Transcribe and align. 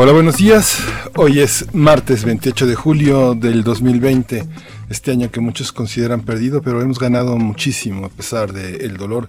Hola, 0.00 0.12
buenos 0.12 0.36
días. 0.36 0.78
Hoy 1.16 1.40
es 1.40 1.74
martes 1.74 2.24
28 2.24 2.68
de 2.68 2.76
julio 2.76 3.34
del 3.34 3.64
2020 3.64 4.44
este 4.88 5.10
año 5.10 5.30
que 5.30 5.40
muchos 5.40 5.72
consideran 5.72 6.22
perdido, 6.22 6.62
pero 6.62 6.80
hemos 6.80 6.98
ganado 6.98 7.36
muchísimo 7.36 8.06
a 8.06 8.08
pesar 8.08 8.52
del 8.52 8.96
dolor. 8.96 9.28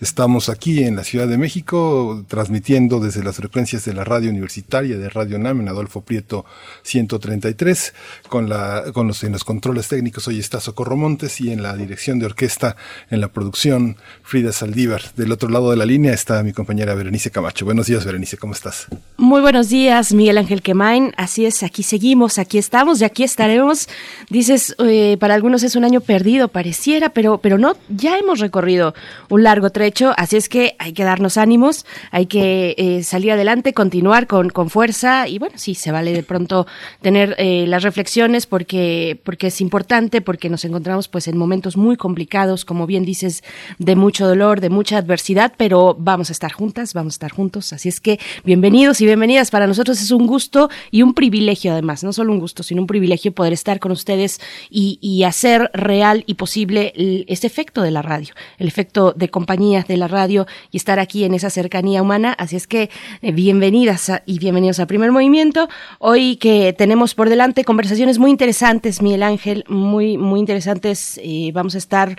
Estamos 0.00 0.48
aquí 0.48 0.84
en 0.84 0.94
la 0.94 1.04
Ciudad 1.04 1.26
de 1.26 1.36
México 1.36 2.24
transmitiendo 2.28 3.00
desde 3.00 3.24
las 3.24 3.36
frecuencias 3.36 3.84
de 3.84 3.92
la 3.92 4.04
radio 4.04 4.30
universitaria 4.30 4.98
de 4.98 5.08
Radio 5.08 5.38
NAM 5.38 5.62
en 5.62 5.68
Adolfo 5.68 6.02
Prieto 6.02 6.44
133 6.82 7.94
con, 8.28 8.48
la, 8.48 8.84
con 8.92 9.08
los, 9.08 9.24
en 9.24 9.32
los 9.32 9.42
controles 9.42 9.88
técnicos 9.88 10.28
hoy 10.28 10.38
está 10.38 10.60
Socorro 10.60 10.96
Montes 10.96 11.40
y 11.40 11.50
en 11.50 11.62
la 11.62 11.76
dirección 11.76 12.18
de 12.20 12.26
orquesta, 12.26 12.76
en 13.10 13.20
la 13.20 13.28
producción 13.28 13.96
Frida 14.22 14.52
Saldívar. 14.52 15.02
Del 15.16 15.32
otro 15.32 15.48
lado 15.48 15.70
de 15.70 15.76
la 15.76 15.86
línea 15.86 16.12
está 16.12 16.42
mi 16.44 16.52
compañera 16.52 16.94
Berenice 16.94 17.30
Camacho. 17.30 17.64
Buenos 17.64 17.86
días 17.86 18.04
Berenice, 18.04 18.36
¿cómo 18.36 18.52
estás? 18.52 18.86
Muy 19.16 19.40
buenos 19.40 19.68
días 19.68 20.12
Miguel 20.12 20.38
Ángel 20.38 20.62
Quemain, 20.62 21.12
así 21.16 21.46
es, 21.46 21.64
aquí 21.64 21.82
seguimos, 21.82 22.38
aquí 22.38 22.58
estamos 22.58 23.00
y 23.00 23.04
aquí 23.04 23.24
estaremos. 23.24 23.88
Dices... 24.28 24.76
Eh, 24.78 24.99
para 25.18 25.34
algunos 25.34 25.62
es 25.62 25.76
un 25.76 25.84
año 25.84 26.00
perdido, 26.00 26.48
pareciera, 26.48 27.10
pero, 27.10 27.38
pero 27.38 27.58
no, 27.58 27.76
ya 27.88 28.18
hemos 28.18 28.40
recorrido 28.40 28.94
un 29.28 29.42
largo 29.42 29.70
trecho, 29.70 30.12
así 30.16 30.36
es 30.36 30.48
que 30.48 30.74
hay 30.78 30.92
que 30.92 31.04
darnos 31.04 31.36
ánimos, 31.36 31.86
hay 32.10 32.26
que 32.26 32.74
eh, 32.78 33.02
salir 33.02 33.32
adelante, 33.32 33.72
continuar 33.72 34.26
con, 34.26 34.50
con 34.50 34.70
fuerza 34.70 35.28
y 35.28 35.38
bueno, 35.38 35.56
sí, 35.58 35.74
se 35.74 35.92
vale 35.92 36.12
de 36.12 36.22
pronto 36.22 36.66
tener 37.02 37.34
eh, 37.38 37.66
las 37.66 37.82
reflexiones 37.82 38.46
porque, 38.46 39.20
porque 39.24 39.48
es 39.48 39.60
importante, 39.60 40.20
porque 40.20 40.48
nos 40.48 40.64
encontramos 40.64 41.08
pues 41.08 41.28
en 41.28 41.36
momentos 41.36 41.76
muy 41.76 41.96
complicados, 41.96 42.64
como 42.64 42.86
bien 42.86 43.04
dices, 43.04 43.44
de 43.78 43.96
mucho 43.96 44.26
dolor, 44.26 44.60
de 44.60 44.70
mucha 44.70 44.98
adversidad, 44.98 45.52
pero 45.56 45.96
vamos 45.98 46.30
a 46.30 46.32
estar 46.32 46.52
juntas, 46.52 46.94
vamos 46.94 47.14
a 47.14 47.16
estar 47.16 47.32
juntos, 47.32 47.72
así 47.72 47.88
es 47.88 48.00
que 48.00 48.18
bienvenidos 48.44 49.00
y 49.00 49.06
bienvenidas, 49.06 49.50
para 49.50 49.66
nosotros 49.66 50.00
es 50.00 50.10
un 50.10 50.26
gusto 50.26 50.70
y 50.90 51.02
un 51.02 51.14
privilegio 51.14 51.72
además, 51.72 52.02
no 52.04 52.12
solo 52.12 52.32
un 52.32 52.40
gusto, 52.40 52.62
sino 52.62 52.80
un 52.80 52.86
privilegio 52.86 53.32
poder 53.32 53.52
estar 53.52 53.78
con 53.78 53.92
ustedes 53.92 54.40
y 54.70 54.89
y, 55.00 55.24
hacer 55.24 55.70
real 55.74 56.24
y 56.26 56.34
posible 56.34 56.92
ese 57.28 57.46
efecto 57.46 57.82
de 57.82 57.90
la 57.90 58.02
radio, 58.02 58.34
el 58.58 58.66
efecto 58.66 59.12
de 59.12 59.28
compañías 59.28 59.86
de 59.86 59.96
la 59.96 60.08
radio 60.08 60.46
y 60.70 60.78
estar 60.78 60.98
aquí 60.98 61.24
en 61.24 61.34
esa 61.34 61.50
cercanía 61.50 62.02
humana. 62.02 62.32
Así 62.32 62.56
es 62.56 62.66
que 62.66 62.90
eh, 63.22 63.32
bienvenidas 63.32 64.10
y 64.26 64.38
bienvenidos 64.38 64.80
a 64.80 64.86
Primer 64.86 65.12
Movimiento. 65.12 65.68
Hoy 65.98 66.36
que 66.36 66.72
tenemos 66.72 67.14
por 67.14 67.28
delante 67.28 67.64
conversaciones 67.64 68.18
muy 68.18 68.30
interesantes, 68.30 69.02
Miguel 69.02 69.22
Ángel, 69.22 69.64
muy, 69.68 70.16
muy 70.16 70.40
interesantes. 70.40 71.20
Eh, 71.22 71.50
vamos 71.52 71.74
a 71.74 71.78
estar 71.78 72.16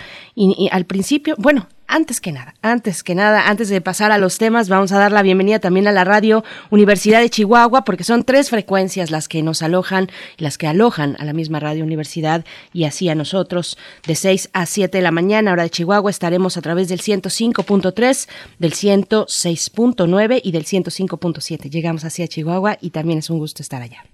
al 0.72 0.86
principio, 0.86 1.36
bueno, 1.38 1.68
antes 1.92 2.22
que 2.22 2.32
nada, 2.32 2.56
antes 2.62 3.04
que 3.04 3.16
nada, 3.16 3.50
antes 3.50 3.68
de 3.68 3.82
pasar 3.82 4.14
a 4.14 4.18
los 4.18 4.38
temas, 4.38 4.70
vamos 4.70 4.94
a 4.94 4.98
dar 4.98 5.12
la 5.12 5.22
bienvenida 5.24 5.60
también 5.60 5.88
a 5.88 5.92
la 5.92 6.06
radio 6.06 6.42
Universidad 6.70 7.20
de 7.20 7.30
Chihuahua, 7.30 7.84
porque 7.84 8.06
son 8.06 8.24
tres 8.24 8.50
frecuencias 8.50 9.12
las 9.12 9.28
que 9.28 9.44
nos 9.44 9.62
alojan, 9.62 10.10
las 10.38 10.58
que 10.58 10.68
alojan 10.68 11.18
a 11.20 11.26
la 11.26 11.34
misma 11.34 11.60
radio 11.60 11.84
Universidad 11.84 12.46
y 12.72 12.86
así 12.86 13.10
a 13.10 13.16
nosotros. 13.16 13.78
De 14.08 14.16
6 14.16 14.52
a 14.54 14.66
7 14.66 14.98
de 14.98 15.02
la 15.02 15.12
mañana, 15.12 15.52
hora 15.52 15.64
de 15.64 15.70
Chihuahua, 15.70 16.10
estaremos 16.10 16.56
a 16.56 16.62
través 16.62 16.88
del 16.88 17.02
105.3, 17.02 18.30
del 18.58 18.72
106.9 18.72 20.42
y 20.42 20.52
del 20.54 20.64
105.7. 20.64 21.70
Llegamos 21.70 22.06
hacia 22.06 22.28
Chihuahua 22.28 22.78
y 22.80 22.92
también 22.92 23.20
es 23.20 23.30
un 23.30 23.40
gusto 23.40 23.62
estar 23.62 23.82
allá. 23.82 24.11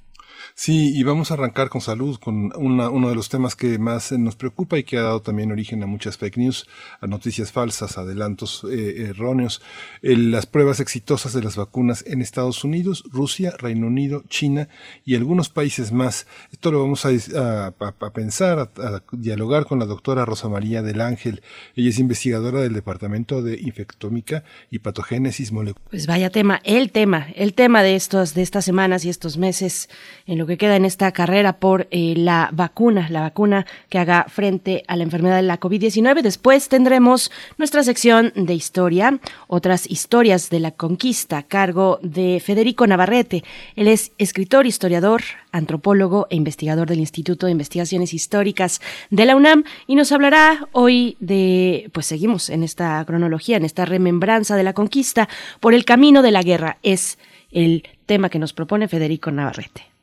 Sí, 0.59 0.91
y 0.97 1.03
vamos 1.03 1.29
a 1.29 1.35
arrancar 1.35 1.69
con 1.69 1.81
salud, 1.81 2.17
con 2.17 2.51
uno 2.57 3.09
de 3.09 3.13
los 3.13 3.29
temas 3.29 3.55
que 3.55 3.77
más 3.77 4.11
nos 4.13 4.35
preocupa 4.35 4.79
y 4.79 4.83
que 4.83 4.97
ha 4.97 5.03
dado 5.03 5.21
también 5.21 5.51
origen 5.51 5.83
a 5.83 5.85
muchas 5.85 6.17
fake 6.17 6.37
news, 6.37 6.67
a 6.99 7.05
noticias 7.05 7.51
falsas, 7.51 7.99
adelantos 7.99 8.65
eh, 8.67 9.05
erróneos. 9.09 9.61
las 10.01 10.47
pruebas 10.47 10.79
exitosas 10.79 11.33
de 11.33 11.43
las 11.43 11.57
vacunas 11.57 12.03
en 12.07 12.23
Estados 12.23 12.63
Unidos, 12.63 13.03
Rusia, 13.11 13.53
Reino 13.59 13.85
Unido, 13.85 14.23
China 14.29 14.67
y 15.05 15.13
algunos 15.13 15.49
países 15.49 15.91
más. 15.91 16.25
Esto 16.51 16.71
lo 16.71 16.81
vamos 16.81 17.05
a, 17.05 17.71
pensar, 18.11 18.57
a, 18.57 19.03
dialogar 19.11 19.67
con 19.67 19.77
la 19.77 19.85
doctora 19.85 20.25
Rosa 20.25 20.49
María 20.49 20.81
del 20.81 21.01
Ángel. 21.01 21.43
Ella 21.75 21.89
es 21.89 21.99
investigadora 21.99 22.61
del 22.61 22.73
Departamento 22.73 23.43
de 23.43 23.61
Infectómica 23.61 24.43
y 24.71 24.79
Patogénesis 24.79 25.51
Molecular. 25.51 25.87
Pues 25.91 26.07
vaya 26.07 26.31
tema, 26.31 26.61
el 26.63 26.91
tema, 26.91 27.27
el 27.35 27.53
tema 27.53 27.83
de, 27.83 27.95
estos, 27.95 28.33
de 28.33 28.41
estas 28.41 28.65
semanas 28.65 29.05
y 29.05 29.09
estos 29.09 29.37
meses 29.37 29.87
en 30.25 30.39
lo 30.39 30.46
que 30.47 30.57
queda 30.57 30.75
en 30.75 30.85
esta 30.85 31.11
carrera 31.11 31.59
por 31.59 31.87
eh, 31.91 32.13
la 32.17 32.49
vacuna, 32.51 33.07
la 33.09 33.21
vacuna 33.21 33.65
que 33.89 33.99
haga 33.99 34.25
frente 34.29 34.83
a 34.87 34.95
la 34.95 35.03
enfermedad 35.03 35.35
de 35.35 35.43
la 35.43 35.59
COVID-19. 35.59 36.21
Después 36.21 36.69
tendremos 36.69 37.31
nuestra 37.57 37.83
sección 37.83 38.31
de 38.35 38.53
historia, 38.53 39.19
otras 39.47 39.89
historias 39.89 40.49
de 40.49 40.59
la 40.59 40.71
conquista 40.71 41.39
a 41.39 41.43
cargo 41.43 41.99
de 42.01 42.41
Federico 42.43 42.87
Navarrete. 42.87 43.43
Él 43.75 43.87
es 43.87 44.11
escritor, 44.17 44.65
historiador, 44.65 45.21
antropólogo 45.51 46.27
e 46.29 46.35
investigador 46.35 46.87
del 46.87 46.99
Instituto 46.99 47.45
de 47.45 47.51
Investigaciones 47.51 48.13
Históricas 48.13 48.81
de 49.09 49.25
la 49.25 49.35
UNAM 49.35 49.63
y 49.87 49.95
nos 49.95 50.11
hablará 50.11 50.67
hoy 50.71 51.17
de, 51.19 51.89
pues 51.93 52.05
seguimos 52.05 52.49
en 52.49 52.63
esta 52.63 53.03
cronología, 53.05 53.57
en 53.57 53.65
esta 53.65 53.85
remembranza 53.85 54.55
de 54.55 54.63
la 54.63 54.73
conquista 54.73 55.27
por 55.59 55.73
el 55.73 55.85
camino 55.85 56.21
de 56.21 56.31
la 56.31 56.43
guerra. 56.43 56.77
Es 56.83 57.17
el 57.51 57.83
tema 58.05 58.29
que 58.29 58.39
nos 58.39 58.53
propone 58.53 58.87
Federico 58.87 59.31
Navarrete. 59.31 59.96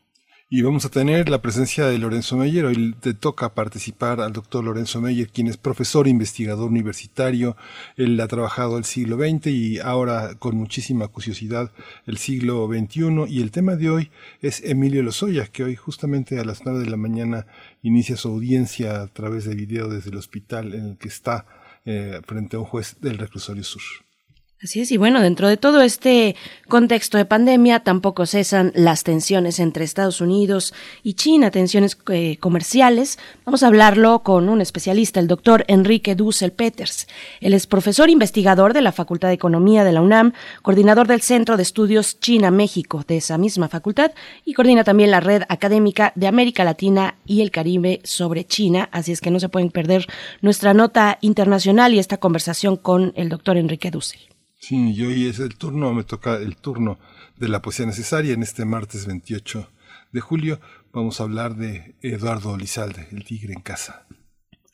Y 0.56 0.62
vamos 0.62 0.84
a 0.84 0.88
tener 0.88 1.30
la 1.30 1.42
presencia 1.42 1.86
de 1.86 1.98
Lorenzo 1.98 2.36
Meyer. 2.36 2.66
Hoy 2.66 2.94
te 3.00 3.12
toca 3.12 3.54
participar 3.54 4.20
al 4.20 4.32
doctor 4.32 4.62
Lorenzo 4.62 5.00
Meyer, 5.00 5.28
quien 5.28 5.48
es 5.48 5.56
profesor 5.56 6.06
investigador 6.06 6.70
universitario. 6.70 7.56
Él 7.96 8.20
ha 8.20 8.28
trabajado 8.28 8.78
el 8.78 8.84
siglo 8.84 9.16
XX 9.16 9.48
y 9.48 9.80
ahora 9.80 10.36
con 10.38 10.56
muchísima 10.56 11.08
curiosidad 11.08 11.72
el 12.06 12.18
siglo 12.18 12.68
XXI. 12.68 13.24
Y 13.26 13.42
el 13.42 13.50
tema 13.50 13.74
de 13.74 13.90
hoy 13.90 14.10
es 14.42 14.62
Emilio 14.62 15.02
Lozoya, 15.02 15.48
que 15.48 15.64
hoy 15.64 15.74
justamente 15.74 16.38
a 16.38 16.44
las 16.44 16.64
nueve 16.64 16.84
de 16.84 16.90
la 16.90 16.96
mañana 16.96 17.46
inicia 17.82 18.16
su 18.16 18.28
audiencia 18.28 19.02
a 19.02 19.08
través 19.08 19.46
de 19.46 19.56
video 19.56 19.88
desde 19.88 20.10
el 20.10 20.18
hospital 20.18 20.72
en 20.72 20.90
el 20.90 20.98
que 20.98 21.08
está 21.08 21.46
eh, 21.84 22.20
frente 22.24 22.54
a 22.54 22.60
un 22.60 22.66
juez 22.66 22.98
del 23.00 23.18
reclusorio 23.18 23.64
sur. 23.64 23.82
Así 24.64 24.80
es, 24.80 24.90
y 24.92 24.96
bueno, 24.96 25.20
dentro 25.20 25.46
de 25.46 25.58
todo 25.58 25.82
este 25.82 26.36
contexto 26.68 27.18
de 27.18 27.26
pandemia 27.26 27.80
tampoco 27.80 28.24
cesan 28.24 28.72
las 28.74 29.04
tensiones 29.04 29.58
entre 29.58 29.84
Estados 29.84 30.22
Unidos 30.22 30.72
y 31.02 31.12
China, 31.12 31.50
tensiones 31.50 31.98
eh, 32.10 32.38
comerciales. 32.38 33.18
Vamos 33.44 33.62
a 33.62 33.66
hablarlo 33.66 34.22
con 34.22 34.48
un 34.48 34.62
especialista, 34.62 35.20
el 35.20 35.28
doctor 35.28 35.66
Enrique 35.68 36.14
Dussel 36.14 36.52
Peters. 36.52 37.08
Él 37.42 37.52
es 37.52 37.66
profesor 37.66 38.08
investigador 38.08 38.72
de 38.72 38.80
la 38.80 38.92
Facultad 38.92 39.28
de 39.28 39.34
Economía 39.34 39.84
de 39.84 39.92
la 39.92 40.00
UNAM, 40.00 40.32
coordinador 40.62 41.08
del 41.08 41.20
Centro 41.20 41.58
de 41.58 41.62
Estudios 41.62 42.18
China-México 42.18 43.04
de 43.06 43.18
esa 43.18 43.36
misma 43.36 43.68
facultad 43.68 44.12
y 44.46 44.54
coordina 44.54 44.82
también 44.82 45.10
la 45.10 45.20
red 45.20 45.42
académica 45.50 46.12
de 46.14 46.26
América 46.26 46.64
Latina 46.64 47.16
y 47.26 47.42
el 47.42 47.50
Caribe 47.50 48.00
sobre 48.04 48.46
China. 48.46 48.88
Así 48.92 49.12
es 49.12 49.20
que 49.20 49.30
no 49.30 49.40
se 49.40 49.50
pueden 49.50 49.70
perder 49.70 50.06
nuestra 50.40 50.72
nota 50.72 51.18
internacional 51.20 51.92
y 51.92 51.98
esta 51.98 52.16
conversación 52.16 52.78
con 52.78 53.12
el 53.14 53.28
doctor 53.28 53.58
Enrique 53.58 53.90
Dussel. 53.90 54.33
Sí, 54.66 54.92
y 54.92 55.04
hoy 55.04 55.28
es 55.28 55.40
el 55.40 55.56
turno, 55.56 55.92
me 55.92 56.04
toca 56.04 56.36
el 56.36 56.56
turno 56.56 56.98
de 57.36 57.48
la 57.48 57.60
poesía 57.60 57.84
necesaria. 57.84 58.32
En 58.32 58.42
este 58.42 58.64
martes 58.64 59.04
28 59.04 59.68
de 60.10 60.20
julio 60.22 60.58
vamos 60.90 61.20
a 61.20 61.24
hablar 61.24 61.54
de 61.56 61.96
Eduardo 62.00 62.56
Lizalde, 62.56 63.06
El 63.12 63.24
tigre 63.24 63.52
en 63.52 63.60
casa. 63.60 64.06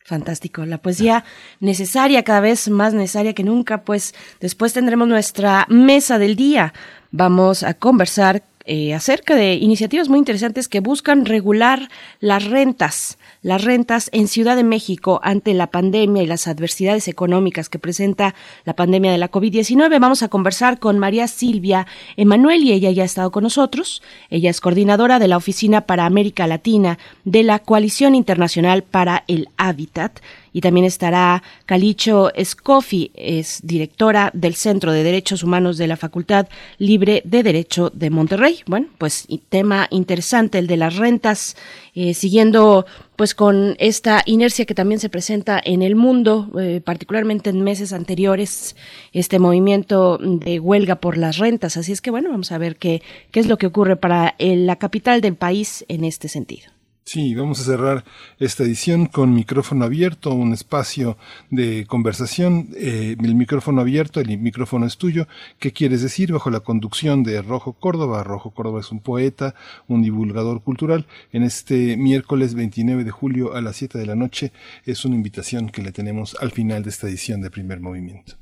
Fantástico, 0.05 0.65
la 0.65 0.79
poesía 0.79 1.25
necesaria, 1.59 2.23
cada 2.23 2.39
vez 2.39 2.69
más 2.69 2.95
necesaria 2.95 3.35
que 3.35 3.43
nunca, 3.43 3.83
pues 3.83 4.15
después 4.39 4.73
tendremos 4.73 5.09
nuestra 5.09 5.67
mesa 5.69 6.21
del 6.21 6.37
día. 6.37 6.73
Vamos 7.11 7.65
a 7.65 7.75
conversar 7.75 8.45
eh, 8.67 8.95
acerca 8.95 9.35
de 9.35 9.55
iniciativas 9.55 10.09
muy 10.09 10.21
interesantes 10.21 10.69
que 10.69 10.79
buscan 10.79 11.25
regular 11.25 11.89
las 12.21 12.45
rentas 12.45 13.19
las 13.43 13.65
rentas 13.65 14.11
en 14.13 14.29
Ciudad 14.29 14.57
de 14.57 14.65
México 14.65 15.21
ante 15.23 15.55
la 15.55 15.69
pandemia 15.69 16.23
y 16.23 16.27
las 16.27 16.47
adversidades 16.47 17.09
económicas 17.09 17.69
que 17.69 17.79
presenta 17.79 18.35
la 18.65 18.75
pandemia 18.75 19.13
de 19.13 19.19
la 19.19 19.31
COVID-19. 19.31 20.01
Vamos 20.01 20.23
a 20.23 20.29
conversar 20.29 20.79
con 20.79 20.99
María 20.99 21.29
Silvia 21.29 21.87
Emanuel 22.17 22.63
y 22.63 22.73
ella 22.73 22.91
ya 22.91 23.03
ha 23.03 23.07
estado 23.07 23.31
con 23.31 23.45
nosotros. 23.45 24.03
Ella 24.29 24.51
es 24.51 24.61
coordinadora 24.61 25.19
de 25.19 25.29
la 25.29 25.37
Oficina 25.37 25.83
para 25.83 26.07
América 26.07 26.47
Latina 26.47 26.99
de 27.25 27.43
la 27.43 27.59
Coalición 27.61 28.15
Internacional 28.15 28.83
para 28.83 29.25
el 29.27 29.49
Hábitat 29.57 30.21
y 30.53 30.61
también 30.61 30.87
estará 30.87 31.43
Calicho 31.67 32.31
Scofi, 32.43 33.13
es 33.15 33.61
directora 33.63 34.31
del 34.35 34.55
Centro 34.55 34.93
de 34.93 35.05
Derechos 35.05 35.43
Humanos 35.43 35.79
de 35.79 35.87
la 35.87 35.97
Facultad 35.97 36.49
Libre 36.79 37.23
de 37.25 37.43
Derecho 37.43 37.91
de 37.91 38.11
Monterrey. 38.11 38.61
Bueno, 38.67 38.89
pues 38.99 39.27
tema 39.49 39.87
interesante 39.91 40.59
el 40.59 40.67
de 40.67 40.77
las 40.77 40.97
rentas, 40.97 41.57
eh, 41.95 42.15
siguiendo 42.15 42.87
pues 43.21 43.35
con 43.35 43.77
esta 43.79 44.23
inercia 44.25 44.65
que 44.65 44.75
también 44.75 44.99
se 44.99 45.11
presenta 45.11 45.61
en 45.63 45.83
el 45.83 45.95
mundo, 45.95 46.51
eh, 46.59 46.81
particularmente 46.83 47.51
en 47.51 47.63
meses 47.63 47.93
anteriores, 47.93 48.77
este 49.13 49.39
movimiento 49.39 50.17
de 50.17 50.59
huelga 50.59 50.97
por 50.97 51.19
las 51.19 51.37
rentas. 51.37 51.77
Así 51.77 51.93
es 51.93 52.01
que 52.01 52.11
bueno, 52.11 52.31
vamos 52.31 52.51
a 52.51 52.57
ver 52.57 52.77
qué, 52.77 53.03
qué 53.31 53.41
es 53.41 53.47
lo 53.47 53.59
que 53.59 53.67
ocurre 53.67 53.97
para 53.97 54.37
eh, 54.39 54.57
la 54.57 54.77
capital 54.77 55.21
del 55.21 55.35
país 55.35 55.85
en 55.89 56.05
este 56.05 56.29
sentido. 56.29 56.71
Sí, 57.05 57.35
vamos 57.35 57.61
a 57.61 57.65
cerrar 57.65 58.05
esta 58.39 58.63
edición 58.63 59.07
con 59.07 59.35
micrófono 59.35 59.85
abierto, 59.85 60.33
un 60.33 60.53
espacio 60.53 61.17
de 61.51 61.85
conversación. 61.89 62.69
Eh, 62.77 63.17
el 63.21 63.35
micrófono 63.35 63.81
abierto, 63.81 64.21
el 64.21 64.39
micrófono 64.39 64.87
es 64.87 64.97
tuyo. 64.97 65.27
¿Qué 65.59 65.73
quieres 65.73 66.03
decir? 66.03 66.33
Bajo 66.33 66.51
la 66.51 66.61
conducción 66.61 67.25
de 67.25 67.43
Rojo 67.43 67.73
Córdoba. 67.73 68.23
Rojo 68.23 68.53
Córdoba 68.53 68.81
es 68.81 68.93
un 68.93 69.01
poeta, 69.01 69.57
un 69.89 70.03
divulgador 70.03 70.63
cultural. 70.63 71.07
En 71.33 71.43
este 71.43 71.97
miércoles 71.97 72.55
29 72.55 73.03
de 73.03 73.11
julio 73.11 73.55
a 73.55 73.61
las 73.61 73.77
7 73.77 73.99
de 73.99 74.07
la 74.07 74.15
noche 74.15 74.53
es 74.85 75.05
una 75.05 75.17
invitación 75.17 75.71
que 75.71 75.83
le 75.83 75.91
tenemos 75.93 76.37
al 76.41 76.53
final 76.53 76.85
de 76.85 76.91
esta 76.91 77.09
edición 77.09 77.41
de 77.41 77.51
Primer 77.51 77.81
Movimiento. 77.81 78.40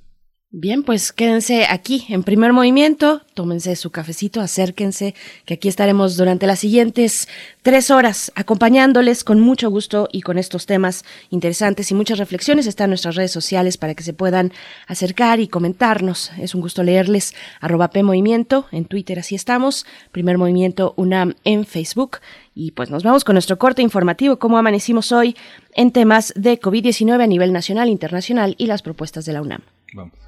Bien, 0.51 0.83
pues 0.83 1.13
quédense 1.13 1.67
aquí 1.69 2.07
en 2.09 2.23
primer 2.23 2.55
movimiento, 2.55 3.21
tómense 3.35 3.77
su 3.77 3.91
cafecito, 3.91 4.41
acérquense, 4.41 5.15
que 5.45 5.55
aquí 5.55 5.69
estaremos 5.69 6.17
durante 6.17 6.47
las 6.47 6.61
siguientes 6.61 7.29
tres 7.61 7.91
horas 7.91 8.33
acompañándoles 8.35 9.25
con 9.25 9.41
mucho 9.41 9.69
gusto 9.69 10.09
y 10.11 10.23
con 10.23 10.39
estos 10.39 10.65
temas 10.65 11.05
interesantes 11.29 11.91
y 11.91 11.95
muchas 11.95 12.17
reflexiones. 12.17 12.67
Están 12.67 12.89
nuestras 12.89 13.15
redes 13.15 13.31
sociales 13.31 13.77
para 13.77 13.95
que 13.95 14.03
se 14.03 14.15
puedan 14.15 14.51
acercar 14.87 15.39
y 15.39 15.49
comentarnos. 15.49 16.33
Es 16.39 16.55
un 16.55 16.63
gusto 16.63 16.83
leerles. 16.83 17.35
Arroba 17.61 17.91
P 17.91 18.03
Movimiento 18.03 18.65
en 18.73 18.87
Twitter, 18.87 19.19
así 19.19 19.35
estamos. 19.35 19.85
Primer 20.13 20.39
Movimiento 20.39 20.95
UNAM 20.97 21.35
en 21.45 21.67
Facebook. 21.67 22.21
Y 22.55 22.71
pues 22.71 22.89
nos 22.89 23.03
vamos 23.03 23.23
con 23.23 23.35
nuestro 23.35 23.59
corte 23.59 23.83
informativo, 23.83 24.39
cómo 24.39 24.57
amanecimos 24.57 25.13
hoy 25.13 25.37
en 25.75 25.93
temas 25.93 26.33
de 26.37 26.59
COVID-19 26.59 27.23
a 27.23 27.27
nivel 27.27 27.53
nacional, 27.53 27.91
internacional 27.91 28.55
y 28.57 28.65
las 28.65 28.81
propuestas 28.81 29.27
de 29.27 29.35
la 29.35 29.43
UNAM. 29.43 29.61
Vamos. 29.93 30.28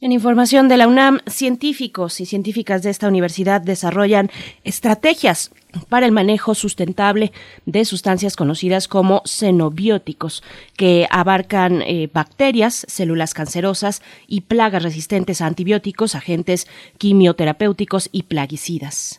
En 0.00 0.12
información 0.12 0.68
de 0.68 0.76
la 0.76 0.86
UNAM, 0.86 1.18
científicos 1.26 2.20
y 2.20 2.26
científicas 2.26 2.84
de 2.84 2.90
esta 2.90 3.08
universidad 3.08 3.60
desarrollan 3.60 4.30
estrategias 4.62 5.50
para 5.88 6.06
el 6.06 6.12
manejo 6.12 6.54
sustentable 6.54 7.32
de 7.66 7.84
sustancias 7.84 8.36
conocidas 8.36 8.86
como 8.86 9.22
xenobióticos, 9.24 10.44
que 10.76 11.08
abarcan 11.10 11.82
eh, 11.82 12.08
bacterias, 12.14 12.86
células 12.88 13.34
cancerosas 13.34 14.00
y 14.28 14.42
plagas 14.42 14.84
resistentes 14.84 15.40
a 15.40 15.46
antibióticos, 15.46 16.14
agentes 16.14 16.68
quimioterapéuticos 16.98 18.08
y 18.12 18.22
plaguicidas. 18.22 19.18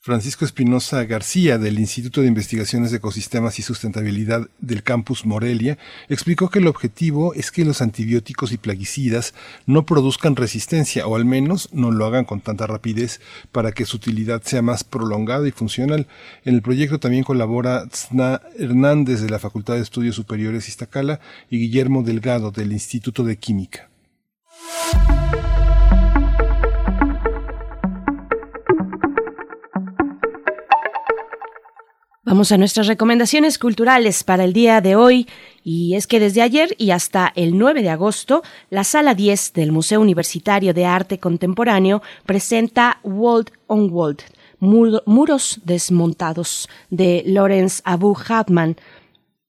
Francisco 0.00 0.44
Espinosa 0.44 1.02
García, 1.04 1.58
del 1.58 1.80
Instituto 1.80 2.20
de 2.20 2.28
Investigaciones 2.28 2.92
de 2.92 2.98
Ecosistemas 2.98 3.58
y 3.58 3.62
Sustentabilidad 3.62 4.48
del 4.60 4.84
Campus 4.84 5.26
Morelia, 5.26 5.76
explicó 6.08 6.50
que 6.50 6.60
el 6.60 6.68
objetivo 6.68 7.34
es 7.34 7.50
que 7.50 7.64
los 7.64 7.82
antibióticos 7.82 8.52
y 8.52 8.58
plaguicidas 8.58 9.34
no 9.66 9.84
produzcan 9.86 10.36
resistencia, 10.36 11.08
o 11.08 11.16
al 11.16 11.24
menos 11.24 11.68
no 11.72 11.90
lo 11.90 12.06
hagan 12.06 12.24
con 12.24 12.40
tanta 12.40 12.68
rapidez, 12.68 13.20
para 13.50 13.72
que 13.72 13.86
su 13.86 13.96
utilidad 13.96 14.40
sea 14.44 14.62
más 14.62 14.84
prolongada 14.84 15.48
y 15.48 15.50
funcional. 15.50 16.06
En 16.44 16.54
el 16.54 16.62
proyecto 16.62 17.00
también 17.00 17.24
colabora 17.24 17.88
Tsna 17.88 18.40
Hernández 18.56 19.20
de 19.20 19.30
la 19.30 19.40
Facultad 19.40 19.74
de 19.74 19.80
Estudios 19.80 20.14
Superiores 20.14 20.68
Iztacala 20.68 21.18
y 21.50 21.58
Guillermo 21.58 22.04
Delgado 22.04 22.52
del 22.52 22.72
Instituto 22.72 23.24
de 23.24 23.36
Química. 23.36 23.90
Vamos 32.28 32.52
a 32.52 32.58
nuestras 32.58 32.88
recomendaciones 32.88 33.58
culturales 33.58 34.22
para 34.22 34.44
el 34.44 34.52
día 34.52 34.82
de 34.82 34.96
hoy. 34.96 35.26
Y 35.64 35.94
es 35.94 36.06
que 36.06 36.20
desde 36.20 36.42
ayer 36.42 36.74
y 36.76 36.90
hasta 36.90 37.32
el 37.34 37.56
9 37.56 37.82
de 37.82 37.88
agosto, 37.88 38.42
la 38.68 38.84
Sala 38.84 39.14
10 39.14 39.54
del 39.54 39.72
Museo 39.72 39.98
Universitario 39.98 40.74
de 40.74 40.84
Arte 40.84 41.18
Contemporáneo 41.18 42.02
presenta 42.26 43.00
World 43.02 43.52
on 43.66 43.90
World, 43.90 44.20
Muros 44.60 45.60
Desmontados 45.64 46.68
de 46.90 47.22
Lawrence 47.24 47.80
Abu 47.86 48.14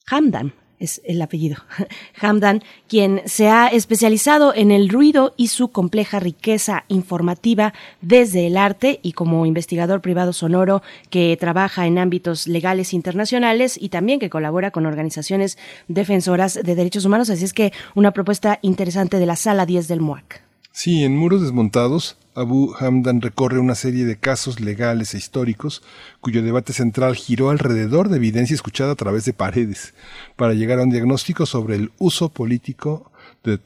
Hamdan 0.09 0.53
es 0.79 1.01
el 1.05 1.21
apellido, 1.21 1.57
Hamdan, 2.21 2.63
quien 2.87 3.21
se 3.25 3.47
ha 3.47 3.67
especializado 3.67 4.53
en 4.55 4.71
el 4.71 4.89
ruido 4.89 5.33
y 5.37 5.47
su 5.47 5.69
compleja 5.69 6.19
riqueza 6.19 6.85
informativa 6.87 7.73
desde 8.01 8.47
el 8.47 8.57
arte 8.57 8.99
y 9.03 9.13
como 9.13 9.45
investigador 9.45 10.01
privado 10.01 10.33
sonoro 10.33 10.81
que 11.09 11.37
trabaja 11.39 11.85
en 11.85 11.97
ámbitos 11.97 12.47
legales 12.47 12.93
internacionales 12.93 13.77
y 13.79 13.89
también 13.89 14.19
que 14.19 14.29
colabora 14.29 14.71
con 14.71 14.85
organizaciones 14.85 15.57
defensoras 15.87 16.53
de 16.53 16.75
derechos 16.75 17.05
humanos. 17.05 17.29
Así 17.29 17.45
es 17.45 17.53
que 17.53 17.73
una 17.95 18.11
propuesta 18.11 18.59
interesante 18.61 19.19
de 19.19 19.25
la 19.25 19.35
Sala 19.35 19.65
10 19.65 19.87
del 19.87 20.01
MUAC. 20.01 20.41
Sí, 20.71 21.03
en 21.03 21.17
Muros 21.17 21.41
Desmontados, 21.41 22.17
Abu 22.39 22.73
Hamdan 22.79 23.21
recorre 23.21 23.59
una 23.59 23.75
serie 23.75 24.05
de 24.05 24.17
casos 24.17 24.61
legales 24.61 25.13
e 25.13 25.17
históricos 25.17 25.83
cuyo 26.21 26.41
debate 26.41 26.71
central 26.71 27.15
giró 27.15 27.49
alrededor 27.49 28.07
de 28.07 28.17
evidencia 28.17 28.53
escuchada 28.53 28.93
a 28.93 28.95
través 28.95 29.25
de 29.25 29.33
paredes, 29.33 29.93
para 30.37 30.53
llegar 30.53 30.79
a 30.79 30.83
un 30.83 30.89
diagnóstico 30.89 31.45
sobre 31.45 31.75
el 31.75 31.91
uso 31.97 32.29
político 32.29 33.11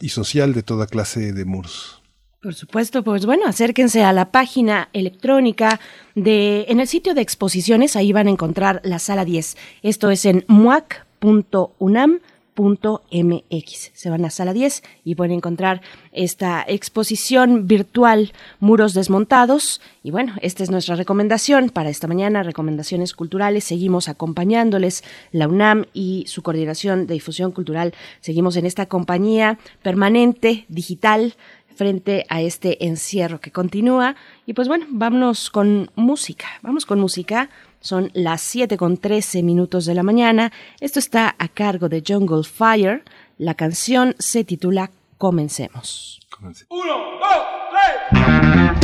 y 0.02 0.10
social 0.10 0.54
de 0.54 0.64
toda 0.64 0.88
clase 0.88 1.34
de 1.34 1.46
muros. 1.46 2.02
Por 2.42 2.56
supuesto, 2.56 3.04
pues 3.04 3.26
bueno, 3.26 3.46
acérquense 3.46 4.04
a 4.04 4.12
la 4.12 4.32
página 4.32 4.90
electrónica 4.92 5.80
de 6.16 6.66
en 6.68 6.80
el 6.80 6.88
sitio 6.88 7.14
de 7.14 7.22
exposiciones, 7.22 7.96
ahí 7.96 8.12
van 8.12 8.28
a 8.28 8.32
encontrar 8.32 8.82
la 8.84 9.00
sala 9.00 9.24
10. 9.24 9.56
Esto 9.84 10.10
es 10.10 10.26
en 10.26 10.44
muac.unam 10.48 12.20
mx. 12.56 13.92
Se 13.94 14.10
van 14.10 14.26
a 14.26 14.30
sala 14.30 14.54
10 14.54 14.84
y 15.04 15.16
pueden 15.16 15.36
encontrar 15.36 15.82
esta 16.12 16.64
exposición 16.68 17.68
virtual 17.68 18.34
Muros 18.60 18.94
Desmontados. 18.94 19.82
Y 20.04 20.12
bueno, 20.12 20.34
esta 20.42 20.64
es 20.64 20.72
nuestra 20.72 20.96
recomendación 20.96 21.70
para 21.70 21.90
esta 21.90 22.08
mañana, 22.08 22.44
recomendaciones 22.44 23.14
culturales. 23.14 23.64
Seguimos 23.64 24.10
acompañándoles 24.10 25.04
la 25.32 25.48
UNAM 25.48 25.86
y 25.94 26.26
su 26.28 26.44
coordinación 26.44 27.08
de 27.08 27.16
difusión 27.16 27.52
cultural. 27.52 27.94
Seguimos 28.22 28.56
en 28.56 28.66
esta 28.66 28.86
compañía 28.86 29.58
permanente, 29.82 30.66
digital, 30.70 31.36
frente 31.74 32.26
a 32.30 32.42
este 32.42 32.86
encierro 32.86 33.40
que 33.40 33.52
continúa. 33.52 34.16
Y 34.46 34.54
pues 34.54 34.68
bueno, 34.68 34.86
vámonos 34.90 35.50
con 35.50 35.90
música. 35.96 36.46
Vamos 36.62 36.86
con 36.86 37.00
música. 37.00 37.50
Son 37.84 38.12
las 38.14 38.40
7 38.40 38.78
con 38.78 38.96
13 38.96 39.44
minutos 39.44 39.86
de 39.86 39.94
la 39.94 40.04
mañana. 40.04 40.54
Esto 40.80 41.00
está 41.00 41.36
a 41.38 41.50
cargo 41.50 41.90
de 41.90 42.02
Jungle 42.08 42.46
Fire. 42.46 43.04
La 43.38 43.56
canción 43.56 44.16
se 44.20 44.46
titula 44.46 44.90
Comencemos. 45.18 46.22
Uno, 46.70 46.96
dos, 47.20 47.44
tres. 48.10 48.83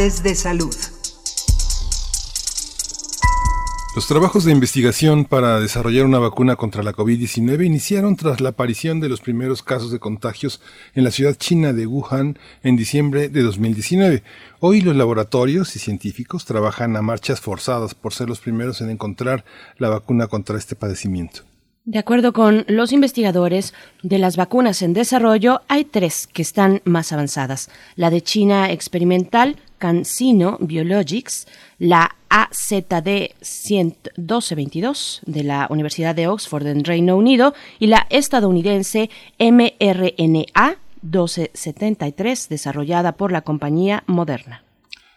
De 0.00 0.34
Salud. 0.34 0.74
Los 3.94 4.06
trabajos 4.06 4.46
de 4.46 4.52
investigación 4.52 5.26
para 5.26 5.60
desarrollar 5.60 6.06
una 6.06 6.18
vacuna 6.18 6.56
contra 6.56 6.82
la 6.82 6.94
COVID-19 6.94 7.66
iniciaron 7.66 8.16
tras 8.16 8.40
la 8.40 8.48
aparición 8.48 9.00
de 9.00 9.10
los 9.10 9.20
primeros 9.20 9.62
casos 9.62 9.92
de 9.92 9.98
contagios 9.98 10.62
en 10.94 11.04
la 11.04 11.10
ciudad 11.10 11.34
china 11.34 11.74
de 11.74 11.86
Wuhan 11.86 12.38
en 12.62 12.76
diciembre 12.76 13.28
de 13.28 13.42
2019. 13.42 14.22
Hoy 14.60 14.80
los 14.80 14.96
laboratorios 14.96 15.76
y 15.76 15.78
científicos 15.78 16.46
trabajan 16.46 16.96
a 16.96 17.02
marchas 17.02 17.42
forzadas 17.42 17.94
por 17.94 18.14
ser 18.14 18.30
los 18.30 18.40
primeros 18.40 18.80
en 18.80 18.88
encontrar 18.88 19.44
la 19.76 19.90
vacuna 19.90 20.28
contra 20.28 20.56
este 20.56 20.76
padecimiento. 20.76 21.49
De 21.84 21.98
acuerdo 21.98 22.34
con 22.34 22.66
los 22.68 22.92
investigadores 22.92 23.72
de 24.02 24.18
las 24.18 24.36
vacunas 24.36 24.82
en 24.82 24.92
desarrollo, 24.92 25.62
hay 25.66 25.84
tres 25.84 26.26
que 26.26 26.42
están 26.42 26.82
más 26.84 27.10
avanzadas. 27.12 27.70
La 27.96 28.10
de 28.10 28.20
China 28.20 28.70
experimental, 28.70 29.56
CanSino 29.78 30.58
Biologics, 30.60 31.48
la 31.78 32.16
AZD 32.28 33.32
1222 33.40 35.22
de 35.24 35.42
la 35.42 35.66
Universidad 35.70 36.14
de 36.14 36.28
Oxford 36.28 36.66
en 36.66 36.84
Reino 36.84 37.16
Unido 37.16 37.54
y 37.78 37.86
la 37.86 38.06
estadounidense 38.10 39.08
mRNA 39.38 40.76
1273 41.02 42.48
desarrollada 42.50 43.12
por 43.12 43.32
la 43.32 43.40
compañía 43.40 44.04
Moderna. 44.06 44.64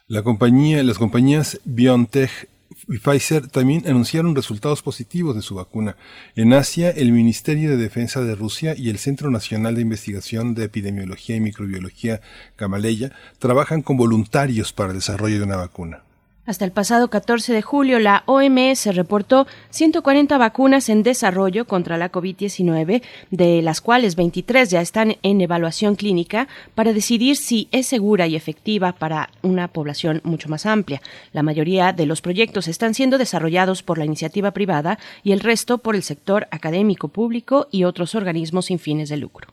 La 0.07 0.23
compañía, 0.23 0.81
las 0.83 0.97
compañías 0.97 1.59
BioNTech 1.65 2.52
y 2.87 2.97
Pfizer 2.97 3.47
también 3.47 3.83
anunciaron 3.87 4.35
resultados 4.35 4.81
positivos 4.81 5.35
de 5.35 5.41
su 5.41 5.55
vacuna. 5.55 5.95
En 6.35 6.53
Asia, 6.53 6.89
el 6.89 7.11
Ministerio 7.11 7.69
de 7.71 7.77
Defensa 7.77 8.21
de 8.21 8.35
Rusia 8.35 8.75
y 8.77 8.89
el 8.89 8.97
Centro 8.97 9.29
Nacional 9.31 9.75
de 9.75 9.81
Investigación 9.81 10.53
de 10.53 10.65
Epidemiología 10.65 11.35
y 11.35 11.41
Microbiología, 11.41 12.21
Gamaleya, 12.57 13.11
trabajan 13.39 13.81
con 13.81 13.97
voluntarios 13.97 14.73
para 14.73 14.89
el 14.89 14.97
desarrollo 14.97 15.37
de 15.37 15.43
una 15.45 15.57
vacuna. 15.57 16.03
Hasta 16.45 16.65
el 16.65 16.73
pasado 16.73 17.09
14 17.09 17.53
de 17.53 17.61
julio, 17.61 17.99
la 17.99 18.23
OMS 18.25 18.93
reportó 18.93 19.47
140 19.69 20.37
vacunas 20.37 20.89
en 20.89 21.01
desarrollo 21.01 21.65
contra 21.65 21.97
la 21.97 22.11
COVID-19, 22.11 23.01
de 23.31 23.61
las 23.61 23.79
cuales 23.79 24.17
23 24.17 24.69
ya 24.69 24.81
están 24.81 25.15
en 25.23 25.39
evaluación 25.39 25.95
clínica 25.95 26.49
para 26.75 26.91
decidir 26.91 27.37
si 27.37 27.69
es 27.71 27.87
segura 27.87 28.27
y 28.27 28.35
efectiva 28.35 28.91
para 28.91 29.29
una 29.41 29.69
población 29.69 30.19
mucho 30.25 30.49
más 30.49 30.65
amplia. 30.65 31.01
La 31.31 31.43
mayoría 31.43 31.93
de 31.93 32.05
los 32.05 32.19
proyectos 32.19 32.67
están 32.67 32.93
siendo 32.93 33.17
desarrollados 33.17 33.81
por 33.81 33.97
la 33.97 34.03
iniciativa 34.03 34.51
privada 34.51 34.99
y 35.23 35.31
el 35.31 35.39
resto 35.39 35.77
por 35.77 35.95
el 35.95 36.03
sector 36.03 36.49
académico 36.51 37.07
público 37.07 37.69
y 37.71 37.85
otros 37.85 38.15
organismos 38.15 38.65
sin 38.65 38.79
fines 38.79 39.07
de 39.07 39.15
lucro. 39.15 39.52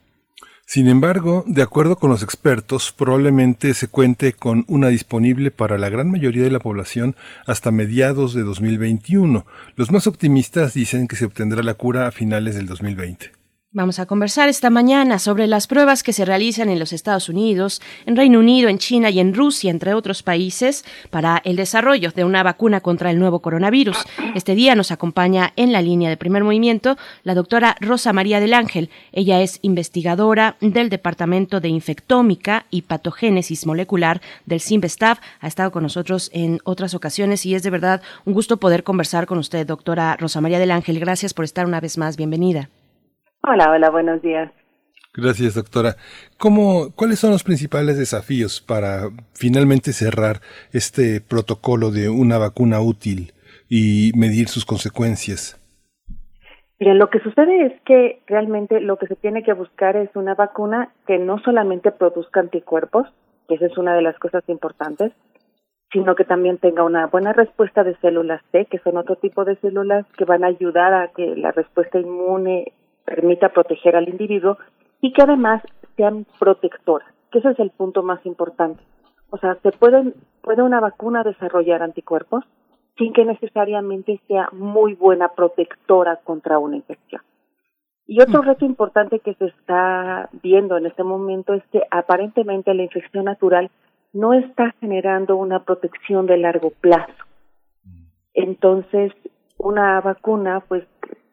Sin 0.73 0.87
embargo, 0.87 1.43
de 1.47 1.63
acuerdo 1.63 1.97
con 1.97 2.11
los 2.11 2.23
expertos, 2.23 2.93
probablemente 2.97 3.73
se 3.73 3.89
cuente 3.89 4.31
con 4.31 4.63
una 4.69 4.87
disponible 4.87 5.51
para 5.51 5.77
la 5.77 5.89
gran 5.89 6.09
mayoría 6.09 6.43
de 6.43 6.49
la 6.49 6.59
población 6.59 7.17
hasta 7.45 7.71
mediados 7.71 8.33
de 8.33 8.43
2021. 8.43 9.45
Los 9.75 9.91
más 9.91 10.07
optimistas 10.07 10.73
dicen 10.73 11.09
que 11.09 11.17
se 11.17 11.25
obtendrá 11.25 11.61
la 11.61 11.73
cura 11.73 12.07
a 12.07 12.11
finales 12.11 12.55
del 12.55 12.67
2020. 12.67 13.40
Vamos 13.73 13.99
a 13.99 14.05
conversar 14.05 14.49
esta 14.49 14.69
mañana 14.69 15.17
sobre 15.17 15.47
las 15.47 15.65
pruebas 15.65 16.03
que 16.03 16.11
se 16.11 16.25
realizan 16.25 16.67
en 16.67 16.77
los 16.77 16.91
Estados 16.91 17.29
Unidos, 17.29 17.81
en 18.05 18.17
Reino 18.17 18.39
Unido, 18.39 18.67
en 18.67 18.79
China 18.79 19.09
y 19.09 19.21
en 19.21 19.33
Rusia, 19.33 19.71
entre 19.71 19.93
otros 19.93 20.23
países, 20.23 20.83
para 21.09 21.41
el 21.45 21.55
desarrollo 21.55 22.11
de 22.11 22.25
una 22.25 22.43
vacuna 22.43 22.81
contra 22.81 23.11
el 23.11 23.17
nuevo 23.17 23.39
coronavirus. 23.39 23.95
Este 24.35 24.55
día 24.55 24.75
nos 24.75 24.91
acompaña 24.91 25.53
en 25.55 25.71
la 25.71 25.81
línea 25.81 26.09
de 26.09 26.17
primer 26.17 26.43
movimiento 26.43 26.97
la 27.23 27.33
doctora 27.33 27.77
Rosa 27.79 28.11
María 28.11 28.41
del 28.41 28.55
Ángel. 28.55 28.89
Ella 29.13 29.39
es 29.39 29.59
investigadora 29.61 30.57
del 30.59 30.89
Departamento 30.89 31.61
de 31.61 31.69
Infectómica 31.69 32.65
y 32.71 32.81
Patogénesis 32.81 33.65
Molecular 33.65 34.21
del 34.45 34.59
CIMBESTAF. 34.59 35.19
Ha 35.39 35.47
estado 35.47 35.71
con 35.71 35.83
nosotros 35.83 36.29
en 36.33 36.59
otras 36.65 36.93
ocasiones 36.93 37.45
y 37.45 37.55
es 37.55 37.63
de 37.63 37.69
verdad 37.69 38.01
un 38.25 38.33
gusto 38.33 38.57
poder 38.57 38.83
conversar 38.83 39.27
con 39.27 39.37
usted, 39.37 39.65
doctora 39.65 40.17
Rosa 40.17 40.41
María 40.41 40.59
del 40.59 40.71
Ángel. 40.71 40.99
Gracias 40.99 41.33
por 41.33 41.45
estar 41.45 41.65
una 41.65 41.79
vez 41.79 41.97
más. 41.97 42.17
Bienvenida. 42.17 42.67
Hola, 43.43 43.71
hola, 43.71 43.89
buenos 43.89 44.21
días. 44.21 44.51
Gracias, 45.13 45.55
doctora. 45.55 45.95
¿Cómo, 46.37 46.93
¿Cuáles 46.95 47.19
son 47.19 47.31
los 47.31 47.43
principales 47.43 47.97
desafíos 47.97 48.61
para 48.61 49.09
finalmente 49.33 49.91
cerrar 49.93 50.37
este 50.71 51.19
protocolo 51.21 51.91
de 51.91 52.09
una 52.09 52.37
vacuna 52.37 52.79
útil 52.81 53.33
y 53.67 54.11
medir 54.15 54.47
sus 54.47 54.63
consecuencias? 54.63 55.57
Miren, 56.79 56.97
lo 56.97 57.09
que 57.09 57.19
sucede 57.19 57.65
es 57.65 57.81
que 57.81 58.21
realmente 58.27 58.79
lo 58.79 58.97
que 58.97 59.07
se 59.07 59.15
tiene 59.15 59.43
que 59.43 59.53
buscar 59.53 59.97
es 59.97 60.09
una 60.15 60.35
vacuna 60.35 60.93
que 61.05 61.17
no 61.17 61.39
solamente 61.39 61.91
produzca 61.91 62.39
anticuerpos, 62.39 63.07
que 63.47 63.55
esa 63.55 63.65
es 63.65 63.77
una 63.77 63.95
de 63.95 64.01
las 64.01 64.17
cosas 64.17 64.43
importantes, 64.47 65.11
sino 65.91 66.15
que 66.15 66.23
también 66.23 66.57
tenga 66.57 66.83
una 66.83 67.07
buena 67.07 67.33
respuesta 67.33 67.83
de 67.83 67.97
células 67.97 68.41
T, 68.51 68.65
que 68.65 68.79
son 68.79 68.97
otro 68.97 69.17
tipo 69.17 69.45
de 69.45 69.57
células 69.57 70.05
que 70.17 70.25
van 70.25 70.43
a 70.43 70.47
ayudar 70.47 70.93
a 70.93 71.09
que 71.09 71.35
la 71.35 71.51
respuesta 71.51 71.99
inmune 71.99 72.71
permita 73.05 73.49
proteger 73.49 73.95
al 73.95 74.09
individuo 74.09 74.57
y 75.01 75.13
que 75.13 75.23
además 75.23 75.61
sean 75.97 76.25
protectoras, 76.39 77.07
que 77.31 77.39
ese 77.39 77.51
es 77.51 77.59
el 77.59 77.71
punto 77.71 78.03
más 78.03 78.25
importante. 78.25 78.81
O 79.29 79.37
sea, 79.37 79.55
se 79.63 79.71
pueden, 79.71 80.13
puede 80.41 80.61
una 80.61 80.79
vacuna 80.79 81.23
desarrollar 81.23 81.81
anticuerpos 81.83 82.43
sin 82.97 83.13
que 83.13 83.25
necesariamente 83.25 84.19
sea 84.27 84.49
muy 84.51 84.93
buena 84.93 85.29
protectora 85.29 86.17
contra 86.17 86.59
una 86.59 86.75
infección. 86.75 87.21
Y 88.05 88.21
otro 88.21 88.43
mm. 88.43 88.45
reto 88.45 88.65
importante 88.65 89.19
que 89.19 89.33
se 89.35 89.45
está 89.45 90.29
viendo 90.43 90.77
en 90.77 90.85
este 90.85 91.03
momento 91.03 91.53
es 91.53 91.63
que 91.71 91.81
aparentemente 91.89 92.73
la 92.73 92.83
infección 92.83 93.25
natural 93.25 93.71
no 94.13 94.33
está 94.33 94.75
generando 94.81 95.37
una 95.37 95.63
protección 95.63 96.25
de 96.25 96.37
largo 96.37 96.71
plazo. 96.71 97.13
Mm. 97.85 98.03
Entonces, 98.33 99.13
una 99.57 100.01
vacuna, 100.01 100.61
pues 100.67 100.83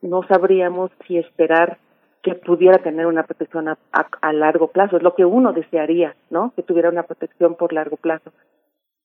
no 0.03 0.23
sabríamos 0.25 0.91
si 1.07 1.19
esperar 1.19 1.79
que 2.23 2.35
pudiera 2.35 2.79
tener 2.79 3.07
una 3.07 3.23
protección 3.23 3.69
a, 3.69 3.79
a, 3.93 4.33
largo 4.33 4.69
plazo. 4.69 4.97
Es 4.97 5.03
lo 5.03 5.15
que 5.15 5.25
uno 5.25 5.53
desearía, 5.53 6.15
¿no? 6.31 6.53
Que 6.57 6.63
tuviera 6.63 6.89
una 6.89 7.05
protección 7.05 7.55
por 7.55 7.73
largo 7.73 7.97
plazo. 7.97 8.33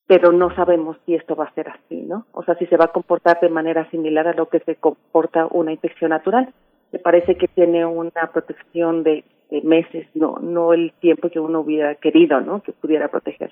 Pero 0.07 0.31
no 0.31 0.53
sabemos 0.55 0.97
si 1.05 1.15
esto 1.15 1.35
va 1.35 1.45
a 1.45 1.53
ser 1.53 1.69
así, 1.69 2.01
¿no? 2.01 2.25
O 2.33 2.43
sea, 2.43 2.55
si 2.55 2.65
se 2.65 2.77
va 2.77 2.85
a 2.85 2.91
comportar 2.91 3.39
de 3.39 3.49
manera 3.49 3.89
similar 3.89 4.27
a 4.27 4.33
lo 4.33 4.49
que 4.49 4.59
se 4.59 4.75
comporta 4.75 5.47
una 5.51 5.71
infección 5.71 6.09
natural. 6.09 6.53
Me 6.91 6.99
parece 6.99 7.35
que 7.35 7.47
tiene 7.47 7.85
una 7.85 8.31
protección 8.31 9.03
de, 9.03 9.23
de 9.49 9.61
meses, 9.61 10.07
no, 10.13 10.37
no 10.39 10.73
el 10.73 10.93
tiempo 10.99 11.29
que 11.29 11.39
uno 11.39 11.61
hubiera 11.61 11.95
querido, 11.95 12.41
¿no? 12.41 12.61
Que 12.61 12.71
pudiera 12.73 13.07
proteger. 13.07 13.51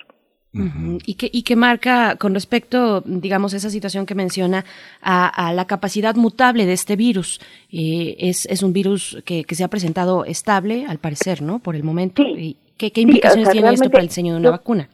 ¿Y, 0.54 1.14
que, 1.16 1.30
y 1.32 1.44
que 1.44 1.56
marca 1.56 2.18
con 2.18 2.34
respecto, 2.34 3.02
digamos, 3.06 3.54
esa 3.54 3.70
situación 3.70 4.06
que 4.06 4.16
menciona 4.16 4.66
a, 5.02 5.54
la 5.54 5.66
capacidad 5.66 6.16
mutable 6.16 6.66
de 6.66 6.74
este 6.74 6.98
virus. 6.98 7.40
Eh, 7.72 8.16
es, 8.20 8.46
es 8.48 8.62
un 8.62 8.74
virus 8.74 9.22
que, 9.26 9.46
que 9.46 9.56
se 9.56 9.64
ha 9.64 9.70
presentado 9.70 10.26
estable, 10.26 10.86
al 10.88 10.98
parecer, 10.98 11.42
¿no? 11.42 11.60
Por 11.60 11.78
el 11.78 11.84
momento. 11.84 12.22
¿Y 12.22 12.58
¿Qué, 12.82 12.92
qué 12.92 13.02
implicaciones 13.02 13.50
tiene 13.50 13.70
esto 13.70 13.92
para 13.92 14.02
el 14.02 14.08
diseño 14.08 14.34
de 14.34 14.40
una 14.40 14.50
vacuna? 14.50 14.90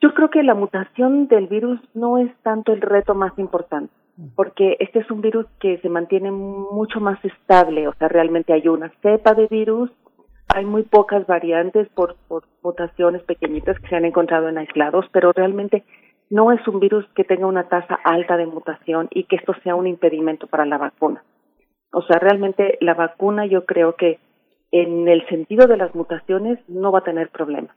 Yo 0.00 0.12
creo 0.12 0.30
que 0.30 0.42
la 0.42 0.54
mutación 0.54 1.28
del 1.28 1.46
virus 1.46 1.78
no 1.94 2.18
es 2.18 2.28
tanto 2.42 2.72
el 2.72 2.80
reto 2.80 3.14
más 3.14 3.38
importante, 3.38 3.92
porque 4.34 4.76
este 4.80 4.98
es 4.98 5.10
un 5.12 5.20
virus 5.20 5.46
que 5.60 5.78
se 5.78 5.88
mantiene 5.88 6.32
mucho 6.32 6.98
más 6.98 7.24
estable, 7.24 7.86
o 7.86 7.94
sea, 7.94 8.08
realmente 8.08 8.52
hay 8.52 8.66
una 8.66 8.92
cepa 9.00 9.34
de 9.34 9.46
virus 9.46 9.90
hay 10.48 10.64
muy 10.64 10.82
pocas 10.82 11.26
variantes 11.26 11.88
por, 11.90 12.16
por 12.28 12.44
mutaciones 12.62 13.22
pequeñitas 13.22 13.78
que 13.78 13.88
se 13.88 13.96
han 13.96 14.04
encontrado 14.04 14.48
en 14.48 14.58
aislados, 14.58 15.06
pero 15.12 15.32
realmente 15.32 15.84
no 16.30 16.52
es 16.52 16.66
un 16.66 16.80
virus 16.80 17.06
que 17.14 17.24
tenga 17.24 17.46
una 17.46 17.68
tasa 17.68 17.98
alta 18.04 18.36
de 18.36 18.46
mutación 18.46 19.08
y 19.10 19.24
que 19.24 19.36
esto 19.36 19.54
sea 19.62 19.74
un 19.74 19.86
impedimento 19.86 20.46
para 20.46 20.64
la 20.66 20.78
vacuna. 20.78 21.22
O 21.92 22.02
sea, 22.02 22.18
realmente 22.18 22.76
la 22.80 22.94
vacuna 22.94 23.46
yo 23.46 23.64
creo 23.66 23.94
que 23.94 24.18
en 24.72 25.06
el 25.06 25.26
sentido 25.28 25.68
de 25.68 25.76
las 25.76 25.94
mutaciones 25.94 26.58
no 26.68 26.90
va 26.90 27.00
a 27.00 27.04
tener 27.04 27.28
problema. 27.28 27.74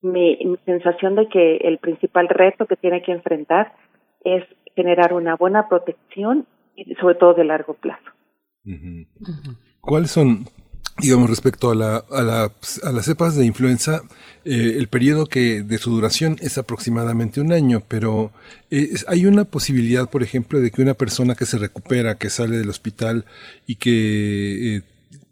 Mi, 0.00 0.38
sensación 0.64 1.16
de 1.16 1.28
que 1.28 1.56
el 1.56 1.78
principal 1.78 2.28
reto 2.28 2.66
que 2.66 2.76
tiene 2.76 3.02
que 3.02 3.12
enfrentar 3.12 3.74
es 4.24 4.44
generar 4.74 5.12
una 5.12 5.36
buena 5.36 5.68
protección 5.68 6.46
y 6.74 6.94
sobre 6.94 7.16
todo 7.16 7.34
de 7.34 7.44
largo 7.44 7.74
plazo. 7.74 8.10
¿Cuáles 9.80 10.10
son 10.10 10.44
digamos, 11.00 11.30
respecto 11.30 11.70
a, 11.70 11.74
la, 11.74 12.04
a, 12.10 12.22
la, 12.22 12.52
a 12.82 12.92
las 12.92 13.04
cepas 13.04 13.36
de 13.36 13.44
influenza, 13.44 14.02
eh, 14.44 14.76
el 14.78 14.88
periodo 14.88 15.26
que 15.26 15.62
de 15.62 15.78
su 15.78 15.90
duración 15.90 16.36
es 16.40 16.58
aproximadamente 16.58 17.40
un 17.40 17.52
año, 17.52 17.82
pero 17.86 18.32
eh, 18.70 18.94
hay 19.06 19.26
una 19.26 19.44
posibilidad, 19.44 20.08
por 20.08 20.22
ejemplo, 20.22 20.60
de 20.60 20.70
que 20.70 20.82
una 20.82 20.94
persona 20.94 21.34
que 21.34 21.46
se 21.46 21.58
recupera, 21.58 22.16
que 22.16 22.30
sale 22.30 22.58
del 22.58 22.68
hospital 22.68 23.24
y 23.66 23.76
que 23.76 24.76
eh, 24.76 24.82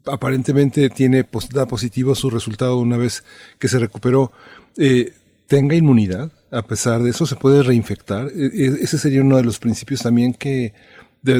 aparentemente 0.06 0.88
tiene 0.90 1.26
da 1.52 1.66
positivo 1.66 2.14
su 2.14 2.30
resultado 2.30 2.78
una 2.78 2.96
vez 2.96 3.24
que 3.58 3.68
se 3.68 3.78
recuperó, 3.78 4.32
tenga 5.48 5.74
inmunidad. 5.74 6.30
A 6.52 6.62
pesar 6.62 7.02
de 7.02 7.10
eso, 7.10 7.26
se 7.26 7.34
puede 7.36 7.62
reinfectar. 7.62 8.28
E, 8.28 8.46
e, 8.46 8.66
ese 8.82 8.98
sería 8.98 9.22
uno 9.22 9.36
de 9.36 9.42
los 9.42 9.58
principios 9.58 10.02
también 10.02 10.32
que 10.32 10.74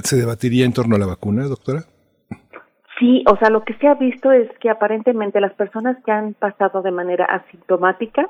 se 0.02 0.16
debatiría 0.16 0.64
en 0.64 0.72
torno 0.72 0.96
a 0.96 0.98
la 0.98 1.06
vacuna, 1.06 1.44
doctora. 1.44 1.86
Sí, 2.98 3.24
o 3.30 3.36
sea, 3.36 3.50
lo 3.50 3.62
que 3.64 3.74
se 3.74 3.88
ha 3.88 3.94
visto 3.94 4.32
es 4.32 4.50
que 4.58 4.70
aparentemente 4.70 5.40
las 5.40 5.52
personas 5.52 5.96
que 6.04 6.12
han 6.12 6.34
pasado 6.34 6.82
de 6.82 6.90
manera 6.90 7.26
asintomática, 7.26 8.28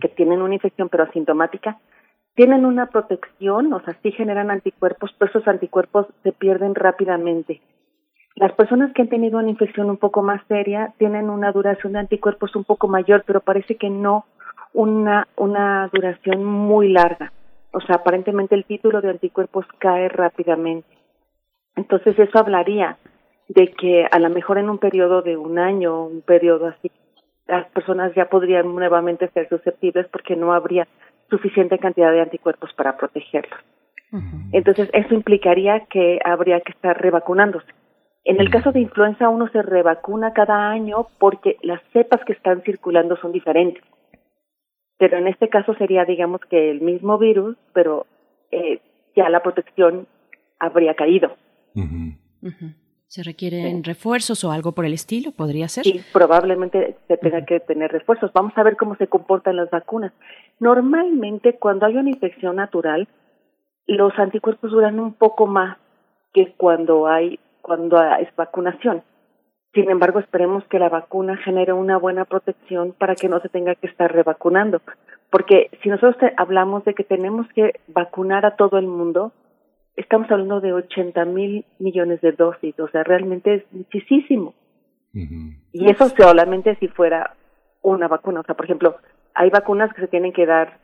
que 0.00 0.08
tienen 0.08 0.40
una 0.40 0.54
infección 0.54 0.88
pero 0.88 1.04
asintomática, 1.04 1.78
tienen 2.34 2.66
una 2.66 2.86
protección, 2.86 3.72
o 3.72 3.80
sea, 3.80 3.96
sí 4.02 4.12
generan 4.12 4.50
anticuerpos, 4.50 5.14
pero 5.18 5.30
esos 5.30 5.48
anticuerpos 5.48 6.06
se 6.22 6.32
pierden 6.32 6.74
rápidamente. 6.74 7.62
Las 8.34 8.52
personas 8.52 8.92
que 8.92 9.00
han 9.00 9.08
tenido 9.08 9.38
una 9.38 9.48
infección 9.48 9.88
un 9.88 9.96
poco 9.96 10.22
más 10.22 10.42
seria 10.46 10.92
tienen 10.98 11.30
una 11.30 11.52
duración 11.52 11.94
de 11.94 12.00
anticuerpos 12.00 12.54
un 12.54 12.64
poco 12.64 12.88
mayor, 12.88 13.24
pero 13.26 13.40
parece 13.40 13.76
que 13.76 13.88
no 13.88 14.26
una, 14.74 15.26
una 15.36 15.88
duración 15.90 16.44
muy 16.44 16.90
larga. 16.90 17.32
O 17.72 17.80
sea, 17.80 17.96
aparentemente 17.96 18.54
el 18.54 18.66
título 18.66 19.00
de 19.00 19.08
anticuerpos 19.08 19.64
cae 19.78 20.10
rápidamente. 20.10 20.88
Entonces 21.76 22.18
eso 22.18 22.38
hablaría 22.38 22.98
de 23.48 23.68
que 23.68 24.06
a 24.10 24.18
lo 24.18 24.30
mejor 24.30 24.58
en 24.58 24.68
un 24.68 24.78
periodo 24.78 25.22
de 25.22 25.36
un 25.36 25.58
año, 25.58 26.06
un 26.06 26.22
periodo 26.22 26.66
así, 26.66 26.90
las 27.46 27.66
personas 27.68 28.12
ya 28.14 28.28
podrían 28.28 28.74
nuevamente 28.74 29.28
ser 29.28 29.48
susceptibles 29.48 30.06
porque 30.08 30.34
no 30.34 30.52
habría 30.52 30.86
suficiente 31.30 31.78
cantidad 31.78 32.10
de 32.10 32.22
anticuerpos 32.22 32.72
para 32.74 32.96
protegerlos. 32.96 33.58
Entonces, 34.52 34.88
eso 34.92 35.14
implicaría 35.14 35.80
que 35.90 36.20
habría 36.24 36.60
que 36.60 36.72
estar 36.72 37.00
revacunándose. 37.00 37.66
En 38.24 38.40
el 38.40 38.50
caso 38.50 38.72
de 38.72 38.80
influenza, 38.80 39.28
uno 39.28 39.48
se 39.48 39.62
revacuna 39.62 40.32
cada 40.32 40.70
año 40.70 41.08
porque 41.18 41.58
las 41.62 41.82
cepas 41.92 42.24
que 42.24 42.32
están 42.32 42.62
circulando 42.62 43.16
son 43.16 43.32
diferentes. 43.32 43.84
Pero 44.98 45.18
en 45.18 45.28
este 45.28 45.48
caso 45.48 45.74
sería, 45.74 46.04
digamos, 46.04 46.40
que 46.48 46.70
el 46.70 46.80
mismo 46.80 47.18
virus, 47.18 47.56
pero 47.74 48.06
eh, 48.50 48.80
ya 49.14 49.28
la 49.28 49.42
protección 49.42 50.06
habría 50.58 50.94
caído. 50.94 51.36
¿Se 53.08 53.22
requieren 53.22 53.84
refuerzos 53.84 54.42
o 54.44 54.50
algo 54.50 54.72
por 54.72 54.84
el 54.84 54.92
estilo? 54.92 55.30
¿Podría 55.30 55.68
ser? 55.68 55.84
Sí, 55.84 56.00
probablemente 56.12 56.96
se 57.06 57.16
tenga 57.16 57.44
que 57.44 57.60
tener 57.60 57.92
refuerzos. 57.92 58.32
Vamos 58.32 58.52
a 58.56 58.62
ver 58.64 58.76
cómo 58.76 58.96
se 58.96 59.06
comportan 59.06 59.56
las 59.56 59.70
vacunas. 59.70 60.12
Normalmente, 60.58 61.54
cuando 61.54 61.86
hay 61.86 61.96
una 61.96 62.10
infección 62.10 62.56
natural, 62.56 63.06
los 63.86 64.12
anticuerpos 64.18 64.72
duran 64.72 64.98
un 64.98 65.14
poco 65.14 65.46
más 65.46 65.78
que 66.34 66.54
cuando 66.56 67.06
hay 67.06 67.38
cuando 67.62 68.00
es 68.20 68.28
vacunación. 68.36 69.02
Sin 69.74 69.90
embargo, 69.90 70.20
esperemos 70.20 70.64
que 70.64 70.78
la 70.78 70.88
vacuna 70.88 71.36
genere 71.36 71.72
una 71.72 71.98
buena 71.98 72.24
protección 72.24 72.92
para 72.92 73.14
que 73.14 73.28
no 73.28 73.40
se 73.40 73.48
tenga 73.48 73.74
que 73.74 73.88
estar 73.88 74.12
revacunando. 74.12 74.80
Porque 75.30 75.70
si 75.82 75.88
nosotros 75.88 76.16
hablamos 76.36 76.84
de 76.84 76.94
que 76.94 77.04
tenemos 77.04 77.46
que 77.54 77.80
vacunar 77.88 78.46
a 78.46 78.56
todo 78.56 78.78
el 78.78 78.86
mundo, 78.86 79.32
estamos 79.96 80.30
hablando 80.30 80.60
de 80.60 80.72
80 80.72 81.24
mil 81.24 81.64
millones 81.78 82.20
de 82.20 82.32
dosis, 82.32 82.78
o 82.78 82.88
sea, 82.88 83.02
realmente 83.02 83.54
es 83.54 83.64
muchísimo. 83.72 84.54
Y 85.72 85.90
eso 85.90 86.10
solamente 86.10 86.76
si 86.76 86.88
fuera 86.88 87.34
una 87.80 88.06
vacuna, 88.06 88.40
o 88.40 88.42
sea, 88.42 88.54
por 88.54 88.66
ejemplo, 88.66 88.96
hay 89.34 89.48
vacunas 89.48 89.92
que 89.94 90.02
se 90.02 90.08
tienen 90.08 90.34
que 90.34 90.44
dar 90.44 90.78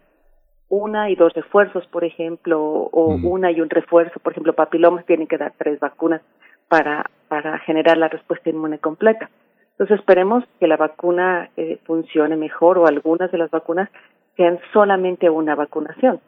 una 0.71 1.11
y 1.11 1.17
dos 1.17 1.35
refuerzos, 1.35 1.87
por 1.89 2.03
ejemplo, 2.03 2.59
o 2.63 3.15
una 3.15 3.51
y 3.51 3.61
un 3.61 3.69
refuerzo, 3.69 4.19
por 4.21 4.33
ejemplo, 4.33 4.55
papilomas 4.55 5.05
tienen 5.05 5.27
que 5.27 5.37
dar 5.37 5.53
tres 5.59 5.79
vacunas 5.81 6.23
para, 6.69 7.11
para 7.29 7.59
generar 7.59 7.99
la 7.99 8.09
respuesta 8.09 8.49
inmune 8.49 8.79
completa. 8.79 9.29
Entonces 9.73 10.01
esperemos 10.01 10.45
que 10.59 10.67
la 10.67 10.79
vacuna 10.79 11.51
eh, 11.59 11.79
funcione 11.85 12.37
mejor 12.37 12.79
o 12.79 12.87
algunas 12.87 13.31
de 13.31 13.39
las 13.39 13.51
vacunas 13.51 13.91
sean 14.37 14.59
solamente 14.73 15.29
una 15.29 15.55
vacunación. 15.55 16.21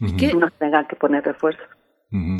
Y 0.00 0.16
que 0.16 0.34
no 0.34 0.50
tengan 0.58 0.86
que 0.86 0.96
poner 0.96 1.24
refuerzos. 1.24 1.66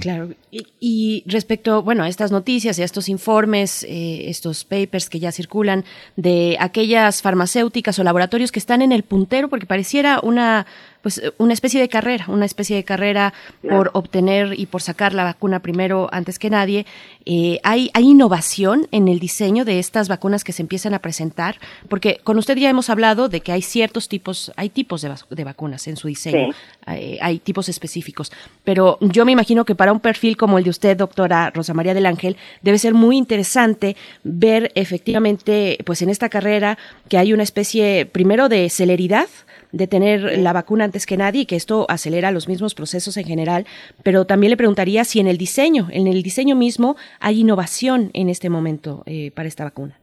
Claro, 0.01 0.31
y, 0.51 1.25
respecto, 1.27 1.83
bueno, 1.83 2.05
a 2.05 2.09
estas 2.09 2.31
noticias 2.31 2.79
y 2.79 2.83
a 2.83 2.85
estos 2.85 3.09
informes, 3.09 3.83
eh, 3.83 4.31
estos 4.31 4.65
papers 4.65 5.11
que 5.11 5.19
ya 5.19 5.33
circulan 5.33 5.85
de 6.15 6.57
aquellas 6.61 7.21
farmacéuticas 7.21 7.99
o 7.99 8.05
laboratorios 8.05 8.53
que 8.53 8.61
están 8.61 8.81
en 8.81 8.93
el 8.93 9.03
puntero, 9.03 9.49
porque 9.49 9.67
pareciera 9.67 10.21
una 10.23 10.67
pues 11.03 11.19
eh, 11.19 11.33
una 11.39 11.53
especie 11.53 11.81
de 11.81 11.89
carrera, 11.89 12.27
una 12.29 12.45
especie 12.45 12.77
de 12.77 12.85
carrera 12.85 13.35
por 13.69 13.91
obtener 13.95 14.59
y 14.59 14.67
por 14.67 14.83
sacar 14.83 15.15
la 15.15 15.25
vacuna 15.25 15.61
primero 15.61 16.09
antes 16.13 16.39
que 16.39 16.51
nadie. 16.51 16.87
Eh, 17.25 17.61
hay, 17.63 17.91
hay 17.95 18.05
innovación 18.05 18.89
en 18.93 19.09
el 19.09 19.19
diseño 19.19 19.65
de 19.65 19.79
estas 19.79 20.09
vacunas 20.09 20.45
que 20.45 20.53
se 20.53 20.63
empiezan 20.63 20.95
a 20.95 21.01
presentar, 21.01 21.59
porque 21.89 22.21
con 22.23 22.39
usted 22.39 22.57
ya 22.57 22.71
hemos 22.71 22.91
hablado 22.91 23.29
de 23.29 23.41
que 23.41 23.53
hay 23.53 23.63
ciertos 23.63 24.09
tipos, 24.09 24.53
hay 24.57 24.69
tipos 24.69 25.03
de, 25.03 25.45
vacunas 25.45 25.87
en 25.89 25.97
su 25.97 26.09
diseño, 26.09 26.53
hay, 26.87 27.39
tipos 27.41 27.69
específicos, 27.69 28.33
pero 28.65 28.99
yo 29.01 29.25
me 29.25 29.33
imagino 29.33 29.65
que 29.65 29.75
para 29.75 29.93
un 29.93 30.01
perfil 30.01 30.37
como 30.37 30.59
el 30.59 30.65
de 30.65 30.71
usted, 30.71 30.97
doctora 30.97 31.51
Rosa 31.51 31.75
María 31.75 31.95
del 31.95 32.07
Ángel, 32.07 32.37
debe 32.63 32.79
ser 32.79 32.95
muy 32.95 33.17
interesante 33.17 33.97
ver 34.25 34.73
efectivamente, 34.75 35.79
pues 35.85 36.03
en 36.03 36.11
esta 36.11 36.29
carrera 36.29 36.79
que 37.09 37.19
hay 37.19 37.33
una 37.33 37.43
especie 37.43 38.07
primero 38.07 38.49
de 38.49 38.69
celeridad, 38.71 39.29
de 39.77 39.87
tener 39.87 40.39
la 40.39 40.53
vacuna 40.53 40.85
antes 40.85 41.07
que 41.07 41.17
nadie 41.17 41.43
y 41.43 41.47
que 41.47 41.57
esto 41.57 41.87
acelera 41.89 42.33
los 42.33 42.49
mismos 42.49 42.75
procesos 42.75 43.17
en 43.17 43.25
general, 43.25 43.67
pero 44.03 44.25
también 44.25 44.51
le 44.51 44.57
preguntaría 44.57 45.05
si 45.05 45.21
en 45.21 45.27
el 45.27 45.39
diseño, 45.39 45.89
en 45.91 46.07
el 46.07 46.23
diseño 46.23 46.57
mismo, 46.57 46.97
hay 47.21 47.41
innovación 47.41 48.11
en 48.15 48.29
este 48.29 48.51
momento 48.51 49.03
eh, 49.07 49.31
para 49.33 49.49
esta 49.49 49.65
vacuna. 49.65 49.99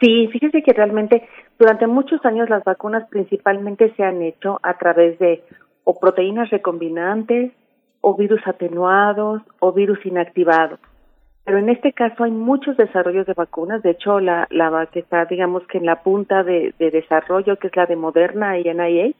Sí, 0.00 0.28
fíjese 0.32 0.62
que 0.62 0.72
realmente 0.72 1.28
durante 1.58 1.86
muchos 1.86 2.24
años 2.24 2.48
las 2.50 2.64
vacunas 2.64 3.08
principalmente 3.08 3.92
se 3.96 4.02
han 4.02 4.20
hecho 4.22 4.58
a 4.62 4.76
través 4.78 5.18
de 5.18 5.42
o 5.84 5.98
proteínas 5.98 6.50
recombinantes 6.50 7.52
o 8.00 8.16
virus 8.16 8.40
atenuados 8.46 9.42
o 9.60 9.72
virus 9.72 10.04
inactivados. 10.04 10.80
Pero 11.44 11.58
en 11.58 11.68
este 11.68 11.92
caso 11.92 12.24
hay 12.24 12.30
muchos 12.30 12.76
desarrollos 12.76 13.26
de 13.26 13.34
vacunas. 13.34 13.82
De 13.82 13.90
hecho, 13.90 14.20
la, 14.20 14.46
la 14.50 14.86
que 14.86 15.00
está, 15.00 15.24
digamos 15.24 15.66
que 15.66 15.78
en 15.78 15.86
la 15.86 16.02
punta 16.02 16.44
de, 16.44 16.72
de 16.78 16.90
desarrollo, 16.90 17.56
que 17.56 17.66
es 17.66 17.76
la 17.76 17.86
de 17.86 17.96
Moderna 17.96 18.58
y 18.58 18.64
NIA, 18.64 19.12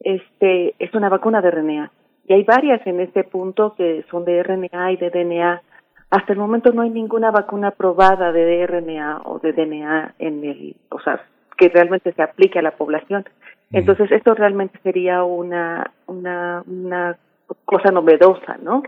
este, 0.00 0.74
es 0.78 0.94
una 0.94 1.10
vacuna 1.10 1.42
de 1.42 1.50
RNA. 1.50 1.92
Y 2.26 2.32
hay 2.32 2.44
varias 2.44 2.86
en 2.86 3.00
este 3.00 3.24
punto 3.24 3.74
que 3.74 4.04
son 4.10 4.24
de 4.24 4.42
RNA 4.42 4.92
y 4.92 4.96
de 4.96 5.10
DNA. 5.10 5.62
Hasta 6.10 6.32
el 6.32 6.38
momento 6.38 6.72
no 6.72 6.82
hay 6.82 6.90
ninguna 6.90 7.30
vacuna 7.30 7.72
probada 7.72 8.32
de 8.32 8.66
RNA 8.66 9.22
o 9.24 9.38
de 9.38 9.52
DNA 9.52 10.14
en 10.18 10.44
el, 10.44 10.76
o 10.90 11.00
sea, 11.00 11.20
que 11.58 11.68
realmente 11.68 12.12
se 12.12 12.22
aplique 12.22 12.58
a 12.58 12.62
la 12.62 12.72
población. 12.72 13.24
Entonces, 13.70 14.10
esto 14.12 14.34
realmente 14.34 14.78
sería 14.82 15.24
una, 15.24 15.92
una, 16.06 16.62
una 16.66 17.16
cosa 17.64 17.90
novedosa, 17.90 18.58
¿no? 18.62 18.82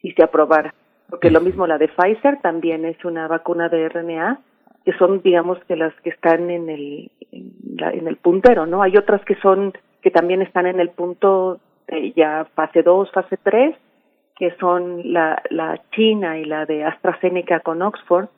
Si 0.00 0.12
se 0.12 0.22
aprobara 0.22 0.74
porque 1.12 1.30
lo 1.30 1.42
mismo 1.42 1.66
la 1.66 1.76
de 1.76 1.88
Pfizer 1.88 2.38
también 2.40 2.86
es 2.86 3.04
una 3.04 3.28
vacuna 3.28 3.68
de 3.68 3.86
RNA, 3.86 4.40
que 4.82 4.94
son, 4.94 5.20
digamos, 5.20 5.62
que 5.68 5.76
las 5.76 5.92
que 6.00 6.08
están 6.08 6.48
en 6.48 6.70
el, 6.70 7.10
en, 7.30 8.08
el 8.08 8.16
puntero, 8.16 8.64
¿no? 8.64 8.82
Hay 8.82 8.96
otras 8.96 9.22
que 9.26 9.34
son, 9.34 9.74
que 10.00 10.10
también 10.10 10.40
están 10.40 10.64
en 10.64 10.80
el 10.80 10.88
punto 10.88 11.60
de 11.86 12.12
ya 12.12 12.46
fase 12.54 12.82
2, 12.82 13.12
fase 13.12 13.36
3, 13.42 13.76
que 14.36 14.52
son 14.58 15.12
la, 15.12 15.42
la 15.50 15.82
China 15.90 16.38
y 16.38 16.46
la 16.46 16.64
de 16.64 16.82
AstraZeneca 16.82 17.60
con 17.60 17.82
Oxford, 17.82 18.28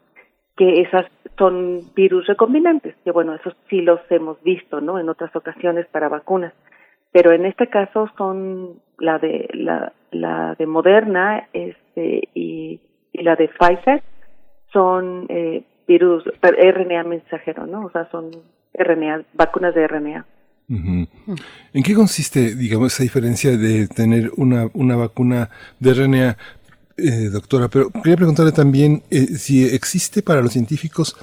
que 0.57 0.81
esas 0.81 1.07
son 1.39 1.81
virus 1.95 2.27
recombinantes, 2.27 2.97
que 3.05 3.13
bueno, 3.13 3.37
esos 3.37 3.55
sí 3.71 3.83
los 3.83 4.01
hemos 4.11 4.43
visto, 4.43 4.81
¿no? 4.81 4.99
En 4.99 5.09
otras 5.09 5.35
ocasiones 5.37 5.87
para 5.93 6.09
vacunas. 6.09 6.53
Pero 7.13 7.31
en 7.31 7.47
este 7.47 7.69
caso 7.69 8.11
son 8.19 8.81
la 8.99 9.21
de 9.21 9.49
la, 9.53 9.93
la 10.15 10.55
de 10.59 10.67
Moderna 10.67 11.49
este, 11.53 12.29
y, 12.35 12.81
la 13.13 13.37
de 13.37 13.49
Pfizer 13.49 14.03
son 14.73 15.27
eh, 15.29 15.65
virus 15.87 16.25
RNA 16.43 17.05
mensajero, 17.05 17.67
¿no? 17.67 17.87
O 17.87 17.91
sea, 17.91 18.09
son 18.11 18.31
RNA, 18.75 19.25
vacunas 19.35 19.75
de 19.75 19.87
RNA. 19.87 20.27
¿En 20.69 21.83
qué 21.85 21.95
consiste, 21.95 22.55
digamos, 22.55 22.95
esa 22.95 23.03
diferencia 23.03 23.57
de 23.57 23.87
tener 23.87 24.31
una, 24.37 24.69
una 24.73 24.97
vacuna 24.97 25.51
de 25.79 25.95
RNA, 25.95 26.37
eh, 26.97 27.29
doctora? 27.31 27.69
Pero 27.69 27.91
quería 27.91 28.17
preguntarle 28.17 28.53
también 28.53 29.03
eh, 29.11 29.27
si 29.27 29.65
existe 29.65 30.23
para 30.23 30.41
los 30.41 30.53
científicos 30.53 31.17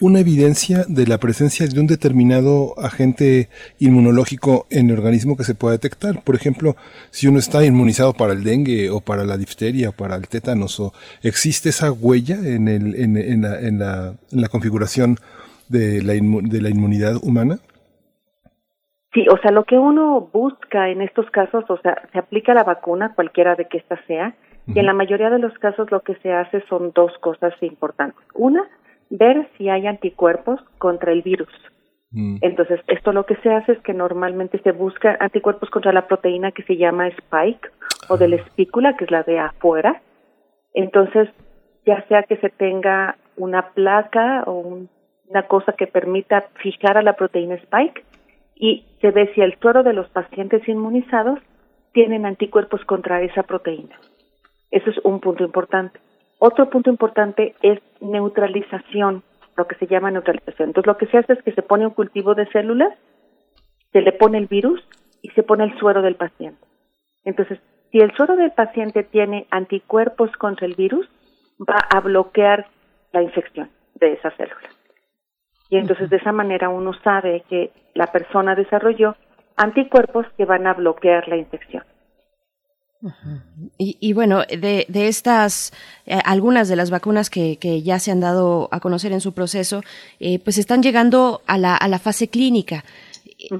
una 0.00 0.20
evidencia 0.20 0.84
de 0.88 1.06
la 1.06 1.18
presencia 1.18 1.66
de 1.66 1.80
un 1.80 1.86
determinado 1.86 2.74
agente 2.78 3.48
inmunológico 3.78 4.66
en 4.70 4.90
el 4.90 4.98
organismo 4.98 5.36
que 5.36 5.44
se 5.44 5.54
pueda 5.54 5.72
detectar. 5.72 6.22
Por 6.22 6.34
ejemplo, 6.34 6.76
si 7.10 7.26
uno 7.26 7.38
está 7.38 7.64
inmunizado 7.64 8.12
para 8.12 8.32
el 8.32 8.44
dengue 8.44 8.90
o 8.90 9.00
para 9.00 9.24
la 9.24 9.36
difteria 9.36 9.90
o 9.90 9.92
para 9.92 10.16
el 10.16 10.28
tétanos, 10.28 10.78
o 10.78 10.92
¿existe 11.22 11.70
esa 11.70 11.90
huella 11.90 12.36
en, 12.36 12.68
el, 12.68 12.94
en, 12.94 13.16
en, 13.16 13.42
la, 13.42 13.60
en, 13.60 13.78
la, 13.78 14.14
en 14.30 14.40
la 14.40 14.48
configuración 14.48 15.16
de 15.68 16.02
la, 16.02 16.12
de 16.12 16.62
la 16.62 16.68
inmunidad 16.68 17.16
humana? 17.22 17.58
Sí, 19.12 19.26
o 19.30 19.38
sea, 19.38 19.50
lo 19.50 19.64
que 19.64 19.78
uno 19.78 20.30
busca 20.32 20.90
en 20.90 21.00
estos 21.00 21.28
casos, 21.30 21.64
o 21.68 21.78
sea, 21.78 22.02
se 22.12 22.18
aplica 22.18 22.54
la 22.54 22.62
vacuna, 22.62 23.14
cualquiera 23.14 23.56
de 23.56 23.66
que 23.66 23.78
ésta 23.78 23.98
sea, 24.06 24.36
y 24.66 24.78
en 24.78 24.84
la 24.84 24.92
mayoría 24.92 25.30
de 25.30 25.38
los 25.38 25.54
casos 25.54 25.90
lo 25.90 26.00
que 26.02 26.14
se 26.16 26.30
hace 26.30 26.62
son 26.68 26.92
dos 26.94 27.10
cosas 27.20 27.54
importantes. 27.62 28.22
Una, 28.34 28.68
ver 29.10 29.48
si 29.56 29.68
hay 29.68 29.86
anticuerpos 29.86 30.60
contra 30.78 31.12
el 31.12 31.22
virus. 31.22 31.52
Mm. 32.10 32.38
Entonces, 32.40 32.80
esto 32.86 33.12
lo 33.12 33.26
que 33.26 33.36
se 33.36 33.52
hace 33.52 33.72
es 33.72 33.78
que 33.80 33.94
normalmente 33.94 34.60
se 34.62 34.72
busca 34.72 35.16
anticuerpos 35.20 35.70
contra 35.70 35.92
la 35.92 36.06
proteína 36.06 36.52
que 36.52 36.62
se 36.62 36.76
llama 36.76 37.08
spike 37.08 37.70
o 38.08 38.16
de 38.16 38.28
la 38.28 38.36
ah. 38.36 38.40
espícula, 38.46 38.96
que 38.96 39.04
es 39.04 39.10
la 39.10 39.22
de 39.22 39.38
afuera. 39.38 40.02
Entonces, 40.74 41.28
ya 41.84 42.06
sea 42.08 42.22
que 42.22 42.36
se 42.36 42.50
tenga 42.50 43.16
una 43.36 43.70
placa 43.70 44.44
o 44.46 44.86
una 45.28 45.42
cosa 45.48 45.72
que 45.72 45.86
permita 45.86 46.48
fijar 46.62 46.96
a 46.96 47.02
la 47.02 47.14
proteína 47.14 47.54
spike 47.56 48.04
y 48.54 48.84
se 49.00 49.10
ve 49.10 49.30
si 49.34 49.40
el 49.40 49.58
suero 49.60 49.82
de 49.82 49.92
los 49.92 50.08
pacientes 50.10 50.66
inmunizados 50.68 51.38
tienen 51.92 52.26
anticuerpos 52.26 52.84
contra 52.84 53.22
esa 53.22 53.42
proteína. 53.42 53.98
Eso 54.70 54.90
es 54.90 54.98
un 55.04 55.20
punto 55.20 55.44
importante. 55.44 56.00
Otro 56.38 56.70
punto 56.70 56.90
importante 56.90 57.54
es 57.62 57.80
neutralización, 58.00 59.22
lo 59.56 59.66
que 59.66 59.76
se 59.76 59.86
llama 59.86 60.10
neutralización. 60.10 60.70
Entonces, 60.70 60.86
lo 60.86 60.96
que 60.96 61.06
se 61.06 61.18
hace 61.18 61.32
es 61.32 61.42
que 61.42 61.52
se 61.52 61.62
pone 61.62 61.86
un 61.86 61.94
cultivo 61.94 62.34
de 62.34 62.46
células, 62.46 62.96
se 63.92 64.02
le 64.02 64.12
pone 64.12 64.38
el 64.38 64.46
virus 64.46 64.80
y 65.22 65.30
se 65.30 65.42
pone 65.42 65.64
el 65.64 65.76
suero 65.78 66.02
del 66.02 66.14
paciente. 66.14 66.64
Entonces, 67.24 67.58
si 67.90 67.98
el 67.98 68.14
suero 68.14 68.36
del 68.36 68.52
paciente 68.52 69.02
tiene 69.02 69.46
anticuerpos 69.50 70.30
contra 70.32 70.66
el 70.66 70.74
virus, 70.74 71.08
va 71.58 71.78
a 71.90 72.00
bloquear 72.00 72.66
la 73.12 73.22
infección 73.22 73.70
de 73.94 74.12
esa 74.12 74.30
célula. 74.32 74.68
Y 75.70 75.76
entonces 75.76 76.08
de 76.10 76.16
esa 76.16 76.32
manera 76.32 76.68
uno 76.68 76.92
sabe 77.02 77.44
que 77.48 77.72
la 77.94 78.06
persona 78.06 78.54
desarrolló 78.54 79.16
anticuerpos 79.56 80.26
que 80.36 80.44
van 80.44 80.66
a 80.66 80.74
bloquear 80.74 81.28
la 81.28 81.36
infección. 81.36 81.82
Y, 83.78 84.12
bueno, 84.12 84.42
de, 84.42 84.86
estas, 84.90 85.72
eh, 86.06 86.18
algunas 86.24 86.68
de 86.68 86.76
las 86.76 86.90
vacunas 86.90 87.30
que, 87.30 87.82
ya 87.82 87.98
se 87.98 88.10
han 88.10 88.20
dado 88.20 88.68
a 88.72 88.80
conocer 88.80 89.12
en 89.12 89.20
su 89.20 89.32
proceso, 89.32 89.82
eh, 90.20 90.38
pues 90.40 90.58
están 90.58 90.82
llegando 90.82 91.42
a 91.46 91.58
la, 91.58 91.76
a 91.76 91.88
la 91.88 91.98
fase 91.98 92.28
clínica. 92.28 92.84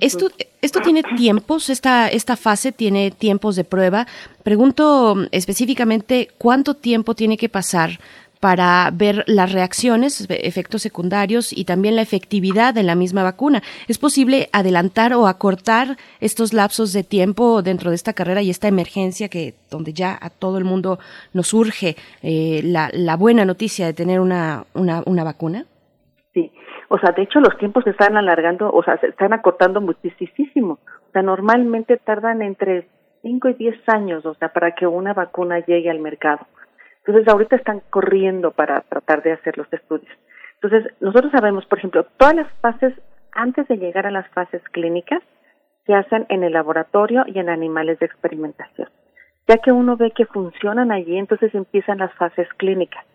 ¿Esto, 0.00 0.28
¿Esto 0.60 0.80
tiene 0.80 1.02
tiempos? 1.16 1.70
Esta, 1.70 2.08
¿Esta 2.08 2.36
fase 2.36 2.72
tiene 2.72 3.12
tiempos 3.12 3.54
de 3.54 3.62
prueba? 3.62 4.08
Pregunto 4.42 5.16
específicamente 5.30 6.30
cuánto 6.36 6.74
tiempo 6.74 7.14
tiene 7.14 7.36
que 7.36 7.48
pasar 7.48 8.00
para 8.40 8.90
ver 8.92 9.24
las 9.26 9.52
reacciones, 9.52 10.26
efectos 10.30 10.82
secundarios 10.82 11.52
y 11.52 11.64
también 11.64 11.96
la 11.96 12.02
efectividad 12.02 12.74
de 12.74 12.82
la 12.82 12.94
misma 12.94 13.22
vacuna. 13.22 13.62
¿Es 13.88 13.98
posible 13.98 14.48
adelantar 14.52 15.12
o 15.14 15.26
acortar 15.26 15.96
estos 16.20 16.52
lapsos 16.52 16.92
de 16.92 17.04
tiempo 17.04 17.62
dentro 17.62 17.90
de 17.90 17.96
esta 17.96 18.12
carrera 18.12 18.42
y 18.42 18.50
esta 18.50 18.68
emergencia 18.68 19.28
que 19.28 19.54
donde 19.70 19.92
ya 19.92 20.16
a 20.20 20.30
todo 20.30 20.58
el 20.58 20.64
mundo 20.64 20.98
nos 21.32 21.48
surge 21.48 21.96
eh, 22.22 22.60
la, 22.64 22.90
la, 22.92 23.16
buena 23.16 23.44
noticia 23.44 23.86
de 23.86 23.94
tener 23.94 24.20
una, 24.20 24.64
una, 24.74 25.02
una 25.06 25.24
vacuna? 25.24 25.64
Sí, 26.32 26.52
o 26.88 26.98
sea, 26.98 27.12
de 27.12 27.22
hecho 27.22 27.40
los 27.40 27.56
tiempos 27.58 27.84
se 27.84 27.90
están 27.90 28.16
alargando, 28.16 28.70
o 28.70 28.82
sea, 28.82 28.98
se 28.98 29.08
están 29.08 29.32
acortando 29.32 29.80
muchísimo. 29.80 30.78
O 31.08 31.12
sea, 31.12 31.22
normalmente 31.22 31.96
tardan 31.96 32.42
entre 32.42 32.86
5 33.22 33.48
y 33.48 33.54
10 33.54 33.88
años, 33.88 34.26
o 34.26 34.34
sea, 34.34 34.48
para 34.48 34.72
que 34.74 34.86
una 34.86 35.12
vacuna 35.12 35.58
llegue 35.60 35.90
al 35.90 35.98
mercado. 35.98 36.46
Entonces, 37.08 37.32
ahorita 37.32 37.56
están 37.56 37.80
corriendo 37.88 38.50
para 38.50 38.82
tratar 38.82 39.22
de 39.22 39.32
hacer 39.32 39.56
los 39.56 39.72
estudios. 39.72 40.12
Entonces, 40.60 40.92
nosotros 41.00 41.32
sabemos, 41.32 41.64
por 41.64 41.78
ejemplo, 41.78 42.04
todas 42.18 42.34
las 42.34 42.52
fases, 42.60 42.92
antes 43.32 43.66
de 43.66 43.78
llegar 43.78 44.06
a 44.06 44.10
las 44.10 44.28
fases 44.28 44.62
clínicas, 44.72 45.22
se 45.86 45.94
hacen 45.94 46.26
en 46.28 46.44
el 46.44 46.52
laboratorio 46.52 47.24
y 47.26 47.38
en 47.38 47.48
animales 47.48 47.98
de 47.98 48.04
experimentación. 48.04 48.90
Ya 49.48 49.56
que 49.56 49.72
uno 49.72 49.96
ve 49.96 50.10
que 50.10 50.26
funcionan 50.26 50.92
allí, 50.92 51.16
entonces 51.16 51.54
empiezan 51.54 51.96
las 51.96 52.12
fases 52.12 52.46
clínicas. 52.58 53.06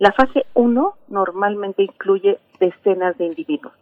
La 0.00 0.10
fase 0.10 0.44
1 0.54 0.94
normalmente 1.06 1.84
incluye 1.84 2.40
decenas 2.58 3.16
de 3.16 3.26
individuos. 3.26 3.74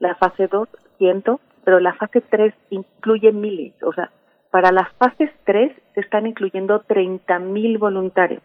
La 0.00 0.16
fase 0.16 0.48
2, 0.48 0.68
ciento, 0.98 1.40
pero 1.64 1.80
la 1.80 1.94
fase 1.94 2.20
3 2.20 2.52
incluye 2.68 3.32
miles. 3.32 3.72
O 3.82 3.92
sea, 3.94 4.10
para 4.50 4.70
las 4.70 4.92
fases 4.98 5.30
3 5.44 5.72
se 5.94 6.00
están 6.02 6.26
incluyendo 6.26 6.82
30.000 6.82 7.78
voluntarios 7.78 8.42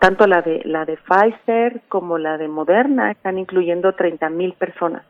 tanto 0.00 0.26
la 0.26 0.42
de 0.42 0.62
la 0.64 0.84
de 0.84 0.96
Pfizer 0.96 1.80
como 1.88 2.18
la 2.18 2.36
de 2.36 2.48
Moderna 2.48 3.10
están 3.10 3.38
incluyendo 3.38 3.92
30 3.92 4.28
mil 4.30 4.52
personas. 4.54 5.04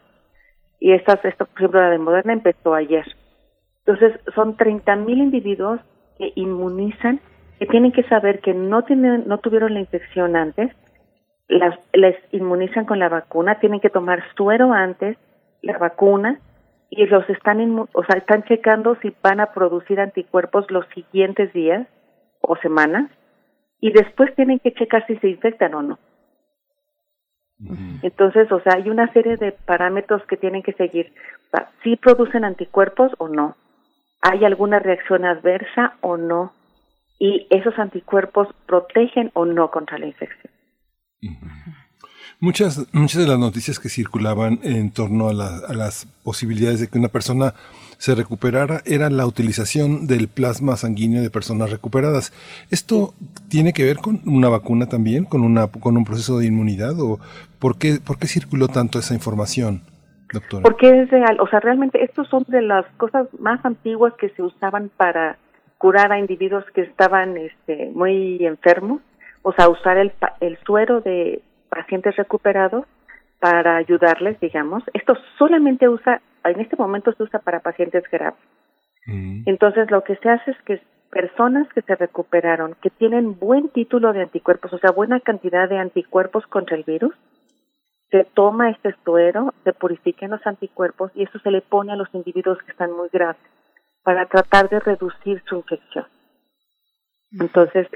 Y 0.81 0.93
estas 0.93 1.25
esto 1.25 1.47
por 1.47 1.59
ejemplo 1.59 1.81
la 1.81 1.91
de 1.91 1.99
Moderna 1.99 2.33
empezó 2.33 2.75
ayer. 2.75 3.05
Entonces 3.85 4.21
son 4.35 4.57
30 4.57 4.97
mil 4.97 5.19
individuos 5.19 5.81
que 6.19 6.33
inmunizan 6.35 7.21
que 7.59 7.67
tienen 7.67 7.93
que 7.93 8.05
saber 8.05 8.41
que 8.41 8.55
no 8.55 8.83
tienen 8.85 9.27
no 9.27 9.39
tuvieron 9.39 9.75
la 9.75 9.81
infección 9.81 10.37
antes 10.37 10.71
las 11.49 11.79
les 11.93 12.17
inmunizan 12.33 12.85
con 12.85 12.99
la 12.99 13.09
vacuna 13.09 13.59
tienen 13.59 13.81
que 13.81 13.91
tomar 13.91 14.23
suero 14.37 14.73
antes 14.73 15.17
la 15.63 15.79
vacuna 15.79 16.39
y 16.91 17.07
los 17.07 17.29
están 17.31 17.79
o 17.93 18.05
sea 18.05 18.19
están 18.19 18.45
checando 18.45 18.97
si 19.03 19.15
van 19.23 19.41
a 19.41 19.53
producir 19.53 20.01
anticuerpos 20.01 20.71
los 20.71 20.87
siguientes 20.95 21.53
días 21.53 21.87
o 22.41 22.57
semanas 22.57 23.11
y 23.81 23.93
después 23.93 24.35
tienen 24.35 24.59
que 24.59 24.73
checar 24.75 25.07
si 25.07 25.17
se 25.17 25.29
infectan 25.29 25.75
o 25.75 25.83
no. 25.83 25.99
Entonces, 28.03 28.51
o 28.53 28.61
sea, 28.61 28.75
hay 28.77 28.89
una 28.89 29.13
serie 29.13 29.37
de 29.37 29.53
parámetros 29.53 30.23
que 30.27 30.37
tienen 30.37 30.63
que 30.63 30.75
seguir. 30.75 31.13
si 31.83 31.97
producen 31.97 32.45
anticuerpos 32.45 33.13
o 33.19 33.29
no. 33.29 33.57
¿Hay 34.21 34.45
alguna 34.45 34.79
reacción 34.79 35.25
adversa 35.25 35.95
o 36.01 36.17
no? 36.17 36.53
Y 37.19 37.47
esos 37.51 37.77
anticuerpos 37.79 38.49
protegen 38.67 39.31
o 39.35 39.45
no 39.45 39.71
contra 39.71 39.99
la 39.99 40.07
infección. 40.07 40.53
Muchas, 42.41 42.87
muchas 42.93 43.23
de 43.23 43.29
las 43.29 43.39
noticias 43.39 43.81
que 43.81 43.89
circulaban 43.89 44.61
en 44.63 44.93
torno 44.93 45.29
a, 45.29 45.33
a 45.33 45.75
las 45.75 46.07
posibilidades 46.23 46.81
de 46.81 46.89
que 46.89 46.99
una 46.99 47.09
persona 47.09 47.55
se 47.99 48.15
recuperara 48.15 48.81
era 48.87 49.11
la 49.11 49.27
utilización 49.27 50.07
del 50.07 50.29
plasma 50.29 50.77
sanguíneo 50.77 51.21
de 51.21 51.31
personas 51.31 51.71
recuperadas. 51.71 52.33
¿Esto 52.71 53.13
tiene 53.49 53.73
que 53.73 53.85
ver 53.85 53.97
con 53.97 54.21
una 54.25 54.49
vacuna 54.49 54.87
también, 54.87 55.25
con, 55.25 55.43
una, 55.43 55.67
con 55.67 55.97
un 55.97 56.05
proceso 56.05 56.39
de 56.39 56.47
inmunidad? 56.47 56.99
¿O 57.01 57.19
por 57.59 57.77
qué, 57.77 57.99
por 58.05 58.19
qué 58.19 58.29
circuló 58.29 58.69
tanto 58.69 59.01
esa 59.01 59.15
información? 59.15 59.83
Doctora. 60.33 60.63
Porque 60.63 60.89
es 60.91 61.11
real, 61.11 61.41
o 61.41 61.49
sea, 61.49 61.59
realmente 61.59 62.05
estos 62.05 62.29
son 62.29 62.45
de 62.49 62.63
las 62.63 62.85
cosas 62.99 63.27
más 63.41 63.65
antiguas 63.65 64.13
que 64.21 64.29
se 64.31 64.43
usaban 64.43 64.91
para 64.97 65.39
curar 65.79 66.13
a 66.13 66.19
individuos 66.19 66.65
que 66.75 66.83
estaban 66.83 67.37
este, 67.37 67.91
muy 67.95 68.45
enfermos, 68.45 69.01
o 69.43 69.53
sea, 69.55 69.69
usar 69.69 69.97
el, 69.97 70.13
el 70.41 70.59
suero 70.67 71.01
de 71.01 71.43
pacientes 71.69 72.17
recuperados 72.17 72.87
para 73.41 73.77
ayudarles, 73.77 74.39
digamos. 74.41 74.83
Esto 74.95 75.15
solamente 75.39 75.89
usa 75.89 76.21
en 76.45 76.61
este 76.61 76.77
momento 76.77 77.13
se 77.13 77.23
usa 77.23 77.41
para 77.41 77.61
pacientes 77.61 78.05
graves. 78.11 78.41
Mm. 79.07 79.43
Entonces, 79.47 79.91
lo 79.91 80.03
que 80.05 80.17
se 80.17 80.29
hace 80.29 80.51
es 80.51 80.63
que 80.63 80.81
personas 81.11 81.69
que 81.73 81.83
se 81.83 81.95
recuperaron, 81.95 82.77
que 82.83 82.91
tienen 82.91 83.39
buen 83.39 83.71
título 83.71 84.13
de 84.13 84.23
anticuerpos, 84.23 84.73
o 84.73 84.79
sea, 84.79 84.91
buena 84.91 85.21
cantidad 85.21 85.69
de 85.69 85.79
anticuerpos 85.79 86.47
contra 86.47 86.77
el 86.77 86.85
virus, 86.85 87.15
se 88.11 88.25
toma 88.25 88.71
este 88.71 88.95
suero, 89.05 89.53
se 89.65 89.73
purifican 89.73 90.31
los 90.31 90.47
anticuerpos 90.47 91.11
y 91.15 91.25
eso 91.25 91.39
se 91.41 91.51
le 91.51 91.61
pone 91.61 91.93
a 91.93 91.97
los 91.97 92.09
individuos 92.15 92.59
que 92.63 92.73
están 92.73 92.93
muy 92.93 93.09
graves 93.13 93.41
para 94.03 94.27
tratar 94.27 94.69
de 94.71 94.81
reducir 94.81 95.43
su 95.47 95.57
infección. 95.57 96.07
Entonces, 97.39 97.87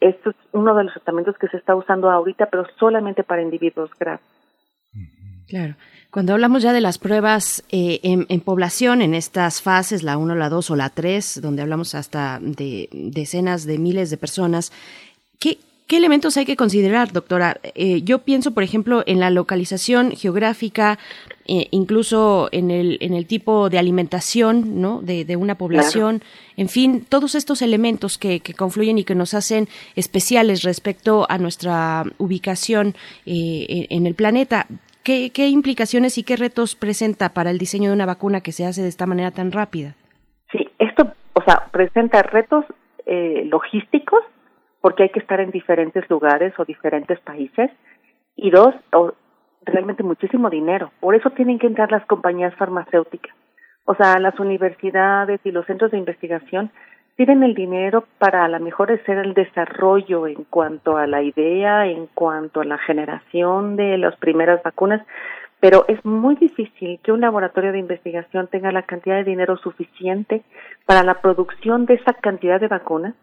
esto 0.00 0.30
es 0.30 0.36
uno 0.52 0.74
de 0.74 0.84
los 0.84 0.92
tratamientos 0.94 1.36
que 1.38 1.48
se 1.48 1.56
está 1.56 1.74
usando 1.74 2.10
ahorita, 2.10 2.46
pero 2.46 2.66
solamente 2.78 3.24
para 3.24 3.42
individuos 3.42 3.90
graves. 3.98 4.24
Claro. 5.48 5.76
Cuando 6.10 6.32
hablamos 6.32 6.62
ya 6.62 6.72
de 6.72 6.80
las 6.80 6.98
pruebas 6.98 7.64
eh, 7.70 8.00
en, 8.02 8.40
población, 8.40 9.02
en 9.02 9.14
estas 9.14 9.60
fases, 9.60 10.02
la 10.02 10.16
1, 10.16 10.34
la 10.34 10.48
2 10.48 10.70
o 10.70 10.76
la 10.76 10.90
3, 10.90 11.40
donde 11.42 11.62
hablamos 11.62 11.94
hasta 11.94 12.38
de 12.40 12.88
decenas 12.92 13.64
de 13.64 13.78
miles 13.78 14.10
de 14.10 14.16
personas, 14.16 14.72
¿qué, 15.38 15.58
qué 15.88 15.96
elementos 15.96 16.36
hay 16.36 16.44
que 16.44 16.54
considerar, 16.54 17.12
doctora? 17.12 17.56
Eh, 17.74 18.02
yo 18.02 18.20
pienso, 18.20 18.54
por 18.54 18.62
ejemplo, 18.62 19.02
en 19.06 19.18
la 19.18 19.30
localización 19.30 20.12
geográfica, 20.12 20.98
eh, 21.46 21.66
incluso 21.72 22.48
en 22.52 22.70
el, 22.70 22.98
en 23.00 23.14
el 23.14 23.26
tipo 23.26 23.70
de 23.70 23.78
alimentación 23.78 24.80
¿no? 24.80 25.00
de, 25.02 25.36
una 25.36 25.56
población, 25.56 26.22
en 26.56 26.68
fin, 26.68 27.04
todos 27.08 27.34
estos 27.34 27.62
elementos 27.62 28.18
que, 28.18 28.38
que, 28.40 28.54
confluyen 28.54 28.98
y 28.98 29.04
que 29.04 29.16
nos 29.16 29.34
hacen 29.34 29.66
especiales 29.96 30.62
respecto 30.62 31.26
a 31.28 31.38
nuestra 31.38 32.04
ubicación 32.18 32.94
en 33.24 34.06
el 34.06 34.14
planeta. 34.14 34.66
¿Qué, 35.32 35.48
implicaciones 35.48 36.18
y 36.18 36.22
qué 36.22 36.36
retos 36.36 36.76
presenta 36.76 37.30
para 37.30 37.50
el 37.50 37.56
diseño 37.56 37.88
de 37.88 37.94
una 37.94 38.04
vacuna 38.04 38.42
que 38.42 38.52
se 38.52 38.66
hace 38.66 38.82
de 38.82 38.88
esta 38.88 39.06
manera 39.06 39.30
tan 39.30 39.52
rápida? 39.52 39.94
Sí, 40.52 40.68
esto, 40.78 41.14
o 41.32 41.42
sea, 41.44 41.64
presenta 41.72 42.22
retos 42.22 42.66
eh, 43.06 43.44
logísticos 43.46 44.20
porque 44.88 45.02
hay 45.02 45.08
que 45.10 45.20
estar 45.20 45.38
en 45.38 45.50
diferentes 45.50 46.08
lugares 46.08 46.54
o 46.58 46.64
diferentes 46.64 47.20
países 47.20 47.70
y 48.36 48.50
dos, 48.50 48.74
realmente 49.66 50.02
muchísimo 50.02 50.48
dinero. 50.48 50.92
Por 50.98 51.14
eso 51.14 51.28
tienen 51.28 51.58
que 51.58 51.66
entrar 51.66 51.92
las 51.92 52.06
compañías 52.06 52.54
farmacéuticas. 52.54 53.36
O 53.84 53.94
sea, 53.96 54.18
las 54.18 54.40
universidades 54.40 55.40
y 55.44 55.50
los 55.50 55.66
centros 55.66 55.90
de 55.90 55.98
investigación 55.98 56.70
tienen 57.16 57.42
el 57.42 57.54
dinero 57.54 58.04
para 58.16 58.46
a 58.46 58.48
lo 58.48 58.60
mejor 58.60 58.90
hacer 58.90 59.18
el 59.18 59.34
desarrollo 59.34 60.26
en 60.26 60.44
cuanto 60.44 60.96
a 60.96 61.06
la 61.06 61.20
idea, 61.20 61.84
en 61.86 62.06
cuanto 62.14 62.62
a 62.62 62.64
la 62.64 62.78
generación 62.78 63.76
de 63.76 63.98
las 63.98 64.16
primeras 64.16 64.62
vacunas, 64.62 65.06
pero 65.60 65.84
es 65.88 66.02
muy 66.02 66.36
difícil 66.36 66.98
que 67.02 67.12
un 67.12 67.20
laboratorio 67.20 67.72
de 67.72 67.78
investigación 67.78 68.46
tenga 68.46 68.72
la 68.72 68.84
cantidad 68.84 69.16
de 69.16 69.24
dinero 69.24 69.58
suficiente 69.58 70.44
para 70.86 71.02
la 71.02 71.20
producción 71.20 71.84
de 71.84 71.94
esa 71.94 72.14
cantidad 72.14 72.58
de 72.58 72.68
vacunas, 72.68 73.14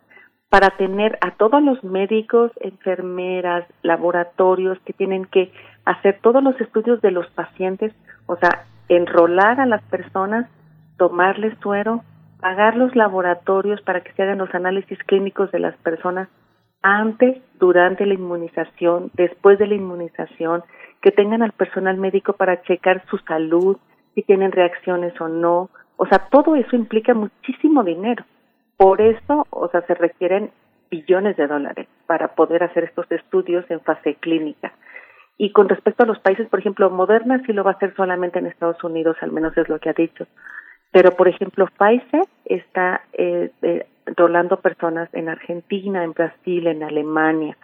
para 0.50 0.72
tener 0.78 1.18
a 1.22 1.32
todos 1.32 1.62
los 1.62 1.84
médicos, 1.84 2.52
enfermeras, 2.62 3.66
laboratorios 3.82 4.80
que 4.86 4.94
tienen 4.94 5.26
que 5.26 5.52
hacer 5.86 6.20
todos 6.22 6.44
los 6.44 6.60
estudios 6.62 7.02
de 7.02 7.12
los 7.12 7.28
pacientes, 7.32 7.94
o 8.28 8.36
sea, 8.38 8.66
enrolar 8.88 9.60
a 9.60 9.66
las 9.66 9.82
personas, 9.84 10.50
tomarles 10.98 11.58
suero, 11.62 12.04
pagar 12.40 12.78
los 12.78 12.96
laboratorios 12.96 13.82
para 13.82 14.02
que 14.02 14.14
se 14.14 14.24
hagan 14.24 14.38
los 14.38 14.54
análisis 14.54 14.98
clínicos 15.06 15.52
de 15.52 15.60
las 15.60 15.76
personas 15.78 16.30
antes, 16.82 17.42
durante 17.60 18.06
la 18.06 18.14
inmunización, 18.14 19.10
después 19.16 19.58
de 19.58 19.66
la 19.66 19.74
inmunización, 19.74 20.64
que 21.02 21.12
tengan 21.12 21.42
al 21.42 21.52
personal 21.52 21.98
médico 21.98 22.34
para 22.34 22.62
checar 22.62 23.04
su 23.10 23.18
salud, 23.20 23.78
si 24.14 24.22
tienen 24.22 24.52
reacciones 24.52 25.20
o 25.20 25.28
no. 25.28 25.70
O 25.98 26.06
sea, 26.06 26.20
todo 26.30 26.56
eso 26.56 26.76
implica 26.76 27.16
muchísimo 27.16 27.84
dinero. 27.84 28.24
Por 28.78 29.02
eso, 29.02 29.48
o 29.50 29.68
sea, 29.70 29.82
se 29.82 29.94
requieren 29.96 30.52
billones 30.90 31.38
de 31.38 31.48
dólares 31.48 31.88
para 32.08 32.30
poder 32.36 32.64
hacer 32.64 32.84
estos 32.84 33.10
estudios 33.12 33.66
en 33.70 33.82
fase 33.82 34.16
clínica. 34.16 34.74
Y 35.38 35.52
con 35.52 35.68
respecto 35.68 36.04
a 36.04 36.06
los 36.06 36.20
países, 36.20 36.48
por 36.48 36.60
ejemplo, 36.60 36.90
Moderna 36.90 37.42
sí 37.46 37.54
lo 37.54 37.64
va 37.64 37.72
a 37.72 37.74
hacer 37.74 37.94
solamente 37.96 38.40
en 38.40 38.46
Estados 38.46 38.82
Unidos, 38.84 39.18
al 39.22 39.32
menos 39.32 39.58
es 39.58 39.68
lo 39.68 39.80
que 39.80 39.90
ha 39.90 39.94
dicho. 39.94 40.28
Pero, 40.92 41.12
por 41.12 41.28
ejemplo, 41.28 41.68
Pfizer 41.78 42.24
está 42.46 43.02
eh, 43.14 43.52
eh, 43.62 43.86
rolando 44.16 44.62
personas 44.62 45.10
en 45.14 45.28
Argentina, 45.28 46.04
en 46.04 46.14
Brasil, 46.14 46.68
en 46.68 46.84
Alemania. 46.84 47.58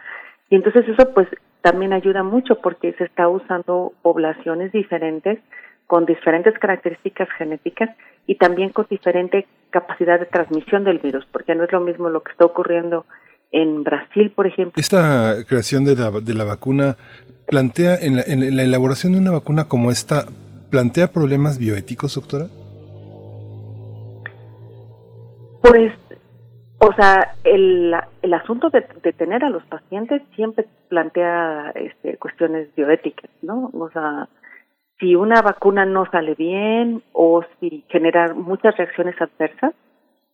Y 0.50 0.56
entonces 0.56 0.86
eso 0.86 1.14
pues 1.14 1.28
también 1.62 1.94
ayuda 1.94 2.22
mucho 2.22 2.56
porque 2.60 2.92
se 2.94 3.04
está 3.04 3.28
usando 3.28 3.92
poblaciones 4.02 4.72
diferentes 4.72 5.38
con 5.86 6.04
diferentes 6.04 6.58
características 6.58 7.30
genéticas 7.38 7.90
y 8.26 8.36
también 8.36 8.70
con 8.70 8.86
diferente 8.88 9.46
capacidad 9.70 10.20
de 10.20 10.26
transmisión 10.26 10.84
del 10.84 10.98
virus, 10.98 11.26
porque 11.32 11.54
no 11.54 11.64
es 11.64 11.72
lo 11.72 11.80
mismo 11.80 12.08
lo 12.08 12.22
que 12.22 12.32
está 12.32 12.44
ocurriendo 12.44 13.06
en 13.50 13.84
Brasil, 13.84 14.30
por 14.30 14.46
ejemplo. 14.46 14.80
Esta 14.80 15.44
creación 15.46 15.84
de 15.84 15.96
la, 15.96 16.10
de 16.10 16.34
la 16.34 16.44
vacuna 16.44 16.96
plantea, 17.46 17.96
en 17.96 18.16
la, 18.16 18.22
en 18.22 18.56
la 18.56 18.62
elaboración 18.62 19.12
de 19.12 19.18
una 19.18 19.30
vacuna 19.30 19.68
como 19.68 19.90
esta, 19.90 20.26
¿plantea 20.70 21.12
problemas 21.12 21.58
bioéticos, 21.58 22.14
doctora? 22.14 22.46
Pues 25.62 25.92
o 26.84 26.92
sea, 26.94 27.36
el, 27.44 27.94
el 28.22 28.34
asunto 28.34 28.68
de, 28.70 28.84
de, 29.04 29.12
tener 29.12 29.44
a 29.44 29.50
los 29.50 29.62
pacientes 29.66 30.20
siempre 30.34 30.66
plantea 30.88 31.70
este, 31.76 32.16
cuestiones 32.16 32.74
bioéticas, 32.74 33.30
¿no? 33.40 33.70
O 33.72 33.88
sea, 33.90 34.28
si 35.02 35.16
una 35.16 35.42
vacuna 35.42 35.84
no 35.84 36.08
sale 36.12 36.36
bien 36.36 37.02
o 37.12 37.42
si 37.58 37.84
genera 37.88 38.34
muchas 38.34 38.76
reacciones 38.76 39.20
adversas, 39.20 39.74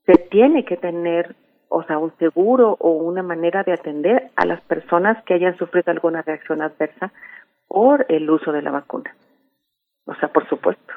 se 0.04 0.12
tiene 0.30 0.66
que 0.66 0.76
tener, 0.76 1.34
o 1.70 1.82
sea, 1.84 1.96
un 1.96 2.12
seguro 2.18 2.76
o 2.78 2.90
una 2.90 3.22
manera 3.22 3.62
de 3.62 3.72
atender 3.72 4.30
a 4.36 4.44
las 4.44 4.60
personas 4.60 5.24
que 5.24 5.32
hayan 5.32 5.56
sufrido 5.56 5.90
alguna 5.90 6.20
reacción 6.20 6.60
adversa 6.60 7.10
por 7.66 8.04
el 8.10 8.28
uso 8.28 8.52
de 8.52 8.60
la 8.60 8.70
vacuna. 8.70 9.16
O 10.04 10.14
sea, 10.16 10.30
por 10.30 10.46
supuesto. 10.50 10.92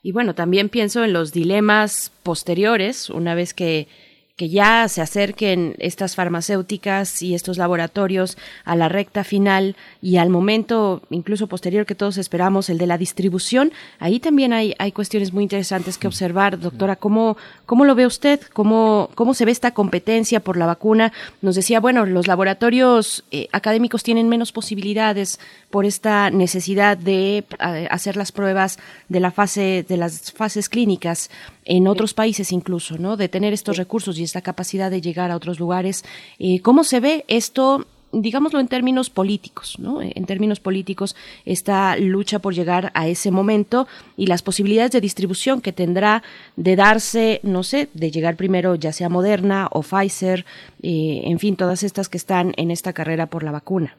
Y 0.00 0.12
bueno, 0.12 0.34
también 0.36 0.68
pienso 0.68 1.02
en 1.02 1.12
los 1.12 1.32
dilemas 1.32 2.12
posteriores, 2.22 3.10
una 3.10 3.34
vez 3.34 3.54
que 3.54 3.88
que 4.36 4.48
ya 4.48 4.88
se 4.88 5.00
acerquen 5.00 5.76
estas 5.78 6.16
farmacéuticas 6.16 7.22
y 7.22 7.36
estos 7.36 7.56
laboratorios 7.56 8.36
a 8.64 8.74
la 8.74 8.88
recta 8.88 9.22
final 9.22 9.76
y 10.02 10.16
al 10.16 10.28
momento 10.28 11.02
incluso 11.10 11.46
posterior 11.46 11.86
que 11.86 11.94
todos 11.94 12.18
esperamos, 12.18 12.68
el 12.68 12.78
de 12.78 12.88
la 12.88 12.98
distribución, 12.98 13.72
ahí 14.00 14.18
también 14.18 14.52
hay, 14.52 14.74
hay 14.80 14.90
cuestiones 14.90 15.32
muy 15.32 15.44
interesantes 15.44 15.98
que 15.98 16.08
observar. 16.08 16.58
Doctora, 16.58 16.96
¿cómo, 16.96 17.36
cómo 17.64 17.84
lo 17.84 17.94
ve 17.94 18.06
usted? 18.06 18.40
¿Cómo, 18.52 19.08
¿Cómo 19.14 19.34
se 19.34 19.44
ve 19.44 19.52
esta 19.52 19.70
competencia 19.70 20.40
por 20.40 20.56
la 20.56 20.66
vacuna? 20.66 21.12
Nos 21.40 21.54
decía, 21.54 21.78
bueno, 21.78 22.04
los 22.04 22.26
laboratorios 22.26 23.22
eh, 23.30 23.48
académicos 23.52 24.02
tienen 24.02 24.28
menos 24.28 24.50
posibilidades 24.50 25.38
por 25.70 25.84
esta 25.84 26.30
necesidad 26.30 26.98
de 26.98 27.44
eh, 27.60 27.88
hacer 27.88 28.16
las 28.16 28.32
pruebas 28.32 28.80
de 29.08 29.20
la 29.20 29.30
fase, 29.30 29.86
de 29.88 29.96
las 29.96 30.32
fases 30.32 30.68
clínicas 30.68 31.30
en 31.64 31.88
otros 31.88 32.14
países 32.14 32.52
incluso, 32.52 32.98
¿no? 32.98 33.16
De 33.16 33.28
tener 33.28 33.52
estos 33.52 33.76
recursos 33.76 34.18
y 34.18 34.23
esta 34.24 34.42
capacidad 34.42 34.90
de 34.90 35.00
llegar 35.00 35.30
a 35.30 35.36
otros 35.36 35.60
lugares. 35.60 36.04
Eh, 36.38 36.60
¿Cómo 36.60 36.84
se 36.84 37.00
ve 37.00 37.24
esto? 37.28 37.86
digámoslo 38.14 38.60
en 38.60 38.68
términos 38.68 39.10
políticos, 39.10 39.76
¿no? 39.78 40.00
En 40.00 40.24
términos 40.26 40.60
políticos, 40.60 41.16
esta 41.44 41.96
lucha 41.96 42.38
por 42.38 42.54
llegar 42.54 42.90
a 42.94 43.08
ese 43.08 43.30
momento 43.30 43.86
y 44.16 44.26
las 44.26 44.42
posibilidades 44.42 44.92
de 44.92 45.00
distribución 45.00 45.60
que 45.60 45.72
tendrá 45.72 46.22
de 46.56 46.76
darse, 46.76 47.40
no 47.42 47.62
sé, 47.62 47.88
de 47.94 48.10
llegar 48.10 48.36
primero 48.36 48.74
ya 48.76 48.92
sea 48.92 49.08
Moderna 49.08 49.68
o 49.70 49.82
Pfizer, 49.82 50.44
eh, 50.82 51.22
en 51.24 51.38
fin, 51.38 51.56
todas 51.56 51.82
estas 51.82 52.08
que 52.08 52.18
están 52.18 52.52
en 52.56 52.70
esta 52.70 52.92
carrera 52.92 53.26
por 53.26 53.42
la 53.42 53.52
vacuna. 53.52 53.96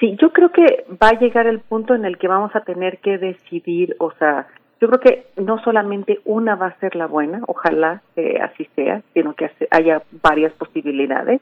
Sí, 0.00 0.16
yo 0.20 0.32
creo 0.32 0.50
que 0.50 0.84
va 1.02 1.10
a 1.10 1.20
llegar 1.20 1.46
el 1.46 1.60
punto 1.60 1.94
en 1.94 2.04
el 2.04 2.18
que 2.18 2.28
vamos 2.28 2.50
a 2.54 2.62
tener 2.62 2.98
que 2.98 3.16
decidir, 3.16 3.96
o 4.00 4.12
sea, 4.18 4.48
yo 4.84 4.90
creo 4.90 5.00
que 5.00 5.40
no 5.40 5.58
solamente 5.62 6.20
una 6.26 6.56
va 6.56 6.66
a 6.66 6.78
ser 6.78 6.94
la 6.94 7.06
buena, 7.06 7.40
ojalá 7.46 8.02
que 8.14 8.38
así 8.38 8.68
sea, 8.76 9.00
sino 9.14 9.34
que 9.34 9.50
haya 9.70 10.02
varias 10.22 10.52
posibilidades, 10.52 11.40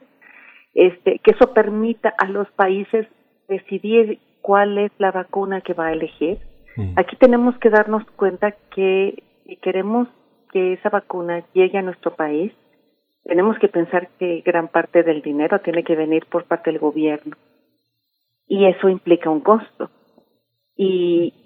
este, 0.73 1.19
que 1.19 1.31
eso 1.31 1.53
permita 1.53 2.13
a 2.17 2.29
los 2.29 2.49
países 2.51 3.05
decidir 3.49 4.19
cuál 4.41 4.77
es 4.77 4.93
la 4.97 5.11
vacuna 5.11 5.59
que 5.59 5.73
va 5.73 5.87
a 5.87 5.91
elegir. 5.91 6.37
Mm. 6.77 6.93
Aquí 6.95 7.17
tenemos 7.17 7.57
que 7.57 7.69
darnos 7.69 8.05
cuenta 8.15 8.53
que 8.73 9.21
si 9.45 9.57
queremos 9.57 10.07
que 10.53 10.73
esa 10.73 10.89
vacuna 10.89 11.43
llegue 11.51 11.79
a 11.79 11.81
nuestro 11.81 12.15
país, 12.15 12.53
tenemos 13.25 13.59
que 13.59 13.67
pensar 13.67 14.07
que 14.19 14.41
gran 14.45 14.69
parte 14.69 15.03
del 15.03 15.21
dinero 15.21 15.59
tiene 15.59 15.83
que 15.83 15.97
venir 15.97 16.25
por 16.27 16.45
parte 16.45 16.71
del 16.71 16.79
gobierno 16.79 17.35
y 18.47 18.67
eso 18.67 18.87
implica 18.87 19.29
un 19.29 19.41
costo. 19.41 19.89
Y 20.77 21.42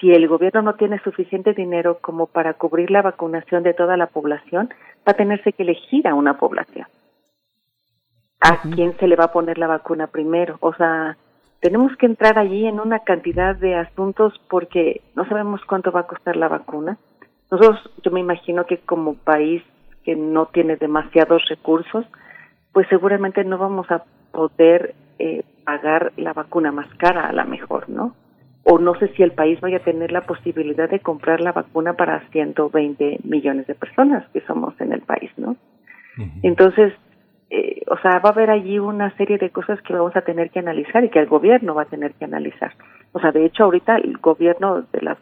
si 0.00 0.12
el 0.12 0.28
gobierno 0.28 0.62
no 0.62 0.74
tiene 0.74 1.00
suficiente 1.00 1.52
dinero 1.52 1.98
como 2.00 2.26
para 2.26 2.54
cubrir 2.54 2.90
la 2.90 3.02
vacunación 3.02 3.62
de 3.64 3.74
toda 3.74 3.96
la 3.96 4.06
población, 4.06 4.70
va 5.06 5.12
a 5.12 5.14
tenerse 5.14 5.52
que 5.52 5.64
elegir 5.64 6.06
a 6.06 6.14
una 6.14 6.38
población. 6.38 6.86
¿A 8.40 8.60
quién 8.74 8.96
se 8.98 9.08
le 9.08 9.16
va 9.16 9.24
a 9.24 9.32
poner 9.32 9.58
la 9.58 9.66
vacuna 9.66 10.06
primero? 10.06 10.58
O 10.60 10.74
sea, 10.74 11.16
tenemos 11.60 11.96
que 11.96 12.06
entrar 12.06 12.38
allí 12.38 12.66
en 12.66 12.78
una 12.78 13.00
cantidad 13.00 13.56
de 13.56 13.74
asuntos 13.74 14.34
porque 14.48 15.00
no 15.16 15.26
sabemos 15.26 15.60
cuánto 15.64 15.90
va 15.90 16.00
a 16.00 16.06
costar 16.06 16.36
la 16.36 16.48
vacuna. 16.48 16.98
Nosotros, 17.50 17.90
yo 18.02 18.10
me 18.10 18.20
imagino 18.20 18.66
que 18.66 18.78
como 18.78 19.14
país 19.14 19.62
que 20.04 20.14
no 20.14 20.46
tiene 20.46 20.76
demasiados 20.76 21.42
recursos, 21.48 22.04
pues 22.72 22.86
seguramente 22.88 23.42
no 23.44 23.58
vamos 23.58 23.90
a 23.90 24.04
poder 24.30 24.94
eh, 25.18 25.42
pagar 25.64 26.12
la 26.16 26.32
vacuna 26.32 26.70
más 26.70 26.88
cara 26.96 27.28
a 27.28 27.32
la 27.32 27.44
mejor, 27.44 27.88
¿no? 27.88 28.14
O 28.64 28.78
no 28.78 28.94
sé 28.94 29.08
si 29.08 29.22
el 29.22 29.32
país 29.32 29.60
vaya 29.60 29.76
a 29.76 29.84
tener 29.84 30.10
la 30.10 30.22
posibilidad 30.22 30.88
de 30.88 31.00
comprar 31.00 31.40
la 31.40 31.52
vacuna 31.52 31.92
para 31.94 32.26
120 32.30 33.18
millones 33.24 33.66
de 33.66 33.74
personas 33.74 34.26
que 34.32 34.40
somos 34.42 34.78
en 34.80 34.92
el 34.92 35.02
país, 35.02 35.30
¿no? 35.36 35.56
Entonces, 36.42 36.94
eh, 37.50 37.82
o 37.88 37.98
sea, 37.98 38.20
va 38.20 38.30
a 38.30 38.32
haber 38.32 38.50
allí 38.50 38.78
una 38.78 39.14
serie 39.16 39.36
de 39.36 39.50
cosas 39.50 39.80
que 39.82 39.92
vamos 39.92 40.16
a 40.16 40.22
tener 40.22 40.50
que 40.50 40.60
analizar 40.60 41.04
y 41.04 41.10
que 41.10 41.18
el 41.18 41.26
gobierno 41.26 41.74
va 41.74 41.82
a 41.82 41.86
tener 41.86 42.14
que 42.14 42.24
analizar. 42.24 42.72
O 43.12 43.20
sea, 43.20 43.32
de 43.32 43.44
hecho, 43.44 43.64
ahorita 43.64 43.96
el 43.96 44.16
gobierno 44.18 44.82
de 44.92 45.02
las, 45.02 45.18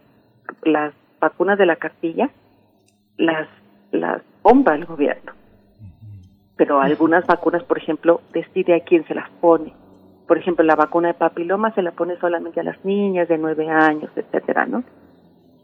las 0.62 0.94
vacunas 1.20 1.58
de 1.58 1.66
la 1.66 1.76
cartilla 1.76 2.30
las, 3.16 3.48
las 3.90 4.22
bomba 4.42 4.74
el 4.74 4.84
gobierno. 4.84 5.32
Pero 6.56 6.80
algunas 6.80 7.26
vacunas, 7.26 7.64
por 7.64 7.78
ejemplo, 7.78 8.20
decide 8.32 8.76
a 8.76 8.80
quién 8.80 9.04
se 9.06 9.14
las 9.14 9.28
pone 9.40 9.74
por 10.26 10.38
ejemplo, 10.38 10.64
la 10.64 10.76
vacuna 10.76 11.08
de 11.08 11.14
papiloma 11.14 11.74
se 11.74 11.82
la 11.82 11.92
pone 11.92 12.16
solamente 12.18 12.60
a 12.60 12.64
las 12.64 12.84
niñas 12.84 13.28
de 13.28 13.38
nueve 13.38 13.68
años, 13.68 14.10
etcétera, 14.16 14.66
¿no? 14.66 14.84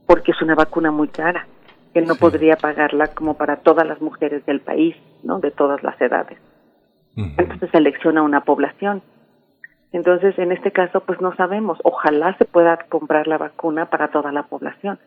Porque 0.06 0.32
es 0.32 0.42
una 0.42 0.54
vacuna 0.54 0.90
muy 0.90 1.08
cara, 1.08 1.46
que 1.94 2.02
no 2.02 2.14
podría 2.16 2.56
pagarla 2.56 3.08
como 3.08 3.34
para 3.34 3.56
todas 3.56 3.86
las 3.86 4.00
mujeres 4.00 4.44
del 4.46 4.60
país, 4.60 4.96
¿no? 5.22 5.38
De 5.40 5.50
todas 5.50 5.82
las 5.82 6.00
edades. 6.00 6.38
Entonces 7.16 7.70
selecciona 7.72 8.22
una 8.22 8.42
población. 8.42 9.02
Entonces, 9.92 10.38
en 10.38 10.52
este 10.52 10.70
caso, 10.70 11.00
pues 11.00 11.20
no 11.20 11.34
sabemos. 11.34 11.78
Ojalá 11.82 12.36
se 12.36 12.44
pueda 12.44 12.78
comprar 12.88 13.26
la 13.26 13.38
vacuna 13.38 13.86
para 13.86 14.08
toda 14.08 14.30
la 14.32 14.44
población. 14.44 14.98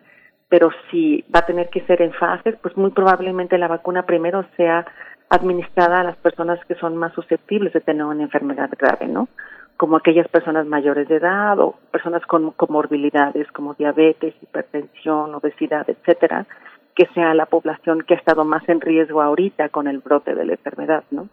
Pero 0.50 0.72
si 0.90 1.24
va 1.34 1.40
a 1.40 1.46
tener 1.46 1.70
que 1.70 1.82
ser 1.86 2.02
en 2.02 2.12
fases, 2.12 2.58
pues 2.62 2.76
muy 2.76 2.92
probablemente 2.92 3.58
la 3.58 3.70
vacuna 3.70 4.06
primero 4.06 4.44
sea 4.58 4.86
administrada 5.32 6.02
a 6.02 6.04
las 6.04 6.18
personas 6.18 6.60
que 6.66 6.76
son 6.76 6.98
más 6.98 7.14
susceptibles 7.14 7.72
de 7.72 7.80
tener 7.80 8.04
una 8.04 8.24
enfermedad 8.24 8.70
grave, 8.78 9.08
¿no? 9.08 9.30
Como 9.78 9.96
aquellas 9.96 10.28
personas 10.28 10.68
mayores 10.68 11.08
de 11.08 11.16
edad 11.16 11.58
o 11.60 11.80
personas 11.90 12.22
con 12.26 12.52
comorbilidades 12.52 13.50
como 13.54 13.74
diabetes, 13.74 14.36
hipertensión, 14.42 15.34
obesidad, 15.34 15.90
etcétera, 15.90 16.46
que 16.96 17.08
sea 17.16 17.34
la 17.34 17.46
población 17.46 18.02
que 18.06 18.14
ha 18.14 18.18
estado 18.18 18.44
más 18.44 18.68
en 18.68 18.82
riesgo 18.82 19.22
ahorita 19.22 19.70
con 19.70 19.88
el 19.88 20.00
brote 20.00 20.36
de 20.36 20.46
la 20.46 20.52
enfermedad, 20.52 21.06
¿no? 21.12 21.30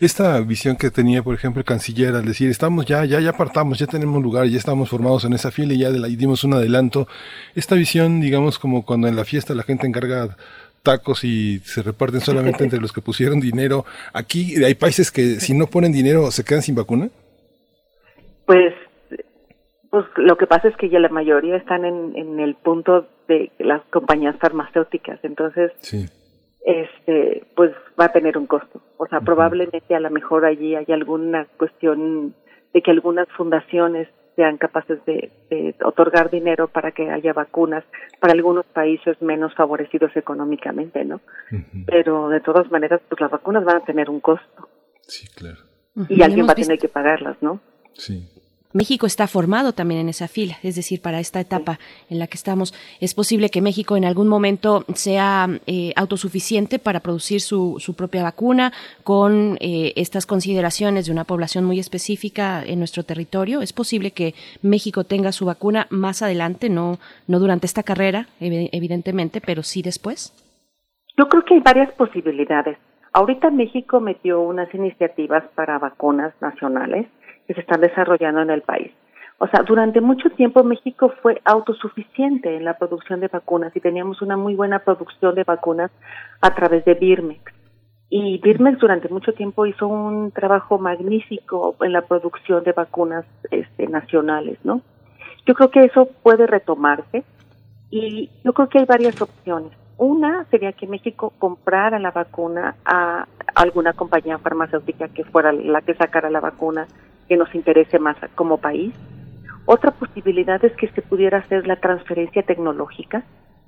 Esta 0.00 0.40
visión 0.40 0.76
que 0.76 0.90
tenía, 0.90 1.24
por 1.24 1.34
ejemplo, 1.34 1.58
el 1.58 1.66
canciller 1.66 2.14
al 2.14 2.24
decir, 2.24 2.48
estamos 2.50 2.86
ya, 2.86 3.04
ya, 3.04 3.18
ya 3.18 3.32
partamos, 3.32 3.80
ya 3.80 3.86
tenemos 3.86 4.22
lugar, 4.22 4.46
ya 4.46 4.58
estamos 4.58 4.88
formados 4.88 5.24
en 5.24 5.32
esa 5.32 5.50
fila 5.50 5.74
y 5.74 5.78
ya 5.78 5.90
dimos 5.90 6.44
un 6.44 6.54
adelanto. 6.54 7.08
Esta 7.56 7.74
visión, 7.74 8.20
digamos, 8.20 8.60
como 8.60 8.84
cuando 8.84 9.08
en 9.08 9.16
la 9.16 9.24
fiesta 9.24 9.54
la 9.54 9.64
gente 9.64 9.88
encarga 9.88 10.36
tacos 10.88 11.22
y 11.22 11.58
se 11.58 11.82
reparten 11.82 12.20
solamente 12.20 12.64
entre 12.64 12.80
los 12.84 12.92
que 12.92 13.02
pusieron 13.02 13.40
dinero. 13.40 13.84
Aquí 14.14 14.62
hay 14.64 14.74
países 14.74 15.10
que 15.10 15.40
si 15.40 15.52
no 15.52 15.66
ponen 15.66 15.92
dinero 15.92 16.30
se 16.30 16.44
quedan 16.44 16.62
sin 16.62 16.74
vacuna. 16.74 17.10
Pues, 18.46 18.72
pues 19.90 20.06
lo 20.16 20.36
que 20.38 20.46
pasa 20.46 20.68
es 20.68 20.76
que 20.76 20.88
ya 20.88 20.98
la 20.98 21.10
mayoría 21.10 21.56
están 21.56 21.84
en, 21.84 22.16
en 22.16 22.40
el 22.40 22.54
punto 22.54 23.06
de 23.28 23.50
las 23.58 23.82
compañías 23.90 24.36
farmacéuticas, 24.40 25.18
entonces, 25.22 25.70
este, 26.64 27.44
pues 27.54 27.72
va 28.00 28.06
a 28.06 28.12
tener 28.12 28.38
un 28.38 28.46
costo. 28.46 28.80
O 28.96 29.06
sea, 29.06 29.20
probablemente 29.20 29.94
a 29.94 30.00
lo 30.00 30.10
mejor 30.10 30.46
allí 30.46 30.74
hay 30.74 30.86
alguna 30.88 31.46
cuestión 31.58 32.34
de 32.72 32.80
que 32.80 32.90
algunas 32.90 33.28
fundaciones 33.36 34.08
sean 34.38 34.56
capaces 34.56 35.04
de, 35.04 35.32
otorgar 35.84 36.30
dinero 36.30 36.68
para 36.68 36.92
que 36.92 37.10
haya 37.10 37.32
vacunas 37.32 37.82
para 38.20 38.34
algunos 38.34 38.64
países 38.66 39.20
menos 39.20 39.52
favorecidos 39.56 40.16
económicamente, 40.16 41.04
¿no? 41.04 41.20
Pero 41.86 42.28
de 42.28 42.40
todas 42.40 42.70
maneras, 42.70 43.00
pues 43.08 43.20
las 43.20 43.32
vacunas 43.32 43.64
van 43.64 43.78
a 43.78 43.84
tener 43.84 44.08
un 44.08 44.20
costo. 44.20 44.68
Sí, 45.02 45.26
claro. 45.34 45.58
Y 46.08 46.22
alguien 46.22 46.46
va 46.46 46.52
a 46.52 46.54
tener 46.54 46.78
que 46.78 46.86
pagarlas, 46.86 47.36
¿no? 47.40 47.58
Sí. 47.94 48.28
México 48.74 49.06
está 49.06 49.26
formado 49.26 49.72
también 49.72 50.00
en 50.00 50.08
esa 50.10 50.28
fila, 50.28 50.56
es 50.62 50.76
decir, 50.76 51.00
para 51.00 51.20
esta 51.20 51.40
etapa 51.40 51.78
en 52.10 52.18
la 52.18 52.26
que 52.26 52.36
estamos, 52.36 52.74
es 53.00 53.14
posible 53.14 53.48
que 53.48 53.62
México 53.62 53.96
en 53.96 54.04
algún 54.04 54.28
momento 54.28 54.84
sea 54.94 55.48
eh, 55.66 55.92
autosuficiente 55.96 56.78
para 56.78 57.00
producir 57.00 57.40
su, 57.40 57.76
su 57.78 57.94
propia 57.94 58.22
vacuna 58.22 58.72
con 59.04 59.56
eh, 59.60 59.94
estas 59.96 60.26
consideraciones 60.26 61.06
de 61.06 61.12
una 61.12 61.24
población 61.24 61.64
muy 61.64 61.78
específica 61.78 62.62
en 62.62 62.78
nuestro 62.78 63.04
territorio. 63.04 63.62
Es 63.62 63.72
posible 63.72 64.10
que 64.10 64.34
México 64.60 65.04
tenga 65.04 65.32
su 65.32 65.46
vacuna 65.46 65.86
más 65.88 66.20
adelante, 66.20 66.68
no, 66.68 66.98
no 67.26 67.38
durante 67.38 67.66
esta 67.66 67.82
carrera, 67.82 68.26
evidentemente, 68.38 69.40
pero 69.40 69.62
sí 69.62 69.80
después. 69.80 70.34
Yo 71.16 71.28
creo 71.28 71.44
que 71.44 71.54
hay 71.54 71.60
varias 71.60 71.90
posibilidades. 71.94 72.76
Ahorita 73.12 73.50
México 73.50 73.98
metió 74.00 74.40
unas 74.42 74.72
iniciativas 74.74 75.42
para 75.54 75.78
vacunas 75.78 76.34
nacionales 76.42 77.06
que 77.48 77.54
se 77.54 77.60
están 77.60 77.80
desarrollando 77.80 78.42
en 78.42 78.50
el 78.50 78.62
país. 78.62 78.92
O 79.38 79.46
sea, 79.46 79.62
durante 79.62 80.00
mucho 80.00 80.30
tiempo 80.30 80.62
México 80.64 81.12
fue 81.22 81.40
autosuficiente 81.44 82.56
en 82.56 82.64
la 82.64 82.76
producción 82.76 83.20
de 83.20 83.28
vacunas 83.28 83.74
y 83.74 83.80
teníamos 83.80 84.20
una 84.20 84.36
muy 84.36 84.54
buena 84.54 84.80
producción 84.80 85.34
de 85.34 85.44
vacunas 85.44 85.90
a 86.40 86.54
través 86.54 86.84
de 86.84 86.94
Birmex. 86.94 87.52
Y 88.10 88.38
Birmex 88.38 88.78
durante 88.78 89.08
mucho 89.08 89.32
tiempo 89.32 89.64
hizo 89.64 89.86
un 89.86 90.32
trabajo 90.32 90.78
magnífico 90.78 91.76
en 91.80 91.92
la 91.92 92.02
producción 92.02 92.64
de 92.64 92.72
vacunas 92.72 93.24
este, 93.50 93.86
nacionales, 93.86 94.58
¿no? 94.64 94.82
Yo 95.46 95.54
creo 95.54 95.70
que 95.70 95.84
eso 95.84 96.08
puede 96.22 96.46
retomarse 96.46 97.22
y 97.90 98.30
yo 98.44 98.52
creo 98.52 98.68
que 98.68 98.78
hay 98.80 98.86
varias 98.86 99.22
opciones. 99.22 99.72
Una 99.98 100.44
sería 100.50 100.72
que 100.72 100.86
México 100.86 101.32
comprara 101.38 101.98
la 101.98 102.10
vacuna 102.10 102.76
a 102.84 103.26
alguna 103.54 103.92
compañía 103.92 104.38
farmacéutica 104.38 105.08
que 105.08 105.24
fuera 105.24 105.52
la 105.52 105.80
que 105.82 105.94
sacara 105.94 106.28
la 106.30 106.40
vacuna 106.40 106.86
que 107.28 107.36
nos 107.36 107.54
interese 107.54 107.98
más 107.98 108.16
como 108.34 108.58
país. 108.58 108.94
Otra 109.66 109.90
posibilidad 109.90 110.64
es 110.64 110.72
que 110.76 110.88
se 110.88 111.02
pudiera 111.02 111.38
hacer 111.38 111.66
la 111.66 111.76
transferencia 111.76 112.42
tecnológica. 112.42 113.24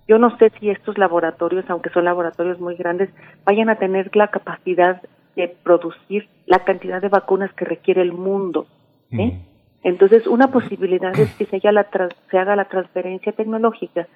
Yo 0.08 0.18
no 0.18 0.36
sé 0.38 0.50
si 0.58 0.70
estos 0.70 0.96
laboratorios, 0.96 1.68
aunque 1.68 1.90
son 1.90 2.06
laboratorios 2.06 2.58
muy 2.58 2.74
grandes, 2.74 3.10
vayan 3.44 3.68
a 3.68 3.76
tener 3.76 4.14
la 4.16 4.28
capacidad 4.28 5.02
de 5.36 5.48
producir 5.62 6.28
la 6.46 6.64
cantidad 6.64 7.00
de 7.00 7.08
vacunas 7.08 7.52
que 7.52 7.64
requiere 7.64 8.02
el 8.02 8.12
mundo. 8.12 8.66
¿eh? 9.12 9.40
Entonces, 9.82 10.26
una 10.26 10.50
posibilidad 10.50 11.16
es 11.18 11.32
que 11.34 11.46
se, 11.46 11.56
haya 11.56 11.70
la 11.70 11.86
se 12.30 12.38
haga 12.38 12.56
la 12.56 12.64
transferencia 12.64 13.32
tecnológica 13.32 14.08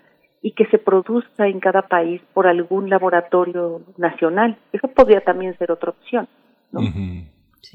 y 0.42 0.52
que 0.52 0.66
se 0.66 0.78
produzca 0.78 1.46
en 1.48 1.60
cada 1.60 1.82
país 1.82 2.20
por 2.32 2.46
algún 2.46 2.90
laboratorio 2.90 3.82
nacional. 3.96 4.58
Eso 4.72 4.88
podría 4.88 5.20
también 5.20 5.56
ser 5.58 5.70
otra 5.70 5.90
opción. 5.90 6.28
¿no? 6.72 6.80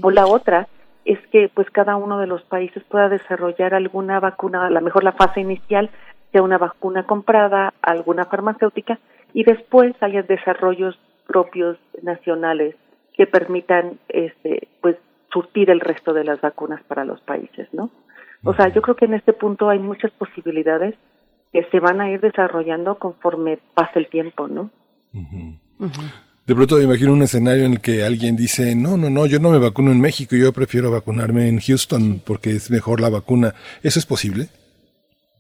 O 0.02 0.12
la 0.12 0.28
otra 0.28 0.68
es 1.06 1.20
que 1.28 1.50
pues 1.54 1.70
cada 1.72 1.96
uno 1.96 2.20
de 2.20 2.28
los 2.28 2.44
países 2.44 2.84
pueda 2.84 3.10
desarrollar 3.10 3.74
alguna 3.74 4.20
vacuna, 4.20 4.66
a 4.66 4.70
lo 4.70 4.82
mejor 4.82 5.04
la 5.04 5.14
fase 5.14 5.42
inicial 5.42 5.90
sea 6.32 6.44
una 6.44 6.58
vacuna 6.58 7.04
comprada 7.04 7.74
alguna 7.82 8.26
farmacéutica 8.26 9.00
y 9.34 9.44
después 9.44 9.96
haya 10.02 10.24
desarrollos 10.24 11.00
propios 11.28 11.78
nacionales 12.02 12.76
que 13.14 13.28
permitan 13.28 14.00
este 14.08 14.68
pues 14.82 14.98
surtir 15.32 15.70
el 15.70 15.80
resto 15.80 16.14
de 16.14 16.24
las 16.24 16.42
vacunas 16.42 16.82
para 16.84 17.06
los 17.06 17.22
países, 17.22 17.68
¿no? 17.74 17.90
O 18.44 18.54
sea, 18.54 18.70
yo 18.70 18.82
creo 18.82 18.96
que 18.96 19.06
en 19.06 19.16
este 19.16 19.34
punto 19.34 19.70
hay 19.70 19.80
muchas 19.80 20.12
posibilidades 20.12 20.96
que 21.52 21.64
se 21.66 21.80
van 21.80 22.00
a 22.00 22.10
ir 22.10 22.22
desarrollando 22.22 22.96
conforme 22.96 23.60
pase 23.74 24.00
el 24.00 24.08
tiempo, 24.08 24.48
¿no? 24.48 24.70
De 26.50 26.56
pronto 26.56 26.78
me 26.78 26.86
imagino 26.86 27.14
un 27.14 27.22
escenario 27.22 27.64
en 27.64 27.74
el 27.74 27.80
que 27.80 28.04
alguien 28.04 28.36
dice, 28.36 28.76
no, 28.76 28.98
no, 28.98 29.12
no, 29.12 29.28
yo 29.28 29.38
no 29.38 29.52
me 29.52 29.60
vacuno 29.60 29.92
en 29.92 30.02
México, 30.02 30.36
yo 30.36 30.52
prefiero 30.52 30.90
vacunarme 30.90 31.48
en 31.48 31.60
Houston 31.60 32.24
porque 32.26 32.50
es 32.50 32.72
mejor 32.72 33.02
la 33.02 33.12
vacuna. 33.12 33.54
¿Eso 33.84 34.00
es 34.00 34.08
posible? 34.08 34.48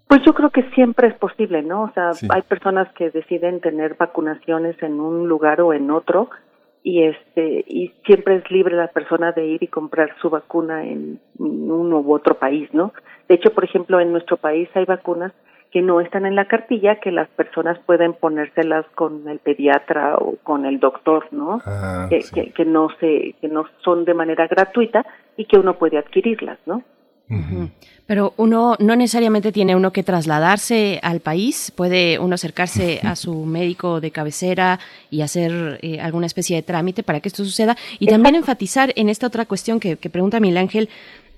Pues 0.07 0.22
yo 0.24 0.36
creo 0.36 0.51
que 0.51 0.70
siempre 0.76 1.07
es 1.07 1.16
posible, 1.16 1.64
¿no? 1.64 1.86
O 1.86 1.91
sea, 1.93 2.12
hay 2.30 2.43
personas 2.43 2.93
que 2.93 3.10
deciden 3.10 3.60
tener 3.60 3.95
vacunaciones 3.95 4.76
en 4.84 4.99
un 4.99 5.28
lugar 5.28 5.62
o 5.62 5.74
en 5.74 5.89
otro 5.89 6.30
y 6.84 7.01
este 7.01 7.66
y 7.68 7.91
siempre 8.05 8.36
es 8.36 8.51
libre 8.51 8.76
la 8.76 8.89
persona 8.89 9.32
de 9.32 9.47
ir 9.47 9.64
y 9.64 9.68
comprar 9.68 10.16
su 10.22 10.30
vacuna 10.30 10.86
en 10.86 11.20
uno 11.39 12.01
u 12.01 12.14
otro 12.14 12.38
país, 12.38 12.70
¿no? 12.72 12.93
De 13.28 13.34
hecho, 13.34 13.49
por 13.51 13.64
ejemplo, 13.64 13.99
en 13.99 14.12
nuestro 14.12 14.38
país 14.38 14.70
hay 14.76 14.86
vacunas 14.86 15.34
que 15.72 15.82
no 15.82 16.01
están 16.01 16.26
en 16.26 16.36
la 16.36 16.45
cartilla, 16.45 16.99
que 16.99 17.11
las 17.11 17.30
personas 17.30 17.78
pueden 17.86 18.13
ponérselas 18.13 18.86
con 18.95 19.28
el 19.28 19.39
pediatra 19.39 20.15
o 20.17 20.36
con 20.41 20.65
el 20.65 20.80
doctor, 20.80 21.28
¿no? 21.32 21.61
Ah, 21.65 22.07
que, 22.09 22.51
que, 22.51 22.65
no 22.65 22.89
se, 22.99 23.36
que 23.39 23.47
no 23.47 23.65
son 23.84 24.03
de 24.05 24.15
manera 24.15 24.47
gratuita 24.47 25.05
y 25.38 25.45
que 25.45 25.59
uno 25.59 25.78
puede 25.78 25.97
adquirirlas, 25.97 26.57
¿no? 26.65 26.84
Pero 28.07 28.34
uno 28.38 28.76
no 28.80 28.95
necesariamente 28.95 29.51
tiene 29.51 29.76
uno 29.76 29.91
que 29.91 30.01
trasladarse 30.01 30.99
al 31.03 31.20
país, 31.20 31.72
puede 31.76 32.17
uno 32.17 32.34
acercarse 32.34 32.99
a 33.03 33.15
su 33.15 33.45
médico 33.45 34.01
de 34.01 34.09
cabecera 34.09 34.80
y 35.11 35.22
hacer 35.22 35.78
eh, 35.84 36.01
alguna 36.01 36.26
especie 36.26 36.55
de 36.55 36.63
trámite 36.63 37.03
para 37.03 37.20
que 37.20 37.28
esto 37.28 37.45
suceda. 37.45 37.78
Y 37.99 38.07
también 38.07 38.34
enfatizar 38.34 38.91
en 38.95 39.09
esta 39.09 39.28
otra 39.28 39.45
cuestión 39.45 39.80
que, 39.80 39.97
que 39.97 40.09
pregunta 40.09 40.39
Miguel 40.39 40.57
Ángel, 40.57 40.89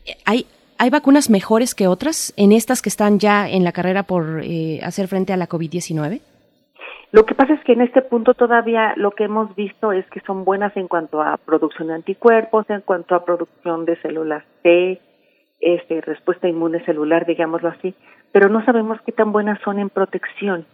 eh, 0.06 0.16
hay 0.24 0.46
¿Hay 0.82 0.90
vacunas 0.90 1.30
mejores 1.30 1.76
que 1.76 1.86
otras 1.86 2.34
en 2.38 2.52
estas 2.52 2.82
que 2.82 2.90
están 2.90 3.20
ya 3.20 3.48
en 3.48 3.64
la 3.64 3.72
carrera 3.72 4.02
por 4.02 4.42
eh, 4.42 4.80
hacer 4.82 5.08
frente 5.08 5.32
a 5.32 5.38
la 5.38 5.48
COVID-19? 5.48 6.22
Lo 7.12 7.24
que 7.24 7.36
pasa 7.36 7.54
es 7.54 7.64
que 7.64 7.74
en 7.74 7.82
este 7.82 8.02
punto 8.02 8.34
todavía 8.34 8.96
lo 8.96 9.12
que 9.12 9.26
hemos 9.26 9.56
visto 9.56 9.92
es 9.92 10.08
que 10.08 10.22
son 10.22 10.44
buenas 10.44 10.76
en 10.76 10.88
cuanto 10.88 11.22
a 11.22 11.38
producción 11.38 11.90
de 11.90 11.94
anticuerpos, 11.94 12.68
en 12.72 12.82
cuanto 12.82 13.14
a 13.14 13.24
producción 13.24 13.86
de 13.86 13.96
células 14.02 14.44
T, 14.64 15.00
este, 15.60 16.02
respuesta 16.02 16.48
inmune 16.48 16.84
celular, 16.84 17.28
digámoslo 17.28 17.70
así, 17.70 17.94
pero 18.32 18.50
no 18.50 18.66
sabemos 18.66 18.98
qué 19.06 19.12
tan 19.12 19.32
buenas 19.32 19.62
son 19.64 19.78
en 19.78 19.92
protección. 19.92 20.66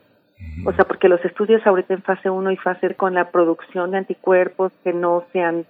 O 0.65 0.71
sea, 0.71 0.85
porque 0.85 1.09
los 1.09 1.19
estudios 1.25 1.67
ahorita 1.67 1.95
en 1.95 2.03
fase 2.03 2.29
1 2.29 2.49
y 2.51 2.55
fase 2.55 2.95
con 2.95 3.13
la 3.13 3.29
producción 3.29 3.91
de 3.91 3.97
anticuerpos 3.97 4.71
que 4.85 4.93
no 4.93 5.25
sean 5.33 5.65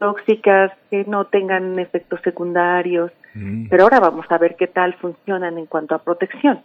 tóxicas, 0.00 0.72
que 0.90 1.04
no 1.04 1.26
tengan 1.26 1.78
efectos 1.78 2.20
secundarios, 2.24 3.12
mm. 3.34 3.68
pero 3.68 3.84
ahora 3.84 4.00
vamos 4.00 4.26
a 4.30 4.38
ver 4.38 4.56
qué 4.56 4.66
tal 4.66 4.94
funcionan 4.94 5.58
en 5.58 5.66
cuanto 5.66 5.94
a 5.94 6.02
protección. 6.02 6.62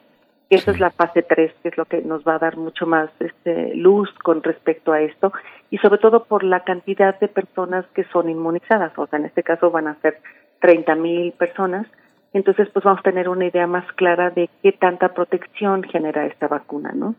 Esa 0.50 0.72
es 0.72 0.80
la 0.80 0.92
fase 0.92 1.24
3, 1.24 1.54
que 1.62 1.70
es 1.70 1.78
lo 1.78 1.86
que 1.86 2.02
nos 2.02 2.24
va 2.24 2.36
a 2.36 2.40
dar 2.40 2.56
mucho 2.56 2.86
más 2.86 3.10
este, 3.20 3.76
luz 3.76 4.10
con 4.24 4.42
respecto 4.42 4.94
a 4.94 5.02
esto 5.02 5.34
y 5.72 5.78
sobre 5.80 6.00
todo 6.00 6.26
por 6.26 6.44
la 6.44 6.64
cantidad 6.64 7.20
de 7.20 7.28
personas 7.28 7.86
que 7.94 8.04
son 8.06 8.30
inmunizadas. 8.30 8.94
O 8.96 9.08
sea, 9.08 9.20
en 9.20 9.26
este 9.26 9.44
caso 9.44 9.72
van 9.72 9.88
a 9.88 10.00
ser 10.02 10.22
30 10.62 10.96
mil 10.96 11.32
personas. 11.34 11.88
Entonces, 12.32 12.70
pues 12.72 12.86
vamos 12.86 13.00
a 13.00 13.10
tener 13.10 13.28
una 13.28 13.46
idea 13.46 13.66
más 13.66 13.92
clara 13.94 14.30
de 14.30 14.50
qué 14.62 14.72
tanta 14.72 15.14
protección 15.14 15.84
genera 15.84 16.26
esta 16.26 16.48
vacuna, 16.48 16.92
¿no? 16.94 17.16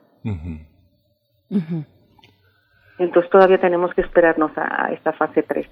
Entonces 2.99 3.31
todavía 3.31 3.59
tenemos 3.59 3.93
que 3.93 4.03
esperarnos 4.03 4.57
a, 4.57 4.87
a 4.87 4.93
esta 4.93 5.12
fase 5.12 5.43
3. 5.43 5.67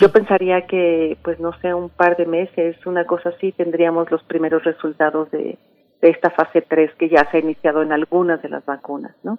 Yo 0.00 0.10
pensaría 0.10 0.66
que, 0.66 1.16
pues 1.22 1.38
no 1.38 1.58
sé, 1.60 1.72
un 1.72 1.88
par 1.88 2.16
de 2.16 2.26
meses, 2.26 2.76
una 2.84 3.06
cosa 3.06 3.28
así, 3.28 3.52
tendríamos 3.52 4.10
los 4.10 4.22
primeros 4.24 4.64
resultados 4.64 5.30
de, 5.30 5.58
esta 6.00 6.30
fase 6.30 6.60
3 6.60 6.90
que 6.98 7.08
ya 7.08 7.26
se 7.30 7.38
ha 7.38 7.40
iniciado 7.40 7.80
en 7.80 7.90
algunas 7.90 8.42
de 8.42 8.50
las 8.50 8.64
vacunas, 8.66 9.14
¿no? 9.22 9.38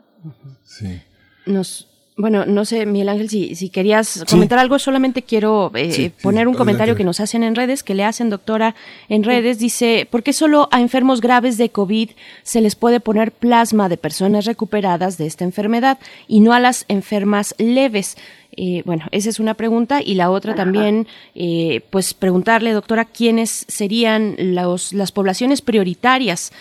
Sí. 0.63 0.99
Nos, 1.45 1.94
bueno, 2.17 2.45
no 2.45 2.63
sé, 2.63 2.85
Miguel 2.85 3.09
Ángel, 3.09 3.29
si, 3.29 3.55
si 3.55 3.69
querías 3.69 4.23
comentar 4.29 4.57
algo, 4.57 4.79
solamente 4.79 5.21
quiero 5.21 5.69
eh, 5.75 6.11
poner 6.21 6.47
un 6.47 6.53
comentario 6.53 6.95
que 6.95 7.03
nos 7.03 7.19
hacen 7.19 7.43
en 7.43 7.55
redes, 7.55 7.83
que 7.83 7.93
le 7.93 8.05
hacen 8.05 8.29
doctora 8.29 8.73
en 9.09 9.23
redes. 9.23 9.59
Dice, 9.59 10.07
¿por 10.09 10.23
qué 10.23 10.31
solo 10.31 10.69
a 10.71 10.79
enfermos 10.79 11.19
graves 11.19 11.57
de 11.57 11.69
COVID 11.69 12.11
se 12.43 12.61
les 12.61 12.75
puede 12.75 13.01
poner 13.01 13.33
plasma 13.33 13.89
de 13.89 13.97
personas 13.97 14.45
recuperadas 14.45 15.17
de 15.17 15.25
esta 15.25 15.43
enfermedad 15.43 15.99
y 16.25 16.39
no 16.39 16.53
a 16.53 16.61
las 16.61 16.85
enfermas 16.87 17.53
leves? 17.57 18.15
Eh, 18.55 18.81
bueno, 18.85 19.07
esa 19.11 19.29
es 19.29 19.41
una 19.41 19.55
pregunta 19.55 20.01
y 20.01 20.13
la 20.13 20.31
otra 20.31 20.55
también, 20.55 21.07
eh, 21.35 21.81
pues 21.89 22.13
preguntarle, 22.13 22.71
doctora, 22.71 23.03
quiénes 23.03 23.65
serían 23.67 24.35
los, 24.37 24.93
las 24.93 25.11
poblaciones 25.11 25.61
prioritarias. 25.61 26.53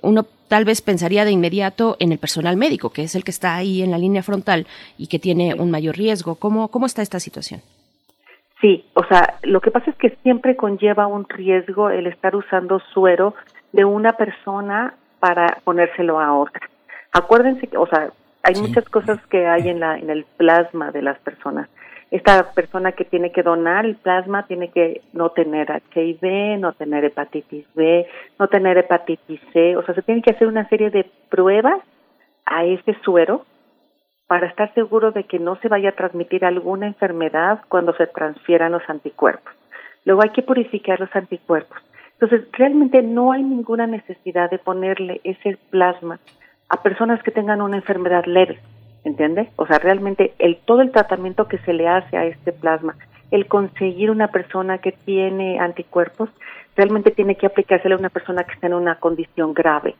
Uno 0.00 0.28
tal 0.52 0.66
vez 0.66 0.82
pensaría 0.82 1.24
de 1.24 1.30
inmediato 1.30 1.96
en 1.98 2.12
el 2.12 2.18
personal 2.18 2.58
médico, 2.58 2.90
que 2.90 3.04
es 3.04 3.14
el 3.14 3.24
que 3.24 3.30
está 3.30 3.56
ahí 3.56 3.80
en 3.80 3.90
la 3.90 3.96
línea 3.96 4.22
frontal 4.22 4.66
y 4.98 5.06
que 5.06 5.18
tiene 5.18 5.54
un 5.54 5.70
mayor 5.70 5.96
riesgo. 5.96 6.34
¿Cómo, 6.34 6.68
cómo 6.68 6.84
está 6.84 7.00
esta 7.00 7.20
situación? 7.20 7.62
Sí, 8.60 8.84
o 8.92 9.02
sea, 9.06 9.38
lo 9.44 9.62
que 9.62 9.70
pasa 9.70 9.90
es 9.90 9.96
que 9.96 10.10
siempre 10.22 10.54
conlleva 10.54 11.06
un 11.06 11.26
riesgo 11.26 11.88
el 11.88 12.06
estar 12.06 12.36
usando 12.36 12.80
suero 12.92 13.34
de 13.72 13.86
una 13.86 14.12
persona 14.12 14.92
para 15.20 15.56
ponérselo 15.64 16.20
a 16.20 16.34
otra. 16.34 16.68
Acuérdense 17.12 17.66
que, 17.68 17.78
o 17.78 17.86
sea, 17.86 18.10
hay 18.42 18.54
muchas 18.56 18.84
cosas 18.90 19.26
que 19.28 19.46
hay 19.46 19.70
en 19.70 19.80
la 19.80 19.96
en 19.96 20.10
el 20.10 20.26
plasma 20.36 20.90
de 20.90 21.00
las 21.00 21.18
personas. 21.20 21.70
Esta 22.12 22.52
persona 22.52 22.92
que 22.92 23.06
tiene 23.06 23.32
que 23.32 23.42
donar 23.42 23.86
el 23.86 23.96
plasma 23.96 24.46
tiene 24.46 24.68
que 24.68 25.00
no 25.14 25.30
tener 25.30 25.82
HIV, 25.94 26.58
no 26.58 26.74
tener 26.74 27.06
hepatitis 27.06 27.64
B, 27.74 28.06
no 28.38 28.48
tener 28.48 28.76
hepatitis 28.76 29.40
C, 29.54 29.78
o 29.78 29.82
sea, 29.82 29.94
se 29.94 30.02
tiene 30.02 30.20
que 30.20 30.32
hacer 30.32 30.46
una 30.46 30.68
serie 30.68 30.90
de 30.90 31.10
pruebas 31.30 31.80
a 32.44 32.66
ese 32.66 32.94
suero 33.02 33.46
para 34.26 34.46
estar 34.46 34.74
seguro 34.74 35.12
de 35.12 35.24
que 35.24 35.38
no 35.38 35.56
se 35.56 35.68
vaya 35.68 35.88
a 35.88 35.96
transmitir 35.96 36.44
alguna 36.44 36.86
enfermedad 36.86 37.60
cuando 37.70 37.94
se 37.94 38.06
transfieran 38.08 38.72
los 38.72 38.82
anticuerpos. 38.88 39.50
Luego 40.04 40.22
hay 40.22 40.30
que 40.30 40.42
purificar 40.42 41.00
los 41.00 41.16
anticuerpos. 41.16 41.78
Entonces, 42.20 42.46
realmente 42.52 43.00
no 43.00 43.32
hay 43.32 43.42
ninguna 43.42 43.86
necesidad 43.86 44.50
de 44.50 44.58
ponerle 44.58 45.22
ese 45.24 45.56
plasma 45.70 46.20
a 46.68 46.82
personas 46.82 47.22
que 47.22 47.30
tengan 47.30 47.62
una 47.62 47.76
enfermedad 47.76 48.26
leve, 48.26 48.60
¿entiende? 49.04 49.50
O 49.56 49.66
sea, 49.66 49.78
realmente 49.78 50.34
el 50.38 50.58
todo 50.64 50.80
el 50.80 50.90
tratamiento 50.90 51.48
que 51.48 51.58
se 51.58 51.72
le 51.72 51.88
hace 51.88 52.16
a 52.16 52.24
este 52.24 52.52
plasma, 52.52 52.96
el 53.30 53.46
conseguir 53.46 54.10
una 54.10 54.28
persona 54.28 54.78
que 54.78 54.92
tiene 54.92 55.58
anticuerpos, 55.58 56.30
realmente 56.76 57.10
tiene 57.10 57.36
que 57.36 57.46
aplicársele 57.46 57.94
a 57.94 57.98
una 57.98 58.10
persona 58.10 58.44
que 58.44 58.52
está 58.52 58.66
en 58.66 58.74
una 58.74 58.96
condición 58.96 59.54
grave, 59.54 59.94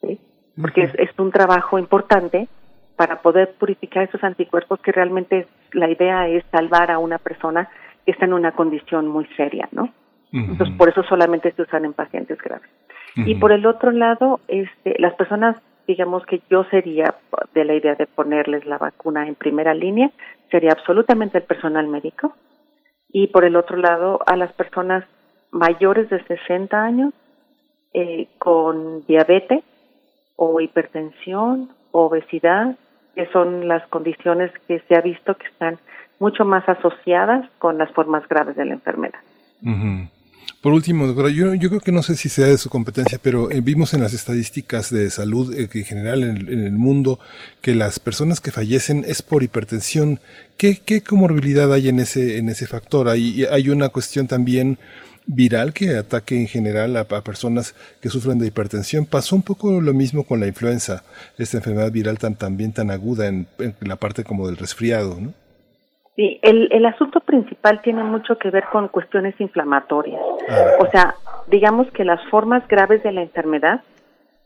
¿sí? 0.00 0.20
Porque 0.60 0.82
es, 0.82 0.94
es, 0.96 1.18
un 1.18 1.30
trabajo 1.30 1.78
importante 1.78 2.48
para 2.96 3.22
poder 3.22 3.54
purificar 3.58 4.04
esos 4.04 4.22
anticuerpos 4.22 4.80
que 4.80 4.92
realmente 4.92 5.46
la 5.72 5.88
idea 5.88 6.28
es 6.28 6.44
salvar 6.50 6.90
a 6.90 6.98
una 6.98 7.18
persona 7.18 7.68
que 8.04 8.12
está 8.12 8.26
en 8.26 8.34
una 8.34 8.52
condición 8.52 9.08
muy 9.08 9.26
seria, 9.36 9.68
¿no? 9.72 9.92
Entonces, 10.32 10.74
por 10.76 10.88
eso 10.88 11.02
solamente 11.04 11.52
se 11.52 11.62
usan 11.62 11.84
en 11.84 11.92
pacientes 11.92 12.38
graves. 12.40 12.68
Y 13.16 13.34
por 13.34 13.52
el 13.52 13.66
otro 13.66 13.90
lado, 13.90 14.40
este, 14.48 14.96
las 14.98 15.14
personas 15.14 15.56
digamos 15.86 16.24
que 16.26 16.42
yo 16.50 16.64
sería 16.64 17.14
de 17.54 17.64
la 17.64 17.74
idea 17.74 17.94
de 17.94 18.06
ponerles 18.06 18.64
la 18.66 18.78
vacuna 18.78 19.26
en 19.26 19.34
primera 19.34 19.74
línea, 19.74 20.10
sería 20.50 20.72
absolutamente 20.72 21.38
el 21.38 21.44
personal 21.44 21.88
médico 21.88 22.34
y 23.08 23.28
por 23.28 23.44
el 23.44 23.56
otro 23.56 23.76
lado 23.76 24.20
a 24.26 24.36
las 24.36 24.52
personas 24.52 25.04
mayores 25.50 26.08
de 26.10 26.22
60 26.24 26.82
años 26.82 27.12
eh, 27.94 28.28
con 28.38 29.04
diabetes 29.06 29.62
o 30.36 30.60
hipertensión 30.60 31.70
obesidad, 31.92 32.76
que 33.14 33.26
son 33.32 33.68
las 33.68 33.86
condiciones 33.88 34.50
que 34.66 34.80
se 34.88 34.96
ha 34.96 35.02
visto 35.02 35.34
que 35.34 35.46
están 35.46 35.78
mucho 36.18 36.44
más 36.44 36.66
asociadas 36.68 37.48
con 37.58 37.78
las 37.78 37.90
formas 37.92 38.26
graves 38.28 38.56
de 38.56 38.64
la 38.64 38.74
enfermedad. 38.74 39.20
Por 40.62 40.74
último, 40.74 41.08
doctora, 41.08 41.28
yo, 41.28 41.54
yo 41.54 41.70
creo 41.70 41.80
que 41.80 41.90
no 41.90 42.04
sé 42.04 42.14
si 42.14 42.28
sea 42.28 42.46
de 42.46 42.56
su 42.56 42.70
competencia, 42.70 43.18
pero 43.20 43.50
eh, 43.50 43.60
vimos 43.60 43.94
en 43.94 44.00
las 44.00 44.14
estadísticas 44.14 44.90
de 44.90 45.10
salud 45.10 45.52
eh, 45.52 45.68
en 45.74 45.84
general 45.84 46.22
en, 46.22 46.36
el 46.48 46.70
mundo 46.70 47.18
que 47.60 47.74
las 47.74 47.98
personas 47.98 48.40
que 48.40 48.52
fallecen 48.52 49.04
es 49.04 49.22
por 49.22 49.42
hipertensión. 49.42 50.20
¿Qué, 50.56 50.80
qué 50.84 51.00
comorbilidad 51.00 51.72
hay 51.72 51.88
en 51.88 51.98
ese, 51.98 52.38
en 52.38 52.48
ese 52.48 52.68
factor? 52.68 53.08
Hay, 53.08 53.44
hay 53.44 53.70
una 53.70 53.88
cuestión 53.88 54.28
también 54.28 54.78
viral 55.26 55.72
que 55.72 55.96
ataque 55.96 56.36
en 56.36 56.46
general 56.46 56.96
a, 56.96 57.00
a, 57.00 57.24
personas 57.24 57.74
que 58.00 58.08
sufren 58.08 58.38
de 58.38 58.46
hipertensión. 58.46 59.04
Pasó 59.04 59.34
un 59.34 59.42
poco 59.42 59.80
lo 59.80 59.92
mismo 59.94 60.22
con 60.22 60.38
la 60.38 60.46
influenza, 60.46 61.02
esta 61.38 61.56
enfermedad 61.56 61.90
viral 61.90 62.18
tan 62.18 62.36
también 62.36 62.72
tan 62.72 62.92
aguda 62.92 63.26
en, 63.26 63.48
en 63.58 63.74
la 63.80 63.96
parte 63.96 64.22
como 64.22 64.46
del 64.46 64.58
resfriado, 64.58 65.18
¿no? 65.20 65.34
Sí, 66.16 66.38
el, 66.42 66.68
el 66.72 66.84
asunto 66.84 67.20
principal 67.20 67.80
tiene 67.80 68.04
mucho 68.04 68.36
que 68.38 68.50
ver 68.50 68.64
con 68.70 68.88
cuestiones 68.88 69.34
inflamatorias. 69.40 70.20
O 70.80 70.86
sea, 70.90 71.14
digamos 71.46 71.90
que 71.92 72.04
las 72.04 72.22
formas 72.28 72.66
graves 72.68 73.02
de 73.02 73.12
la 73.12 73.22
enfermedad 73.22 73.80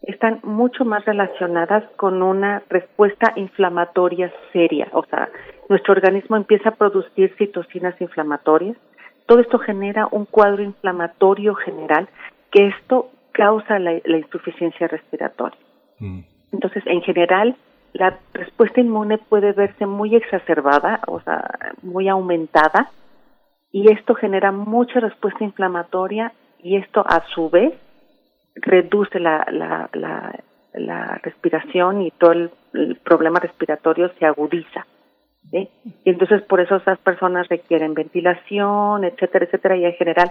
están 0.02 0.38
mucho 0.44 0.84
más 0.84 1.04
relacionadas 1.04 1.82
con 1.96 2.22
una 2.22 2.62
respuesta 2.68 3.32
inflamatoria 3.34 4.32
seria. 4.52 4.88
O 4.92 5.04
sea, 5.06 5.28
nuestro 5.68 5.94
organismo 5.94 6.36
empieza 6.36 6.68
a 6.68 6.74
producir 6.76 7.34
citocinas 7.36 8.00
inflamatorias. 8.00 8.76
Todo 9.26 9.40
esto 9.40 9.58
genera 9.58 10.06
un 10.12 10.24
cuadro 10.26 10.62
inflamatorio 10.62 11.56
general 11.56 12.08
que 12.52 12.68
esto 12.68 13.10
causa 13.32 13.80
la, 13.80 14.00
la 14.04 14.18
insuficiencia 14.18 14.86
respiratoria. 14.86 15.58
Mm. 15.98 16.20
Entonces, 16.52 16.84
en 16.86 17.02
general, 17.02 17.56
la 17.96 18.18
respuesta 18.34 18.80
inmune 18.80 19.18
puede 19.18 19.52
verse 19.52 19.86
muy 19.86 20.14
exacerbada, 20.14 21.00
o 21.06 21.20
sea, 21.20 21.48
muy 21.82 22.08
aumentada, 22.08 22.90
y 23.72 23.90
esto 23.90 24.14
genera 24.14 24.52
mucha 24.52 25.00
respuesta 25.00 25.44
inflamatoria 25.44 26.32
y 26.62 26.76
esto 26.76 27.04
a 27.06 27.24
su 27.34 27.50
vez 27.50 27.74
reduce 28.54 29.18
la, 29.18 29.46
la, 29.50 29.88
la, 30.72 31.20
respiración 31.22 32.02
y 32.02 32.10
todo 32.12 32.32
el, 32.32 32.50
problema 33.02 33.40
respiratorio 33.40 34.10
se 34.18 34.26
agudiza. 34.26 34.86
Y 35.52 35.70
entonces 36.04 36.42
por 36.42 36.60
eso 36.60 36.76
esas 36.76 36.98
personas 36.98 37.48
requieren 37.48 37.94
ventilación, 37.94 39.04
etcétera, 39.04 39.46
etcétera, 39.46 39.76
y 39.76 39.84
en 39.84 39.94
general 39.94 40.30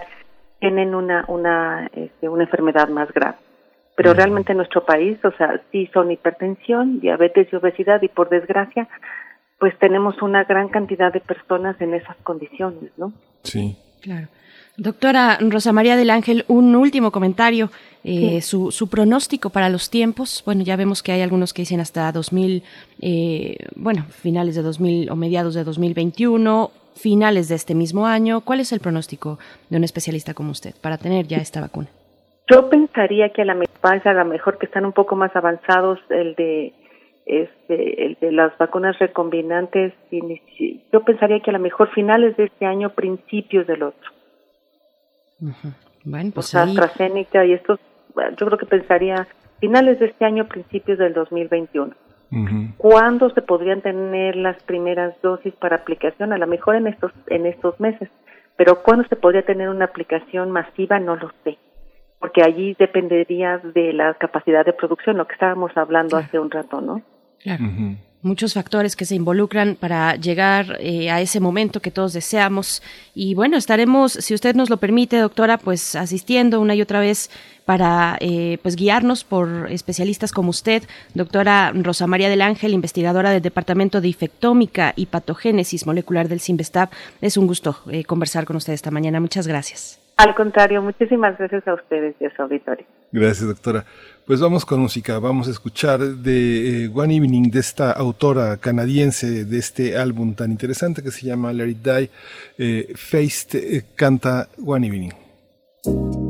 tienen 0.60 0.94
una, 0.94 1.24
una, 1.28 1.88
este, 1.92 2.28
una 2.28 2.44
enfermedad 2.44 2.88
más 2.88 3.10
grave 3.12 3.36
pero 3.96 4.12
realmente 4.12 4.52
en 4.52 4.58
nuestro 4.58 4.84
país, 4.84 5.18
o 5.24 5.32
sea, 5.32 5.60
sí 5.72 5.88
son 5.92 6.12
hipertensión, 6.12 7.00
diabetes 7.00 7.48
y 7.50 7.56
obesidad 7.56 8.02
y 8.02 8.08
por 8.08 8.28
desgracia, 8.28 8.88
pues 9.58 9.76
tenemos 9.78 10.20
una 10.20 10.44
gran 10.44 10.68
cantidad 10.68 11.12
de 11.12 11.20
personas 11.20 11.80
en 11.80 11.94
esas 11.94 12.16
condiciones, 12.18 12.90
¿no? 12.98 13.12
Sí. 13.42 13.78
Claro. 14.02 14.28
Doctora 14.76 15.38
Rosa 15.40 15.72
María 15.72 15.96
del 15.96 16.10
Ángel, 16.10 16.44
un 16.48 16.76
último 16.76 17.10
comentario. 17.10 17.70
Eh, 18.04 18.40
sí. 18.40 18.42
su, 18.42 18.70
su, 18.70 18.88
pronóstico 18.88 19.50
para 19.50 19.68
los 19.68 19.90
tiempos, 19.90 20.42
bueno, 20.46 20.62
ya 20.62 20.76
vemos 20.76 21.02
que 21.02 21.10
hay 21.10 21.22
algunos 21.22 21.52
que 21.52 21.62
dicen 21.62 21.80
hasta 21.80 22.12
2000, 22.12 22.62
eh, 23.00 23.56
bueno, 23.74 24.04
finales 24.10 24.54
de 24.54 24.62
2000 24.62 25.10
o 25.10 25.16
mediados 25.16 25.54
de 25.54 25.64
2021, 25.64 26.70
finales 26.94 27.48
de 27.48 27.56
este 27.56 27.74
mismo 27.74 28.06
año. 28.06 28.42
¿Cuál 28.42 28.60
es 28.60 28.70
el 28.72 28.80
pronóstico 28.80 29.38
de 29.70 29.78
un 29.78 29.84
especialista 29.84 30.34
como 30.34 30.52
usted 30.52 30.74
para 30.80 30.98
tener 30.98 31.26
ya 31.26 31.38
esta 31.38 31.60
vacuna? 31.60 31.88
Yo 32.48 32.68
pensaría 32.68 33.30
que 33.30 33.42
a 33.42 33.44
la 33.44 33.54
a 33.86 34.12
lo 34.12 34.24
mejor 34.24 34.58
que 34.58 34.66
están 34.66 34.84
un 34.84 34.92
poco 34.92 35.16
más 35.16 35.34
avanzados 35.36 35.98
el 36.10 36.34
de 36.34 36.72
este 37.24 38.06
el 38.06 38.16
de 38.20 38.32
las 38.32 38.56
vacunas 38.58 38.98
recombinantes 38.98 39.92
yo 40.92 41.00
pensaría 41.04 41.40
que 41.40 41.50
a 41.50 41.54
lo 41.54 41.58
mejor 41.58 41.90
finales 41.90 42.36
de 42.36 42.44
este 42.44 42.66
año 42.66 42.90
principios 42.90 43.66
del 43.66 43.82
otro 43.82 44.10
uh 45.40 45.46
-huh. 45.46 45.74
bueno 46.04 46.30
pues 46.34 46.46
o 46.46 46.48
sea, 46.50 46.62
AstraZeneca 46.62 47.44
y 47.44 47.52
estos 47.52 47.80
yo 48.36 48.46
creo 48.46 48.58
que 48.58 48.66
pensaría 48.66 49.26
finales 49.60 49.98
de 49.98 50.06
este 50.06 50.24
año 50.24 50.46
principios 50.46 50.98
del 50.98 51.14
2021 51.14 51.92
uh 52.32 52.36
-huh. 52.36 52.74
¿Cuándo 52.76 53.30
se 53.30 53.42
podrían 53.42 53.82
tener 53.82 54.36
las 54.36 54.60
primeras 54.64 55.14
dosis 55.22 55.54
para 55.54 55.76
aplicación? 55.76 56.32
A 56.32 56.38
lo 56.38 56.46
mejor 56.46 56.74
en 56.76 56.86
estos 56.88 57.12
en 57.28 57.46
estos 57.46 57.78
meses, 57.80 58.08
pero 58.56 58.82
¿cuándo 58.82 59.04
se 59.08 59.16
podría 59.16 59.42
tener 59.42 59.68
una 59.68 59.84
aplicación 59.86 60.50
masiva? 60.50 60.98
No 60.98 61.16
lo 61.16 61.30
sé 61.44 61.56
porque 62.18 62.42
allí 62.42 62.74
dependería 62.78 63.58
de 63.58 63.92
la 63.92 64.14
capacidad 64.14 64.64
de 64.64 64.72
producción, 64.72 65.16
lo 65.16 65.26
que 65.26 65.34
estábamos 65.34 65.76
hablando 65.76 66.10
claro. 66.10 66.26
hace 66.26 66.38
un 66.38 66.50
rato, 66.50 66.80
¿no? 66.80 67.02
Claro. 67.42 67.64
Uh 67.64 67.68
-huh. 67.68 67.96
Muchos 68.22 68.54
factores 68.54 68.96
que 68.96 69.04
se 69.04 69.14
involucran 69.14 69.76
para 69.76 70.16
llegar 70.16 70.78
eh, 70.80 71.10
a 71.10 71.20
ese 71.20 71.38
momento 71.38 71.80
que 71.80 71.92
todos 71.92 72.12
deseamos. 72.12 72.82
Y 73.14 73.34
bueno, 73.34 73.56
estaremos, 73.56 74.14
si 74.14 74.34
usted 74.34 74.56
nos 74.56 74.68
lo 74.68 74.78
permite, 74.78 75.16
doctora, 75.18 75.58
pues 75.58 75.94
asistiendo 75.94 76.60
una 76.60 76.74
y 76.74 76.82
otra 76.82 76.98
vez 76.98 77.30
para 77.64 78.16
eh, 78.20 78.58
pues 78.62 78.74
guiarnos 78.74 79.22
por 79.22 79.70
especialistas 79.70 80.32
como 80.32 80.50
usted, 80.50 80.82
doctora 81.14 81.72
Rosa 81.72 82.08
María 82.08 82.28
del 82.28 82.42
Ángel, 82.42 82.72
investigadora 82.72 83.30
del 83.30 83.42
Departamento 83.42 84.00
de 84.00 84.08
Infectómica 84.08 84.92
y 84.96 85.06
Patogénesis 85.06 85.86
Molecular 85.86 86.26
del 86.26 86.40
CIMBESTAB. 86.40 86.88
Es 87.20 87.36
un 87.36 87.46
gusto 87.46 87.76
eh, 87.92 88.02
conversar 88.02 88.44
con 88.44 88.56
usted 88.56 88.72
esta 88.72 88.90
mañana. 88.90 89.20
Muchas 89.20 89.46
gracias. 89.46 90.05
Al 90.16 90.34
contrario, 90.34 90.80
muchísimas 90.80 91.36
gracias 91.36 91.68
a 91.68 91.74
ustedes 91.74 92.16
y 92.20 92.24
a 92.24 92.34
su 92.34 92.42
auditorio. 92.42 92.86
Gracias, 93.12 93.46
doctora. 93.46 93.84
Pues 94.26 94.40
vamos 94.40 94.64
con 94.64 94.80
música, 94.80 95.18
vamos 95.18 95.46
a 95.46 95.50
escuchar 95.50 96.00
de 96.00 96.84
eh, 96.84 96.90
One 96.92 97.16
Evening, 97.16 97.50
de 97.50 97.60
esta 97.60 97.92
autora 97.92 98.56
canadiense, 98.56 99.44
de 99.44 99.58
este 99.58 99.96
álbum 99.96 100.34
tan 100.34 100.50
interesante 100.50 101.02
que 101.02 101.10
se 101.10 101.26
llama 101.26 101.52
It 101.52 101.78
Die. 101.78 102.10
Eh, 102.58 102.92
Feist 102.96 103.54
eh, 103.54 103.84
canta 103.94 104.48
One 104.64 104.86
Evening. 104.86 106.25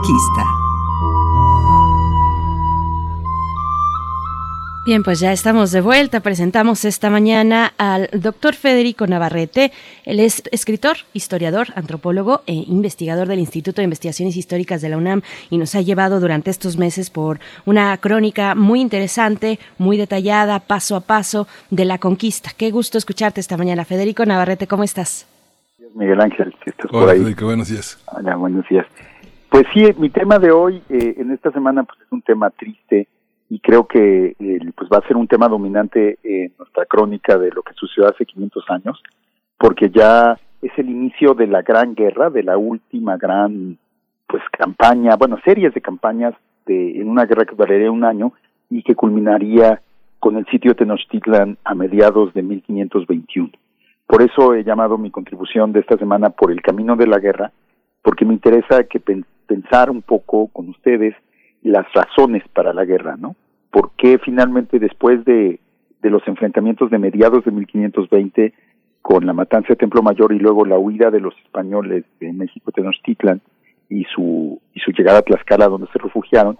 Conquista. 0.00 0.44
Bien, 4.86 5.02
pues 5.02 5.20
ya 5.20 5.32
estamos 5.32 5.72
de 5.72 5.82
vuelta. 5.82 6.20
Presentamos 6.20 6.84
esta 6.84 7.10
mañana 7.10 7.74
al 7.76 8.08
doctor 8.12 8.54
Federico 8.54 9.06
Navarrete. 9.06 9.72
Él 10.04 10.20
es 10.20 10.42
escritor, 10.52 10.96
historiador, 11.12 11.68
antropólogo 11.76 12.40
e 12.46 12.54
investigador 12.54 13.28
del 13.28 13.40
Instituto 13.40 13.82
de 13.82 13.84
Investigaciones 13.84 14.36
Históricas 14.36 14.80
de 14.80 14.88
la 14.88 14.96
UNAM 14.96 15.20
y 15.50 15.58
nos 15.58 15.74
ha 15.74 15.82
llevado 15.82 16.18
durante 16.18 16.50
estos 16.50 16.78
meses 16.78 17.10
por 17.10 17.38
una 17.66 17.96
crónica 17.98 18.54
muy 18.54 18.80
interesante, 18.80 19.58
muy 19.76 19.98
detallada, 19.98 20.60
paso 20.60 20.96
a 20.96 21.00
paso, 21.00 21.46
de 21.70 21.84
la 21.84 21.98
conquista. 21.98 22.50
Qué 22.56 22.70
gusto 22.70 22.96
escucharte 22.96 23.40
esta 23.40 23.58
mañana. 23.58 23.84
Federico 23.84 24.24
Navarrete, 24.24 24.66
¿cómo 24.66 24.82
estás? 24.82 25.26
Miguel 25.94 26.20
Ángel, 26.20 26.54
si 26.64 26.70
estás 26.70 26.86
Hola, 26.90 27.00
por 27.00 27.10
ahí. 27.10 27.18
Federico, 27.18 27.44
buenos 27.44 27.68
días. 27.68 28.02
Hola, 28.06 28.36
buenos 28.36 28.66
días. 28.68 28.86
Pues 29.50 29.64
sí, 29.74 29.84
mi 29.98 30.10
tema 30.10 30.38
de 30.38 30.52
hoy, 30.52 30.80
eh, 30.88 31.14
en 31.18 31.32
esta 31.32 31.50
semana, 31.50 31.82
pues 31.82 32.00
es 32.00 32.12
un 32.12 32.22
tema 32.22 32.50
triste 32.50 33.08
y 33.48 33.58
creo 33.58 33.86
que 33.88 34.36
eh, 34.38 34.60
pues 34.76 34.88
va 34.88 34.98
a 34.98 35.08
ser 35.08 35.16
un 35.16 35.26
tema 35.26 35.48
dominante 35.48 36.18
en 36.22 36.52
nuestra 36.56 36.86
crónica 36.86 37.36
de 37.36 37.50
lo 37.50 37.62
que 37.64 37.74
sucedió 37.74 38.08
hace 38.08 38.24
500 38.24 38.64
años, 38.70 39.02
porque 39.58 39.90
ya 39.90 40.38
es 40.62 40.70
el 40.76 40.88
inicio 40.88 41.34
de 41.34 41.48
la 41.48 41.62
gran 41.62 41.96
guerra, 41.96 42.30
de 42.30 42.44
la 42.44 42.56
última 42.56 43.16
gran 43.16 43.76
pues 44.28 44.42
campaña, 44.56 45.16
bueno, 45.16 45.36
series 45.44 45.74
de 45.74 45.80
campañas 45.80 46.34
de, 46.64 47.00
en 47.00 47.08
una 47.08 47.24
guerra 47.24 47.44
que 47.44 47.56
duraría 47.56 47.90
un 47.90 48.04
año 48.04 48.32
y 48.70 48.84
que 48.84 48.94
culminaría 48.94 49.82
con 50.20 50.36
el 50.36 50.46
sitio 50.46 50.70
de 50.70 50.76
Tenochtitlan 50.76 51.58
a 51.64 51.74
mediados 51.74 52.32
de 52.34 52.42
1521. 52.42 53.50
Por 54.06 54.22
eso 54.22 54.54
he 54.54 54.62
llamado 54.62 54.96
mi 54.96 55.10
contribución 55.10 55.72
de 55.72 55.80
esta 55.80 55.96
semana 55.96 56.30
por 56.30 56.52
el 56.52 56.62
camino 56.62 56.94
de 56.94 57.08
la 57.08 57.18
guerra, 57.18 57.50
porque 58.02 58.24
me 58.24 58.34
interesa 58.34 58.84
que 58.84 59.00
pen- 59.00 59.24
pensar 59.46 59.90
un 59.90 60.02
poco 60.02 60.48
con 60.48 60.68
ustedes 60.68 61.14
las 61.62 61.86
razones 61.92 62.42
para 62.52 62.72
la 62.72 62.84
guerra, 62.84 63.16
¿no? 63.18 63.36
¿Por 63.70 63.92
qué 63.96 64.18
finalmente 64.18 64.78
después 64.78 65.24
de, 65.24 65.60
de 66.02 66.10
los 66.10 66.26
enfrentamientos 66.26 66.90
de 66.90 66.98
mediados 66.98 67.44
de 67.44 67.50
1520 67.50 68.52
con 69.02 69.26
la 69.26 69.32
matanza 69.32 69.68
de 69.70 69.76
Templo 69.76 70.02
Mayor 70.02 70.32
y 70.32 70.38
luego 70.38 70.64
la 70.64 70.78
huida 70.78 71.10
de 71.10 71.20
los 71.20 71.34
españoles 71.44 72.04
de 72.20 72.32
México 72.32 72.72
Tenochtitlan 72.72 73.40
y 73.88 74.04
su 74.04 74.60
y 74.74 74.80
su 74.80 74.92
llegada 74.92 75.18
a 75.18 75.22
Tlaxcala 75.22 75.68
donde 75.68 75.88
se 75.92 75.98
refugiaron, 75.98 76.56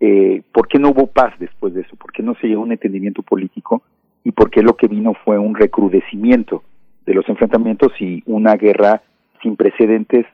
eh, 0.00 0.42
¿por 0.52 0.66
qué 0.68 0.78
no 0.78 0.90
hubo 0.90 1.06
paz 1.06 1.34
después 1.38 1.72
de 1.74 1.82
eso? 1.82 1.96
¿Por 1.96 2.12
qué 2.12 2.22
no 2.22 2.34
se 2.36 2.46
llegó 2.48 2.62
a 2.62 2.64
un 2.64 2.72
entendimiento 2.72 3.22
político? 3.22 3.82
¿Y 4.24 4.32
por 4.32 4.50
qué 4.50 4.62
lo 4.62 4.76
que 4.76 4.88
vino 4.88 5.14
fue 5.24 5.38
un 5.38 5.54
recrudecimiento 5.54 6.62
de 7.06 7.14
los 7.14 7.28
enfrentamientos 7.28 7.92
y 8.00 8.22
una 8.26 8.54
guerra 8.56 9.02
sin 9.42 9.56
precedentes 9.56 10.26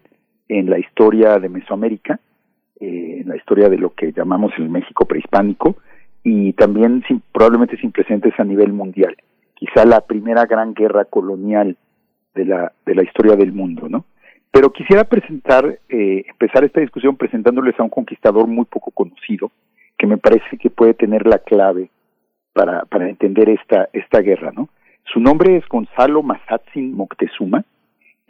en 0.50 0.68
la 0.68 0.78
historia 0.80 1.38
de 1.38 1.48
Mesoamérica, 1.48 2.18
eh, 2.80 3.20
en 3.20 3.28
la 3.28 3.36
historia 3.36 3.68
de 3.68 3.78
lo 3.78 3.94
que 3.94 4.12
llamamos 4.12 4.52
el 4.58 4.68
México 4.68 5.04
prehispánico 5.04 5.76
y 6.24 6.52
también 6.54 7.04
sin, 7.06 7.22
probablemente 7.32 7.76
sin 7.76 7.92
precedentes 7.92 8.34
a 8.38 8.44
nivel 8.44 8.72
mundial. 8.72 9.16
Quizá 9.54 9.84
la 9.84 10.00
primera 10.00 10.46
gran 10.46 10.74
guerra 10.74 11.04
colonial 11.04 11.76
de 12.34 12.44
la, 12.44 12.72
de 12.84 12.94
la 12.96 13.04
historia 13.04 13.36
del 13.36 13.52
mundo, 13.52 13.88
¿no? 13.88 14.04
Pero 14.50 14.72
quisiera 14.72 15.04
presentar, 15.04 15.78
eh, 15.88 16.24
empezar 16.28 16.64
esta 16.64 16.80
discusión 16.80 17.16
presentándoles 17.16 17.78
a 17.78 17.84
un 17.84 17.90
conquistador 17.90 18.48
muy 18.48 18.64
poco 18.64 18.90
conocido, 18.90 19.52
que 19.96 20.08
me 20.08 20.18
parece 20.18 20.58
que 20.58 20.70
puede 20.70 20.94
tener 20.94 21.28
la 21.28 21.38
clave 21.38 21.90
para, 22.52 22.84
para 22.86 23.08
entender 23.08 23.48
esta, 23.50 23.88
esta 23.92 24.20
guerra, 24.20 24.50
¿no? 24.50 24.68
Su 25.12 25.20
nombre 25.20 25.56
es 25.56 25.68
Gonzalo 25.68 26.24
Mazatzin 26.24 26.96
Moctezuma, 26.96 27.64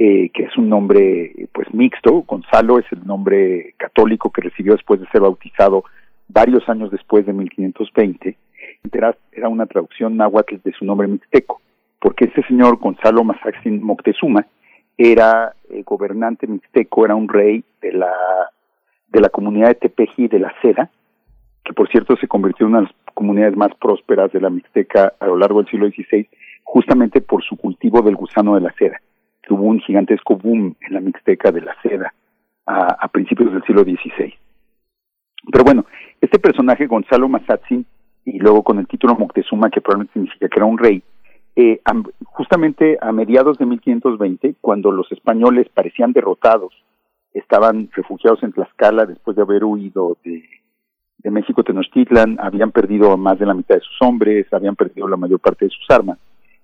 eh, 0.03 0.31
que 0.33 0.45
es 0.45 0.57
un 0.57 0.71
nombre 0.71 1.31
pues 1.53 1.75
mixto. 1.75 2.25
Gonzalo 2.27 2.79
es 2.79 2.87
el 2.91 3.07
nombre 3.07 3.75
católico 3.77 4.31
que 4.31 4.41
recibió 4.41 4.73
después 4.73 4.99
de 4.99 5.07
ser 5.09 5.21
bautizado 5.21 5.85
varios 6.27 6.67
años 6.71 6.91
después 6.91 7.27
de 7.27 7.35
1520. 7.35 8.35
Era, 8.91 9.15
una 9.47 9.67
traducción 9.67 10.17
náhuatl 10.17 10.57
de 10.65 10.73
su 10.73 10.87
nombre 10.87 11.07
mixteco, 11.07 11.61
porque 12.01 12.25
este 12.25 12.43
señor 12.45 12.79
Gonzalo 12.79 13.25
Mazatzin 13.25 13.83
Moctezuma 13.83 14.47
era 14.97 15.55
eh, 15.69 15.83
gobernante 15.85 16.47
mixteco, 16.47 17.05
era 17.05 17.15
un 17.15 17.29
rey 17.29 17.63
de 17.83 17.93
la 17.93 18.11
de 19.09 19.21
la 19.21 19.29
comunidad 19.29 19.69
de 19.69 19.75
Tepeji 19.75 20.29
de 20.29 20.39
la 20.39 20.55
Seda, 20.63 20.89
que 21.63 21.75
por 21.75 21.91
cierto 21.91 22.17
se 22.17 22.27
convirtió 22.27 22.65
en 22.65 22.73
una 22.73 22.81
de 22.81 22.87
las 22.87 22.95
comunidades 23.13 23.55
más 23.55 23.75
prósperas 23.75 24.33
de 24.33 24.41
la 24.41 24.49
Mixteca 24.49 25.13
a 25.21 25.27
lo 25.27 25.37
largo 25.37 25.61
del 25.61 25.71
siglo 25.71 25.91
XVI, 25.91 26.27
justamente 26.65 27.21
por 27.21 27.43
su 27.43 27.59
cultivo 27.59 28.01
del 28.01 28.17
gusano 28.17 28.55
de 28.55 28.63
la 28.63 28.73
seda. 28.79 28.99
Hubo 29.51 29.65
un 29.65 29.81
gigantesco 29.81 30.37
boom 30.37 30.77
en 30.81 30.95
la 30.95 31.01
Mixteca 31.01 31.51
de 31.51 31.61
la 31.61 31.75
seda 31.83 32.15
a, 32.67 33.09
principios 33.09 33.53
del 33.53 33.65
siglo 33.65 33.83
XVI. 33.83 34.33
Pero 35.51 35.65
bueno, 35.65 35.87
este 36.21 36.39
personaje, 36.39 36.87
Gonzalo 36.87 37.29
Mazatzin, 37.29 37.85
y 38.25 38.39
luego 38.39 38.63
con 38.63 38.79
el 38.79 38.87
título 38.87 39.17
Moctezuma, 39.17 39.71
que 39.71 39.81
probablemente 39.81 40.13
significa 40.13 40.49
que 40.49 40.59
era 40.59 40.67
un 40.67 40.79
rey, 40.79 41.03
eh, 41.57 41.81
justamente 42.25 42.97
a 43.01 43.11
mediados 43.11 43.59
de 43.59 43.67
1520, 43.67 44.55
cuando 44.61 44.93
los 44.93 45.11
españoles 45.11 45.69
parecían 45.75 46.13
derrotados, 46.13 46.73
estaban 47.33 47.89
refugiados 47.93 48.43
en 48.43 48.53
Tlaxcala 48.53 49.07
después 49.07 49.37
de 49.37 49.43
haber 49.43 49.65
huido 49.65 50.17
de, 50.25 50.45
de 51.19 51.31
México 51.31 51.63
Tenochtitlan, 51.63 52.39
habían 52.41 52.71
perdido 52.71 53.17
más 53.17 53.39
de 53.39 53.47
la 53.47 53.55
mitad 53.55 53.77
de 53.77 53.81
sus 53.81 54.01
hombres, 54.03 54.47
habían 54.53 54.77
perdido 54.77 55.09
la 55.09 55.17
mayor 55.17 55.41
parte 55.41 55.65
de 55.65 55.71
sus 55.71 55.91
armas. 55.91 56.19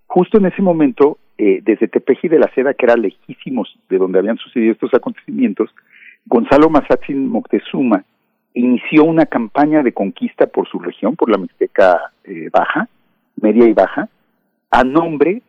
Justo 0.06 0.38
en 0.38 0.46
ese 0.46 0.62
momento, 0.62 1.18
eh, 1.38 1.60
desde 1.62 1.88
Tepeji 1.88 2.28
de 2.28 2.38
la 2.38 2.50
Seda, 2.54 2.74
que 2.74 2.86
era 2.86 2.96
lejísimos 2.96 3.78
de 3.88 3.98
donde 3.98 4.18
habían 4.18 4.38
sucedido 4.38 4.72
estos 4.72 4.94
acontecimientos, 4.94 5.70
Gonzalo 6.26 6.70
Mazatzin 6.70 7.28
Moctezuma 7.28 8.04
inició 8.54 9.04
una 9.04 9.26
campaña 9.26 9.82
de 9.82 9.92
conquista 9.92 10.46
por 10.46 10.66
su 10.68 10.78
región, 10.78 11.14
por 11.14 11.30
la 11.30 11.38
Mixteca 11.38 12.12
eh, 12.24 12.48
Baja, 12.50 12.88
Media 13.40 13.68
y 13.68 13.74
Baja, 13.74 14.08
a 14.70 14.82
nombre 14.82 15.42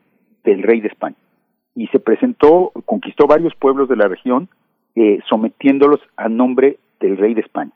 del 0.44 0.62
rey 0.62 0.82
de 0.82 0.90
España. 0.90 1.16
Y 1.74 1.88
se 1.88 2.00
presentó, 2.00 2.72
conquistó 2.86 3.26
varios 3.26 3.56
pueblos 3.56 3.88
de 3.88 3.96
la 3.96 4.08
región, 4.08 4.50
eh, 4.96 5.20
sometiéndolos 5.30 6.02
a 6.18 6.28
nombre 6.28 6.80
del 7.00 7.18
rey 7.18 7.34
de 7.34 7.42
España. 7.42 7.72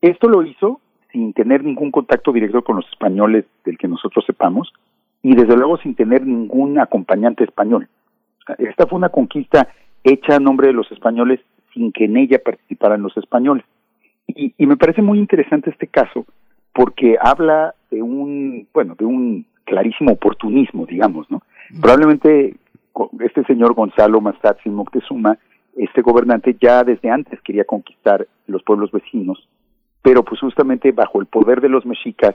Esto 0.00 0.28
lo 0.28 0.42
hizo 0.42 0.80
sin 1.12 1.32
tener 1.32 1.64
ningún 1.64 1.90
contacto 1.90 2.32
directo 2.32 2.62
con 2.62 2.76
los 2.76 2.88
españoles 2.90 3.46
del 3.64 3.78
que 3.78 3.88
nosotros 3.88 4.24
sepamos 4.26 4.72
y 5.22 5.34
desde 5.34 5.56
luego 5.56 5.78
sin 5.78 5.94
tener 5.94 6.26
ningún 6.26 6.78
acompañante 6.78 7.44
español. 7.44 7.88
Esta 8.58 8.86
fue 8.86 8.98
una 8.98 9.10
conquista 9.10 9.68
hecha 10.04 10.36
a 10.36 10.40
nombre 10.40 10.68
de 10.68 10.72
los 10.72 10.90
españoles 10.92 11.40
sin 11.74 11.92
que 11.92 12.04
en 12.04 12.16
ella 12.16 12.40
participaran 12.42 13.02
los 13.02 13.16
españoles. 13.16 13.64
Y, 14.26 14.54
y 14.56 14.66
me 14.66 14.76
parece 14.76 15.02
muy 15.02 15.18
interesante 15.18 15.70
este 15.70 15.86
caso 15.86 16.24
porque 16.72 17.16
habla 17.20 17.74
de 17.90 18.02
un, 18.02 18.68
bueno, 18.72 18.94
de 18.96 19.04
un 19.04 19.46
clarísimo 19.64 20.12
oportunismo, 20.12 20.86
digamos, 20.86 21.30
¿no? 21.30 21.42
Probablemente 21.80 22.54
este 23.20 23.44
señor 23.44 23.74
Gonzalo 23.74 24.20
Mazatzin 24.20 24.74
Moctezuma, 24.74 25.38
este 25.76 26.02
gobernante 26.02 26.56
ya 26.60 26.82
desde 26.84 27.10
antes 27.10 27.40
quería 27.42 27.64
conquistar 27.64 28.26
los 28.46 28.62
pueblos 28.62 28.90
vecinos, 28.90 29.48
pero 30.02 30.24
pues 30.24 30.40
justamente 30.40 30.92
bajo 30.92 31.20
el 31.20 31.26
poder 31.26 31.60
de 31.60 31.68
los 31.68 31.84
mexicas, 31.84 32.34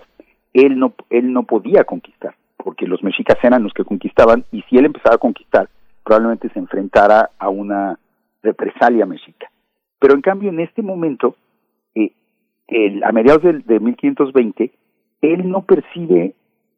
él 0.54 0.78
no, 0.78 0.94
él 1.10 1.34
no 1.34 1.44
podía 1.44 1.84
conquistar, 1.84 2.36
porque 2.64 2.88
los 2.88 3.04
mexicas 3.04 3.38
eran 3.44 3.64
los 3.64 3.74
que 3.74 3.84
conquistaban, 3.84 4.46
y 4.52 4.62
si 4.64 4.78
él 4.78 4.86
empezaba 4.86 5.16
a 5.16 5.20
conquistar, 5.20 5.70
probablemente 6.04 6.50
se 6.50 6.60
enfrentara 6.60 7.32
a 7.38 7.50
una 7.50 8.00
represalia 8.42 9.06
mexica. 9.06 9.50
Pero 10.00 10.16
en 10.16 10.22
cambio, 10.22 10.50
en 10.50 10.60
este 10.60 10.82
momento, 10.82 11.36
eh, 11.96 12.12
el, 12.68 13.04
a 13.04 13.12
mediados 13.12 13.44
de, 13.44 13.60
de 13.60 13.80
1520, 13.80 14.72
él 15.22 15.50
no 15.50 15.62
percibe 15.64 16.34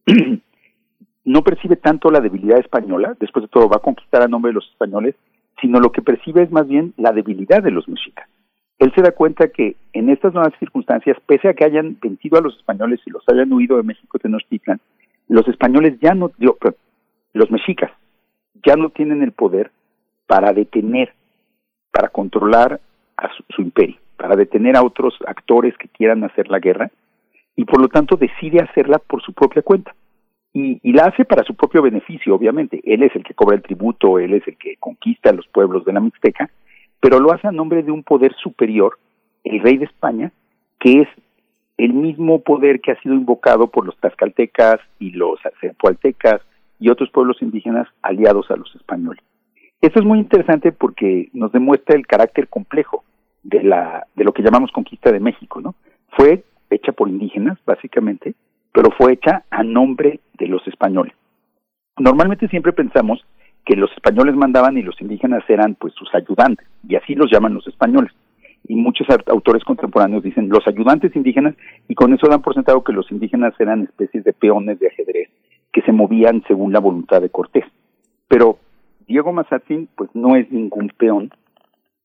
no 1.25 1.43
percibe 1.43 1.75
tanto 1.75 2.11
la 2.11 2.21
debilidad 2.21 2.59
española, 2.59 3.15
después 3.19 3.43
de 3.43 3.49
todo 3.49 3.67
va 3.67 3.77
a 3.77 3.81
conquistar 3.81 4.21
a 4.21 4.27
nombre 4.27 4.49
de 4.49 4.55
los 4.55 4.69
españoles, 4.69 5.15
sino 5.59 5.79
lo 5.79 5.91
que 5.91 6.01
percibe 6.01 6.43
es 6.43 6.51
más 6.51 6.67
bien 6.67 6.93
la 6.97 7.11
debilidad 7.11 7.63
de 7.63 7.71
los 7.71 7.87
mexicas. 7.87 8.29
Él 8.77 8.91
se 8.93 9.01
da 9.01 9.11
cuenta 9.11 9.47
que 9.47 9.75
en 9.93 10.09
estas 10.09 10.33
nuevas 10.33 10.53
circunstancias, 10.59 11.17
pese 11.25 11.47
a 11.47 11.53
que 11.53 11.65
hayan 11.65 11.97
vencido 12.01 12.37
a 12.37 12.41
los 12.41 12.55
españoles 12.57 12.99
y 13.05 13.09
los 13.09 13.23
hayan 13.27 13.51
huido 13.51 13.77
de 13.77 13.83
México 13.83 14.19
Tenochtitlan, 14.19 14.79
los 15.27 15.47
españoles 15.47 15.97
ya 16.01 16.13
no, 16.13 16.31
los 17.33 17.51
mexicas, 17.51 17.91
ya 18.65 18.75
no 18.75 18.89
tienen 18.89 19.21
el 19.21 19.31
poder 19.31 19.71
para 20.27 20.53
detener, 20.53 21.13
para 21.91 22.09
controlar 22.09 22.79
a 23.17 23.29
su, 23.55 23.61
imperio, 23.61 23.97
para 24.17 24.35
detener 24.35 24.75
a 24.75 24.83
otros 24.83 25.15
actores 25.27 25.77
que 25.77 25.87
quieran 25.87 26.23
hacer 26.23 26.49
la 26.49 26.59
guerra, 26.59 26.91
y 27.55 27.65
por 27.65 27.81
lo 27.81 27.87
tanto 27.87 28.17
decide 28.17 28.59
hacerla 28.61 28.99
por 28.99 29.21
su 29.21 29.33
propia 29.33 29.61
cuenta. 29.61 29.95
Y, 30.53 30.79
y, 30.83 30.93
la 30.93 31.05
hace 31.05 31.25
para 31.25 31.43
su 31.43 31.53
propio 31.53 31.81
beneficio, 31.81 32.33
obviamente. 32.33 32.79
Él 32.85 33.03
es 33.03 33.13
el 33.13 33.25
que 33.25 33.33
cobra 33.33 33.57
el 33.57 33.61
tributo, 33.61 34.19
él 34.19 34.33
es 34.33 34.47
el 34.47 34.57
que 34.57 34.77
conquista 34.77 35.33
los 35.33 35.45
pueblos 35.47 35.83
de 35.83 35.91
la 35.91 35.99
Mixteca, 35.99 36.49
pero 37.01 37.19
lo 37.19 37.33
hace 37.33 37.47
a 37.47 37.51
nombre 37.51 37.83
de 37.83 37.91
un 37.91 38.03
poder 38.03 38.33
superior, 38.35 38.97
el 39.43 39.59
rey 39.59 39.77
de 39.77 39.85
España, 39.85 40.31
que 40.79 41.01
es 41.01 41.07
el 41.77 41.93
mismo 41.93 42.39
poder 42.41 42.81
que 42.81 42.91
ha 42.91 43.01
sido 43.01 43.15
invocado 43.15 43.67
por 43.67 43.85
los 43.85 43.97
tlaxcaltecas 43.97 44.79
y 44.99 45.11
los 45.11 45.39
cepualtecas 45.59 46.41
y 46.79 46.89
otros 46.89 47.09
pueblos 47.09 47.41
indígenas 47.41 47.87
aliados 48.01 48.49
a 48.51 48.55
los 48.55 48.73
españoles. 48.75 49.23
Esto 49.81 49.99
es 49.99 50.05
muy 50.05 50.19
interesante 50.19 50.71
porque 50.71 51.29
nos 51.33 51.51
demuestra 51.51 51.95
el 51.95 52.07
carácter 52.07 52.47
complejo 52.47 53.03
de 53.43 53.63
la 53.63 54.07
de 54.15 54.23
lo 54.23 54.33
que 54.33 54.41
llamamos 54.41 54.71
conquista 54.71 55.11
de 55.11 55.19
México, 55.19 55.61
¿no? 55.61 55.75
Fue 56.09 56.43
hecha 56.69 56.91
por 56.91 57.09
indígenas 57.09 57.59
básicamente, 57.65 58.33
pero 58.71 58.89
fue 58.97 59.13
hecha 59.13 59.43
a 59.49 59.63
nombre 59.63 60.19
de 60.37 60.47
los 60.47 60.65
españoles. 60.67 61.13
Normalmente 61.97 62.47
siempre 62.47 62.73
pensamos 62.73 63.23
que 63.65 63.75
los 63.75 63.91
españoles 63.91 64.35
mandaban 64.35 64.77
y 64.77 64.81
los 64.81 64.99
indígenas 65.01 65.43
eran 65.49 65.75
pues 65.75 65.93
sus 65.93 66.13
ayudantes 66.13 66.67
y 66.87 66.95
así 66.95 67.15
los 67.15 67.31
llaman 67.31 67.53
los 67.53 67.67
españoles. 67.67 68.11
Y 68.67 68.75
muchos 68.75 69.07
autores 69.27 69.63
contemporáneos 69.63 70.23
dicen 70.23 70.49
los 70.49 70.67
ayudantes 70.67 71.15
indígenas 71.15 71.55
y 71.87 71.95
con 71.95 72.13
eso 72.13 72.27
dan 72.27 72.41
por 72.41 72.55
sentado 72.55 72.83
que 72.83 72.93
los 72.93 73.11
indígenas 73.11 73.53
eran 73.59 73.83
especies 73.83 74.23
de 74.23 74.33
peones 74.33 74.79
de 74.79 74.87
ajedrez 74.87 75.29
que 75.71 75.81
se 75.81 75.91
movían 75.91 76.43
según 76.47 76.73
la 76.73 76.79
voluntad 76.79 77.21
de 77.21 77.29
Cortés. 77.29 77.65
Pero 78.27 78.57
Diego 79.07 79.33
Mazatín 79.33 79.87
pues 79.95 80.09
no 80.13 80.35
es 80.35 80.51
ningún 80.51 80.91
peón, 80.97 81.31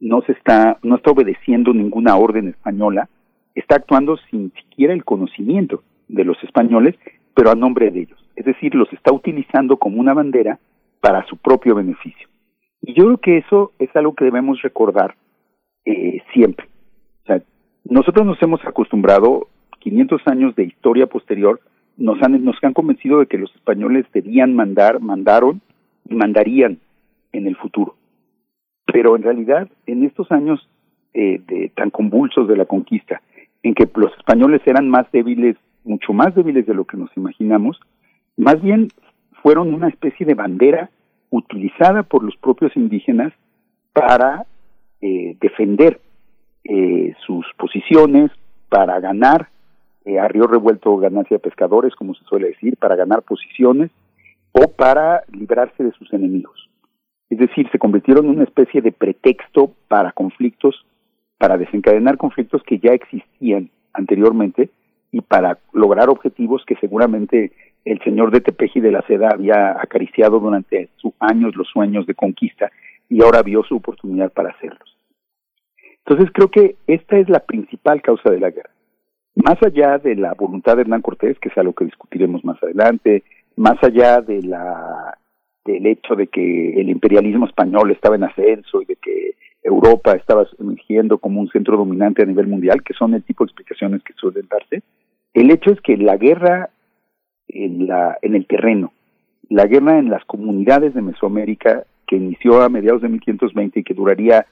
no 0.00 0.20
se 0.22 0.32
está 0.32 0.78
no 0.82 0.96
está 0.96 1.12
obedeciendo 1.12 1.72
ninguna 1.72 2.16
orden 2.16 2.48
española, 2.48 3.08
está 3.54 3.76
actuando 3.76 4.18
sin 4.30 4.52
siquiera 4.52 4.92
el 4.92 5.04
conocimiento 5.04 5.82
de 6.08 6.24
los 6.24 6.42
españoles, 6.42 6.96
pero 7.34 7.50
a 7.50 7.54
nombre 7.54 7.90
de 7.90 8.00
ellos. 8.00 8.18
Es 8.36 8.44
decir, 8.44 8.74
los 8.74 8.92
está 8.92 9.12
utilizando 9.12 9.76
como 9.76 10.00
una 10.00 10.14
bandera 10.14 10.58
para 11.00 11.24
su 11.26 11.36
propio 11.36 11.74
beneficio. 11.74 12.28
Y 12.82 12.94
yo 12.94 13.04
creo 13.04 13.18
que 13.18 13.38
eso 13.38 13.72
es 13.78 13.94
algo 13.94 14.14
que 14.14 14.24
debemos 14.24 14.60
recordar 14.62 15.14
eh, 15.84 16.22
siempre. 16.32 16.66
O 17.24 17.26
sea, 17.26 17.42
nosotros 17.84 18.26
nos 18.26 18.42
hemos 18.42 18.64
acostumbrado, 18.64 19.48
500 19.80 20.22
años 20.26 20.54
de 20.56 20.64
historia 20.64 21.06
posterior, 21.06 21.60
nos 21.96 22.20
han, 22.22 22.44
nos 22.44 22.56
han 22.62 22.72
convencido 22.72 23.20
de 23.20 23.26
que 23.26 23.38
los 23.38 23.54
españoles 23.54 24.06
debían 24.12 24.54
mandar, 24.54 25.00
mandaron 25.00 25.60
y 26.08 26.14
mandarían 26.14 26.78
en 27.32 27.46
el 27.46 27.56
futuro. 27.56 27.94
Pero 28.86 29.16
en 29.16 29.22
realidad, 29.22 29.68
en 29.86 30.04
estos 30.04 30.30
años 30.32 30.68
eh, 31.14 31.40
de, 31.46 31.70
tan 31.74 31.90
convulsos 31.90 32.48
de 32.48 32.56
la 32.56 32.64
conquista, 32.64 33.20
en 33.62 33.74
que 33.74 33.88
los 33.94 34.12
españoles 34.16 34.62
eran 34.64 34.88
más 34.88 35.10
débiles, 35.12 35.56
mucho 35.84 36.12
más 36.12 36.34
débiles 36.34 36.66
de 36.66 36.74
lo 36.74 36.84
que 36.84 36.96
nos 36.96 37.14
imaginamos, 37.16 37.78
más 38.36 38.60
bien 38.62 38.88
fueron 39.42 39.74
una 39.74 39.88
especie 39.88 40.26
de 40.26 40.34
bandera 40.34 40.90
utilizada 41.30 42.02
por 42.02 42.22
los 42.22 42.36
propios 42.36 42.74
indígenas 42.76 43.32
para 43.92 44.46
eh, 45.00 45.36
defender 45.40 46.00
eh, 46.64 47.14
sus 47.26 47.46
posiciones, 47.56 48.30
para 48.70 49.00
ganar 49.00 49.48
eh, 50.06 50.18
a 50.18 50.28
río 50.28 50.46
revuelto 50.46 50.96
ganancia 50.96 51.36
de 51.36 51.42
pescadores, 51.42 51.94
como 51.94 52.14
se 52.14 52.24
suele 52.24 52.48
decir, 52.48 52.78
para 52.78 52.96
ganar 52.96 53.22
posiciones 53.22 53.90
o 54.52 54.68
para 54.68 55.24
librarse 55.30 55.84
de 55.84 55.92
sus 55.92 56.10
enemigos. 56.14 56.70
Es 57.28 57.38
decir, 57.38 57.68
se 57.70 57.78
convirtieron 57.78 58.26
en 58.26 58.32
una 58.32 58.44
especie 58.44 58.80
de 58.80 58.92
pretexto 58.92 59.72
para 59.88 60.12
conflictos, 60.12 60.86
para 61.36 61.58
desencadenar 61.58 62.16
conflictos 62.16 62.62
que 62.62 62.78
ya 62.78 62.92
existían 62.92 63.70
anteriormente 63.92 64.70
y 65.12 65.20
para 65.20 65.58
lograr 65.72 66.08
objetivos 66.08 66.64
que 66.66 66.76
seguramente 66.76 67.52
el 67.84 68.00
señor 68.02 68.30
de 68.30 68.40
Tepeji 68.40 68.80
de 68.80 68.92
la 68.92 69.02
Seda 69.02 69.30
había 69.32 69.72
acariciado 69.80 70.38
durante 70.38 70.88
sus 70.96 71.12
años 71.18 71.56
los 71.56 71.68
sueños 71.68 72.06
de 72.06 72.14
conquista 72.14 72.70
y 73.10 73.22
ahora 73.22 73.42
vio 73.42 73.62
su 73.64 73.76
oportunidad 73.76 74.32
para 74.32 74.50
hacerlos. 74.50 74.96
Entonces 76.06 76.30
creo 76.32 76.50
que 76.50 76.76
esta 76.86 77.18
es 77.18 77.28
la 77.28 77.40
principal 77.40 78.00
causa 78.00 78.30
de 78.30 78.40
la 78.40 78.50
guerra. 78.50 78.70
Más 79.34 79.62
allá 79.62 79.98
de 79.98 80.16
la 80.16 80.32
voluntad 80.34 80.76
de 80.76 80.82
Hernán 80.82 81.02
Cortés, 81.02 81.38
que 81.38 81.50
es 81.50 81.58
algo 81.58 81.74
que 81.74 81.84
discutiremos 81.84 82.44
más 82.44 82.60
adelante, 82.62 83.22
más 83.56 83.76
allá 83.82 84.20
de 84.22 84.42
la 84.42 85.18
del 85.64 85.86
hecho 85.86 86.16
de 86.16 86.28
que 86.28 86.80
el 86.80 86.88
imperialismo 86.88 87.46
español 87.46 87.90
estaba 87.90 88.16
en 88.16 88.24
ascenso 88.24 88.80
y 88.80 88.86
de 88.86 88.96
que 88.96 89.34
Europa 89.62 90.12
estaba 90.12 90.46
emergiendo 90.58 91.18
como 91.18 91.40
un 91.40 91.50
centro 91.50 91.76
dominante 91.76 92.22
a 92.22 92.26
nivel 92.26 92.46
mundial, 92.46 92.82
que 92.82 92.94
son 92.94 93.12
el 93.12 93.22
tipo 93.22 93.44
de 93.44 93.48
explicaciones 93.48 94.02
que 94.02 94.14
suelen 94.14 94.48
darse, 94.48 94.82
el 95.34 95.50
hecho 95.50 95.70
es 95.70 95.80
que 95.82 95.98
la 95.98 96.16
guerra 96.16 96.70
en, 97.48 97.86
la, 97.86 98.18
en 98.22 98.34
el 98.34 98.46
terreno. 98.46 98.92
La 99.48 99.66
guerra 99.66 99.98
en 99.98 100.10
las 100.10 100.24
comunidades 100.24 100.94
de 100.94 101.02
Mesoamérica, 101.02 101.84
que 102.10 102.16
inició 102.16 102.60
a 102.60 102.68
mediados 102.68 103.02
de 103.02 103.08
1520 103.08 103.78
y 103.78 103.84
que 103.84 103.94
duraría 103.94 104.44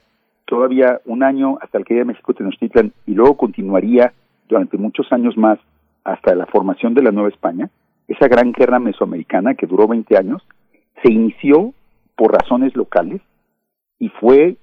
todavía 0.45 1.01
un 1.03 1.23
año 1.23 1.57
hasta 1.61 1.77
el 1.77 1.83
que 1.83 1.93
de 1.93 2.05
México 2.05 2.33
Tenochtitlan 2.33 2.93
y 3.05 3.13
luego 3.13 3.35
continuaría 3.35 4.13
durante 4.47 4.77
muchos 4.77 5.11
años 5.11 5.37
más 5.37 5.59
hasta 6.05 6.33
la 6.35 6.45
formación 6.45 6.93
de 6.93 7.03
la 7.03 7.11
Nueva 7.11 7.27
España, 7.27 7.69
esa 8.07 8.29
gran 8.29 8.53
guerra 8.53 8.79
mesoamericana 8.79 9.55
que 9.55 9.67
duró 9.67 9.89
20 9.89 10.17
años, 10.17 10.41
se 11.03 11.11
inició 11.11 11.73
por 12.15 12.31
razones 12.31 12.73
locales 12.77 13.21
y 13.99 14.07
fue 14.07 14.55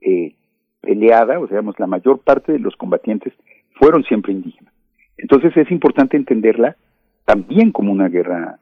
eh, 0.00 0.34
peleada, 0.80 1.38
o 1.38 1.46
sea, 1.46 1.62
la 1.78 1.86
mayor 1.86 2.18
parte 2.18 2.50
de 2.50 2.58
los 2.58 2.74
combatientes 2.74 3.32
fueron 3.74 4.02
siempre 4.02 4.32
indígenas. 4.32 4.74
Entonces 5.16 5.56
es 5.56 5.70
importante 5.70 6.16
entenderla 6.16 6.74
también 7.26 7.70
como 7.70 7.92
una 7.92 8.08
guerra 8.08 8.58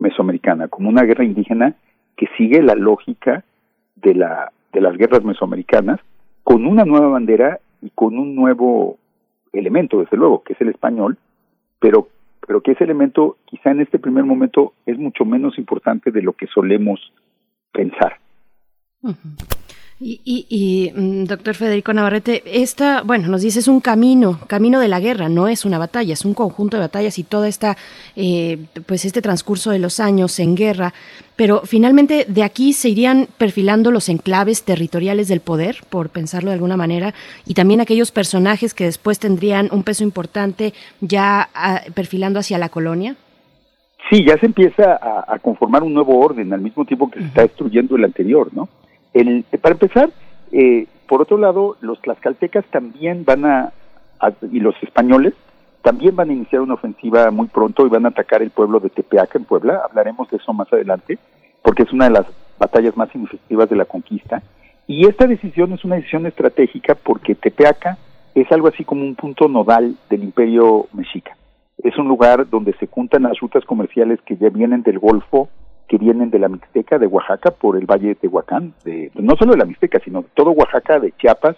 mesoamericana, 0.00 0.66
como 0.66 0.88
una 0.88 1.04
guerra 1.04 1.24
indígena 1.24 1.76
que 2.16 2.26
sigue 2.36 2.62
la 2.62 2.74
lógica 2.74 3.44
de, 3.96 4.14
la, 4.14 4.52
de 4.72 4.80
las 4.80 4.96
guerras 4.96 5.24
mesoamericanas, 5.24 6.00
con 6.44 6.66
una 6.66 6.84
nueva 6.84 7.08
bandera 7.08 7.60
y 7.80 7.90
con 7.90 8.18
un 8.18 8.34
nuevo 8.34 8.98
elemento, 9.52 10.00
desde 10.00 10.16
luego, 10.16 10.42
que 10.42 10.54
es 10.54 10.60
el 10.60 10.68
español, 10.68 11.18
pero, 11.78 12.08
pero 12.46 12.60
que 12.60 12.72
ese 12.72 12.84
elemento 12.84 13.36
quizá 13.44 13.70
en 13.70 13.80
este 13.80 13.98
primer 13.98 14.24
momento 14.24 14.72
es 14.86 14.98
mucho 14.98 15.24
menos 15.24 15.58
importante 15.58 16.10
de 16.10 16.22
lo 16.22 16.32
que 16.32 16.46
solemos 16.46 17.12
pensar. 17.72 18.18
Y, 20.04 20.20
y, 20.48 20.92
mm, 21.00 21.26
doctor 21.26 21.54
Federico 21.54 21.92
Navarrete, 21.92 22.42
esta, 22.44 23.02
bueno, 23.02 23.28
nos 23.28 23.42
dice 23.42 23.60
es 23.60 23.68
un 23.68 23.80
camino, 23.80 24.40
camino 24.48 24.80
de 24.80 24.88
la 24.88 24.98
guerra, 24.98 25.28
no 25.28 25.46
es 25.46 25.64
una 25.64 25.78
batalla, 25.78 26.12
es 26.12 26.24
un 26.24 26.34
conjunto 26.34 26.76
de 26.76 26.80
batallas 26.80 27.20
y 27.20 27.22
toda 27.22 27.46
esta, 27.46 27.76
eh, 28.16 28.58
pues 28.86 29.04
este 29.04 29.22
transcurso 29.22 29.70
de 29.70 29.78
los 29.78 30.00
años 30.00 30.40
en 30.40 30.56
guerra, 30.56 30.92
pero 31.36 31.60
finalmente 31.64 32.24
de 32.26 32.42
aquí 32.42 32.72
se 32.72 32.88
irían 32.88 33.28
perfilando 33.38 33.92
los 33.92 34.08
enclaves 34.08 34.64
territoriales 34.64 35.28
del 35.28 35.38
poder, 35.38 35.76
por 35.88 36.08
pensarlo 36.08 36.50
de 36.50 36.54
alguna 36.54 36.76
manera, 36.76 37.14
y 37.46 37.54
también 37.54 37.80
aquellos 37.80 38.10
personajes 38.10 38.74
que 38.74 38.84
después 38.84 39.20
tendrían 39.20 39.68
un 39.70 39.84
peso 39.84 40.02
importante 40.02 40.74
ya 41.00 41.48
ah, 41.54 41.80
perfilando 41.94 42.40
hacia 42.40 42.58
la 42.58 42.70
colonia. 42.70 43.14
Sí, 44.10 44.24
ya 44.26 44.36
se 44.38 44.46
empieza 44.46 44.98
a, 45.00 45.38
conformar 45.38 45.84
un 45.84 45.94
nuevo 45.94 46.18
orden 46.18 46.52
al 46.52 46.60
mismo 46.60 46.84
tiempo 46.84 47.08
que 47.08 47.20
se 47.20 47.26
está 47.26 47.42
destruyendo 47.42 47.94
el 47.94 48.04
anterior, 48.04 48.50
¿no? 48.52 48.68
El, 49.14 49.44
para 49.60 49.74
empezar, 49.74 50.10
eh, 50.52 50.86
por 51.08 51.22
otro 51.22 51.38
lado, 51.38 51.76
los 51.80 52.00
tlaxcaltecas 52.00 52.64
también 52.66 53.24
van 53.24 53.44
a, 53.44 53.72
y 54.50 54.60
los 54.60 54.74
españoles 54.82 55.34
también 55.82 56.14
van 56.14 56.30
a 56.30 56.32
iniciar 56.32 56.62
una 56.62 56.74
ofensiva 56.74 57.30
muy 57.30 57.48
pronto 57.48 57.84
y 57.84 57.90
van 57.90 58.06
a 58.06 58.10
atacar 58.10 58.40
el 58.40 58.50
pueblo 58.50 58.78
de 58.80 58.88
Tepeaca 58.88 59.36
en 59.36 59.44
Puebla. 59.44 59.82
Hablaremos 59.84 60.30
de 60.30 60.36
eso 60.36 60.52
más 60.52 60.72
adelante, 60.72 61.18
porque 61.62 61.82
es 61.82 61.92
una 61.92 62.04
de 62.04 62.12
las 62.12 62.26
batallas 62.58 62.96
más 62.96 63.10
significativas 63.10 63.68
de 63.68 63.76
la 63.76 63.84
conquista. 63.84 64.42
Y 64.86 65.06
esta 65.06 65.26
decisión 65.26 65.72
es 65.72 65.84
una 65.84 65.96
decisión 65.96 66.26
estratégica 66.26 66.94
porque 66.94 67.34
Tepeaca 67.34 67.98
es 68.34 68.50
algo 68.52 68.68
así 68.68 68.84
como 68.84 69.02
un 69.02 69.16
punto 69.16 69.48
nodal 69.48 69.96
del 70.08 70.22
imperio 70.22 70.86
mexica. 70.92 71.36
Es 71.78 71.96
un 71.98 72.08
lugar 72.08 72.48
donde 72.48 72.74
se 72.74 72.86
juntan 72.86 73.24
las 73.24 73.38
rutas 73.40 73.64
comerciales 73.64 74.20
que 74.24 74.36
ya 74.36 74.48
vienen 74.50 74.82
del 74.82 74.98
Golfo 74.98 75.48
que 75.92 75.98
vienen 75.98 76.30
de 76.30 76.38
la 76.38 76.48
Mixteca 76.48 76.98
de 76.98 77.06
Oaxaca 77.06 77.50
por 77.50 77.76
el 77.76 77.84
Valle 77.84 78.08
de 78.08 78.14
Tehuacán, 78.14 78.72
de, 78.82 79.10
no 79.14 79.36
solo 79.36 79.52
de 79.52 79.58
la 79.58 79.66
Mixteca, 79.66 80.00
sino 80.02 80.24
todo 80.32 80.52
Oaxaca, 80.52 80.98
de 80.98 81.12
Chiapas, 81.18 81.54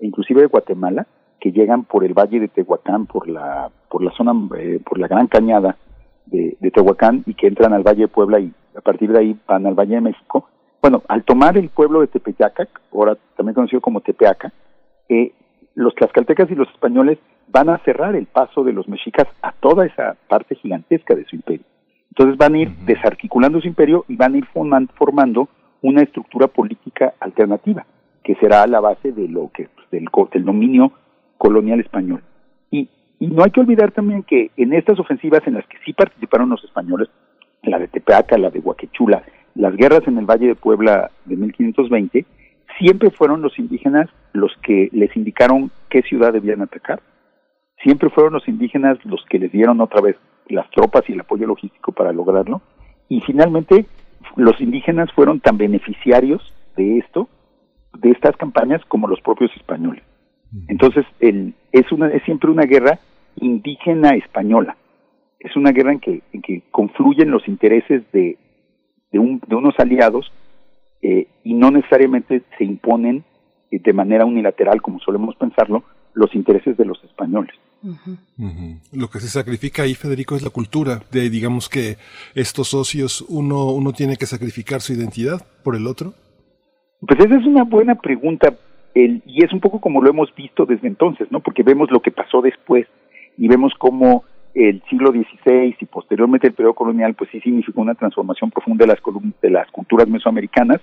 e 0.00 0.06
inclusive 0.08 0.40
de 0.40 0.48
Guatemala, 0.48 1.06
que 1.38 1.52
llegan 1.52 1.84
por 1.84 2.02
el 2.02 2.12
Valle 2.12 2.40
de 2.40 2.48
Tehuacán, 2.48 3.06
por 3.06 3.28
la, 3.28 3.70
por 3.88 4.02
la 4.02 4.10
zona, 4.10 4.32
eh, 4.58 4.80
por 4.84 4.98
la 4.98 5.06
Gran 5.06 5.28
Cañada 5.28 5.76
de, 6.26 6.56
Tehuacán 6.74 7.22
y 7.26 7.34
que 7.34 7.46
entran 7.46 7.74
al 7.74 7.84
Valle 7.84 8.02
de 8.02 8.08
Puebla 8.08 8.40
y 8.40 8.52
a 8.76 8.80
partir 8.80 9.12
de 9.12 9.20
ahí 9.20 9.36
van 9.46 9.64
al 9.68 9.74
Valle 9.74 9.94
de 9.94 10.00
México. 10.00 10.48
Bueno, 10.82 11.04
al 11.06 11.22
tomar 11.22 11.56
el 11.56 11.68
pueblo 11.68 12.00
de 12.00 12.08
Tepeyacac, 12.08 12.68
ahora 12.92 13.16
también 13.36 13.54
conocido 13.54 13.80
como 13.80 14.00
Tepeaca, 14.00 14.52
eh, 15.08 15.30
los 15.76 15.94
tlaxcaltecas 15.94 16.50
y 16.50 16.56
los 16.56 16.68
españoles 16.70 17.20
van 17.46 17.68
a 17.68 17.78
cerrar 17.84 18.16
el 18.16 18.26
paso 18.26 18.64
de 18.64 18.72
los 18.72 18.88
mexicas 18.88 19.28
a 19.42 19.52
toda 19.52 19.86
esa 19.86 20.16
parte 20.26 20.56
gigantesca 20.56 21.14
de 21.14 21.24
su 21.26 21.36
imperio. 21.36 21.64
Entonces 22.18 22.38
van 22.38 22.54
a 22.54 22.58
ir 22.58 22.70
desarticulando 22.86 23.60
su 23.60 23.68
imperio 23.68 24.06
y 24.08 24.16
van 24.16 24.34
a 24.34 24.38
ir 24.38 24.46
formando 24.46 25.50
una 25.82 26.00
estructura 26.00 26.46
política 26.46 27.12
alternativa, 27.20 27.84
que 28.24 28.36
será 28.36 28.66
la 28.66 28.80
base 28.80 29.12
de 29.12 29.28
lo 29.28 29.50
que 29.52 29.68
pues, 29.68 29.90
del, 29.90 30.08
del 30.32 30.44
dominio 30.46 30.92
colonial 31.36 31.78
español. 31.78 32.22
Y, 32.70 32.88
y 33.20 33.26
no 33.26 33.44
hay 33.44 33.50
que 33.50 33.60
olvidar 33.60 33.92
también 33.92 34.22
que 34.22 34.50
en 34.56 34.72
estas 34.72 34.98
ofensivas 34.98 35.46
en 35.46 35.54
las 35.54 35.66
que 35.66 35.76
sí 35.84 35.92
participaron 35.92 36.48
los 36.48 36.64
españoles, 36.64 37.10
la 37.62 37.78
de 37.78 37.88
Tepeaca, 37.88 38.38
la 38.38 38.48
de 38.48 38.60
Huaquechula, 38.60 39.22
las 39.54 39.76
guerras 39.76 40.06
en 40.06 40.16
el 40.16 40.24
Valle 40.24 40.46
de 40.46 40.54
Puebla 40.54 41.10
de 41.26 41.36
1520, 41.36 42.24
siempre 42.78 43.10
fueron 43.10 43.42
los 43.42 43.58
indígenas 43.58 44.08
los 44.32 44.52
que 44.62 44.88
les 44.92 45.14
indicaron 45.16 45.70
qué 45.90 46.00
ciudad 46.00 46.32
debían 46.32 46.62
atacar 46.62 47.00
siempre 47.82 48.10
fueron 48.10 48.32
los 48.32 48.48
indígenas 48.48 48.98
los 49.04 49.24
que 49.28 49.38
les 49.38 49.52
dieron 49.52 49.80
otra 49.80 50.00
vez 50.00 50.16
las 50.48 50.68
tropas 50.70 51.02
y 51.08 51.12
el 51.12 51.20
apoyo 51.20 51.46
logístico 51.46 51.92
para 51.92 52.12
lograrlo. 52.12 52.62
Y 53.08 53.20
finalmente, 53.20 53.86
los 54.36 54.60
indígenas 54.60 55.10
fueron 55.12 55.40
tan 55.40 55.58
beneficiarios 55.58 56.42
de 56.76 56.98
esto, 56.98 57.28
de 57.98 58.10
estas 58.10 58.36
campañas, 58.36 58.82
como 58.88 59.08
los 59.08 59.20
propios 59.20 59.50
españoles. 59.56 60.02
Entonces, 60.68 61.04
el, 61.20 61.54
es, 61.72 61.90
una, 61.92 62.08
es 62.08 62.22
siempre 62.24 62.50
una 62.50 62.64
guerra 62.64 62.98
indígena 63.36 64.10
española. 64.10 64.76
Es 65.38 65.56
una 65.56 65.72
guerra 65.72 65.92
en 65.92 66.00
que, 66.00 66.22
en 66.32 66.42
que 66.42 66.62
confluyen 66.70 67.30
los 67.30 67.46
intereses 67.46 68.02
de, 68.12 68.38
de, 69.12 69.18
un, 69.18 69.40
de 69.46 69.54
unos 69.54 69.74
aliados 69.78 70.32
eh, 71.02 71.28
y 71.44 71.54
no 71.54 71.70
necesariamente 71.70 72.42
se 72.56 72.64
imponen 72.64 73.24
eh, 73.70 73.78
de 73.78 73.92
manera 73.92 74.24
unilateral, 74.24 74.80
como 74.80 74.98
solemos 75.00 75.36
pensarlo, 75.36 75.84
los 76.16 76.34
intereses 76.34 76.76
de 76.76 76.84
los 76.84 77.02
españoles. 77.04 77.54
Lo 78.92 79.08
que 79.08 79.20
se 79.20 79.28
sacrifica 79.28 79.82
ahí, 79.82 79.94
Federico, 79.94 80.34
es 80.34 80.42
la 80.42 80.50
cultura 80.50 81.02
de, 81.12 81.30
digamos 81.30 81.68
que 81.68 81.96
estos 82.34 82.68
socios, 82.68 83.24
uno, 83.28 83.66
uno 83.66 83.92
tiene 83.92 84.16
que 84.16 84.26
sacrificar 84.26 84.80
su 84.80 84.94
identidad 84.94 85.46
por 85.62 85.76
el 85.76 85.86
otro. 85.86 86.14
Pues 87.06 87.20
esa 87.20 87.38
es 87.38 87.46
una 87.46 87.64
buena 87.64 87.94
pregunta 87.96 88.56
el, 88.94 89.22
y 89.26 89.44
es 89.44 89.52
un 89.52 89.60
poco 89.60 89.78
como 89.78 90.02
lo 90.02 90.08
hemos 90.08 90.34
visto 90.34 90.64
desde 90.64 90.88
entonces, 90.88 91.30
¿no? 91.30 91.40
Porque 91.40 91.62
vemos 91.62 91.90
lo 91.90 92.00
que 92.00 92.10
pasó 92.10 92.40
después 92.40 92.86
y 93.36 93.46
vemos 93.46 93.74
cómo 93.78 94.24
el 94.54 94.82
siglo 94.88 95.12
XVI 95.12 95.76
y 95.78 95.84
posteriormente 95.84 96.46
el 96.46 96.54
periodo 96.54 96.74
colonial, 96.74 97.14
pues 97.14 97.28
sí 97.30 97.40
significó 97.40 97.82
una 97.82 97.94
transformación 97.94 98.50
profunda 98.50 98.86
de 98.86 98.94
las, 98.94 99.02
de 99.42 99.50
las 99.50 99.70
culturas 99.70 100.08
mesoamericanas. 100.08 100.80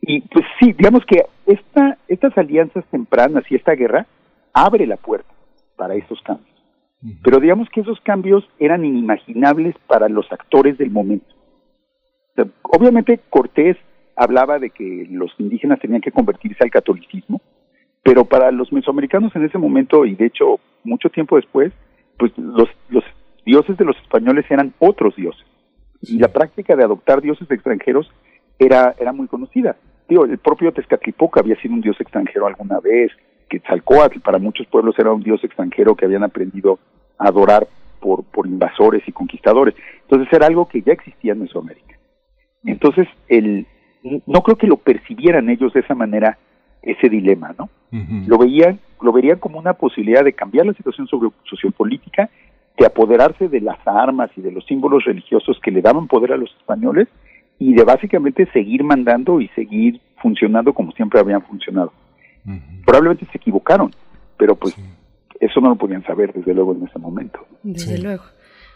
Y 0.00 0.20
pues 0.20 0.44
sí, 0.60 0.72
digamos 0.72 1.04
que 1.06 1.24
esta, 1.44 1.98
estas 2.06 2.38
alianzas 2.38 2.84
tempranas 2.92 3.42
y 3.50 3.56
esta 3.56 3.74
guerra 3.74 4.06
abre 4.54 4.86
la 4.86 4.96
puerta 4.96 5.32
para 5.76 5.94
esos 5.94 6.20
cambios. 6.22 6.54
Pero 7.22 7.38
digamos 7.38 7.68
que 7.68 7.82
esos 7.82 8.00
cambios 8.00 8.48
eran 8.58 8.84
inimaginables 8.84 9.74
para 9.86 10.08
los 10.08 10.30
actores 10.32 10.78
del 10.78 10.90
momento. 10.90 11.26
obviamente 12.62 13.20
Cortés 13.28 13.76
hablaba 14.16 14.58
de 14.58 14.70
que 14.70 15.06
los 15.10 15.30
indígenas 15.38 15.80
tenían 15.80 16.00
que 16.00 16.12
convertirse 16.12 16.64
al 16.64 16.70
catolicismo, 16.70 17.42
pero 18.02 18.24
para 18.24 18.50
los 18.52 18.72
mesoamericanos 18.72 19.34
en 19.36 19.44
ese 19.44 19.58
momento 19.58 20.06
y 20.06 20.14
de 20.14 20.26
hecho 20.26 20.60
mucho 20.82 21.10
tiempo 21.10 21.36
después, 21.36 21.72
pues 22.18 22.32
los, 22.38 22.68
los 22.88 23.04
dioses 23.44 23.76
de 23.76 23.84
los 23.84 23.96
españoles 23.98 24.46
eran 24.48 24.72
otros 24.78 25.14
dioses. 25.16 25.44
Y 26.00 26.18
la 26.18 26.28
práctica 26.28 26.76
de 26.76 26.84
adoptar 26.84 27.20
dioses 27.20 27.50
extranjeros 27.50 28.10
era, 28.58 28.94
era 28.98 29.12
muy 29.12 29.26
conocida. 29.26 29.76
Digo, 30.08 30.24
el 30.24 30.38
propio 30.38 30.72
Tezcatlipoca 30.72 31.40
había 31.40 31.60
sido 31.60 31.74
un 31.74 31.80
dios 31.80 32.00
extranjero 32.00 32.46
alguna 32.46 32.78
vez, 32.80 33.10
Quetzalcoatl 33.48 34.20
para 34.20 34.38
muchos 34.38 34.66
pueblos 34.66 34.94
era 34.98 35.12
un 35.12 35.22
dios 35.22 35.42
extranjero 35.44 35.94
que 35.94 36.04
habían 36.04 36.24
aprendido 36.24 36.78
a 37.18 37.28
adorar 37.28 37.66
por, 38.00 38.24
por 38.24 38.46
invasores 38.46 39.02
y 39.06 39.12
conquistadores. 39.12 39.74
Entonces 40.02 40.28
era 40.32 40.46
algo 40.46 40.68
que 40.68 40.82
ya 40.82 40.92
existía 40.92 41.32
en 41.32 41.40
Mesoamérica. 41.40 41.98
Entonces, 42.64 43.08
el, 43.28 43.66
no 44.26 44.42
creo 44.42 44.56
que 44.56 44.66
lo 44.66 44.76
percibieran 44.76 45.48
ellos 45.48 45.72
de 45.72 45.80
esa 45.80 45.94
manera, 45.94 46.38
ese 46.82 47.08
dilema, 47.08 47.54
¿no? 47.58 47.68
Lo 48.26 48.38
veían, 48.38 48.80
lo 49.00 49.12
verían 49.12 49.38
como 49.38 49.56
una 49.56 49.74
posibilidad 49.74 50.24
de 50.24 50.32
cambiar 50.32 50.66
la 50.66 50.74
situación 50.74 51.06
sobre 51.06 51.30
sociopolítica, 51.44 52.28
de 52.76 52.86
apoderarse 52.86 53.48
de 53.48 53.60
las 53.60 53.78
armas 53.86 54.30
y 54.36 54.40
de 54.40 54.50
los 54.50 54.66
símbolos 54.66 55.04
religiosos 55.04 55.60
que 55.62 55.70
le 55.70 55.80
daban 55.80 56.08
poder 56.08 56.32
a 56.32 56.36
los 56.36 56.50
españoles 56.56 57.06
y 57.60 57.72
de 57.74 57.84
básicamente 57.84 58.46
seguir 58.52 58.82
mandando 58.82 59.40
y 59.40 59.46
seguir 59.48 60.00
funcionando 60.20 60.72
como 60.72 60.90
siempre 60.92 61.20
habían 61.20 61.42
funcionado. 61.42 61.92
Probablemente 62.84 63.26
se 63.32 63.38
equivocaron, 63.38 63.94
pero 64.36 64.54
pues 64.54 64.74
eso 65.40 65.60
no 65.60 65.70
lo 65.70 65.76
podían 65.76 66.04
saber 66.04 66.32
desde 66.32 66.54
luego 66.54 66.74
en 66.74 66.86
ese 66.86 66.98
momento. 66.98 67.46
Desde 67.62 67.98
luego. 67.98 68.24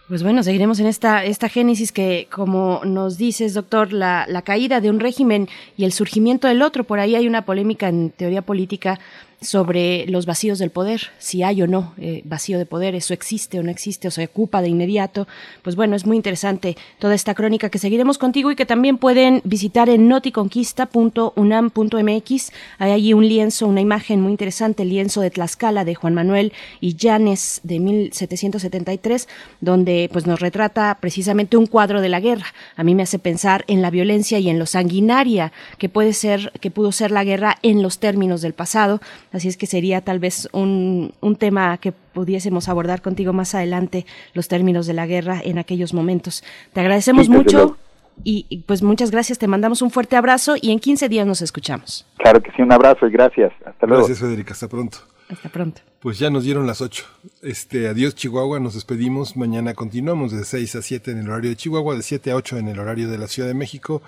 Pues 0.08 0.22
bueno, 0.22 0.42
seguiremos 0.42 0.80
en 0.80 0.86
esta, 0.86 1.22
esta 1.22 1.50
génesis 1.50 1.92
que, 1.92 2.28
como 2.30 2.80
nos 2.86 3.18
dices, 3.18 3.52
doctor, 3.52 3.92
la, 3.92 4.24
la 4.26 4.40
caída 4.40 4.80
de 4.80 4.88
un 4.88 5.00
régimen 5.00 5.48
y 5.76 5.84
el 5.84 5.92
surgimiento 5.92 6.48
del 6.48 6.62
otro. 6.62 6.84
Por 6.84 6.98
ahí 6.98 7.14
hay 7.14 7.28
una 7.28 7.42
polémica 7.42 7.88
en 7.88 8.08
teoría 8.08 8.40
política 8.40 8.98
sobre 9.40 10.04
los 10.06 10.26
vacíos 10.26 10.58
del 10.58 10.70
poder, 10.70 11.12
si 11.18 11.44
hay 11.44 11.62
o 11.62 11.68
no 11.68 11.94
eh, 11.98 12.22
vacío 12.24 12.58
de 12.58 12.66
poder, 12.66 12.96
eso 12.96 13.14
existe 13.14 13.60
o 13.60 13.62
no 13.62 13.70
existe 13.70 14.08
o 14.08 14.10
se 14.10 14.24
ocupa 14.24 14.60
de 14.62 14.68
inmediato. 14.68 15.28
Pues 15.62 15.76
bueno, 15.76 15.94
es 15.94 16.06
muy 16.06 16.16
interesante 16.16 16.76
toda 16.98 17.14
esta 17.14 17.34
crónica 17.34 17.70
que 17.70 17.78
seguiremos 17.78 18.18
contigo 18.18 18.50
y 18.50 18.56
que 18.56 18.66
también 18.66 18.98
pueden 18.98 19.40
visitar 19.44 19.88
en 19.88 20.08
noticonquista.unam.mx. 20.08 22.52
Hay 22.78 22.90
allí 22.90 23.12
un 23.12 23.28
lienzo, 23.28 23.68
una 23.68 23.80
imagen 23.80 24.20
muy 24.20 24.32
interesante, 24.32 24.82
el 24.82 24.88
lienzo 24.88 25.20
de 25.20 25.30
Tlaxcala 25.30 25.84
de 25.84 25.94
Juan 25.94 26.14
Manuel 26.14 26.52
y 26.80 26.96
Llanes 26.96 27.60
de 27.62 27.78
1773, 27.78 29.28
donde 29.60 30.10
pues 30.12 30.26
nos 30.26 30.40
retrata 30.40 30.98
precisamente 31.00 31.56
un 31.56 31.66
cuadro 31.66 32.00
de 32.00 32.08
la 32.08 32.18
guerra. 32.18 32.46
A 32.74 32.82
mí 32.82 32.96
me 32.96 33.04
hace 33.04 33.20
pensar 33.20 33.64
en 33.68 33.82
la 33.82 33.90
violencia 33.90 34.40
y 34.40 34.50
en 34.50 34.58
lo 34.58 34.66
sanguinaria 34.66 35.52
que 35.78 35.88
puede 35.88 36.12
ser, 36.12 36.50
que 36.60 36.72
pudo 36.72 36.90
ser 36.90 37.12
la 37.12 37.22
guerra 37.22 37.58
en 37.62 37.82
los 37.82 38.00
términos 38.00 38.42
del 38.42 38.54
pasado 38.54 39.00
Así 39.32 39.48
es 39.48 39.56
que 39.56 39.66
sería 39.66 40.00
tal 40.00 40.18
vez 40.18 40.48
un, 40.52 41.12
un 41.20 41.36
tema 41.36 41.76
que 41.78 41.92
pudiésemos 41.92 42.68
abordar 42.68 43.02
contigo 43.02 43.32
más 43.32 43.54
adelante, 43.54 44.06
los 44.34 44.48
términos 44.48 44.86
de 44.86 44.94
la 44.94 45.06
guerra 45.06 45.40
en 45.42 45.58
aquellos 45.58 45.94
momentos. 45.94 46.42
Te 46.72 46.80
agradecemos 46.80 47.28
mucho. 47.28 47.76
Y, 48.24 48.64
pues 48.66 48.82
muchas 48.82 49.12
gracias, 49.12 49.38
te 49.38 49.46
mandamos 49.46 49.80
un 49.80 49.90
fuerte 49.90 50.16
abrazo 50.16 50.56
y 50.60 50.72
en 50.72 50.80
15 50.80 51.08
días 51.08 51.24
nos 51.24 51.40
escuchamos. 51.40 52.04
Claro 52.16 52.42
que 52.42 52.50
sí, 52.50 52.62
un 52.62 52.72
abrazo 52.72 53.06
y 53.06 53.10
gracias. 53.10 53.52
Hasta 53.64 53.86
luego. 53.86 54.06
Gracias, 54.06 54.18
Federica. 54.18 54.54
Hasta 54.54 54.66
pronto. 54.68 54.98
Hasta 55.28 55.48
pronto. 55.50 55.82
Pues 56.00 56.18
ya 56.18 56.30
nos 56.30 56.44
dieron 56.44 56.66
las 56.66 56.80
8. 56.80 57.04
Este, 57.42 57.88
adiós 57.88 58.14
Chihuahua, 58.14 58.60
nos 58.60 58.74
despedimos. 58.74 59.36
Mañana 59.36 59.74
continuamos 59.74 60.32
de 60.32 60.44
6 60.44 60.76
a 60.76 60.82
7 60.82 61.10
en 61.10 61.18
el 61.18 61.28
horario 61.28 61.50
de 61.50 61.56
Chihuahua, 61.56 61.96
de 61.96 62.02
7 62.02 62.30
a 62.30 62.36
8 62.36 62.58
en 62.58 62.68
el 62.68 62.78
horario 62.78 63.10
de 63.10 63.18
la 63.18 63.26
Ciudad 63.26 63.48
de 63.48 63.54
México. 63.54 64.00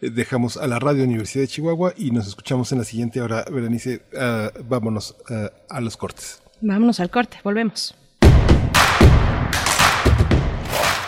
Eh, 0.00 0.10
dejamos 0.10 0.56
a 0.56 0.66
la 0.66 0.78
Radio 0.78 1.04
Universidad 1.04 1.42
de 1.42 1.48
Chihuahua 1.48 1.94
y 1.96 2.10
nos 2.10 2.28
escuchamos 2.28 2.70
en 2.72 2.78
la 2.78 2.84
siguiente 2.84 3.20
hora. 3.20 3.44
Berenice, 3.50 4.02
uh, 4.12 4.62
vámonos 4.68 5.16
uh, 5.30 5.48
a 5.68 5.80
los 5.80 5.96
cortes. 5.96 6.40
Vámonos 6.60 7.00
al 7.00 7.10
corte, 7.10 7.38
volvemos. 7.42 7.94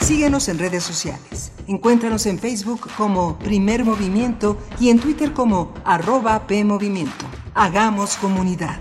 Síguenos 0.01 0.49
en 0.49 0.59
redes 0.59 0.83
sociales. 0.83 1.53
Encuéntranos 1.69 2.27
en 2.27 2.39
Facebook 2.41 2.89
como 2.97 3.39
Primer 3.39 3.85
Movimiento 3.85 4.59
y 4.81 4.89
en 4.89 4.99
Twitter 4.99 5.33
como 5.33 5.73
arroba 5.85 6.47
PMovimiento. 6.49 7.27
Hagamos 7.55 8.17
comunidad. 8.17 8.81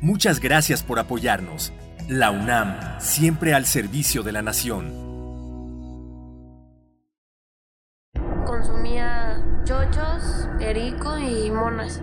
Muchas 0.00 0.40
gracias 0.40 0.82
por 0.82 0.98
apoyarnos. 0.98 1.72
La 2.08 2.30
UNAM, 2.30 2.98
siempre 2.98 3.52
al 3.54 3.66
servicio 3.66 4.22
de 4.22 4.32
la 4.32 4.40
nación. 4.42 4.98
Consumía 8.46 9.44
chochos, 9.64 10.48
perico 10.58 11.18
y 11.18 11.50
monas. 11.50 12.02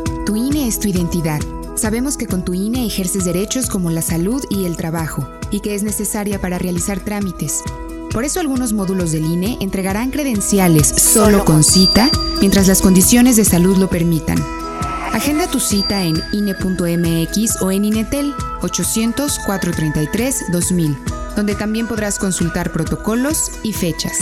Tu 0.71 0.71
INE 0.71 0.71
es 0.71 0.79
tu 0.79 0.87
identidad. 0.87 1.41
Sabemos 1.75 2.15
que 2.15 2.27
con 2.27 2.45
tu 2.45 2.53
INE 2.53 2.85
ejerces 2.85 3.25
derechos 3.25 3.69
como 3.69 3.89
la 3.89 4.01
salud 4.01 4.41
y 4.49 4.63
el 4.65 4.77
trabajo, 4.77 5.27
y 5.51 5.59
que 5.59 5.75
es 5.75 5.83
necesaria 5.83 6.39
para 6.39 6.57
realizar 6.57 7.01
trámites. 7.01 7.61
Por 8.11 8.23
eso 8.23 8.39
algunos 8.39 8.71
módulos 8.71 9.11
del 9.11 9.25
INE 9.25 9.57
entregarán 9.59 10.11
credenciales 10.11 10.87
solo 10.87 11.43
con 11.43 11.61
cita 11.63 12.09
mientras 12.39 12.69
las 12.69 12.81
condiciones 12.81 13.35
de 13.35 13.43
salud 13.43 13.75
lo 13.77 13.89
permitan. 13.89 14.37
Agenda 15.11 15.47
tu 15.47 15.59
cita 15.59 16.03
en 16.03 16.23
INE.mx 16.31 17.61
o 17.61 17.71
en 17.71 17.83
INETEL 17.85 18.33
800-433-2000, 18.61 21.35
donde 21.35 21.55
también 21.55 21.87
podrás 21.87 22.17
consultar 22.17 22.71
protocolos 22.71 23.51
y 23.63 23.73
fechas. 23.73 24.17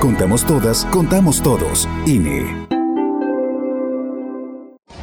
Contamos 0.00 0.44
todas, 0.44 0.84
contamos 0.86 1.42
todos. 1.42 1.88
INE. 2.06 2.69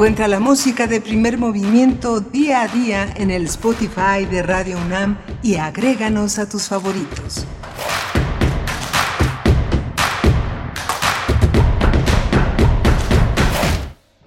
Encuentra 0.00 0.28
la 0.28 0.40
música 0.40 0.86
de 0.86 1.02
primer 1.02 1.36
movimiento 1.36 2.20
día 2.20 2.62
a 2.62 2.68
día 2.68 3.12
en 3.16 3.30
el 3.30 3.44
Spotify 3.44 4.24
de 4.24 4.42
Radio 4.42 4.78
UNAM 4.78 5.18
y 5.42 5.56
agréganos 5.56 6.38
a 6.38 6.48
tus 6.48 6.68
favoritos. 6.68 7.44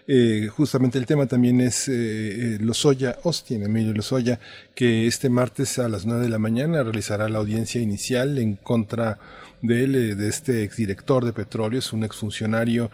eh, 0.10 0.47
justamente 0.47 0.97
el 0.97 1.05
tema 1.05 1.26
también 1.26 1.60
es 1.60 1.89
eh, 1.89 1.93
eh, 1.93 2.58
Lozoya, 2.62 3.18
Austin, 3.26 3.64
Emilio 3.64 3.93
Lozoya, 3.93 4.39
que 4.74 5.05
este 5.05 5.30
martes 5.30 5.80
a 5.80 5.89
las 5.89 6.05
9 6.05 6.24
de 6.24 6.30
la 6.30 6.39
mañana 6.39 6.82
realizará 6.82 7.28
la 7.28 7.39
audiencia 7.39 7.82
inicial 7.82 8.38
en 8.38 8.55
contra 8.55 9.20
de 9.62 9.84
él, 9.84 9.95
eh, 9.95 10.16
de 10.16 10.30
este 10.30 10.64
exdirector 10.64 11.26
de 11.26 11.34
petróleos, 11.34 11.91
un 11.91 12.05
exfuncionario 12.05 12.89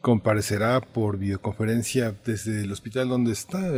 comparecerá 0.00 0.80
por 0.80 1.16
videoconferencia 1.16 2.14
desde 2.24 2.62
el 2.62 2.72
hospital 2.72 3.08
donde 3.08 3.30
está 3.30 3.70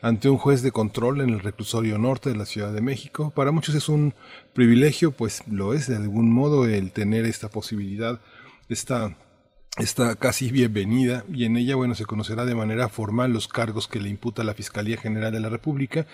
ante 0.00 0.28
un 0.28 0.38
juez 0.38 0.62
de 0.62 0.70
control 0.70 1.22
en 1.22 1.30
el 1.30 1.40
reclusorio 1.40 1.98
norte 1.98 2.30
de 2.30 2.36
la 2.36 2.46
Ciudad 2.46 2.72
de 2.72 2.80
México. 2.80 3.32
Para 3.34 3.50
muchos 3.50 3.74
es 3.74 3.88
un 3.88 4.14
privilegio, 4.52 5.10
pues 5.10 5.42
lo 5.48 5.74
es 5.74 5.88
de 5.88 5.96
algún 5.96 6.32
modo 6.32 6.66
el 6.66 6.92
tener 6.92 7.24
esta 7.24 7.48
posibilidad, 7.48 8.20
esta 8.68 9.16
está 9.78 10.14
casi 10.14 10.52
bienvenida 10.52 11.24
y 11.32 11.46
en 11.46 11.56
ella, 11.56 11.74
bueno, 11.74 11.96
se 11.96 12.06
conocerá 12.06 12.44
de 12.44 12.54
manera 12.54 12.88
formal 12.88 13.32
los 13.32 13.48
cargos 13.48 13.88
que 13.88 14.00
le 14.00 14.08
imputa 14.08 14.44
la 14.44 14.54
Fiscalía 14.54 14.96
General 14.96 15.32
de 15.32 15.40
la 15.40 15.48
República, 15.48 16.06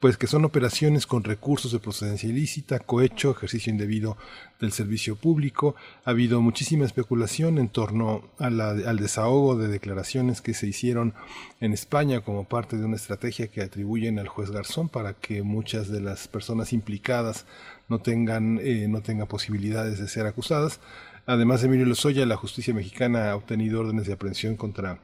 pues 0.00 0.18
que 0.18 0.26
son 0.26 0.44
operaciones 0.44 1.06
con 1.06 1.24
recursos 1.24 1.72
de 1.72 1.78
procedencia 1.78 2.28
ilícita, 2.28 2.78
cohecho, 2.78 3.30
ejercicio 3.30 3.72
indebido 3.72 4.18
del 4.60 4.72
servicio 4.72 5.16
público. 5.16 5.74
Ha 6.04 6.10
habido 6.10 6.42
muchísima 6.42 6.84
especulación 6.84 7.56
en 7.56 7.70
torno 7.70 8.28
al 8.38 8.98
desahogo 8.98 9.56
de 9.56 9.68
declaraciones 9.68 10.42
que 10.42 10.52
se 10.52 10.66
hicieron 10.66 11.14
en 11.60 11.72
España 11.72 12.20
como 12.20 12.44
parte 12.44 12.76
de 12.76 12.84
una 12.84 12.96
estrategia 12.96 13.48
que 13.48 13.62
atribuyen 13.62 14.18
al 14.18 14.28
juez 14.28 14.50
Garzón 14.50 14.90
para 14.90 15.14
que 15.14 15.42
muchas 15.42 15.88
de 15.88 16.02
las 16.02 16.28
personas 16.28 16.74
implicadas 16.74 17.46
no 17.88 17.98
tengan, 18.00 18.60
eh, 18.62 18.88
no 18.90 19.00
tengan 19.00 19.26
posibilidades 19.26 19.98
de 19.98 20.08
ser 20.08 20.26
acusadas. 20.26 20.80
Además 21.26 21.60
de 21.60 21.66
Emilio 21.66 21.86
Lozoya, 21.86 22.24
la 22.24 22.36
justicia 22.36 22.72
mexicana 22.72 23.30
ha 23.30 23.36
obtenido 23.36 23.80
órdenes 23.80 24.06
de 24.06 24.12
aprehensión 24.12 24.56
contra 24.56 25.00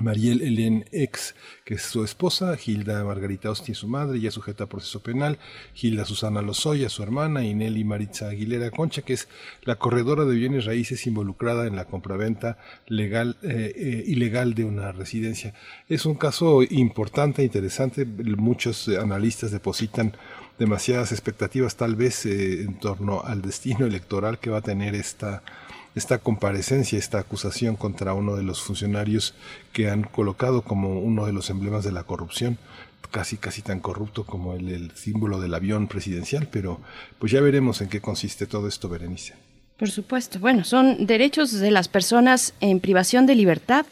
Mariel 0.00 0.42
Helen 0.42 0.84
Ex, 0.90 1.34
que 1.64 1.74
es 1.74 1.82
su 1.82 2.04
esposa, 2.04 2.56
Gilda 2.56 3.04
Margarita 3.04 3.48
Austin, 3.48 3.74
su 3.76 3.86
madre, 3.86 4.20
ya 4.20 4.30
sujeta 4.30 4.64
a 4.64 4.66
proceso 4.66 5.02
penal, 5.02 5.38
Gilda 5.72 6.04
Susana 6.04 6.42
Lozoya, 6.42 6.88
su 6.88 7.02
hermana, 7.02 7.44
y 7.44 7.54
Nelly 7.54 7.84
Maritza 7.84 8.28
Aguilera 8.28 8.72
Concha, 8.72 9.02
que 9.02 9.12
es 9.12 9.28
la 9.62 9.76
corredora 9.76 10.24
de 10.24 10.34
bienes 10.34 10.64
raíces 10.66 11.06
involucrada 11.06 11.66
en 11.66 11.76
la 11.76 11.84
compraventa 11.84 12.58
legal, 12.88 13.36
eh, 13.42 13.72
eh, 13.74 14.04
ilegal 14.06 14.54
de 14.54 14.64
una 14.64 14.90
residencia. 14.90 15.54
Es 15.88 16.04
un 16.06 16.16
caso 16.16 16.62
importante, 16.62 17.44
interesante, 17.44 18.04
muchos 18.04 18.88
analistas 18.88 19.52
depositan 19.52 20.12
demasiadas 20.58 21.12
expectativas 21.12 21.76
tal 21.76 21.96
vez 21.96 22.26
eh, 22.26 22.62
en 22.62 22.78
torno 22.78 23.22
al 23.24 23.42
destino 23.42 23.86
electoral 23.86 24.38
que 24.38 24.50
va 24.50 24.58
a 24.58 24.62
tener 24.62 24.94
esta, 24.94 25.42
esta 25.94 26.18
comparecencia, 26.18 26.98
esta 26.98 27.18
acusación 27.18 27.76
contra 27.76 28.14
uno 28.14 28.36
de 28.36 28.42
los 28.42 28.62
funcionarios 28.62 29.34
que 29.72 29.90
han 29.90 30.02
colocado 30.02 30.62
como 30.62 31.00
uno 31.00 31.26
de 31.26 31.32
los 31.32 31.50
emblemas 31.50 31.84
de 31.84 31.92
la 31.92 32.04
corrupción, 32.04 32.58
casi 33.10 33.36
casi 33.36 33.62
tan 33.62 33.80
corrupto 33.80 34.24
como 34.24 34.54
el, 34.54 34.90
símbolo 34.96 35.40
del 35.40 35.54
avión 35.54 35.86
presidencial, 35.86 36.48
pero 36.50 36.80
pues 37.18 37.30
ya 37.30 37.40
veremos 37.40 37.80
en 37.80 37.88
qué 37.88 38.00
consiste 38.00 38.46
todo 38.46 38.66
esto, 38.66 38.88
Berenice. 38.88 39.34
Por 39.76 39.90
supuesto. 39.90 40.38
Bueno, 40.38 40.64
son 40.64 41.06
derechos 41.06 41.52
de 41.52 41.70
las 41.70 41.88
personas 41.88 42.54
en 42.60 42.80
privación 42.80 43.26
de 43.26 43.34
libertad 43.34 43.86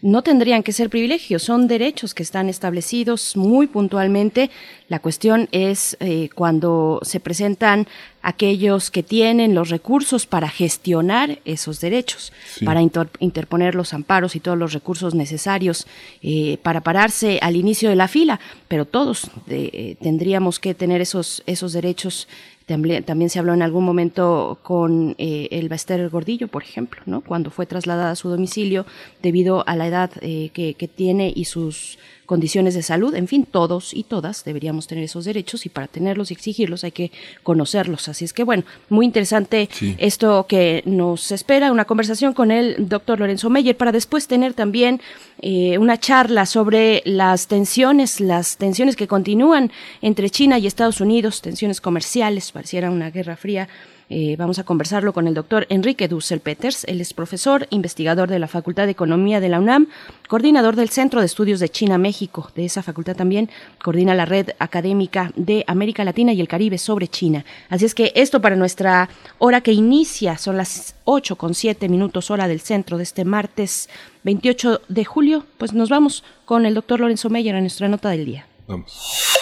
no 0.00 0.22
tendrían 0.22 0.62
que 0.62 0.72
ser 0.72 0.90
privilegios, 0.90 1.42
son 1.42 1.66
derechos 1.66 2.14
que 2.14 2.22
están 2.22 2.48
establecidos 2.48 3.36
muy 3.36 3.66
puntualmente. 3.66 4.48
La 4.88 5.00
cuestión 5.00 5.48
es 5.50 5.96
eh, 5.98 6.28
cuando 6.34 7.00
se 7.02 7.18
presentan 7.18 7.88
aquellos 8.22 8.92
que 8.92 9.02
tienen 9.02 9.56
los 9.56 9.70
recursos 9.70 10.26
para 10.26 10.48
gestionar 10.48 11.40
esos 11.44 11.80
derechos, 11.80 12.32
para 12.64 12.80
interponer 12.80 13.74
los 13.74 13.92
amparos 13.92 14.36
y 14.36 14.40
todos 14.40 14.58
los 14.58 14.72
recursos 14.72 15.14
necesarios 15.14 15.86
eh, 16.22 16.58
para 16.62 16.80
pararse 16.80 17.40
al 17.42 17.56
inicio 17.56 17.88
de 17.88 17.96
la 17.96 18.08
fila, 18.08 18.38
pero 18.68 18.84
todos 18.84 19.30
eh, 19.48 19.96
tendríamos 20.00 20.60
que 20.60 20.74
tener 20.74 21.00
esos, 21.00 21.42
esos 21.46 21.72
derechos 21.72 22.28
también, 22.68 23.30
se 23.30 23.38
habló 23.38 23.54
en 23.54 23.62
algún 23.62 23.84
momento 23.84 24.58
con 24.62 25.14
eh, 25.16 25.48
el 25.52 25.70
Bester 25.70 26.06
Gordillo, 26.10 26.48
por 26.48 26.62
ejemplo, 26.62 27.00
¿no? 27.06 27.22
cuando 27.22 27.50
fue 27.50 27.64
trasladada 27.64 28.10
a 28.10 28.16
su 28.16 28.28
domicilio 28.28 28.84
debido 29.22 29.66
a 29.66 29.74
la 29.74 29.86
edad 29.86 30.10
eh, 30.20 30.50
que, 30.52 30.74
que 30.74 30.86
tiene 30.86 31.32
y 31.34 31.46
sus 31.46 31.98
condiciones 32.28 32.74
de 32.74 32.82
salud, 32.82 33.14
en 33.14 33.26
fin, 33.26 33.46
todos 33.50 33.94
y 33.94 34.02
todas 34.02 34.44
deberíamos 34.44 34.86
tener 34.86 35.02
esos 35.02 35.24
derechos 35.24 35.64
y 35.64 35.70
para 35.70 35.86
tenerlos 35.86 36.30
y 36.30 36.34
exigirlos 36.34 36.84
hay 36.84 36.92
que 36.92 37.10
conocerlos. 37.42 38.06
Así 38.06 38.26
es 38.26 38.34
que 38.34 38.44
bueno, 38.44 38.64
muy 38.90 39.06
interesante 39.06 39.70
esto 39.96 40.44
que 40.46 40.82
nos 40.84 41.32
espera, 41.32 41.72
una 41.72 41.86
conversación 41.86 42.34
con 42.34 42.50
el 42.50 42.86
doctor 42.86 43.18
Lorenzo 43.18 43.48
Meyer 43.48 43.78
para 43.78 43.92
después 43.92 44.28
tener 44.28 44.52
también 44.52 45.00
eh, 45.40 45.78
una 45.78 45.98
charla 45.98 46.44
sobre 46.44 47.00
las 47.06 47.46
tensiones, 47.46 48.20
las 48.20 48.58
tensiones 48.58 48.94
que 48.94 49.08
continúan 49.08 49.72
entre 50.02 50.28
China 50.28 50.58
y 50.58 50.66
Estados 50.66 51.00
Unidos, 51.00 51.40
tensiones 51.40 51.80
comerciales, 51.80 52.52
pareciera 52.52 52.90
una 52.90 53.10
guerra 53.10 53.36
fría 53.36 53.68
eh, 54.10 54.36
vamos 54.38 54.58
a 54.58 54.64
conversarlo 54.64 55.12
con 55.12 55.26
el 55.28 55.34
doctor 55.34 55.66
Enrique 55.68 56.08
Dussel 56.08 56.40
Peters. 56.40 56.84
Él 56.84 57.00
es 57.00 57.12
profesor, 57.12 57.66
investigador 57.70 58.30
de 58.30 58.38
la 58.38 58.48
Facultad 58.48 58.86
de 58.86 58.92
Economía 58.92 59.40
de 59.40 59.50
la 59.50 59.60
UNAM, 59.60 59.88
coordinador 60.28 60.76
del 60.76 60.88
Centro 60.88 61.20
de 61.20 61.26
Estudios 61.26 61.60
de 61.60 61.68
China-México. 61.68 62.50
De 62.54 62.64
esa 62.64 62.82
facultad 62.82 63.16
también 63.16 63.50
coordina 63.82 64.14
la 64.14 64.24
red 64.24 64.50
académica 64.58 65.30
de 65.36 65.62
América 65.66 66.04
Latina 66.04 66.32
y 66.32 66.40
el 66.40 66.48
Caribe 66.48 66.78
sobre 66.78 67.08
China. 67.08 67.44
Así 67.68 67.84
es 67.84 67.94
que 67.94 68.12
esto 68.14 68.40
para 68.40 68.56
nuestra 68.56 69.10
hora 69.38 69.60
que 69.60 69.72
inicia, 69.72 70.38
son 70.38 70.56
las 70.56 70.94
8 71.04 71.36
con 71.36 71.54
7 71.54 71.88
minutos 71.88 72.30
hora 72.30 72.48
del 72.48 72.60
centro 72.60 72.96
de 72.96 73.02
este 73.02 73.24
martes 73.26 73.90
28 74.24 74.82
de 74.88 75.04
julio. 75.04 75.44
Pues 75.58 75.74
nos 75.74 75.90
vamos 75.90 76.24
con 76.46 76.64
el 76.64 76.74
doctor 76.74 77.00
Lorenzo 77.00 77.28
Meyer 77.28 77.54
en 77.54 77.62
nuestra 77.62 77.88
nota 77.88 78.08
del 78.08 78.24
día. 78.24 78.46
Vamos. 78.66 79.36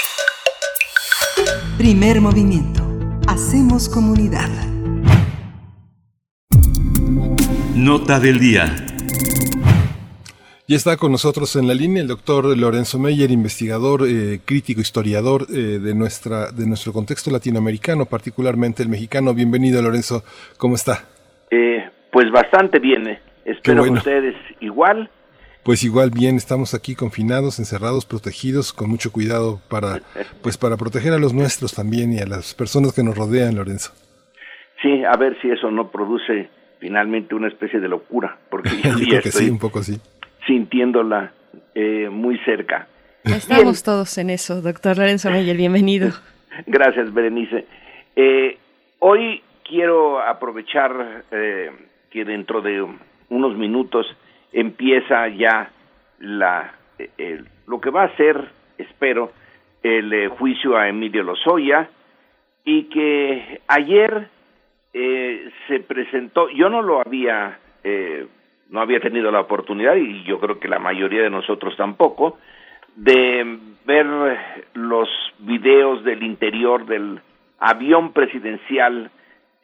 Primer 1.78 2.20
movimiento 2.20 2.95
Hacemos 3.28 3.88
comunidad. 3.88 4.48
Nota 7.74 8.20
del 8.20 8.38
día. 8.38 8.66
Ya 10.68 10.76
está 10.76 10.96
con 10.96 11.10
nosotros 11.10 11.56
en 11.56 11.66
la 11.66 11.74
línea 11.74 12.02
el 12.02 12.08
doctor 12.08 12.56
Lorenzo 12.56 13.00
Meyer, 13.00 13.32
investigador, 13.32 14.02
eh, 14.06 14.38
crítico, 14.44 14.80
historiador 14.80 15.46
eh, 15.50 15.80
de, 15.80 15.94
nuestra, 15.96 16.52
de 16.52 16.68
nuestro 16.68 16.92
contexto 16.92 17.32
latinoamericano, 17.32 18.06
particularmente 18.06 18.84
el 18.84 18.88
mexicano. 18.88 19.34
Bienvenido, 19.34 19.82
Lorenzo. 19.82 20.22
¿Cómo 20.56 20.76
está? 20.76 21.04
Eh, 21.50 21.84
pues 22.12 22.30
bastante 22.30 22.78
bien. 22.78 23.18
Espero 23.44 23.82
que 23.82 23.90
ustedes 23.90 24.36
igual. 24.60 25.10
Pues 25.66 25.82
igual 25.82 26.10
bien, 26.14 26.36
estamos 26.36 26.74
aquí 26.74 26.94
confinados, 26.94 27.58
encerrados, 27.58 28.06
protegidos, 28.06 28.72
con 28.72 28.88
mucho 28.88 29.10
cuidado 29.10 29.60
para, 29.68 30.00
pues 30.40 30.56
para 30.56 30.76
proteger 30.76 31.12
a 31.12 31.18
los 31.18 31.34
nuestros 31.34 31.74
también 31.74 32.12
y 32.12 32.20
a 32.20 32.24
las 32.24 32.54
personas 32.54 32.94
que 32.94 33.02
nos 33.02 33.18
rodean, 33.18 33.56
Lorenzo. 33.56 33.92
Sí, 34.80 35.02
a 35.02 35.16
ver 35.16 35.36
si 35.42 35.50
eso 35.50 35.68
no 35.72 35.90
produce 35.90 36.48
finalmente 36.78 37.34
una 37.34 37.48
especie 37.48 37.80
de 37.80 37.88
locura, 37.88 38.38
porque 38.48 38.70
yo, 38.84 38.94
creo 38.94 39.22
que 39.22 39.32
sí, 39.32 39.50
un 39.50 39.58
poco 39.58 39.82
sí. 39.82 39.98
Sintiéndola 40.46 41.32
eh, 41.74 42.10
muy 42.12 42.38
cerca. 42.44 42.86
Estamos 43.24 43.82
todos 43.82 44.18
en 44.18 44.30
eso, 44.30 44.62
doctor 44.62 44.96
Lorenzo 44.96 45.32
Meyer, 45.32 45.56
bienvenido. 45.56 46.10
Gracias, 46.68 47.12
Berenice. 47.12 47.66
Eh, 48.14 48.56
hoy 49.00 49.42
quiero 49.68 50.20
aprovechar 50.20 51.24
eh, 51.32 51.72
que 52.08 52.24
dentro 52.24 52.62
de 52.62 52.86
unos 53.30 53.58
minutos 53.58 54.06
empieza 54.52 55.28
ya 55.28 55.70
la, 56.18 56.74
lo 57.66 57.80
que 57.80 57.90
va 57.90 58.04
a 58.04 58.16
ser, 58.16 58.48
espero, 58.78 59.32
el 59.82 60.12
eh, 60.12 60.28
juicio 60.28 60.76
a 60.76 60.88
Emilio 60.88 61.22
Lozoya 61.22 61.88
y 62.64 62.84
que 62.84 63.60
ayer 63.68 64.28
eh, 64.92 65.50
se 65.68 65.80
presentó, 65.80 66.48
yo 66.50 66.68
no 66.68 66.82
lo 66.82 67.00
había, 67.00 67.58
eh, 67.84 68.26
no 68.70 68.80
había 68.80 69.00
tenido 69.00 69.30
la 69.30 69.40
oportunidad 69.40 69.94
y 69.96 70.24
yo 70.24 70.40
creo 70.40 70.58
que 70.58 70.68
la 70.68 70.78
mayoría 70.78 71.22
de 71.22 71.30
nosotros 71.30 71.76
tampoco, 71.76 72.38
de 72.96 73.58
ver 73.84 74.06
los 74.74 75.08
videos 75.38 76.02
del 76.02 76.22
interior 76.22 76.86
del 76.86 77.20
avión 77.58 78.12
presidencial 78.12 79.10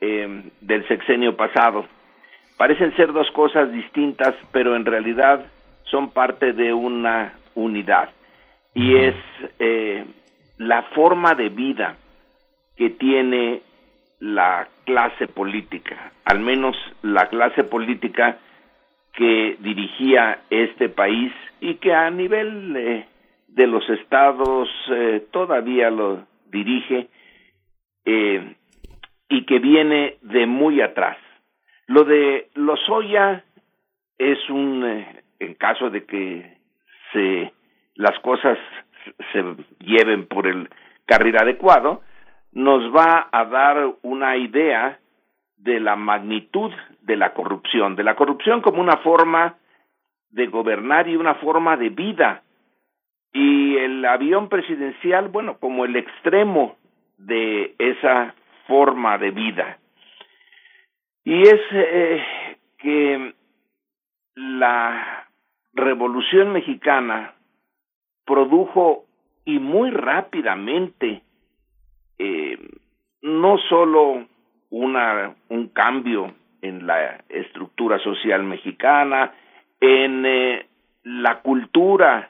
del 0.01 0.89
sexenio 0.89 1.37
pasado 1.37 1.87
Parecen 2.63 2.95
ser 2.95 3.13
dos 3.13 3.29
cosas 3.33 3.73
distintas, 3.73 4.37
pero 4.53 4.77
en 4.77 4.85
realidad 4.85 5.45
son 5.83 6.11
parte 6.13 6.53
de 6.53 6.73
una 6.73 7.33
unidad. 7.57 8.11
Y 8.73 8.95
es 8.95 9.17
eh, 9.59 10.05
la 10.59 10.85
forma 10.95 11.35
de 11.35 11.49
vida 11.49 11.97
que 12.77 12.91
tiene 12.91 13.63
la 14.21 14.69
clase 14.85 15.27
política, 15.27 16.13
al 16.25 16.39
menos 16.39 16.77
la 17.03 17.29
clase 17.31 17.65
política 17.65 18.39
que 19.13 19.57
dirigía 19.59 20.43
este 20.49 20.89
país 20.89 21.33
y 21.61 21.75
que 21.79 21.93
a 21.93 22.09
nivel 22.11 22.77
eh, 22.77 23.07
de 23.49 23.67
los 23.67 23.91
estados 23.91 24.69
eh, 24.89 25.27
todavía 25.33 25.91
lo 25.91 26.29
dirige 26.47 27.09
y 28.05 29.47
que 29.47 29.59
viene 29.59 30.19
de 30.23 30.47
muy 30.47 30.81
atrás. 30.81 31.17
Lo 31.93 32.05
de 32.05 32.49
Lozoya 32.55 33.45
es 34.17 34.39
un, 34.49 34.83
eh, 34.83 35.25
en 35.41 35.53
caso 35.53 35.91
de 35.91 36.07
que 36.07 36.57
se 37.13 37.53
las 37.97 38.19
cosas 38.21 38.57
se 39.31 39.45
lleven 39.81 40.27
por 40.27 40.47
el 40.47 40.71
carril 41.05 41.37
adecuado, 41.37 42.01
nos 42.53 42.83
va 42.97 43.29
a 43.31 43.45
dar 43.45 43.93
una 44.01 44.39
idea 44.39 45.01
de 45.59 45.81
la 45.81 45.95
magnitud 45.95 46.73
de 47.03 47.17
la 47.17 47.35
corrupción, 47.35 47.95
de 47.95 48.05
la 48.05 48.17
corrupción 48.17 48.63
como 48.63 48.81
una 48.81 48.97
forma 48.99 49.57
de 50.31 50.47
gobernar 50.47 51.09
y 51.09 51.17
una 51.17 51.35
forma 51.35 51.77
de 51.77 51.91
vida. 51.91 52.43
Y 53.35 53.77
el 53.77 54.03
avión 54.07 54.49
presidencial, 54.49 55.29
bueno, 55.29 55.59
como 55.59 55.85
el 55.85 55.97
extremo 55.97 56.77
de 57.19 57.75
esa 57.79 58.35
forma 58.67 59.19
de 59.19 59.31
vida. 59.31 59.77
Y 61.25 61.43
es 61.43 61.61
eh, 61.71 62.25
que 62.79 63.35
la 64.35 65.29
Revolución 65.73 66.53
Mexicana 66.53 67.35
produjo 68.25 69.05
y 69.45 69.59
muy 69.59 69.91
rápidamente 69.91 71.23
eh, 72.19 72.59
no 73.23 73.57
solo 73.69 74.27
una, 74.71 75.35
un 75.49 75.69
cambio 75.69 76.35
en 76.61 76.87
la 76.87 77.25
estructura 77.29 77.99
social 78.01 78.43
mexicana, 78.43 79.33
en 79.81 80.27
eh, 80.27 80.67
la 81.05 81.41
cultura 81.41 82.29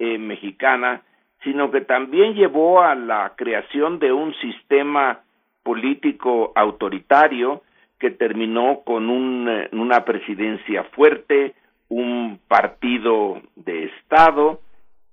mexicana, 0.00 1.02
sino 1.42 1.72
que 1.72 1.80
también 1.80 2.34
llevó 2.34 2.82
a 2.82 2.94
la 2.94 3.32
creación 3.34 3.98
de 3.98 4.12
un 4.12 4.32
sistema 4.34 5.22
político 5.64 6.52
autoritario 6.54 7.62
que 7.98 8.10
terminó 8.10 8.80
con 8.84 9.48
eh, 9.48 9.68
una 9.72 10.04
presidencia 10.04 10.84
fuerte, 10.84 11.54
un 11.88 12.40
partido 12.46 13.40
de 13.56 13.84
Estado 13.84 14.60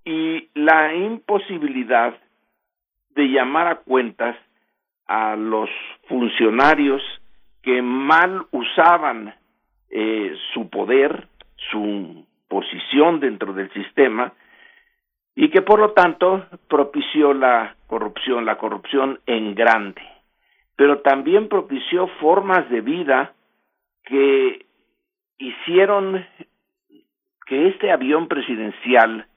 y 0.03 0.49
la 0.53 0.93
imposibilidad 0.93 2.15
de 3.15 3.23
llamar 3.29 3.67
a 3.67 3.75
cuentas 3.77 4.35
a 5.07 5.35
los 5.35 5.69
funcionarios 6.07 7.01
que 7.63 7.81
mal 7.81 8.45
usaban 8.51 9.33
eh, 9.89 10.35
su 10.53 10.69
poder, 10.69 11.27
su 11.71 12.25
posición 12.47 13.19
dentro 13.19 13.53
del 13.53 13.71
sistema 13.73 14.33
y 15.35 15.49
que 15.49 15.61
por 15.61 15.79
lo 15.79 15.91
tanto 15.91 16.45
propició 16.67 17.33
la 17.33 17.75
corrupción, 17.87 18.45
la 18.45 18.57
corrupción 18.57 19.19
en 19.25 19.55
grande 19.55 20.14
pero 20.75 20.99
también 20.99 21.47
propició 21.47 22.07
formas 22.19 22.69
de 22.69 22.81
vida 22.81 23.33
que 24.03 24.65
hicieron 25.37 26.25
que 27.45 27.67
este 27.67 27.91
avión 27.91 28.27
presidencial 28.27 29.27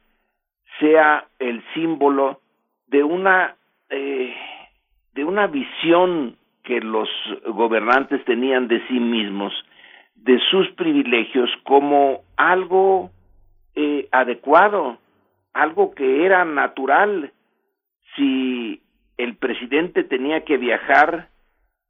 sea 0.80 1.26
el 1.39 1.62
símbolo 1.74 2.41
de 2.86 3.05
una 3.05 3.57
eh, 3.91 4.34
de 5.14 5.24
una 5.24 5.47
visión 5.47 6.36
que 6.62 6.80
los 6.80 7.09
gobernantes 7.47 8.24
tenían 8.24 8.68
de 8.68 8.86
sí 8.89 9.01
mismos, 9.01 9.53
de 10.14 10.39
sus 10.51 10.68
privilegios 10.72 11.51
como 11.64 12.20
algo 12.36 13.11
eh, 13.74 14.07
adecuado, 14.12 14.99
algo 15.55 15.95
que 15.95 16.26
era 16.26 16.45
natural. 16.45 17.32
Si 18.14 18.82
el 19.19 19.37
presidente 19.37 20.05
tenía 20.05 20.45
que 20.45 20.57
viajar, 20.57 21.29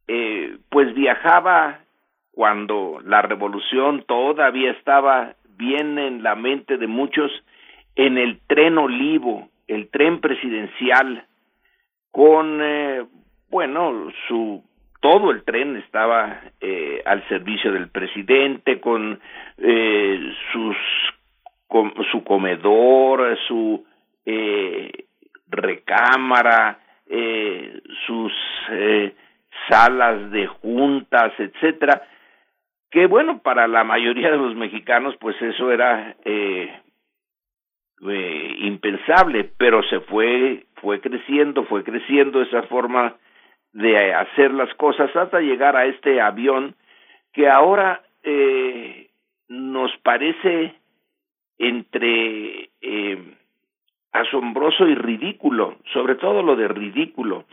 eh, 0.08 0.56
pues 0.70 0.94
viajaba 0.94 1.80
cuando 2.32 3.00
la 3.04 3.22
revolución 3.22 4.04
todavía 4.06 4.72
estaba 4.72 5.34
bien 5.56 5.98
en 5.98 6.22
la 6.22 6.34
mente 6.34 6.78
de 6.78 6.86
muchos, 6.86 7.30
en 7.94 8.16
el 8.16 8.40
tren 8.46 8.78
olivo, 8.78 9.48
el 9.66 9.88
tren 9.90 10.20
presidencial, 10.20 11.24
con, 12.10 12.60
eh, 12.62 13.04
bueno, 13.50 14.10
su 14.26 14.62
todo 15.00 15.30
el 15.30 15.44
tren 15.44 15.76
estaba 15.76 16.40
eh, 16.60 17.02
al 17.04 17.26
servicio 17.28 17.72
del 17.72 17.88
presidente 17.88 18.80
con 18.80 19.20
eh, 19.58 20.32
sus 20.52 20.76
su 22.10 22.24
comedor 22.24 23.38
su 23.46 23.84
eh, 24.24 24.90
recámara 25.48 26.78
eh, 27.08 27.80
sus 28.06 28.32
eh, 28.70 29.14
salas 29.68 30.30
de 30.30 30.46
juntas, 30.46 31.32
etcétera, 31.38 32.02
que 32.90 33.06
bueno, 33.06 33.40
para 33.42 33.66
la 33.68 33.84
mayoría 33.84 34.30
de 34.30 34.38
los 34.38 34.54
mexicanos, 34.54 35.14
pues 35.20 35.40
eso 35.42 35.70
era 35.70 36.16
eh, 36.24 36.70
eh, 38.06 38.56
impensable, 38.60 39.50
pero 39.58 39.82
se 39.84 40.00
fue, 40.00 40.66
fue 40.76 41.00
creciendo, 41.00 41.64
fue 41.64 41.84
creciendo 41.84 42.40
esa 42.42 42.62
forma 42.64 43.16
de 43.72 44.14
hacer 44.14 44.52
las 44.52 44.72
cosas 44.74 45.14
hasta 45.14 45.40
llegar 45.40 45.76
a 45.76 45.86
este 45.86 46.20
avión 46.20 46.74
que 47.32 47.48
ahora 47.48 48.02
eh, 48.22 49.10
nos 49.48 49.90
parece 49.98 50.74
entre 51.58 52.70
eh, 52.80 53.34
asombroso 54.20 54.86
y 54.86 54.94
ridículo, 54.94 55.76
sobre 55.92 56.16
todo 56.16 56.42
lo 56.42 56.56
de 56.56 56.68
ridículo. 56.68 57.44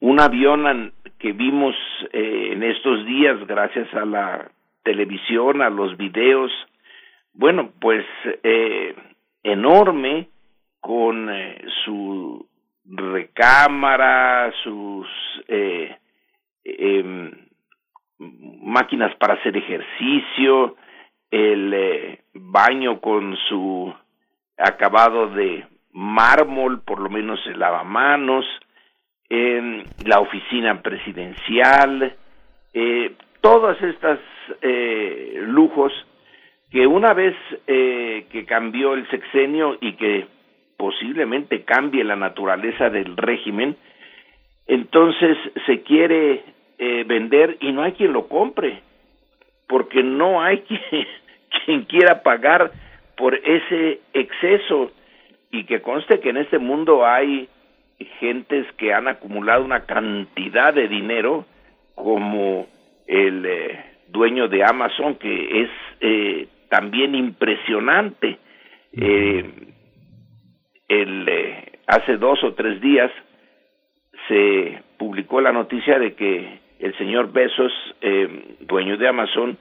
Un 0.00 0.20
avión 0.20 0.92
que 1.18 1.32
vimos 1.32 1.74
eh, 2.12 2.50
en 2.52 2.62
estos 2.62 3.04
días 3.04 3.44
gracias 3.46 3.92
a 3.94 4.04
la 4.04 4.50
televisión, 4.82 5.60
a 5.62 5.70
los 5.70 5.96
videos, 5.96 6.52
bueno, 7.34 7.70
pues 7.80 8.04
eh, 8.42 8.94
enorme, 9.42 10.28
con 10.80 11.28
eh, 11.30 11.64
su 11.84 12.46
recámara, 12.84 14.52
sus 14.62 15.06
eh, 15.48 15.96
eh, 16.64 17.30
máquinas 18.18 19.14
para 19.16 19.34
hacer 19.34 19.56
ejercicio, 19.56 20.76
el 21.30 21.72
eh, 21.74 22.20
baño 22.34 23.00
con 23.00 23.36
su 23.48 23.92
acabado 24.56 25.28
de 25.28 25.66
mármol, 25.98 26.80
por 26.82 27.00
lo 27.00 27.10
menos 27.10 27.44
el 27.46 27.58
lavamanos, 27.58 28.44
eh, 29.28 29.82
la 30.06 30.20
oficina 30.20 30.80
presidencial, 30.80 32.14
eh, 32.72 33.12
todas 33.40 33.82
estas 33.82 34.20
eh, 34.62 35.42
lujos 35.46 35.92
que 36.70 36.86
una 36.86 37.14
vez 37.14 37.34
eh, 37.66 38.26
que 38.30 38.44
cambió 38.44 38.94
el 38.94 39.08
sexenio 39.10 39.76
y 39.80 39.94
que 39.94 40.26
posiblemente 40.76 41.64
cambie 41.64 42.04
la 42.04 42.14
naturaleza 42.14 42.90
del 42.90 43.16
régimen, 43.16 43.76
entonces 44.68 45.36
se 45.66 45.82
quiere 45.82 46.44
eh, 46.78 47.04
vender 47.08 47.56
y 47.60 47.72
no 47.72 47.82
hay 47.82 47.92
quien 47.92 48.12
lo 48.12 48.28
compre, 48.28 48.82
porque 49.66 50.04
no 50.04 50.40
hay 50.40 50.58
quien, 50.68 51.06
quien 51.64 51.84
quiera 51.86 52.22
pagar 52.22 52.70
por 53.16 53.34
ese 53.34 54.00
exceso 54.12 54.92
y 55.50 55.64
que 55.64 55.80
conste 55.80 56.20
que 56.20 56.30
en 56.30 56.38
este 56.38 56.58
mundo 56.58 57.06
hay 57.06 57.48
gentes 58.20 58.66
que 58.76 58.92
han 58.92 59.08
acumulado 59.08 59.64
una 59.64 59.86
cantidad 59.86 60.72
de 60.72 60.88
dinero 60.88 61.46
como 61.94 62.66
el 63.06 63.44
eh, 63.44 63.84
dueño 64.08 64.48
de 64.48 64.64
Amazon 64.64 65.16
que 65.16 65.62
es 65.62 65.70
eh, 66.00 66.48
también 66.68 67.14
impresionante. 67.14 68.38
Eh, 68.92 69.50
el 70.88 71.28
hace 71.86 72.16
dos 72.16 72.42
o 72.44 72.54
tres 72.54 72.80
días 72.80 73.10
se 74.28 74.82
publicó 74.98 75.40
la 75.40 75.52
noticia 75.52 75.98
de 75.98 76.14
que 76.14 76.60
el 76.78 76.96
señor 76.98 77.32
Besos 77.32 77.72
eh, 78.00 78.56
dueño 78.60 78.96
de 78.96 79.08
Amazon 79.08 79.58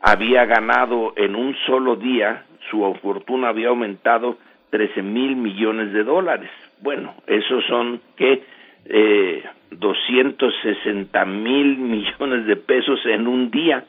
había 0.00 0.44
ganado 0.44 1.14
en 1.16 1.34
un 1.34 1.56
solo 1.66 1.96
día 1.96 2.46
su 2.70 2.94
fortuna 3.02 3.48
había 3.48 3.68
aumentado 3.68 4.38
13 4.70 5.02
mil 5.02 5.36
millones 5.36 5.92
de 5.92 6.04
dólares. 6.04 6.50
Bueno, 6.80 7.14
esos 7.26 7.64
son 7.66 8.00
que 8.16 8.42
eh, 8.86 9.42
260 9.70 11.24
mil 11.26 11.76
millones 11.78 12.46
de 12.46 12.56
pesos 12.56 13.00
en 13.06 13.26
un 13.26 13.50
día. 13.50 13.84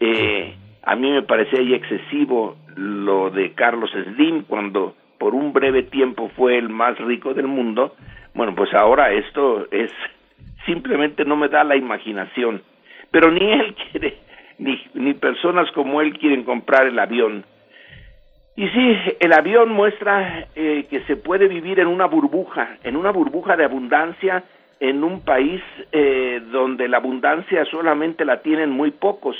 Eh, 0.00 0.54
a 0.82 0.96
mí 0.96 1.10
me 1.10 1.22
parecía 1.22 1.62
ya 1.62 1.76
excesivo 1.76 2.56
lo 2.76 3.30
de 3.30 3.52
Carlos 3.52 3.90
Slim 3.90 4.44
cuando 4.44 4.94
por 5.18 5.34
un 5.34 5.52
breve 5.52 5.82
tiempo 5.82 6.30
fue 6.36 6.56
el 6.56 6.68
más 6.68 6.96
rico 6.98 7.34
del 7.34 7.48
mundo. 7.48 7.94
Bueno, 8.34 8.54
pues 8.54 8.72
ahora 8.72 9.12
esto 9.12 9.66
es 9.70 9.90
simplemente 10.66 11.24
no 11.24 11.36
me 11.36 11.48
da 11.48 11.64
la 11.64 11.76
imaginación. 11.76 12.62
Pero 13.10 13.30
ni 13.30 13.52
él 13.52 13.74
quiere, 13.90 14.18
ni, 14.58 14.80
ni 14.94 15.14
personas 15.14 15.70
como 15.72 16.00
él 16.00 16.16
quieren 16.18 16.44
comprar 16.44 16.86
el 16.86 16.98
avión. 16.98 17.44
Y 18.58 18.68
sí, 18.70 18.96
el 19.20 19.32
avión 19.34 19.70
muestra 19.70 20.48
eh, 20.56 20.88
que 20.90 21.02
se 21.02 21.14
puede 21.14 21.46
vivir 21.46 21.78
en 21.78 21.86
una 21.86 22.06
burbuja, 22.06 22.78
en 22.82 22.96
una 22.96 23.12
burbuja 23.12 23.56
de 23.56 23.64
abundancia, 23.64 24.42
en 24.80 25.04
un 25.04 25.20
país 25.20 25.62
eh, 25.92 26.42
donde 26.50 26.88
la 26.88 26.96
abundancia 26.96 27.64
solamente 27.66 28.24
la 28.24 28.42
tienen 28.42 28.70
muy 28.70 28.90
pocos. 28.90 29.36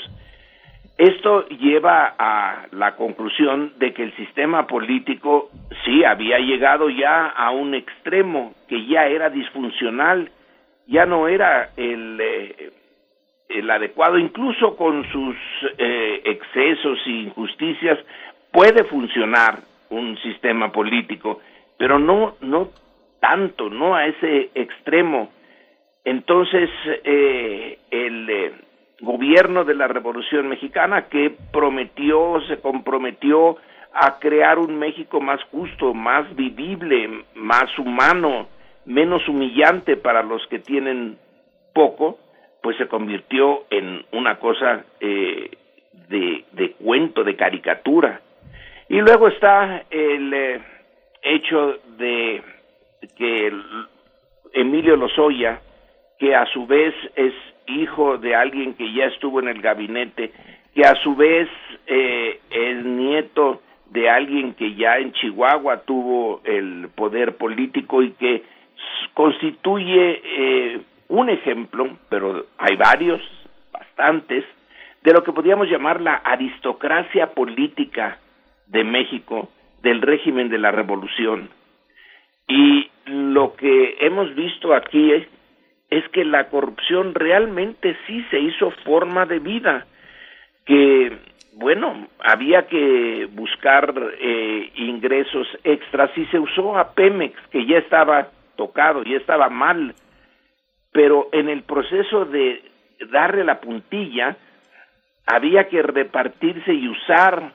Esto 0.97 1.45
lleva 1.49 2.15
a 2.17 2.67
la 2.71 2.95
conclusión 2.95 3.73
de 3.77 3.93
que 3.93 4.03
el 4.03 4.15
sistema 4.15 4.67
político 4.67 5.49
sí 5.83 6.05
había 6.05 6.39
llegado 6.39 6.89
ya 6.89 7.25
a 7.25 7.51
un 7.51 7.75
extremo, 7.75 8.53
que 8.69 8.85
ya 8.85 9.07
era 9.07 9.29
disfuncional, 9.29 10.31
ya 10.87 11.05
no 11.05 11.27
era 11.27 11.71
el, 11.75 12.21
eh, 12.21 12.71
el 13.49 13.69
adecuado, 13.69 14.17
incluso 14.17 14.77
con 14.77 15.03
sus 15.11 15.35
eh, 15.77 16.21
excesos 16.23 16.99
e 17.05 17.09
injusticias, 17.09 17.97
puede 18.51 18.83
funcionar 18.85 19.59
un 19.89 20.17
sistema 20.19 20.71
político, 20.71 21.39
pero 21.77 21.99
no, 21.99 22.35
no 22.41 22.69
tanto, 23.19 23.69
no 23.69 23.95
a 23.95 24.05
ese 24.05 24.51
extremo. 24.55 25.29
Entonces, 26.03 26.69
eh, 27.03 27.79
el 27.91 28.29
eh, 28.29 28.51
gobierno 29.01 29.63
de 29.65 29.75
la 29.75 29.87
Revolución 29.87 30.47
Mexicana 30.47 31.07
que 31.07 31.35
prometió, 31.51 32.41
se 32.47 32.59
comprometió 32.59 33.57
a 33.93 34.19
crear 34.19 34.59
un 34.59 34.77
México 34.77 35.19
más 35.19 35.41
justo, 35.51 35.93
más 35.93 36.35
vivible, 36.35 37.25
más 37.35 37.77
humano, 37.79 38.47
menos 38.85 39.27
humillante 39.27 39.97
para 39.97 40.23
los 40.23 40.45
que 40.47 40.59
tienen 40.59 41.17
poco, 41.73 42.19
pues 42.61 42.77
se 42.77 42.87
convirtió 42.87 43.65
en 43.69 44.05
una 44.11 44.39
cosa 44.39 44.85
eh, 44.99 45.51
de, 46.07 46.45
de 46.51 46.71
cuento, 46.73 47.23
de 47.23 47.35
caricatura. 47.35 48.21
Y 48.89 49.01
luego 49.01 49.27
está 49.27 49.83
el 49.91 50.33
eh, 50.33 50.61
hecho 51.21 51.77
de 51.97 52.41
que 53.15 53.53
Emilio 54.53 54.95
Lozoya, 54.95 55.61
que 56.17 56.35
a 56.35 56.47
su 56.47 56.65
vez 56.65 56.95
es 57.15 57.33
hijo 57.67 58.17
de 58.17 58.33
alguien 58.33 58.73
que 58.73 58.91
ya 58.91 59.05
estuvo 59.05 59.39
en 59.39 59.47
el 59.47 59.61
gabinete, 59.61 60.31
que 60.73 60.81
a 60.81 60.95
su 61.03 61.15
vez 61.15 61.47
eh, 61.85 62.39
es 62.49 62.83
nieto 62.83 63.61
de 63.91 64.09
alguien 64.09 64.55
que 64.55 64.73
ya 64.73 64.97
en 64.97 65.13
Chihuahua 65.13 65.81
tuvo 65.81 66.41
el 66.43 66.89
poder 66.95 67.37
político 67.37 68.01
y 68.01 68.13
que 68.13 68.41
constituye 69.13 70.21
eh, 70.23 70.81
un 71.09 71.29
ejemplo, 71.29 71.95
pero 72.09 72.47
hay 72.57 72.75
varios, 72.75 73.21
bastantes, 73.71 74.45
de 75.03 75.13
lo 75.13 75.23
que 75.23 75.31
podríamos 75.31 75.69
llamar 75.69 76.01
la 76.01 76.15
aristocracia 76.15 77.27
política 77.35 78.17
de 78.69 78.83
México 78.83 79.49
del 79.81 80.01
régimen 80.01 80.49
de 80.49 80.57
la 80.57 80.71
revolución. 80.71 81.49
Y 82.47 82.89
lo 83.05 83.55
que 83.55 83.97
hemos 84.01 84.33
visto 84.35 84.73
aquí 84.73 85.11
es, 85.11 85.27
es 85.89 86.07
que 86.09 86.25
la 86.25 86.49
corrupción 86.49 87.13
realmente 87.13 87.97
sí 88.05 88.25
se 88.29 88.39
hizo 88.39 88.71
forma 88.83 89.25
de 89.25 89.39
vida, 89.39 89.85
que 90.65 91.17
bueno, 91.53 92.07
había 92.23 92.67
que 92.67 93.27
buscar 93.31 93.93
eh, 94.19 94.71
ingresos 94.75 95.47
extras 95.63 96.09
y 96.15 96.25
se 96.27 96.39
usó 96.39 96.77
a 96.77 96.93
Pemex, 96.93 97.35
que 97.51 97.65
ya 97.65 97.77
estaba 97.79 98.29
tocado, 98.55 99.03
ya 99.03 99.17
estaba 99.17 99.49
mal, 99.49 99.93
pero 100.91 101.29
en 101.31 101.49
el 101.49 101.63
proceso 101.63 102.25
de 102.25 102.61
darle 103.11 103.43
la 103.43 103.59
puntilla, 103.59 104.37
había 105.25 105.67
que 105.67 105.81
repartirse 105.81 106.73
y 106.73 106.87
usar 106.87 107.51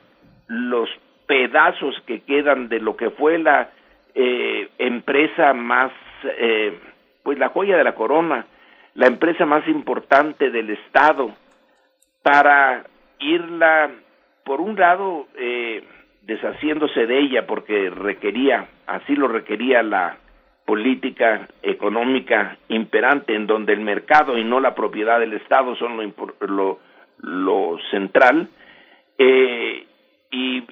los 0.49 0.89
pedazos 1.27 1.95
que 2.07 2.21
quedan 2.21 2.69
de 2.69 2.81
lo 2.81 2.97
que 2.97 3.11
fue 3.11 3.39
la 3.39 3.71
eh, 4.15 4.69
empresa 4.79 5.53
más, 5.55 5.93
eh, 6.25 6.79
pues 7.23 7.39
la 7.39 7.49
joya 7.49 7.77
de 7.77 7.85
la 7.85 7.95
corona, 7.95 8.47
la 8.95 9.07
empresa 9.07 9.45
más 9.45 9.67
importante 9.69 10.51
del 10.51 10.71
Estado, 10.71 11.35
para 12.23 12.85
irla, 13.19 13.91
por 14.45 14.61
un 14.61 14.77
lado, 14.77 15.27
eh, 15.37 15.83
deshaciéndose 16.23 17.07
de 17.07 17.19
ella, 17.19 17.47
porque 17.47 17.91
requería, 17.91 18.69
así 18.87 19.15
lo 19.15 19.29
requería 19.29 19.83
la 19.83 20.17
política 20.65 21.49
económica 21.63 22.57
imperante, 22.69 23.35
en 23.35 23.47
donde 23.47 23.75
el 23.75 23.81
mercado 23.81 24.39
y 24.39 24.45
no 24.45 24.61
la 24.61 24.75
propiedad 24.75 25.21
del 25.21 25.35
Estado 25.35 25.77
son 25.77 25.97
lo, 25.97 26.47
lo, 26.47 26.81
lo 27.19 27.79
central, 27.91 28.49
eh, 29.19 29.87
y 30.31 30.63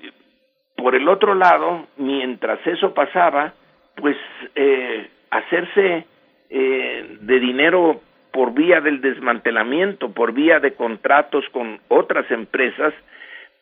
por 0.83 0.97
el 0.97 1.09
otro 1.09 1.37
lado, 1.37 1.87
mientras 1.97 2.59
eso 2.67 2.93
pasaba, 2.93 3.53
pues 3.95 4.17
eh, 4.57 5.09
hacerse 5.31 6.05
eh, 6.51 7.19
de 7.21 7.39
dinero 7.39 8.01
por 8.33 8.53
vía 8.53 8.81
del 8.81 9.01
desmantelamiento, 9.01 10.11
por 10.11 10.33
vía 10.33 10.59
de 10.59 10.75
contratos 10.75 11.45
con 11.53 11.79
otras 11.87 12.29
empresas 12.33 12.93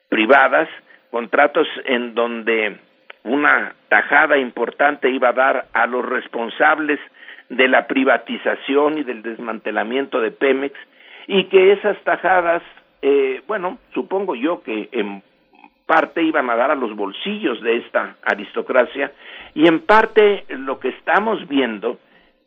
privadas, 0.09 0.67
contratos 1.11 1.69
en 1.85 2.15
donde 2.15 2.79
una 3.25 3.75
tajada 3.91 4.39
importante 4.39 5.11
iba 5.11 5.29
a 5.29 5.35
dar 5.35 5.67
a 5.75 5.87
los 5.87 6.07
responsables 6.07 6.99
de 7.51 7.69
la 7.69 7.87
privatización 7.87 8.97
y 8.97 9.03
del 9.03 9.21
desmantelamiento 9.21 10.23
de 10.23 10.31
Pemex 10.31 10.75
y 11.27 11.45
que 11.45 11.73
esas 11.73 12.03
tajadas, 12.03 12.63
eh, 13.03 13.43
bueno, 13.47 13.79
supongo 13.93 14.35
yo 14.35 14.63
que 14.63 14.89
en 14.93 15.23
parte 15.91 16.23
iban 16.23 16.49
a 16.49 16.55
dar 16.55 16.71
a 16.71 16.77
los 16.77 16.95
bolsillos 16.95 17.61
de 17.62 17.79
esta 17.79 18.15
aristocracia 18.23 19.11
y 19.55 19.67
en 19.67 19.81
parte 19.81 20.45
lo 20.51 20.79
que 20.79 20.91
estamos 20.91 21.49
viendo 21.49 21.99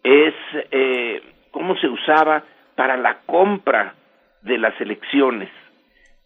es 0.02 0.34
eh, 0.72 1.22
cómo 1.52 1.76
se 1.76 1.90
usaba 1.90 2.44
para 2.74 2.96
la 2.96 3.18
compra 3.26 3.96
de 4.44 4.58
las 4.58 4.80
elecciones, 4.80 5.50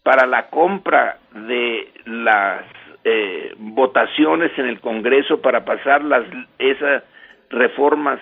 para 0.04 0.28
la 0.28 0.46
compra 0.46 1.18
de 1.32 1.90
las 2.04 2.62
eh, 3.02 3.52
votaciones 3.58 4.56
en 4.56 4.66
el 4.66 4.78
Congreso 4.78 5.42
para 5.42 5.64
pasar 5.64 6.04
las 6.04 6.22
esas 6.60 7.02
reformas 7.50 8.20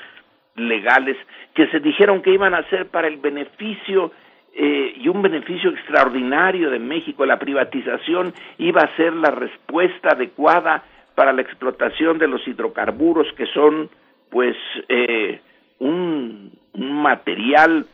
legales 0.55 1.19
que 1.53 1.67
se 1.67 1.81
dijeron 1.81 2.23
que 2.23 2.33
iban 2.33 2.55
a 2.55 2.67
ser 2.71 2.87
para 2.87 3.09
el 3.09 3.19
beneficio 3.19 4.11
eh, 4.59 4.95
y 4.97 5.09
un 5.09 5.21
beneficio 5.21 5.69
extraordinario 5.69 6.71
de 6.71 6.79
México. 6.79 7.27
La 7.27 7.39
privatización 7.39 8.33
iba 8.57 8.81
a 8.81 8.97
ser 8.97 9.13
la 9.13 9.31
respuesta 9.31 10.13
adecuada 10.13 10.83
para 11.15 11.35
la 11.35 11.43
explotación 11.43 12.17
de 12.17 12.27
los 12.27 12.47
hidrocarburos 12.49 13.27
que 13.37 13.45
son 13.47 13.91
pues 14.31 14.57
eh, 14.89 15.41
un, 15.79 16.59
material 16.73 17.85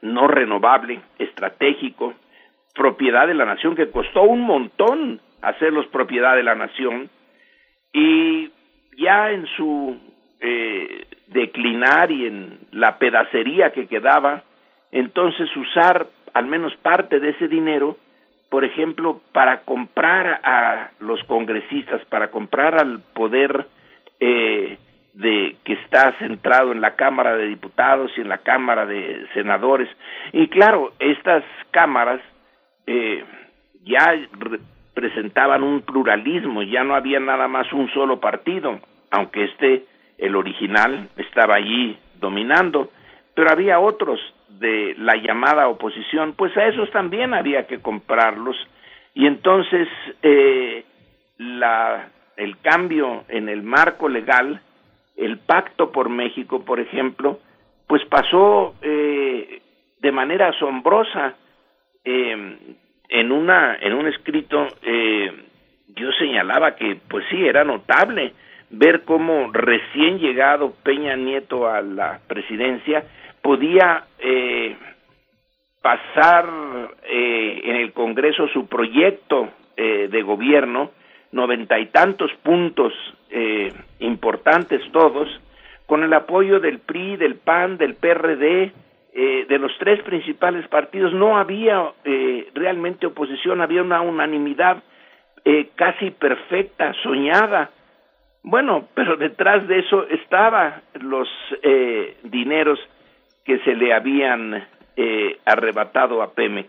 no 0.00 0.28
renovable, 0.28 1.00
estratégico, 1.18 2.14
propiedad 2.74 3.26
de 3.26 3.34
la 3.34 3.44
nación 3.44 3.74
que 3.74 3.90
costó 3.90 4.22
un 4.22 4.42
montón 4.42 5.20
hacerlos 5.40 5.86
propiedad 5.88 6.36
de 6.36 6.44
la 6.44 6.54
nación 6.54 7.10
y 7.92 8.48
ya 8.96 9.32
en 9.32 9.46
su 9.56 9.96
eh, 10.40 11.06
declinar 11.26 12.12
y 12.12 12.26
en 12.26 12.58
la 12.70 12.98
pedacería 12.98 13.72
que 13.72 13.88
quedaba, 13.88 14.44
entonces 14.92 15.48
usar 15.56 16.06
al 16.34 16.46
menos 16.46 16.74
parte 16.76 17.20
de 17.20 17.30
ese 17.30 17.48
dinero, 17.48 17.96
por 18.48 18.64
ejemplo, 18.64 19.20
para 19.32 19.62
comprar 19.62 20.40
a 20.44 20.90
los 21.00 21.22
congresistas, 21.24 22.04
para 22.06 22.30
comprar 22.30 22.78
al 22.78 23.00
poder 23.14 23.66
eh, 24.20 24.78
de 25.14 25.56
que 25.64 25.74
está 25.74 26.16
centrado 26.18 26.72
en 26.72 26.80
la 26.80 26.94
Cámara 26.94 27.36
de 27.36 27.46
Diputados 27.46 28.10
y 28.16 28.20
en 28.20 28.28
la 28.28 28.38
Cámara 28.38 28.86
de 28.86 29.26
Senadores. 29.34 29.88
Y 30.32 30.48
claro, 30.48 30.92
estas 30.98 31.44
cámaras 31.70 32.20
eh, 32.86 33.24
ya 33.84 34.14
presentaban 34.94 35.62
un 35.62 35.82
pluralismo, 35.82 36.62
ya 36.62 36.84
no 36.84 36.94
había 36.94 37.20
nada 37.20 37.48
más 37.48 37.72
un 37.72 37.90
solo 37.90 38.20
partido, 38.20 38.80
aunque 39.10 39.44
este, 39.44 39.84
el 40.18 40.36
original, 40.36 41.08
estaba 41.16 41.56
allí 41.56 41.98
dominando, 42.20 42.90
pero 43.34 43.50
había 43.50 43.80
otros 43.80 44.20
de 44.48 44.94
la 44.98 45.16
llamada 45.16 45.68
oposición, 45.68 46.34
pues 46.34 46.56
a 46.56 46.66
esos 46.66 46.90
también 46.90 47.34
había 47.34 47.66
que 47.66 47.80
comprarlos, 47.80 48.56
y 49.14 49.26
entonces 49.26 49.88
eh, 50.22 50.84
la, 51.38 52.08
el 52.36 52.58
cambio 52.58 53.24
en 53.28 53.48
el 53.48 53.62
marco 53.62 54.08
legal, 54.08 54.60
el 55.16 55.38
pacto 55.38 55.92
por 55.92 56.08
México, 56.08 56.64
por 56.64 56.80
ejemplo, 56.80 57.38
pues 57.86 58.04
pasó 58.06 58.74
eh, 58.82 59.60
de 60.00 60.12
manera 60.12 60.48
asombrosa. 60.48 61.34
Eh, 62.04 62.78
en 63.12 63.30
una 63.30 63.76
en 63.80 63.92
un 63.92 64.08
escrito 64.08 64.66
eh, 64.82 65.30
yo 65.88 66.10
señalaba 66.12 66.74
que 66.74 66.96
pues 67.08 67.24
sí 67.30 67.44
era 67.46 67.62
notable 67.62 68.32
ver 68.70 69.02
cómo 69.04 69.52
recién 69.52 70.18
llegado 70.18 70.72
Peña 70.82 71.14
Nieto 71.14 71.68
a 71.68 71.82
la 71.82 72.20
presidencia 72.26 73.04
podía 73.42 74.04
eh, 74.18 74.76
pasar 75.82 76.46
eh, 77.04 77.60
en 77.64 77.76
el 77.76 77.92
Congreso 77.92 78.48
su 78.48 78.66
proyecto 78.66 79.50
eh, 79.76 80.08
de 80.10 80.22
gobierno 80.22 80.92
noventa 81.32 81.78
y 81.78 81.86
tantos 81.86 82.30
puntos 82.42 82.92
eh, 83.30 83.72
importantes 84.00 84.80
todos 84.92 85.28
con 85.86 86.04
el 86.04 86.12
apoyo 86.12 86.60
del 86.60 86.78
PRI, 86.78 87.16
del 87.16 87.36
PAN, 87.36 87.76
del 87.78 87.94
PRD, 87.96 88.72
eh, 89.14 89.46
de 89.46 89.58
los 89.58 89.72
tres 89.78 90.02
principales 90.02 90.66
partidos 90.68 91.12
no 91.12 91.36
había 91.36 91.92
eh, 92.04 92.48
realmente 92.54 93.06
oposición, 93.06 93.60
había 93.60 93.82
una 93.82 94.00
unanimidad 94.00 94.82
casi 95.74 96.12
perfecta, 96.12 96.94
soñada. 97.02 97.70
Bueno, 98.44 98.88
pero 98.94 99.16
detrás 99.16 99.66
de 99.66 99.80
eso 99.80 100.06
estaban 100.08 100.82
los 101.00 101.28
eh, 101.62 102.16
dineros 102.22 102.78
que 103.44 103.58
se 103.60 103.74
le 103.74 103.92
habían 103.92 104.66
eh, 104.96 105.38
arrebatado 105.44 106.22
a 106.22 106.32
Pemex. 106.32 106.68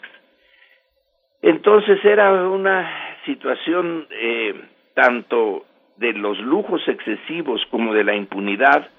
Entonces 1.42 2.04
era 2.06 2.32
una 2.48 2.90
situación 3.26 4.08
eh, 4.10 4.62
tanto 4.94 5.66
de 5.98 6.14
los 6.14 6.40
lujos 6.40 6.82
excesivos 6.88 7.62
como 7.70 7.94
de 7.94 8.04
la 8.04 8.16
impunidad 8.16 8.90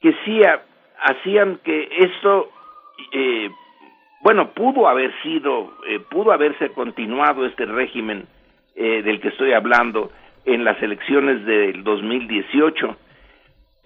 que 0.00 0.14
sí 0.24 0.40
hacían 1.00 1.58
que 1.64 1.88
esto 1.98 2.50
eh, 3.12 3.50
bueno, 4.20 4.50
pudo 4.50 4.88
haber 4.88 5.12
sido, 5.22 5.72
eh, 5.86 6.00
pudo 6.10 6.32
haberse 6.32 6.70
continuado 6.70 7.46
este 7.46 7.66
régimen 7.66 8.26
eh, 8.74 9.02
del 9.02 9.20
que 9.20 9.28
estoy 9.28 9.52
hablando 9.52 10.10
en 10.44 10.64
las 10.64 10.80
elecciones 10.82 11.44
del 11.44 11.84
2018, 11.84 12.96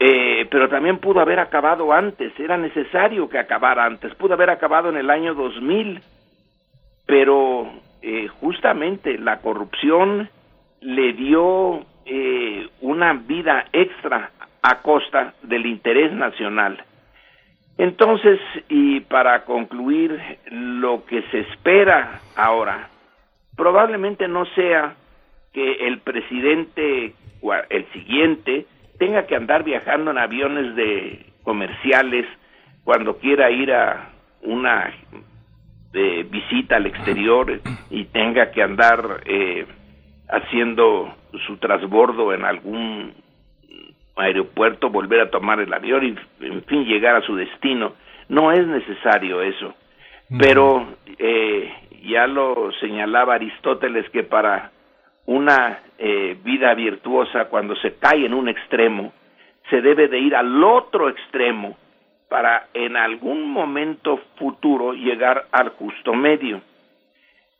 eh, 0.04 0.48
pero 0.50 0.68
también 0.68 0.98
pudo 0.98 1.20
haber 1.20 1.38
acabado 1.38 1.92
antes, 1.92 2.32
era 2.40 2.56
necesario 2.56 3.28
que 3.28 3.38
acabara 3.38 3.84
antes, 3.84 4.12
pudo 4.16 4.34
haber 4.34 4.50
acabado 4.50 4.88
en 4.88 4.96
el 4.96 5.08
año 5.10 5.32
2000, 5.32 6.00
pero 7.06 7.70
eh, 8.02 8.26
justamente 8.40 9.16
la 9.16 9.38
corrupción 9.38 10.28
le 10.80 11.12
dio 11.12 11.86
eh, 12.04 12.66
una 12.80 13.12
vida 13.12 13.66
extra 13.72 14.32
a 14.60 14.82
costa 14.82 15.34
del 15.44 15.66
interés 15.66 16.12
nacional. 16.12 16.82
Entonces, 17.78 18.40
y 18.68 19.02
para 19.02 19.44
concluir, 19.44 20.20
lo 20.50 21.04
que 21.04 21.22
se 21.30 21.42
espera 21.42 22.22
ahora 22.34 22.88
probablemente 23.56 24.26
no 24.26 24.46
sea 24.46 24.96
que 25.52 25.86
el 25.86 26.00
presidente, 26.00 27.14
el 27.70 27.86
siguiente, 27.92 28.66
tenga 29.02 29.26
que 29.26 29.34
andar 29.34 29.64
viajando 29.64 30.12
en 30.12 30.18
aviones 30.18 30.76
de 30.76 31.26
comerciales 31.42 32.24
cuando 32.84 33.18
quiera 33.18 33.50
ir 33.50 33.72
a 33.72 34.12
una 34.42 34.94
eh, 35.92 36.24
visita 36.30 36.76
al 36.76 36.86
exterior 36.86 37.60
y 37.90 38.04
tenga 38.04 38.52
que 38.52 38.62
andar 38.62 39.24
eh, 39.24 39.66
haciendo 40.28 41.16
su 41.48 41.56
transbordo 41.56 42.32
en 42.32 42.44
algún 42.44 43.12
aeropuerto, 44.14 44.88
volver 44.88 45.22
a 45.22 45.30
tomar 45.30 45.58
el 45.58 45.74
avión 45.74 46.04
y, 46.04 46.46
en 46.46 46.62
fin, 46.62 46.84
llegar 46.84 47.16
a 47.16 47.22
su 47.22 47.34
destino. 47.34 47.94
No 48.28 48.52
es 48.52 48.64
necesario 48.68 49.42
eso. 49.42 49.74
Pero 50.38 50.86
eh, 51.18 51.74
ya 52.04 52.28
lo 52.28 52.70
señalaba 52.80 53.34
Aristóteles 53.34 54.08
que 54.10 54.22
para 54.22 54.70
una 55.26 55.80
eh, 55.98 56.36
vida 56.42 56.74
virtuosa, 56.74 57.46
cuando 57.46 57.76
se 57.76 57.94
cae 57.96 58.26
en 58.26 58.34
un 58.34 58.48
extremo, 58.48 59.12
se 59.70 59.80
debe 59.80 60.08
de 60.08 60.18
ir 60.18 60.34
al 60.34 60.62
otro 60.62 61.08
extremo 61.08 61.76
para 62.28 62.68
en 62.74 62.96
algún 62.96 63.50
momento 63.50 64.18
futuro 64.36 64.94
llegar 64.94 65.46
al 65.52 65.70
justo 65.70 66.14
medio. 66.14 66.60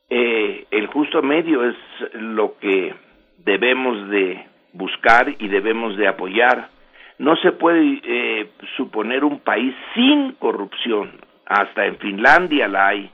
Eh, 0.09 0.67
el 0.71 0.87
justo 0.89 1.23
medio 1.23 1.69
es 1.69 1.77
lo 2.15 2.59
que 2.59 2.95
debemos 3.39 4.09
de 4.09 4.47
buscar 4.73 5.35
y 5.39 5.49
debemos 5.49 5.97
de 5.97 6.09
apoyar. 6.09 6.69
No 7.19 7.37
se 7.37 7.53
puede 7.53 8.01
eh, 8.03 8.51
suponer 8.77 9.25
un 9.25 9.41
país 9.41 9.75
sin 9.95 10.33
corrupción. 10.33 11.13
Hasta 11.47 11.87
en 11.87 11.97
Finlandia 11.99 12.67
la 12.69 12.89
hay, 12.89 13.11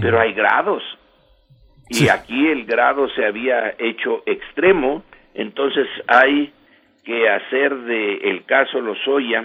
pero 0.00 0.20
hay 0.20 0.32
grados. 0.32 0.82
Y 1.92 2.08
aquí 2.08 2.48
el 2.48 2.64
grado 2.64 3.08
se 3.10 3.24
había 3.24 3.74
hecho 3.78 4.22
extremo, 4.24 5.04
entonces 5.34 5.86
hay 6.06 6.52
que 7.04 7.28
hacer 7.28 7.76
de 7.76 8.14
el 8.30 8.44
caso 8.44 8.80
Lozoya 8.80 9.44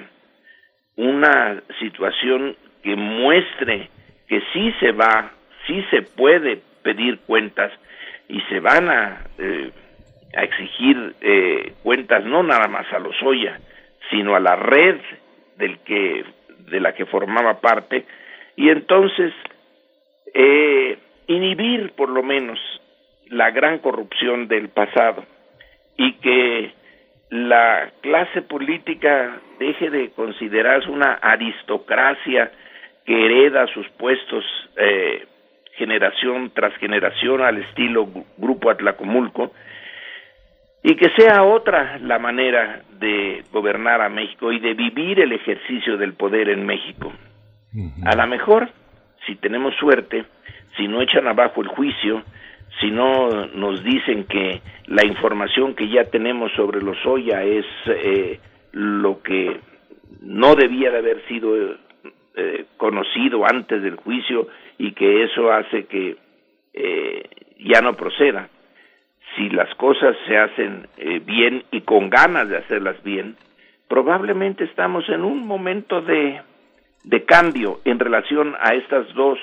una 0.95 1.61
situación 1.79 2.55
que 2.83 2.95
muestre 2.95 3.89
que 4.29 4.41
sí 4.53 4.73
se 4.79 4.91
va, 4.93 5.31
sí 5.65 5.83
se 5.91 6.03
puede 6.03 6.61
pedir 6.83 7.19
cuentas 7.19 7.71
y 8.29 8.39
se 8.41 8.59
van 8.59 8.89
a 8.89 9.25
eh, 9.37 9.71
a 10.35 10.43
exigir 10.43 11.15
eh, 11.21 11.73
cuentas 11.83 12.23
no 12.25 12.43
nada 12.43 12.67
más 12.67 12.91
a 12.93 12.99
los 12.99 13.15
Oya, 13.23 13.59
sino 14.09 14.35
a 14.35 14.39
la 14.39 14.55
red 14.55 14.99
del 15.57 15.79
que 15.79 16.23
de 16.59 16.79
la 16.79 16.93
que 16.93 17.05
formaba 17.05 17.59
parte, 17.59 18.05
y 18.55 18.69
entonces 18.69 19.33
eh, 20.33 20.97
inhibir 21.27 21.91
por 21.91 22.09
lo 22.09 22.23
menos 22.23 22.59
la 23.29 23.51
gran 23.51 23.79
corrupción 23.79 24.47
del 24.47 24.69
pasado 24.69 25.25
y 25.97 26.13
que 26.13 26.71
la 27.29 27.91
clase 28.01 28.41
política 28.41 29.41
deje 29.59 29.89
de 29.89 30.11
considerarse 30.11 30.89
una 30.89 31.13
aristocracia 31.13 32.51
que 33.05 33.25
hereda 33.25 33.67
sus 33.67 33.87
puestos 33.89 34.45
eh, 34.77 35.25
generación 35.73 36.51
tras 36.53 36.75
generación 36.77 37.41
al 37.41 37.57
estilo 37.57 38.07
Grupo 38.37 38.69
Atlacomulco 38.69 39.51
y 40.83 40.95
que 40.95 41.09
sea 41.17 41.43
otra 41.43 41.97
la 41.99 42.19
manera 42.19 42.81
de 42.99 43.43
gobernar 43.51 44.01
a 44.01 44.09
México 44.09 44.51
y 44.51 44.59
de 44.59 44.73
vivir 44.73 45.19
el 45.19 45.33
ejercicio 45.33 45.97
del 45.97 46.13
poder 46.13 46.49
en 46.49 46.65
México. 46.65 47.11
A 48.05 48.15
lo 48.15 48.27
mejor, 48.27 48.69
si 49.25 49.35
tenemos 49.35 49.75
suerte, 49.75 50.25
si 50.77 50.87
no 50.87 51.01
echan 51.01 51.27
abajo 51.27 51.61
el 51.61 51.67
juicio, 51.67 52.23
si 52.79 52.91
no 52.91 53.47
nos 53.47 53.83
dicen 53.83 54.25
que 54.25 54.61
la 54.85 55.05
información 55.05 55.75
que 55.75 55.89
ya 55.89 56.05
tenemos 56.05 56.51
sobre 56.53 56.81
los 56.81 56.97
Oya 57.05 57.43
es 57.43 57.65
eh, 57.87 58.39
lo 58.71 59.21
que 59.21 59.59
no 60.21 60.55
debía 60.55 60.91
de 60.91 60.99
haber 60.99 61.25
sido 61.27 61.55
eh, 62.35 62.65
conocido 62.77 63.45
antes 63.45 63.81
del 63.81 63.95
juicio 63.95 64.47
y 64.77 64.91
que 64.91 65.23
eso 65.23 65.51
hace 65.51 65.85
que 65.85 66.17
eh, 66.73 67.29
ya 67.59 67.81
no 67.81 67.93
proceda. 67.93 68.49
Si 69.35 69.49
las 69.49 69.73
cosas 69.75 70.15
se 70.27 70.37
hacen 70.37 70.87
bien 71.25 71.63
y 71.71 71.81
con 71.81 72.09
ganas 72.09 72.49
de 72.49 72.57
hacerlas 72.57 73.01
bien, 73.03 73.35
probablemente 73.87 74.63
estamos 74.63 75.07
en 75.09 75.23
un 75.23 75.45
momento 75.45 76.01
de, 76.01 76.41
de 77.03 77.23
cambio 77.23 77.79
en 77.85 77.99
relación 77.99 78.55
a 78.59 78.73
estas 78.73 79.13
dos 79.13 79.37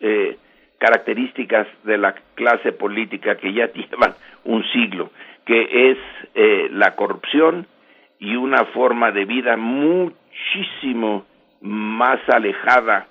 eh, 0.00 0.36
características 0.80 1.68
de 1.84 1.98
la 1.98 2.14
clase 2.34 2.72
política 2.72 3.36
que 3.36 3.52
ya 3.52 3.70
llevan 3.72 4.14
un 4.44 4.64
siglo, 4.72 5.10
que 5.44 5.90
es 5.90 5.98
eh, 6.34 6.68
la 6.72 6.96
corrupción 6.96 7.66
y 8.18 8.34
una 8.34 8.64
forma 8.66 9.12
de 9.12 9.24
vida 9.26 9.56
muchísimo 9.56 11.26
más 11.60 12.18
alejada 12.28 13.06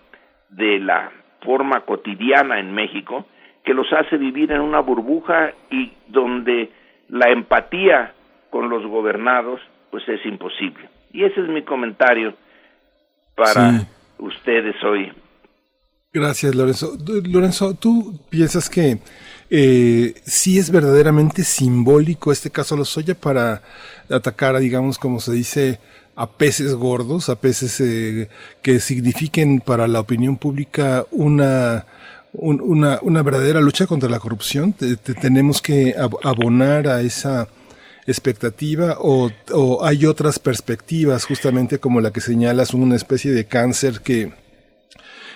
de 0.49 0.79
la 0.79 1.11
forma 1.41 1.81
cotidiana 1.81 2.59
en 2.59 2.73
México, 2.73 3.25
que 3.63 3.73
los 3.73 3.91
hace 3.93 4.17
vivir 4.17 4.51
en 4.51 4.61
una 4.61 4.79
burbuja 4.79 5.51
y 5.69 5.93
donde 6.07 6.71
la 7.07 7.29
empatía 7.29 8.13
con 8.49 8.69
los 8.69 8.85
gobernados 8.85 9.61
pues 9.91 10.07
es 10.09 10.25
imposible. 10.25 10.89
Y 11.11 11.23
ese 11.23 11.41
es 11.41 11.47
mi 11.47 11.61
comentario 11.61 12.33
para 13.35 13.85
ustedes 14.17 14.75
hoy 14.83 15.11
Gracias, 16.11 16.55
Lorenzo. 16.55 16.97
Lorenzo, 17.05 17.75
¿tú 17.75 18.19
piensas 18.31 18.67
que 18.67 18.97
eh, 19.51 20.15
sí 20.25 20.57
es 20.57 20.71
verdaderamente 20.71 21.43
simbólico 21.43 22.31
este 22.31 22.49
caso 22.49 22.75
Lozoya 22.75 23.13
para 23.13 23.61
atacar, 24.09 24.55
a, 24.55 24.59
digamos, 24.59 24.97
como 24.97 25.19
se 25.19 25.33
dice, 25.33 25.79
a 26.15 26.27
peces 26.31 26.73
gordos, 26.73 27.29
a 27.29 27.35
peces 27.35 27.79
eh, 27.81 28.27
que 28.63 28.79
signifiquen 28.79 29.59
para 29.59 29.87
la 29.87 29.99
opinión 29.99 30.37
pública 30.37 31.05
una, 31.11 31.85
una, 32.33 32.97
una, 33.03 33.21
verdadera 33.21 33.61
lucha 33.61 33.85
contra 33.85 34.09
la 34.09 34.19
corrupción? 34.19 34.73
¿Tenemos 35.21 35.61
que 35.61 35.93
abonar 36.23 36.87
a 36.87 37.01
esa 37.01 37.47
expectativa 38.07 38.97
o, 38.99 39.29
o 39.53 39.85
hay 39.85 40.07
otras 40.07 40.39
perspectivas, 40.39 41.25
justamente 41.25 41.77
como 41.77 42.01
la 42.01 42.11
que 42.11 42.21
señalas, 42.21 42.73
una 42.73 42.95
especie 42.95 43.31
de 43.31 43.45
cáncer 43.45 44.01
que 44.01 44.31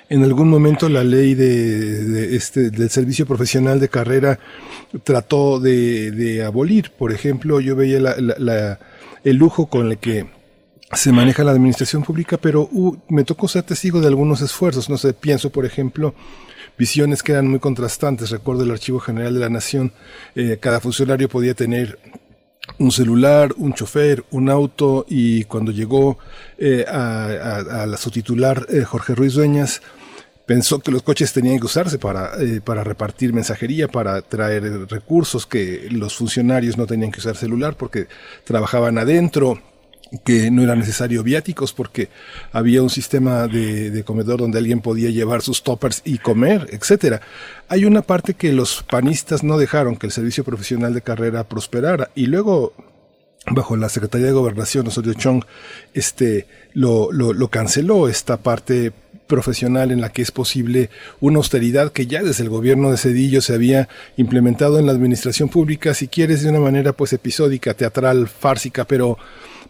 en 0.10 0.24
algún 0.24 0.50
momento 0.50 0.90
la 0.90 1.04
ley 1.04 1.34
de, 1.34 2.36
este, 2.36 2.70
del 2.70 2.90
servicio 2.90 3.26
profesional 3.26 3.80
de 3.80 3.90
carrera 3.90 4.40
trató 5.04 5.60
de, 5.60 6.44
abolir. 6.46 6.92
Por 6.92 7.12
ejemplo, 7.12 7.60
yo 7.60 7.76
veía 7.76 8.00
el 9.24 9.36
lujo 9.36 9.68
con 9.68 9.92
el 9.92 9.98
que 9.98 10.28
se 10.92 11.12
maneja 11.12 11.44
la 11.44 11.52
administración 11.52 12.04
pública, 12.04 12.38
pero 12.38 12.70
uh, 12.72 12.96
me 13.10 13.24
tocó 13.24 13.48
ser 13.48 13.64
testigo 13.64 14.02
de 14.02 14.08
algunos 14.08 14.42
esfuerzos. 14.42 14.90
No 14.90 14.98
sé, 14.98 15.14
pienso, 15.14 15.50
por 15.50 15.66
ejemplo, 15.66 16.14
visiones 16.78 17.24
que 17.24 17.32
eran 17.32 17.48
muy 17.48 17.60
contrastantes. 17.60 18.30
Recuerdo 18.30 18.64
el 18.64 18.72
Archivo 18.72 19.00
General 19.00 19.34
de 19.34 19.40
la 19.40 19.50
Nación, 19.50 19.94
eh, 20.36 20.58
cada 20.60 20.80
funcionario 20.80 21.30
podía 21.30 21.54
tener 21.54 22.00
un 22.78 22.92
celular, 22.92 23.54
un 23.58 23.74
chofer, 23.74 24.24
un 24.32 24.50
auto 24.50 25.06
y 25.08 25.44
cuando 25.46 25.72
llegó 25.72 26.18
eh, 26.58 26.86
a, 26.88 27.86
su 27.98 28.12
titular 28.12 28.66
eh, 28.70 28.84
Jorge 28.84 29.16
Ruiz 29.16 29.34
Dueñas, 29.34 29.82
pensó 30.46 30.80
que 30.80 30.92
los 30.92 31.04
coches 31.04 31.34
tenían 31.34 31.60
que 31.60 31.66
usarse 31.66 32.00
para, 32.00 32.32
eh, 32.42 32.62
para 32.64 32.84
repartir 32.84 33.34
mensajería, 33.34 33.88
para 33.88 34.22
traer 34.22 34.90
recursos, 34.90 35.46
que 35.46 35.88
los 35.92 36.16
funcionarios 36.16 36.78
no 36.78 36.86
tenían 36.86 37.12
que 37.12 37.20
usar 37.20 37.36
celular 37.36 37.76
porque 37.76 38.08
trabajaban 38.44 38.98
adentro, 38.98 39.62
que 40.24 40.52
no 40.52 40.62
era 40.62 40.76
necesario 40.76 41.24
viáticos 41.24 41.74
porque 41.74 42.10
había 42.52 42.84
un 42.84 42.90
sistema 42.90 43.48
de, 43.48 44.04
comedor 44.06 44.40
donde 44.40 44.60
alguien 44.60 44.82
podía 44.82 45.10
llevar 45.10 45.42
sus 45.42 45.64
toppers 45.64 46.02
y 46.06 46.18
comer, 46.18 46.68
etcétera. 46.72 47.22
Hay 47.68 47.86
una 47.86 48.02
parte 48.02 48.34
que 48.34 48.54
los 48.54 48.84
panistas 48.84 49.44
no 49.44 49.58
dejaron 49.58 49.96
que 49.96 50.08
el 50.08 50.12
servicio 50.12 50.44
profesional 50.44 50.94
de 50.94 51.02
carrera 51.02 51.48
prosperara 51.48 52.10
y 52.16 52.28
luego 52.28 52.74
bajo 53.52 53.76
la 53.76 53.90
Secretaría 53.90 54.28
de 54.28 54.34
Gobernación, 54.34 54.88
Osorio 54.88 55.14
Chong, 55.16 55.44
este, 55.94 56.48
lo, 56.74 57.12
lo, 57.12 57.34
lo 57.34 57.50
canceló 57.50 58.08
esta 58.08 58.38
parte 58.38 58.94
profesional 59.28 59.92
en 59.92 60.00
la 60.00 60.10
que 60.10 60.22
es 60.22 60.32
posible 60.32 60.90
una 61.20 61.38
austeridad 61.38 61.92
que 61.92 62.08
ya 62.08 62.22
desde 62.22 62.44
el 62.44 62.50
gobierno 62.50 62.92
de 62.92 62.98
Cedillo 62.98 63.42
se 63.42 63.54
había 63.54 63.90
implementado 64.16 64.80
en 64.80 64.86
la 64.86 64.92
administración 64.92 65.50
pública, 65.50 65.94
si 65.94 66.08
quieres 66.08 66.44
de 66.44 66.50
una 66.50 66.60
manera 66.60 66.94
pues 66.94 67.14
episódica, 67.14 67.74
teatral, 67.74 68.28
fársica, 68.28 68.86
pero 68.86 69.18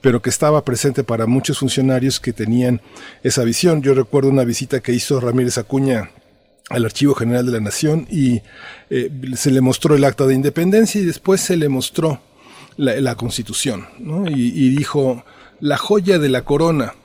pero 0.04 0.22
que 0.22 0.30
estaba 0.30 0.66
presente 0.66 1.06
para 1.06 1.28
muchos 1.28 1.60
funcionarios 1.60 2.20
que 2.20 2.34
tenían 2.34 2.82
esa 3.24 3.46
visión. 3.46 3.82
Yo 3.82 3.94
recuerdo 3.94 4.30
una 4.30 4.44
visita 4.44 4.82
que 4.82 4.92
hizo 4.92 5.22
Ramírez 5.22 5.58
Acuña 5.58 6.12
al 6.70 6.84
Archivo 6.84 7.16
General 7.16 7.46
de 7.46 7.54
la 7.54 7.62
Nación 7.62 8.06
y 8.12 8.42
eh, 8.90 9.10
se 9.38 9.50
le 9.50 9.62
mostró 9.62 9.96
el 9.96 10.04
acta 10.04 10.28
de 10.28 10.36
independencia 10.36 11.00
y 11.00 11.06
después 11.06 11.40
se 11.40 11.56
le 11.56 11.70
mostró 11.70 12.22
la, 12.76 13.16
Constitución, 13.16 13.88
¿no? 14.00 14.30
y, 14.30 14.34
y 14.34 14.76
dijo, 14.76 15.24
la 15.62 15.78
joya 15.78 16.20
de 16.20 16.28
la 16.28 16.42
corona, 16.42 16.96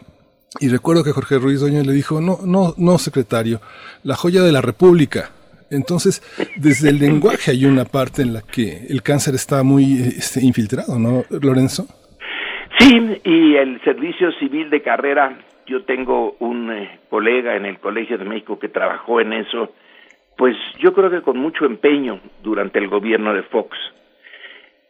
y 0.58 0.68
recuerdo 0.68 1.04
que 1.04 1.12
Jorge 1.12 1.38
Ruiz 1.38 1.60
Doña 1.60 1.82
le 1.82 1.92
dijo, 1.92 2.20
no, 2.20 2.40
no, 2.42 2.74
no, 2.78 2.98
secretario, 2.98 3.60
la 4.02 4.16
joya 4.16 4.42
de 4.42 4.50
la 4.50 4.60
República. 4.60 5.30
Entonces, 5.70 6.20
desde 6.56 6.88
el 6.88 6.98
lenguaje 6.98 7.52
hay 7.52 7.64
una 7.64 7.84
parte 7.84 8.22
en 8.22 8.32
la 8.32 8.42
que 8.42 8.86
el 8.88 9.02
cáncer 9.02 9.36
está 9.36 9.62
muy 9.62 10.14
este, 10.16 10.44
infiltrado, 10.44 10.98
¿no, 10.98 11.24
Lorenzo? 11.28 11.86
Sí, 12.78 13.20
y 13.24 13.56
el 13.56 13.80
servicio 13.82 14.32
civil 14.32 14.70
de 14.70 14.82
carrera, 14.82 15.36
yo 15.66 15.82
tengo 15.84 16.36
un 16.38 16.70
eh, 16.72 17.00
colega 17.10 17.56
en 17.56 17.66
el 17.66 17.78
Colegio 17.78 18.18
de 18.18 18.24
México 18.24 18.58
que 18.58 18.68
trabajó 18.68 19.20
en 19.20 19.32
eso, 19.32 19.72
pues 20.36 20.56
yo 20.78 20.92
creo 20.92 21.10
que 21.10 21.22
con 21.22 21.38
mucho 21.38 21.64
empeño 21.64 22.20
durante 22.42 22.78
el 22.78 22.88
gobierno 22.88 23.34
de 23.34 23.42
Fox. 23.42 23.76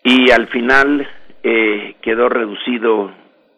Y 0.04 0.30
al 0.30 0.46
final 0.48 1.08
eh, 1.42 1.96
quedó 2.02 2.28
reducido 2.28 3.10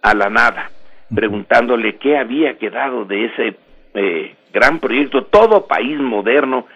a 0.02 0.14
la 0.14 0.30
nada 0.30 0.70
preguntándole 1.14 1.96
qué 1.96 2.16
había 2.16 2.56
quedado 2.58 3.04
de 3.04 3.24
ese 3.26 3.56
eh, 3.94 4.34
gran 4.52 4.78
proyecto. 4.78 5.24
Todo 5.24 5.66
país 5.66 5.98
moderno 5.98 6.66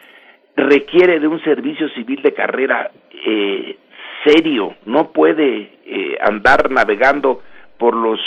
requiere 0.57 1.21
de 1.21 1.27
un 1.27 1.43
servicio 1.43 1.89
civil 1.91 2.23
de 2.23 2.35
carrera 2.35 2.91
eh, 3.27 3.77
serio, 4.25 4.75
no 4.87 5.13
puede 5.13 5.79
eh, 5.85 6.17
andar 6.21 6.71
navegando 6.71 7.43
por 7.79 7.95
los 7.95 8.21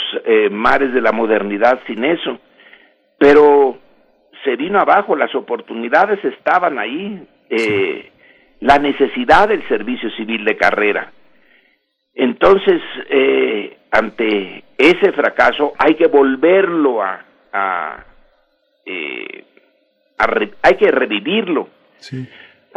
mares 0.50 0.92
de 0.92 1.00
la 1.00 1.10
modernidad 1.10 1.80
sin 1.86 2.04
eso. 2.04 2.38
Pero 3.18 3.78
se 4.44 4.56
vino 4.56 4.78
abajo, 4.78 5.16
las 5.16 5.34
oportunidades 5.34 6.22
estaban 6.22 6.78
ahí, 6.78 7.26
la 8.60 8.78
necesidad 8.78 9.48
del 9.48 9.66
servicio 9.66 10.10
civil 10.10 10.44
de 10.44 10.56
carrera. 10.56 11.10
Entonces, 12.14 12.80
ante 13.90 14.64
ese 14.76 15.12
fracaso 15.12 15.72
hay 15.78 15.94
que 15.94 16.06
volverlo 16.06 17.02
a, 17.02 17.24
a, 17.52 18.04
eh, 18.84 19.44
hay 20.62 20.74
que 20.76 20.90
revivirlo. 20.90 21.68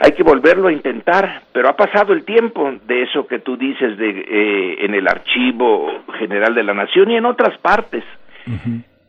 Hay 0.03 0.13
que 0.13 0.23
volverlo 0.23 0.67
a 0.67 0.73
intentar, 0.73 1.43
pero 1.53 1.69
ha 1.69 1.75
pasado 1.75 2.11
el 2.13 2.25
tiempo 2.25 2.71
de 2.87 3.03
eso 3.03 3.27
que 3.27 3.39
tú 3.39 3.55
dices 3.55 3.97
de, 3.97 4.09
eh, 4.09 4.85
en 4.85 4.95
el 4.95 5.07
Archivo 5.07 6.03
General 6.17 6.55
de 6.55 6.63
la 6.63 6.73
Nación 6.73 7.11
y 7.11 7.17
en 7.17 7.25
otras 7.25 7.57
partes. 7.59 8.03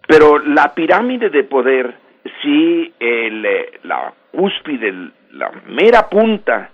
Pero 0.07 0.39
la 0.39 0.75
pirámide 0.75 1.31
de 1.31 1.45
poder, 1.45 1.95
sí, 2.43 2.93
el, 3.01 3.45
eh, 3.47 3.81
la 3.85 4.13
cúspide, 4.33 4.93
la 5.33 5.51
mera 5.67 6.09
punta, 6.11 6.71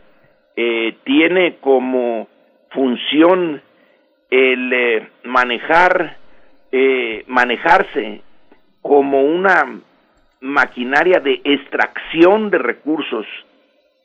eh, 0.57 0.97
tiene 1.05 1.59
como 1.61 2.27
función 2.71 3.63
el 4.31 4.73
eh, 4.73 5.09
manejar, 5.23 6.17
eh, 6.73 7.23
manejarse 7.29 8.23
como 8.83 9.23
una 9.23 9.79
maquinaria 10.41 11.21
de 11.21 11.41
extracción 11.45 12.51
de 12.51 12.59
recursos, 12.59 13.27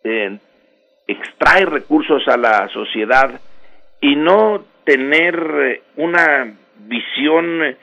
eh, 0.04 0.38
extrae 1.08 1.66
recursos 1.66 2.28
a 2.28 2.38
la 2.38 2.68
sociedad 2.70 3.40
y 4.02 4.16
no 4.16 4.64
tener 4.86 5.82
una 5.96 6.54
visión 6.80 7.76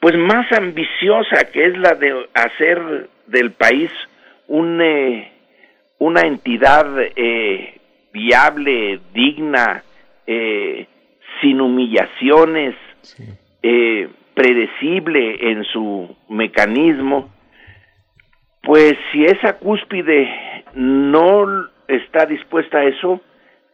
pues 0.00 0.16
más 0.16 0.50
ambiciosa 0.52 1.44
que 1.52 1.66
es 1.66 1.78
la 1.78 1.94
de 1.94 2.28
hacer 2.34 3.08
del 3.26 3.52
país 3.52 3.90
un, 4.48 4.80
eh, 4.80 5.30
una 5.98 6.22
entidad 6.22 6.86
eh, 7.14 7.78
viable, 8.12 9.00
digna, 9.12 9.84
eh, 10.26 10.86
sin 11.40 11.60
humillaciones, 11.60 12.74
eh, 13.62 14.08
predecible 14.34 15.50
en 15.50 15.64
su 15.64 16.16
mecanismo, 16.28 17.30
pues 18.62 18.94
si 19.12 19.24
esa 19.24 19.58
cúspide 19.58 20.28
no 20.74 21.68
está 21.88 22.26
dispuesta 22.26 22.78
a 22.78 22.84
eso, 22.84 23.20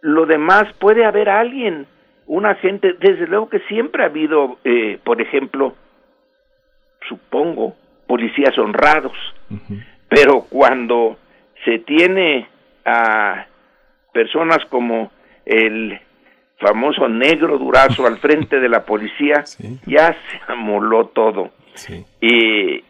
lo 0.00 0.26
demás 0.26 0.64
puede 0.78 1.04
haber 1.04 1.28
alguien, 1.28 1.86
una 2.26 2.54
gente, 2.56 2.94
desde 2.98 3.26
luego 3.26 3.48
que 3.48 3.60
siempre 3.60 4.02
ha 4.02 4.06
habido, 4.06 4.58
eh, 4.64 4.98
por 5.04 5.20
ejemplo, 5.20 5.74
supongo, 7.08 7.76
policías 8.06 8.56
honrados, 8.58 9.16
pero 10.08 10.42
cuando 10.48 11.18
se 11.64 11.78
tiene 11.80 12.48
a 12.84 13.46
personas 14.12 14.64
como 14.70 15.10
el 15.44 16.00
famoso 16.58 17.08
negro 17.08 17.58
durazo 17.58 18.06
al 18.06 18.18
frente 18.18 18.60
de 18.60 18.68
la 18.68 18.84
policía, 18.84 19.44
ya 19.86 20.12
se 20.12 20.40
amoló 20.52 21.06
todo. 21.08 21.50
y 22.20 22.82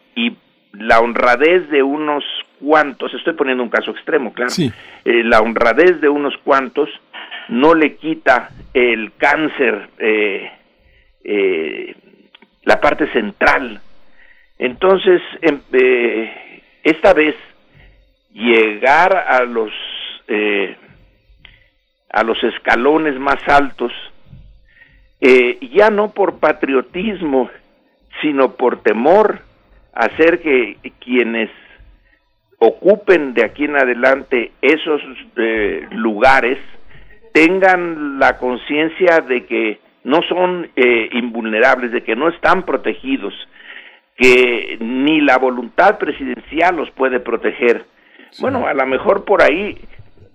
la 0.73 0.99
honradez 0.99 1.69
de 1.69 1.83
unos 1.83 2.23
cuantos, 2.59 3.13
estoy 3.13 3.33
poniendo 3.33 3.63
un 3.63 3.69
caso 3.69 3.91
extremo, 3.91 4.33
claro, 4.33 4.51
eh, 4.59 5.23
la 5.23 5.39
honradez 5.39 6.01
de 6.01 6.09
unos 6.09 6.35
cuantos 6.43 6.89
no 7.49 7.73
le 7.73 7.95
quita 7.95 8.49
el 8.73 9.13
cáncer, 9.17 9.89
eh, 9.99 10.51
eh, 11.23 11.95
la 12.63 12.79
parte 12.81 13.07
central. 13.11 13.81
Entonces, 14.57 15.21
em, 15.41 15.61
esta 16.83 17.13
vez, 17.13 17.35
llegar 18.33 19.15
a 19.15 19.43
los 19.43 19.71
a 22.09 22.23
los 22.23 22.43
escalones 22.43 23.17
más 23.17 23.37
altos, 23.47 23.93
ya 25.21 25.89
no 25.89 26.11
por 26.11 26.39
patriotismo, 26.39 27.49
sino 28.21 28.55
por 28.55 28.81
temor, 28.81 29.39
hacer 29.93 30.41
que 30.41 30.77
quienes 30.99 31.49
ocupen 32.59 33.33
de 33.33 33.45
aquí 33.45 33.65
en 33.65 33.75
adelante 33.75 34.51
esos 34.61 35.01
eh, 35.35 35.87
lugares 35.91 36.57
tengan 37.33 38.17
la 38.19 38.37
conciencia 38.37 39.19
de 39.21 39.45
que 39.45 39.79
no 40.03 40.21
son 40.23 40.69
eh, 40.75 41.09
invulnerables, 41.11 41.91
de 41.91 42.01
que 42.01 42.15
no 42.15 42.29
están 42.29 42.63
protegidos, 42.63 43.33
que 44.15 44.77
ni 44.79 45.21
la 45.21 45.37
voluntad 45.37 45.99
presidencial 45.99 46.75
los 46.77 46.89
puede 46.91 47.19
proteger. 47.19 47.85
Bueno, 48.39 48.65
a 48.65 48.73
lo 48.73 48.85
mejor 48.87 49.25
por 49.25 49.43
ahí 49.43 49.77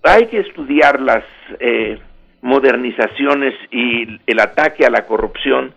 hay 0.05 0.27
que 0.27 0.41
estudiar 0.41 1.01
las 1.01 1.25
eh, 1.59 1.99
modernizaciones 2.43 3.55
y 3.71 4.21
el 4.27 4.41
ataque 4.41 4.85
a 4.85 4.91
la 4.91 5.07
corrupción 5.07 5.75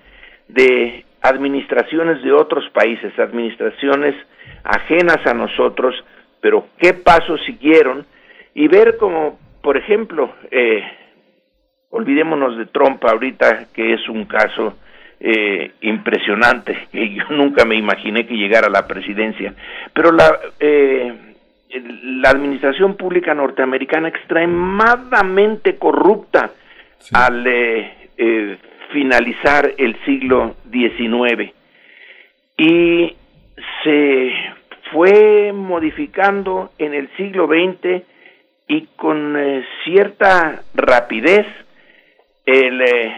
de 0.47 1.05
administraciones 1.21 2.21
de 2.21 2.31
otros 2.31 2.69
países, 2.69 3.17
administraciones 3.17 4.15
ajenas 4.63 5.25
a 5.25 5.33
nosotros, 5.33 5.95
pero 6.45 6.67
qué 6.77 6.93
pasos 6.93 7.43
siguieron 7.43 8.05
y 8.53 8.67
ver 8.67 8.97
como, 8.97 9.39
por 9.63 9.77
ejemplo, 9.77 10.31
eh, 10.51 10.83
olvidémonos 11.89 12.55
de 12.59 12.67
Trump 12.67 13.03
ahorita, 13.03 13.69
que 13.73 13.95
es 13.95 14.07
un 14.07 14.25
caso 14.25 14.77
eh, 15.19 15.71
impresionante, 15.81 16.87
que 16.91 17.15
yo 17.15 17.23
nunca 17.31 17.65
me 17.65 17.73
imaginé 17.73 18.27
que 18.27 18.35
llegara 18.35 18.67
a 18.67 18.69
la 18.69 18.85
presidencia, 18.85 19.55
pero 19.91 20.11
la, 20.11 20.39
eh, 20.59 21.11
la 22.03 22.29
administración 22.29 22.95
pública 22.95 23.33
norteamericana 23.33 24.09
extremadamente 24.09 25.77
corrupta 25.77 26.51
al 27.11 27.43
eh, 27.47 28.57
finalizar 28.93 29.73
el 29.79 29.97
siglo 30.05 30.57
XIX 30.71 31.51
y 32.55 33.15
se 33.83 34.54
fue 34.91 35.51
modificando 35.53 36.71
en 36.77 36.93
el 36.93 37.09
siglo 37.17 37.47
XX 37.47 38.03
y 38.67 38.87
con 38.95 39.37
eh, 39.37 39.63
cierta 39.83 40.63
rapidez 40.73 41.45
el 42.45 42.81
eh, 42.81 43.15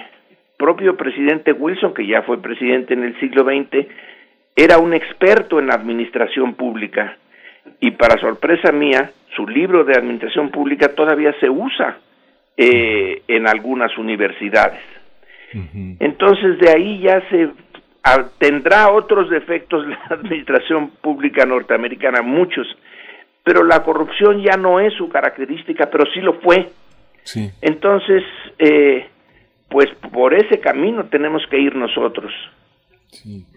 propio 0.58 0.96
presidente 0.98 1.52
Wilson, 1.52 1.94
que 1.94 2.08
ya 2.08 2.24
fue 2.24 2.42
presidente 2.42 2.94
en 2.94 3.04
el 3.04 3.20
siglo 3.20 3.44
XX, 3.44 3.88
era 4.56 4.78
un 4.80 4.94
experto 4.94 5.60
en 5.60 5.72
administración 5.72 6.56
pública 6.56 7.18
y 7.80 7.92
para 7.92 8.20
sorpresa 8.20 8.72
mía, 8.72 9.12
su 9.36 9.48
libro 9.48 9.84
de 9.84 9.94
administración 9.94 10.50
pública 10.50 10.96
todavía 10.96 11.34
se 11.40 11.50
usa 11.50 11.98
eh, 12.56 13.22
en 13.28 13.48
algunas 13.48 13.96
universidades. 13.98 14.82
Entonces 16.00 16.60
de 16.60 16.70
ahí 16.70 17.00
ya 17.00 17.22
se 17.30 17.50
tendrá 18.38 18.92
otros 18.92 19.30
defectos 19.30 19.86
la 19.88 20.00
administración 20.10 20.92
pública 21.02 21.46
norteamericana, 21.46 22.22
muchos, 22.22 22.68
pero 23.44 23.64
la 23.64 23.84
corrupción 23.84 24.42
ya 24.42 24.58
no 24.58 24.80
es 24.80 24.94
su 24.94 25.10
característica, 25.10 25.90
pero 25.90 26.06
sí 26.14 26.20
lo 26.20 26.34
fue. 26.42 26.70
Sí. 27.24 27.50
Entonces, 27.62 28.24
eh, 28.60 29.08
pues 29.70 29.88
por 30.12 30.34
ese 30.34 30.60
camino 30.60 31.06
tenemos 31.06 31.44
que 31.50 31.60
ir 31.60 31.76
nosotros. 31.76 32.32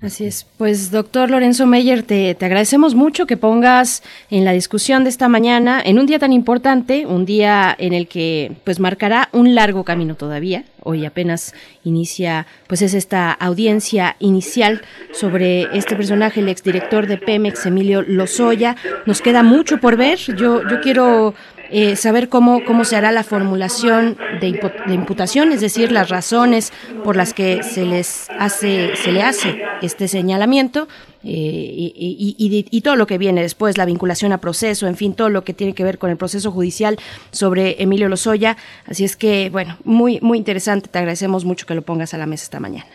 Así 0.01 0.27
es. 0.27 0.47
Pues 0.57 0.91
doctor 0.91 1.31
Lorenzo 1.31 1.67
Meyer, 1.67 2.03
te, 2.03 2.35
te, 2.35 2.45
agradecemos 2.45 2.95
mucho 2.95 3.27
que 3.27 3.37
pongas 3.37 4.03
en 4.31 4.45
la 4.45 4.53
discusión 4.53 5.05
de 5.05 5.11
esta 5.11 5.29
mañana, 5.29 5.81
en 5.85 5.99
un 5.99 6.07
día 6.07 6.19
tan 6.19 6.33
importante, 6.33 7.07
un 7.07 7.25
día 7.25 7.75
en 7.79 7.93
el 7.93 8.09
que 8.09 8.53
pues 8.65 8.81
marcará 8.81 9.29
un 9.33 9.55
largo 9.55 9.85
camino 9.85 10.15
todavía. 10.15 10.65
Hoy 10.83 11.05
apenas 11.05 11.55
inicia, 11.85 12.47
pues 12.67 12.83
es 12.83 12.95
esta 12.95 13.33
audiencia 13.33 14.17
inicial 14.19 14.83
sobre 15.13 15.77
este 15.77 15.95
personaje, 15.95 16.41
el 16.41 16.49
exdirector 16.49 17.07
de 17.07 17.19
Pemex, 17.19 17.67
Emilio 17.67 18.03
Lozoya. 18.03 18.77
Nos 19.07 19.21
queda 19.21 19.43
mucho 19.43 19.79
por 19.79 19.97
ver. 19.97 20.19
Yo, 20.19 20.63
yo 20.69 20.81
quiero 20.81 21.35
eh, 21.71 21.97
saber 21.97 22.29
cómo, 22.29 22.65
cómo 22.65 22.85
se 22.85 22.97
hará 22.97 23.13
la 23.13 23.23
formulación 23.23 24.17
de, 24.41 24.49
imputación, 24.93 25.53
es 25.53 25.61
decir, 25.61 25.93
las 25.93 26.09
razones 26.09 26.73
por 27.05 27.17
las 27.17 27.33
que 27.33 27.63
se 27.63 27.85
les 27.85 28.29
hace, 28.39 28.97
se 28.97 29.13
le 29.13 29.23
hace 29.23 29.63
este 29.83 30.09
señalamiento. 30.09 30.89
Eh, 31.23 31.93
y, 31.95 32.67
y, 32.71 32.81
todo 32.81 32.97
lo 32.97 33.07
que 33.07 33.19
viene 33.19 33.43
después, 33.43 33.77
la 33.77 33.85
vinculación 33.85 34.33
a 34.33 34.39
proceso, 34.39 34.87
en 34.87 34.97
fin, 34.97 35.15
todo 35.15 35.29
lo 35.29 35.45
que 35.45 35.53
tiene 35.53 35.75
que 35.75 35.85
ver 35.85 35.99
con 35.99 36.11
el 36.11 36.17
proceso 36.17 36.51
judicial 36.51 36.97
sobre 37.31 37.83
Emilio 37.83 38.09
Lozoya. 38.09 38.57
Así 38.87 39.05
es 39.05 39.17
que, 39.17 39.51
bueno, 39.51 39.77
muy, 39.85 40.19
muy 40.23 40.39
interesante. 40.39 40.89
Te 40.89 40.99
agradecemos 40.99 41.45
mucho 41.45 41.67
que 41.67 41.75
lo 41.75 41.83
pongas 41.83 42.15
a 42.15 42.19
la 42.19 42.27
mesa 42.27 42.45
esta 42.45 42.59
mañana. 42.59 42.91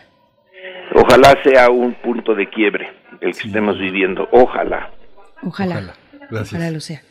Ojalá 0.94 1.36
sea 1.44 1.70
un 1.70 1.94
punto 1.94 2.34
de 2.34 2.48
quiebre 2.48 2.90
el 3.20 3.32
que 3.32 3.46
estemos 3.46 3.78
viviendo. 3.78 4.28
Ojalá. 4.32 4.90
Ojalá. 5.42 5.76
Ojalá. 5.76 5.94
Gracias. 6.30 6.52
Ojalá 6.52 6.70
lo 6.70 6.80
sea. 6.80 7.02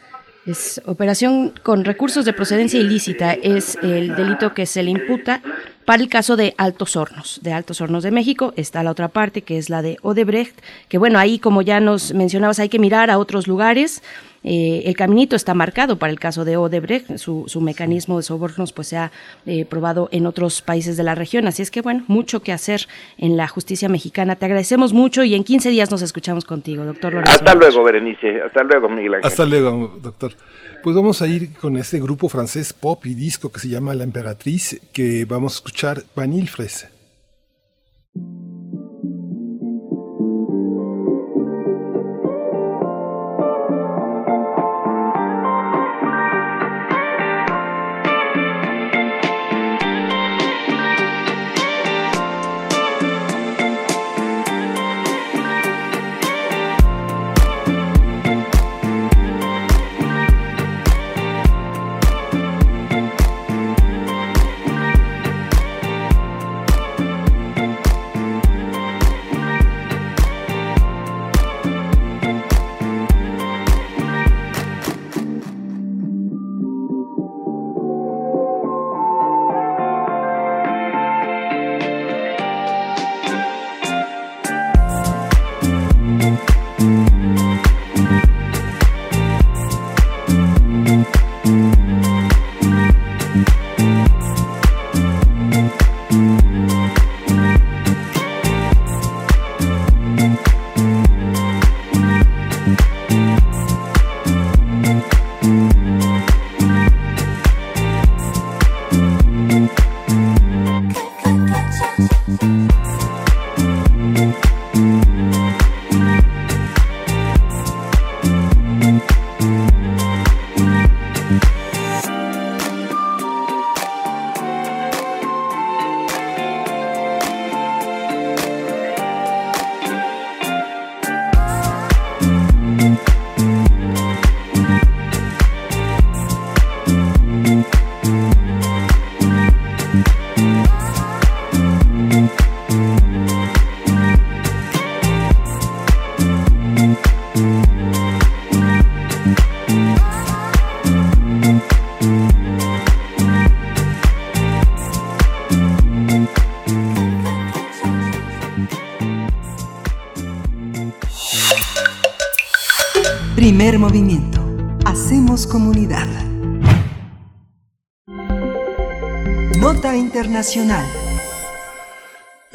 Es 0.46 0.80
operación 0.86 1.54
con 1.64 1.86
recursos 1.86 2.24
de 2.24 2.32
procedencia 2.32 2.80
ilícita, 2.80 3.34
es 3.34 3.80
el 3.82 4.16
delito 4.16 4.54
que 4.54 4.68
se 4.68 4.84
le 4.84 4.92
imputa 4.92 5.42
para 5.86 6.04
el 6.04 6.08
caso 6.08 6.36
de 6.36 6.54
Altos 6.60 6.96
Hornos, 6.96 7.40
de 7.42 7.52
Altos 7.52 7.82
Hornos 7.82 8.04
de 8.04 8.12
México. 8.12 8.54
Está 8.56 8.84
la 8.84 8.92
otra 8.92 9.08
parte, 9.08 9.42
que 9.42 9.58
es 9.58 9.72
la 9.72 9.82
de 9.82 9.98
Odebrecht, 10.04 10.56
que 10.88 11.00
bueno, 11.00 11.18
ahí 11.18 11.40
como 11.40 11.64
ya 11.64 11.80
nos 11.80 12.14
mencionabas, 12.14 12.60
hay 12.60 12.70
que 12.70 12.78
mirar 12.78 13.10
a 13.10 13.18
otros 13.18 13.48
lugares. 13.48 14.04
Eh, 14.48 14.84
el 14.86 14.96
caminito 14.96 15.36
está 15.36 15.56
marcado 15.56 15.98
para 15.98 16.12
el 16.12 16.20
caso 16.20 16.46
de 16.46 16.56
Odebrecht, 16.56 17.18
su, 17.18 17.62
mecanismo 17.62 18.18
de 18.18 18.24
sobornos 18.24 18.72
pues 18.74 18.90
se 18.90 18.98
ha 18.98 19.12
eh, 19.48 19.66
probado 19.66 20.08
en 20.12 20.28
otros 20.28 20.62
países 20.62 20.98
de 20.98 21.04
la 21.04 21.16
región, 21.16 21.48
así 21.48 21.64
es 21.64 21.72
que 21.72 21.82
bueno, 21.82 22.04
mucho 22.08 22.42
que 22.42 22.52
hacer 22.52 22.82
en 23.18 23.38
la 23.38 23.48
justicia 23.48 23.90
mexicana. 23.90 24.36
Te 24.36 24.46
agradecemos 24.46 24.94
mucho 24.94 25.24
y 25.24 25.34
en 25.34 25.44
15 25.44 25.70
días 25.70 25.90
nos 25.90 26.04
escuchamos 26.04 26.46
contigo, 26.46 26.86
doctor 26.86 27.14
Lorenzo. 27.14 27.32
Hasta 27.32 27.56
luego, 27.56 27.84
Berenice, 27.84 28.42
hasta 28.42 28.64
luego, 28.64 28.88
Miguel 28.88 29.16
Ángel. 29.16 29.28
Hasta 29.28 29.46
luego, 29.46 29.98
doctor. 30.02 30.34
Pues 30.84 30.96
vamos 30.96 31.24
a 31.24 31.28
ir 31.28 31.54
con 31.54 31.78
este 31.78 32.00
grupo 32.00 32.30
francés 32.30 32.72
pop 32.72 33.04
y 33.08 33.16
disco 33.16 33.52
que 33.52 33.60
se 33.60 33.70
llama 33.70 33.96
La 33.96 34.04
Emperatriz, 34.04 34.80
que 34.94 35.26
vamos 35.26 35.54
a 35.54 35.56
escuchar 35.56 36.04
Vanille 36.16 36.48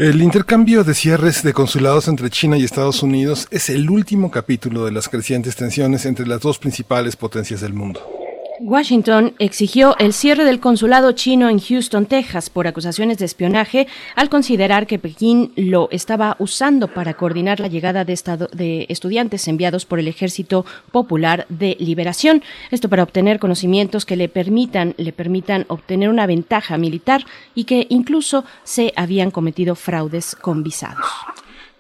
El 0.01 0.23
intercambio 0.23 0.83
de 0.83 0.95
cierres 0.95 1.43
de 1.43 1.53
consulados 1.53 2.09
entre 2.09 2.31
China 2.31 2.57
y 2.57 2.65
Estados 2.65 3.03
Unidos 3.03 3.47
es 3.51 3.69
el 3.69 3.91
último 3.91 4.31
capítulo 4.31 4.87
de 4.87 4.93
las 4.93 5.11
crecientes 5.11 5.57
tensiones 5.57 6.07
entre 6.07 6.27
las 6.27 6.41
dos 6.41 6.59
principales 6.59 7.17
potencias 7.17 7.61
del 7.61 7.75
mundo. 7.75 8.01
Washington 8.63 9.35
exigió 9.39 9.97
el 9.99 10.13
cierre 10.13 10.45
del 10.45 10.61
consulado 10.61 11.13
chino 11.13 11.49
en 11.49 11.59
Houston, 11.59 12.05
Texas, 12.05 12.51
por 12.51 12.67
acusaciones 12.67 13.17
de 13.17 13.25
espionaje, 13.25 13.89
al 14.17 14.29
considerar 14.29 14.87
que 14.87 14.99
Pekín 14.99 15.53
lo 15.57 15.89
estaba 15.91 16.37
usando 16.39 16.89
para 16.89 17.15
coordinar 17.15 17.59
la 17.59 17.69
llegada 17.69 18.05
de, 18.05 18.19
de, 18.53 18.87
estudiantes 18.91 19.49
enviados 19.49 19.87
por 19.87 19.99
el 19.99 20.09
Ejército 20.09 20.67
Popular 20.93 21.47
de 21.49 21.75
Liberación. 21.81 22.43
Esto 22.71 22.91
para 22.91 23.03
obtener 23.03 23.39
conocimientos 23.39 24.05
que 24.05 24.17
le 24.17 24.29
permitan, 24.29 24.95
le 24.99 25.15
permitan 25.15 25.65
obtener 25.69 26.11
una 26.11 26.27
ventaja 26.27 26.77
militar 26.77 27.25
y 27.55 27.65
que 27.65 27.87
incluso 27.89 28.45
se 28.63 28.93
habían 28.95 29.31
cometido 29.31 29.75
fraudes 29.75 30.35
con 30.35 30.63
visados. 30.63 31.07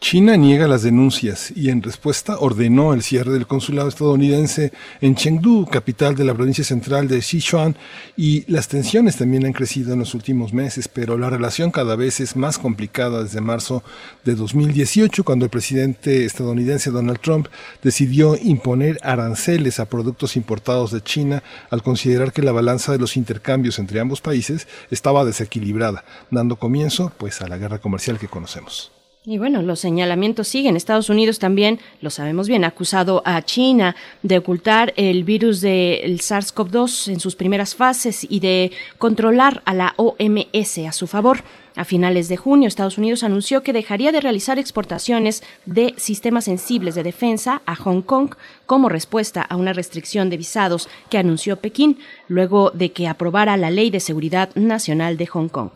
China 0.00 0.34
niega 0.38 0.66
las 0.66 0.82
denuncias 0.82 1.52
y 1.54 1.68
en 1.68 1.82
respuesta 1.82 2.38
ordenó 2.38 2.94
el 2.94 3.02
cierre 3.02 3.32
del 3.32 3.46
consulado 3.46 3.90
estadounidense 3.90 4.72
en 5.02 5.14
Chengdu, 5.14 5.66
capital 5.66 6.16
de 6.16 6.24
la 6.24 6.32
provincia 6.32 6.64
central 6.64 7.06
de 7.06 7.20
Sichuan, 7.20 7.76
y 8.16 8.50
las 8.50 8.66
tensiones 8.66 9.16
también 9.16 9.44
han 9.44 9.52
crecido 9.52 9.92
en 9.92 9.98
los 9.98 10.14
últimos 10.14 10.54
meses, 10.54 10.88
pero 10.88 11.18
la 11.18 11.28
relación 11.28 11.70
cada 11.70 11.96
vez 11.96 12.18
es 12.20 12.34
más 12.34 12.58
complicada 12.58 13.22
desde 13.22 13.42
marzo 13.42 13.84
de 14.24 14.34
2018, 14.36 15.22
cuando 15.22 15.44
el 15.44 15.50
presidente 15.50 16.24
estadounidense 16.24 16.90
Donald 16.90 17.20
Trump 17.20 17.48
decidió 17.82 18.38
imponer 18.42 18.98
aranceles 19.02 19.80
a 19.80 19.88
productos 19.90 20.34
importados 20.34 20.92
de 20.92 21.02
China 21.02 21.42
al 21.68 21.82
considerar 21.82 22.32
que 22.32 22.42
la 22.42 22.52
balanza 22.52 22.90
de 22.92 22.98
los 22.98 23.18
intercambios 23.18 23.78
entre 23.78 24.00
ambos 24.00 24.22
países 24.22 24.66
estaba 24.90 25.26
desequilibrada, 25.26 26.04
dando 26.30 26.56
comienzo 26.56 27.12
pues 27.18 27.42
a 27.42 27.48
la 27.48 27.58
guerra 27.58 27.80
comercial 27.80 28.18
que 28.18 28.28
conocemos. 28.28 28.92
Y 29.26 29.36
bueno, 29.36 29.60
los 29.60 29.80
señalamientos 29.80 30.48
siguen. 30.48 30.76
Estados 30.76 31.10
Unidos 31.10 31.38
también, 31.38 31.78
lo 32.00 32.08
sabemos 32.08 32.48
bien, 32.48 32.64
ha 32.64 32.68
acusado 32.68 33.20
a 33.26 33.42
China 33.42 33.94
de 34.22 34.38
ocultar 34.38 34.94
el 34.96 35.24
virus 35.24 35.60
del 35.60 36.20
SARS-CoV-2 36.20 37.12
en 37.12 37.20
sus 37.20 37.36
primeras 37.36 37.74
fases 37.74 38.26
y 38.26 38.40
de 38.40 38.72
controlar 38.96 39.60
a 39.66 39.74
la 39.74 39.92
OMS 39.98 40.78
a 40.88 40.92
su 40.92 41.06
favor. 41.06 41.42
A 41.76 41.84
finales 41.84 42.30
de 42.30 42.38
junio, 42.38 42.66
Estados 42.66 42.96
Unidos 42.96 43.22
anunció 43.22 43.62
que 43.62 43.74
dejaría 43.74 44.10
de 44.10 44.22
realizar 44.22 44.58
exportaciones 44.58 45.42
de 45.66 45.92
sistemas 45.98 46.44
sensibles 46.44 46.94
de 46.94 47.02
defensa 47.02 47.60
a 47.66 47.76
Hong 47.76 48.00
Kong 48.00 48.36
como 48.64 48.88
respuesta 48.88 49.42
a 49.42 49.56
una 49.56 49.74
restricción 49.74 50.30
de 50.30 50.38
visados 50.38 50.88
que 51.10 51.18
anunció 51.18 51.56
Pekín 51.56 51.98
luego 52.26 52.70
de 52.70 52.92
que 52.92 53.06
aprobara 53.06 53.58
la 53.58 53.70
Ley 53.70 53.90
de 53.90 54.00
Seguridad 54.00 54.48
Nacional 54.54 55.18
de 55.18 55.26
Hong 55.26 55.48
Kong. 55.48 55.72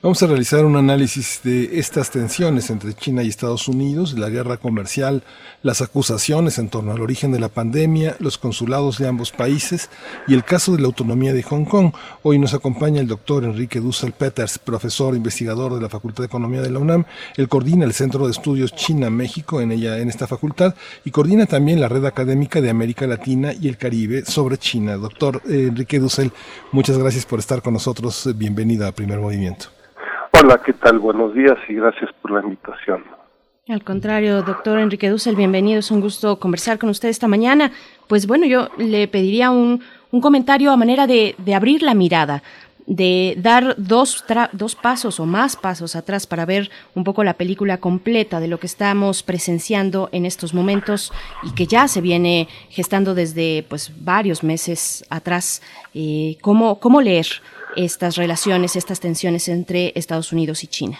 Vamos 0.00 0.22
a 0.22 0.28
realizar 0.28 0.64
un 0.64 0.76
análisis 0.76 1.40
de 1.42 1.80
estas 1.80 2.12
tensiones 2.12 2.70
entre 2.70 2.94
China 2.94 3.24
y 3.24 3.28
Estados 3.28 3.66
Unidos, 3.66 4.16
la 4.16 4.28
guerra 4.28 4.56
comercial, 4.56 5.24
las 5.64 5.82
acusaciones 5.82 6.60
en 6.60 6.68
torno 6.68 6.92
al 6.92 7.00
origen 7.00 7.32
de 7.32 7.40
la 7.40 7.48
pandemia, 7.48 8.14
los 8.20 8.38
consulados 8.38 8.98
de 8.98 9.08
ambos 9.08 9.32
países 9.32 9.90
y 10.28 10.34
el 10.34 10.44
caso 10.44 10.76
de 10.76 10.82
la 10.82 10.86
autonomía 10.86 11.32
de 11.32 11.42
Hong 11.42 11.64
Kong. 11.64 11.92
Hoy 12.22 12.38
nos 12.38 12.54
acompaña 12.54 13.00
el 13.00 13.08
doctor 13.08 13.42
Enrique 13.42 13.80
Dussel 13.80 14.12
Peters, 14.12 14.60
profesor 14.60 15.16
investigador 15.16 15.74
de 15.74 15.80
la 15.80 15.88
Facultad 15.88 16.22
de 16.22 16.26
Economía 16.26 16.62
de 16.62 16.70
la 16.70 16.78
UNAM. 16.78 17.04
Él 17.36 17.48
coordina 17.48 17.84
el 17.84 17.92
Centro 17.92 18.26
de 18.26 18.30
Estudios 18.30 18.76
China-México 18.76 19.60
en 19.60 19.72
ella, 19.72 19.98
en 19.98 20.08
esta 20.08 20.28
facultad, 20.28 20.76
y 21.04 21.10
coordina 21.10 21.46
también 21.46 21.80
la 21.80 21.88
red 21.88 22.04
académica 22.04 22.60
de 22.60 22.70
América 22.70 23.08
Latina 23.08 23.52
y 23.52 23.66
el 23.66 23.76
Caribe 23.76 24.24
sobre 24.24 24.58
China. 24.58 24.96
Doctor 24.96 25.42
eh, 25.48 25.66
Enrique 25.70 25.98
Dussel, 25.98 26.30
muchas 26.70 26.96
gracias 26.96 27.26
por 27.26 27.40
estar 27.40 27.62
con 27.62 27.72
nosotros. 27.72 28.30
Bienvenida 28.36 28.86
a 28.86 28.92
Primer 28.92 29.18
Movimiento. 29.18 29.77
Hola, 30.40 30.60
¿qué 30.64 30.72
tal? 30.72 31.00
Buenos 31.00 31.34
días 31.34 31.56
y 31.68 31.74
gracias 31.74 32.10
por 32.22 32.30
la 32.30 32.40
invitación. 32.40 33.02
Al 33.68 33.82
contrario, 33.82 34.42
doctor 34.42 34.78
Enrique 34.78 35.10
Dussel, 35.10 35.34
bienvenido. 35.34 35.80
Es 35.80 35.90
un 35.90 36.00
gusto 36.00 36.38
conversar 36.38 36.78
con 36.78 36.90
usted 36.90 37.08
esta 37.08 37.26
mañana. 37.26 37.72
Pues 38.06 38.28
bueno, 38.28 38.46
yo 38.46 38.68
le 38.78 39.08
pediría 39.08 39.50
un, 39.50 39.82
un 40.12 40.20
comentario 40.20 40.70
a 40.70 40.76
manera 40.76 41.08
de, 41.08 41.34
de, 41.38 41.54
abrir 41.56 41.82
la 41.82 41.94
mirada, 41.94 42.44
de 42.86 43.34
dar 43.38 43.74
dos, 43.78 44.24
dos 44.52 44.76
pasos 44.76 45.18
o 45.18 45.26
más 45.26 45.56
pasos 45.56 45.96
atrás 45.96 46.28
para 46.28 46.46
ver 46.46 46.70
un 46.94 47.02
poco 47.02 47.24
la 47.24 47.34
película 47.34 47.78
completa 47.78 48.38
de 48.38 48.46
lo 48.46 48.60
que 48.60 48.68
estamos 48.68 49.24
presenciando 49.24 50.08
en 50.12 50.24
estos 50.24 50.54
momentos 50.54 51.12
y 51.42 51.52
que 51.52 51.66
ya 51.66 51.88
se 51.88 52.00
viene 52.00 52.46
gestando 52.70 53.16
desde 53.16 53.66
pues 53.68 53.92
varios 54.04 54.44
meses 54.44 55.04
atrás. 55.10 55.62
Eh, 55.94 56.38
¿cómo, 56.42 56.78
¿Cómo 56.78 57.00
leer? 57.00 57.26
Estas 57.78 58.16
relaciones, 58.16 58.74
estas 58.74 59.00
tensiones 59.00 59.48
entre 59.48 59.92
Estados 59.94 60.32
Unidos 60.32 60.64
y 60.64 60.66
China? 60.66 60.98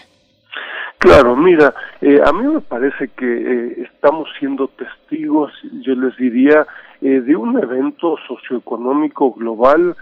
Claro, 0.97 1.35
mira, 1.35 1.73
eh, 2.01 2.19
a 2.25 2.31
mí 2.33 2.45
me 2.45 2.61
parece 2.61 3.09
que 3.09 3.25
eh, 3.25 3.83
estamos 3.83 4.27
siendo 4.39 4.67
testigos, 4.69 5.51
yo 5.81 5.93
les 5.95 6.15
diría, 6.17 6.65
eh, 7.01 7.21
de 7.21 7.35
un 7.35 7.57
evento 7.61 8.15
socioeconómico 8.27 9.33
global 9.33 9.95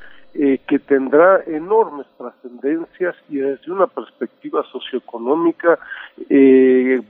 que 0.67 0.77
tendrá 0.77 1.41
enormes 1.47 2.05
trascendencias 2.15 3.15
y 3.27 3.37
desde 3.37 3.71
una 3.71 3.87
perspectiva 3.87 4.63
socioeconómica 4.71 5.79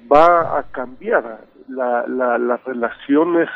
va 0.09 0.57
a 0.57 0.63
cambiar 0.71 1.39
las 1.67 2.63
relaciones 2.63 3.49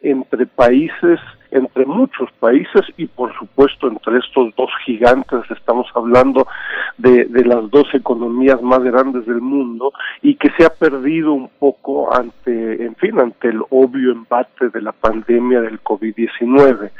entre 0.00 0.46
países 0.46 1.20
entre 1.50 1.86
muchos 1.86 2.30
países 2.40 2.82
y 2.96 3.06
por 3.06 3.34
supuesto 3.38 3.88
entre 3.88 4.18
estos 4.18 4.54
dos 4.56 4.70
gigantes 4.84 5.40
estamos 5.50 5.86
hablando 5.94 6.46
de, 6.98 7.26
las 7.44 7.70
dos 7.70 7.86
economías 7.94 8.60
más 8.60 8.82
grandes 8.82 9.24
del 9.26 9.40
mundo 9.40 9.92
y 10.22 10.34
que 10.34 10.50
se 10.58 10.64
ha 10.64 10.70
perdido 10.70 11.32
un 11.32 11.48
poco 11.58 12.14
ante 12.14 12.84
en 12.84 12.94
fin 12.96 13.18
ante 13.18 13.48
el 13.48 13.62
obvio 13.70 14.12
embate 14.12 14.68
de 14.68 14.82
la 14.82 14.92
pandemia 14.92 15.60
del 15.62 15.82
COVID-19 15.82 16.90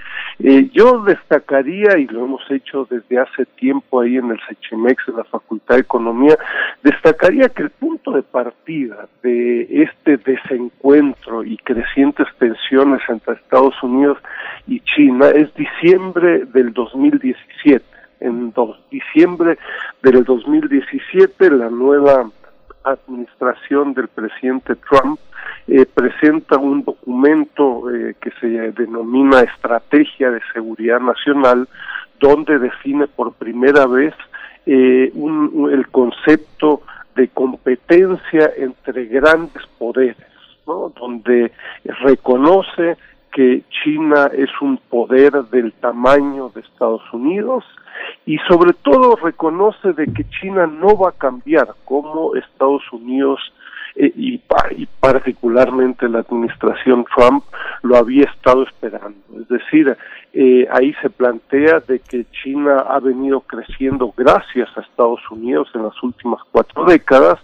eh, 0.41 0.71
yo 0.73 1.03
destacaría 1.03 1.99
y 1.99 2.07
lo 2.07 2.25
hemos 2.25 2.43
hecho 2.51 2.87
desde 2.91 3.19
hace 3.19 3.45
tiempo 3.57 4.01
ahí 4.01 4.17
en 4.17 4.31
el 4.31 4.41
Sechimex 4.49 5.09
en 5.09 5.17
la 5.17 5.25
Facultad 5.25 5.75
de 5.75 5.83
Economía 5.83 6.39
destacaría 6.83 7.49
que 7.51 7.65
el 7.65 7.71
punto 7.71 8.13
de 8.13 8.23
partida 8.23 9.09
de 9.23 9.83
este 9.83 10.17
desencuentro 10.17 11.45
y 11.45 11.57
crecientes 11.59 12.27
tensiones 12.39 13.01
entre 13.09 13.35
Estados 13.35 13.75
Unidos 13.83 14.19
y 14.67 14.81
China 14.81 15.29
es 15.31 15.53
diciembre 15.55 16.45
del 16.47 16.73
2017. 16.73 17.85
En 18.21 18.53
diciembre 18.91 19.59
del 20.03 20.25
2017 20.25 21.51
la 21.51 21.71
nueva 21.71 22.31
administración 22.85 23.95
del 23.95 24.09
presidente 24.09 24.75
Trump 24.77 25.21
eh, 25.67 25.87
presenta 25.87 26.57
un 26.57 26.83
documento 26.83 27.91
eh, 27.91 28.17
que 28.21 28.31
se 28.41 28.73
denomina 28.73 29.41
Estrategia 29.41 30.31
de 30.31 30.41
Seguridad 30.53 31.01
Nacional, 31.01 31.69
donde 32.19 32.59
define 32.59 33.07
por 33.07 33.35
primera 33.35 33.87
vez 33.87 34.15
eh, 34.67 35.11
un, 35.15 35.71
el 35.73 35.89
concepto 35.89 36.83
de 37.15 37.29
competencia 37.29 38.51
entre 38.57 39.07
grandes 39.07 39.67
poderes, 39.79 40.17
donde 40.67 41.53
reconoce 41.85 42.97
que 43.33 43.63
China 43.71 44.31
es 44.35 44.51
un 44.61 44.79
poder 44.79 45.33
del 45.51 45.73
tamaño 45.73 46.51
de 46.55 46.61
Estados 46.61 47.03
Unidos 47.13 47.65
y 48.27 48.39
sobre 48.49 48.73
todo 48.73 49.17
reconoce 49.17 49.93
de 49.93 50.07
que 50.07 50.29
China 50.29 50.67
no 50.67 50.97
va 50.97 51.11
a 51.11 51.19
cambiar 51.19 51.69
como 51.85 52.35
Estados 52.35 52.83
Unidos 52.93 53.41
eh, 54.01 54.13
y, 54.15 54.41
particularmente 55.01 56.09
la 56.09 56.21
administración 56.21 57.05
Trump 57.17 57.43
lo 57.83 57.97
había 57.97 58.25
estado 58.25 58.63
esperando. 58.63 59.19
Es 59.41 59.49
decir, 59.49 59.97
eh, 60.33 60.69
ahí 60.71 60.95
se 61.03 61.11
plantea 61.11 61.81
de 61.81 61.99
que 61.99 62.25
China 62.31 62.85
ha 62.89 63.01
venido 63.01 63.41
creciendo 63.41 64.15
gracias 64.17 64.69
a 64.77 64.83
Estados 64.83 65.21
Unidos 65.31 65.69
en 65.75 65.83
las 65.83 66.01
últimas 66.03 66.41
cuatro 66.53 66.85
décadas, 66.85 67.41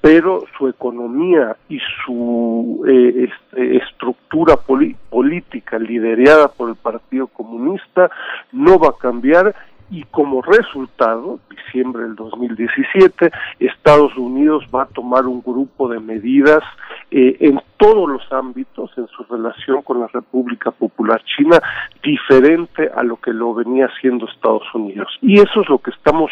pero 0.00 0.44
su 0.56 0.68
economía 0.68 1.56
y 1.68 1.78
su 2.04 2.84
eh, 2.88 3.28
este, 3.28 3.76
estructura 3.76 4.56
política 4.56 5.78
liderada 5.78 6.48
por 6.48 6.70
el 6.70 6.76
Partido 6.76 7.26
Comunista 7.26 8.10
no 8.52 8.78
va 8.78 8.88
a 8.88 8.98
cambiar 8.98 9.54
y 9.90 10.04
como 10.04 10.40
resultado, 10.40 11.40
diciembre 11.50 12.04
del 12.04 12.14
2017, 12.14 13.30
Estados 13.58 14.16
Unidos 14.16 14.64
va 14.72 14.84
a 14.84 14.86
tomar 14.86 15.26
un 15.26 15.42
grupo 15.42 15.88
de 15.88 15.98
medidas 15.98 16.62
eh, 17.10 17.36
en 17.40 17.60
todos 17.76 18.08
los 18.08 18.22
ámbitos 18.32 18.92
en 18.96 19.08
su 19.08 19.24
relación 19.24 19.82
con 19.82 20.00
la 20.00 20.06
República 20.06 20.70
Popular 20.70 21.20
China, 21.24 21.60
diferente 22.04 22.88
a 22.94 23.02
lo 23.02 23.16
que 23.16 23.32
lo 23.32 23.52
venía 23.52 23.86
haciendo 23.86 24.28
Estados 24.28 24.62
Unidos. 24.74 25.08
Y 25.22 25.40
eso 25.40 25.62
es 25.62 25.68
lo 25.68 25.78
que 25.78 25.90
estamos 25.90 26.30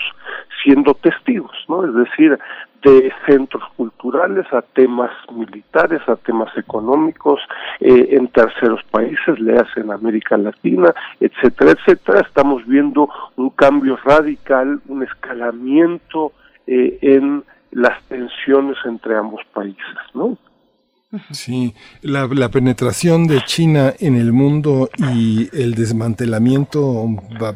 siendo 0.63 0.95
testigos, 0.95 1.57
¿no? 1.69 1.85
Es 1.85 1.95
decir, 1.95 2.39
de 2.83 3.13
centros 3.27 3.63
culturales 3.77 4.47
a 4.53 4.63
temas 4.63 5.11
militares, 5.33 6.01
a 6.07 6.17
temas 6.17 6.57
económicos 6.57 7.41
eh, 7.81 8.09
en 8.13 8.29
terceros 8.29 8.83
países, 8.91 9.39
le 9.41 9.59
en 9.77 9.91
América 9.91 10.37
Latina, 10.37 10.95
etcétera, 11.21 11.73
etcétera. 11.73 12.21
Estamos 12.21 12.67
viendo 12.67 13.09
un 13.37 13.51
cambio 13.51 13.97
radical, 13.97 14.81
un 14.87 15.03
escalamiento 15.03 16.33
eh, 16.67 16.99
en 17.03 17.45
las 17.73 18.03
tensiones 18.05 18.77
entre 18.85 19.17
ambos 19.17 19.43
países, 19.53 19.99
¿no? 20.15 20.39
Sí, 21.31 21.75
la, 22.03 22.51
penetración 22.51 23.27
de 23.27 23.41
China 23.41 23.95
en 23.99 24.17
el 24.17 24.35
mundo 24.35 24.91
y 24.99 25.49
el 25.59 25.75
desmantelamiento 25.75 27.07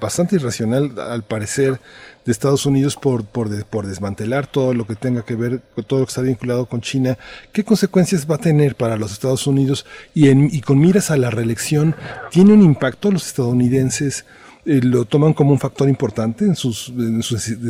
bastante 0.00 0.36
irracional, 0.36 0.98
al 0.98 1.24
parecer, 1.24 1.78
de 2.24 2.32
Estados 2.32 2.66
Unidos 2.66 2.96
por, 2.96 3.24
por, 3.24 3.48
por 3.66 3.86
desmantelar 3.86 4.46
todo 4.46 4.74
lo 4.74 4.86
que 4.86 4.94
tenga 4.94 5.24
que 5.24 5.34
ver, 5.34 5.60
todo 5.86 6.00
lo 6.00 6.06
que 6.06 6.10
está 6.10 6.22
vinculado 6.22 6.66
con 6.66 6.80
China, 6.80 7.16
¿qué 7.52 7.64
consecuencias 7.64 8.30
va 8.30 8.36
a 8.36 8.38
tener 8.38 8.76
para 8.76 8.96
los 8.96 9.12
Estados 9.12 9.46
Unidos? 9.46 9.86
Y, 10.14 10.28
en, 10.28 10.48
y 10.50 10.60
con 10.60 10.78
miras 10.78 11.10
a 11.10 11.16
la 11.16 11.30
reelección, 11.30 11.94
¿tiene 12.30 12.52
un 12.52 12.62
impacto 12.62 13.10
los 13.10 13.26
estadounidenses? 13.26 14.26
Eh, 14.64 14.80
¿Lo 14.82 15.04
toman 15.04 15.32
como 15.32 15.50
un 15.50 15.58
factor 15.58 15.88
importante 15.88 16.44
en 16.44 16.54
sus, 16.54 16.92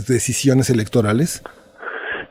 decisiones 0.06 0.68
electorales? 0.68 1.42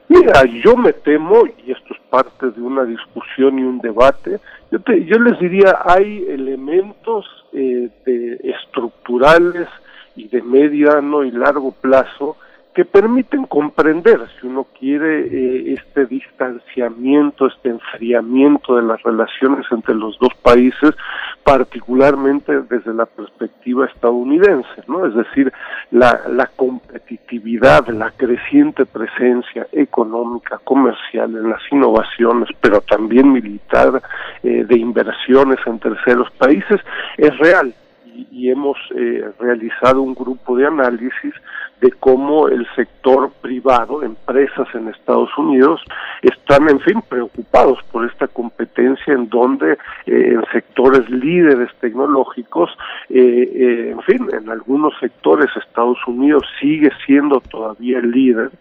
Mira, 0.08 0.44
yo 0.64 0.76
me 0.76 0.94
temo, 0.94 1.44
y 1.66 1.72
esto 1.72 1.94
es 1.94 2.00
parte 2.10 2.52
de 2.52 2.62
una 2.62 2.84
discusión 2.84 3.58
y 3.58 3.64
un 3.64 3.80
debate, 3.80 4.40
yo, 4.70 4.78
yo 4.80 5.20
les 5.20 5.40
diría, 5.40 5.80
hay 5.84 6.26
elementos 6.30 7.26
eh, 7.54 7.90
de, 8.06 8.40
estructurales 8.44 9.68
y 10.16 10.28
de 10.28 10.42
mediano 10.42 11.24
y 11.24 11.32
largo 11.32 11.72
plazo 11.72 12.38
que 12.74 12.86
permiten 12.86 13.46
comprender, 13.46 14.22
si 14.40 14.48
uno 14.48 14.66
quiere, 14.80 15.26
eh, 15.26 15.74
este 15.74 16.06
distanciamiento, 16.06 17.48
este 17.48 17.70
enfriamiento 17.70 18.78
de 18.78 18.84
las 18.84 19.02
relaciones 19.04 19.66
entre 19.72 19.94
los 19.94 20.18
dos 20.20 20.34
países, 20.42 20.92
particularmente 21.44 22.62
desde 22.70 22.94
la 22.94 23.06
perspectiva 23.06 23.88
estadounidense, 23.88 24.84
¿no? 24.88 25.06
Es 25.06 25.14
decir, 25.14 25.52
la, 25.92 26.22
la 26.30 26.48
competitividad, 26.48 27.88
la 27.90 28.12
creciente 28.12 28.86
presencia 28.86 29.68
económica, 29.74 30.62
comercial 30.64 31.36
en 31.36 31.50
las 31.50 31.62
innovaciones, 31.72 32.48
pero 32.62 32.80
también 32.82 33.34
militar, 33.34 34.02
eh, 34.44 34.64
de 34.64 34.78
inversiones 34.78 35.60
en 35.66 35.80
terceros 35.80 36.32
países, 36.32 36.80
es 37.18 37.38
real 37.38 37.74
y, 38.14 38.50
hemos 38.50 38.78
eh, 38.96 39.24
realizado 39.40 40.02
un 40.02 40.14
grupo 40.14 40.58
de 40.58 40.68
análisis 40.68 41.34
de 41.82 41.92
cómo 41.94 42.48
el 42.48 42.68
sector 42.76 43.32
privado, 43.42 44.04
empresas 44.04 44.68
en 44.74 44.88
Estados 44.88 45.30
Unidos, 45.38 45.82
están, 46.22 46.70
en 46.70 46.80
fin, 46.80 47.02
preocupados 47.10 47.80
por 47.92 48.06
esta 48.10 48.28
competencia 48.28 49.14
en 49.14 49.28
donde 49.30 49.74
eh, 49.74 49.78
en 50.06 50.44
sectores 50.52 51.10
líderes 51.10 51.70
tecnológicos, 51.80 52.70
eh, 53.10 53.90
en 53.92 54.02
fin, 54.04 54.28
en 54.32 54.50
algunos 54.50 54.94
sectores 55.00 55.50
Estados 55.56 55.98
Unidos 56.06 56.44
sigue 56.60 56.92
siendo 57.06 57.42
todavía 57.42 57.98
el 57.98 58.12
líder, 58.12 58.52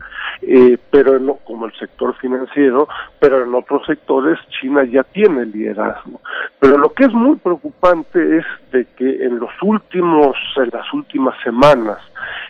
pero 0.90 1.18
no 1.18 1.34
como 1.44 1.66
el 1.66 1.72
sector 1.74 2.14
financiero, 2.16 2.88
pero 3.18 3.44
en 3.44 3.54
otros 3.54 3.84
sectores 3.86 4.38
China 4.60 4.84
ya 4.84 5.02
tiene 5.02 5.44
liderazgo. 5.44 6.20
Pero 6.58 6.78
lo 6.78 6.92
que 6.92 7.04
es 7.04 7.12
muy 7.12 7.36
preocupante 7.36 8.38
es 8.38 8.44
de 8.72 8.86
que 8.96 9.24
en 9.24 9.38
los 9.38 9.50
últimos, 9.62 10.36
en 10.56 10.70
las 10.72 10.92
últimas 10.92 11.34
semanas 11.42 11.98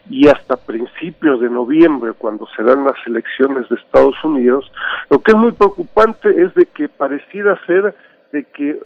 y 0.09 0.29
hasta 0.29 0.57
principios 0.67 1.41
de 1.41 1.51
noviembre, 1.51 2.13
cuando 2.13 2.47
serán 2.57 2.85
las 2.85 2.97
elecciones 3.07 3.69
de 3.69 3.77
Estados 3.77 4.17
Unidos, 4.25 4.71
lo 5.09 5.21
que 5.21 5.33
es 5.33 5.37
muy 5.37 5.53
preocupante 5.53 6.29
es 6.43 6.55
de 6.55 6.67
que 6.67 6.89
pareciera 6.89 7.59
ser 7.67 7.95
de 8.33 8.45
que 8.45 8.81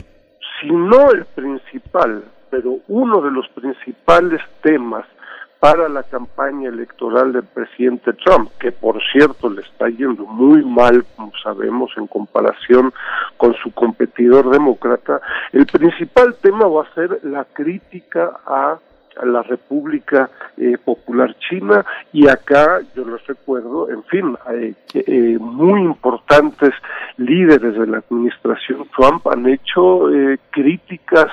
si 0.60 0.70
no 0.70 1.10
el 1.10 1.24
principal, 1.26 2.24
pero 2.50 2.78
uno 2.88 3.20
de 3.20 3.30
los 3.30 3.48
principales 3.48 4.40
temas 4.62 5.04
para 5.64 5.88
la 5.88 6.02
campaña 6.02 6.68
electoral 6.68 7.32
del 7.32 7.44
presidente 7.44 8.12
Trump, 8.12 8.50
que 8.60 8.70
por 8.70 9.00
cierto 9.12 9.48
le 9.48 9.62
está 9.62 9.88
yendo 9.88 10.26
muy 10.26 10.62
mal, 10.62 11.06
como 11.16 11.32
sabemos, 11.42 11.90
en 11.96 12.06
comparación 12.06 12.92
con 13.38 13.54
su 13.54 13.72
competidor 13.72 14.50
demócrata, 14.50 15.22
el 15.52 15.64
principal 15.64 16.36
tema 16.42 16.66
va 16.66 16.82
a 16.82 16.94
ser 16.94 17.18
la 17.22 17.46
crítica 17.46 18.40
a 18.46 18.78
la 19.22 19.42
República 19.42 20.30
eh, 20.56 20.76
Popular 20.82 21.36
China 21.38 21.84
y 22.12 22.28
acá 22.28 22.80
yo 22.94 23.04
les 23.04 23.26
recuerdo, 23.26 23.88
en 23.90 24.02
fin, 24.04 24.36
eh, 24.52 24.74
eh, 24.94 25.38
muy 25.40 25.80
importantes 25.82 26.70
líderes 27.16 27.74
de 27.74 27.86
la 27.86 27.98
administración 27.98 28.86
Trump 28.96 29.26
han 29.28 29.46
hecho 29.46 30.08
críticas 30.50 31.30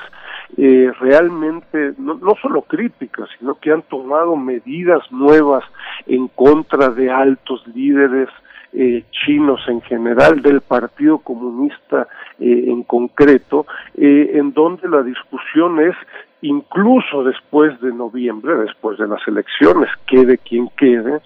eh, 0.56 0.92
realmente, 1.00 1.94
no, 1.98 2.14
no 2.14 2.34
solo 2.42 2.62
críticas, 2.62 3.28
sino 3.38 3.54
que 3.54 3.72
han 3.72 3.82
tomado 3.82 4.36
medidas 4.36 5.00
nuevas 5.10 5.64
en 6.06 6.28
contra 6.28 6.90
de 6.90 7.10
altos 7.10 7.66
líderes 7.74 8.28
eh, 8.74 9.04
chinos 9.10 9.60
en 9.68 9.80
general, 9.82 10.42
del 10.42 10.60
Partido 10.60 11.18
Comunista 11.18 12.06
eh, 12.38 12.64
en 12.66 12.82
concreto, 12.82 13.66
eh, 13.94 14.32
en 14.34 14.52
donde 14.52 14.88
la 14.88 15.02
discusión 15.02 15.80
es 15.80 15.94
incluso 16.42 17.22
después 17.24 17.80
de 17.80 17.92
noviembre, 17.92 18.54
después 18.56 18.98
de 18.98 19.06
las 19.06 19.26
elecciones, 19.26 19.88
quede 20.06 20.38
quien 20.38 20.68
quede, 20.76 21.20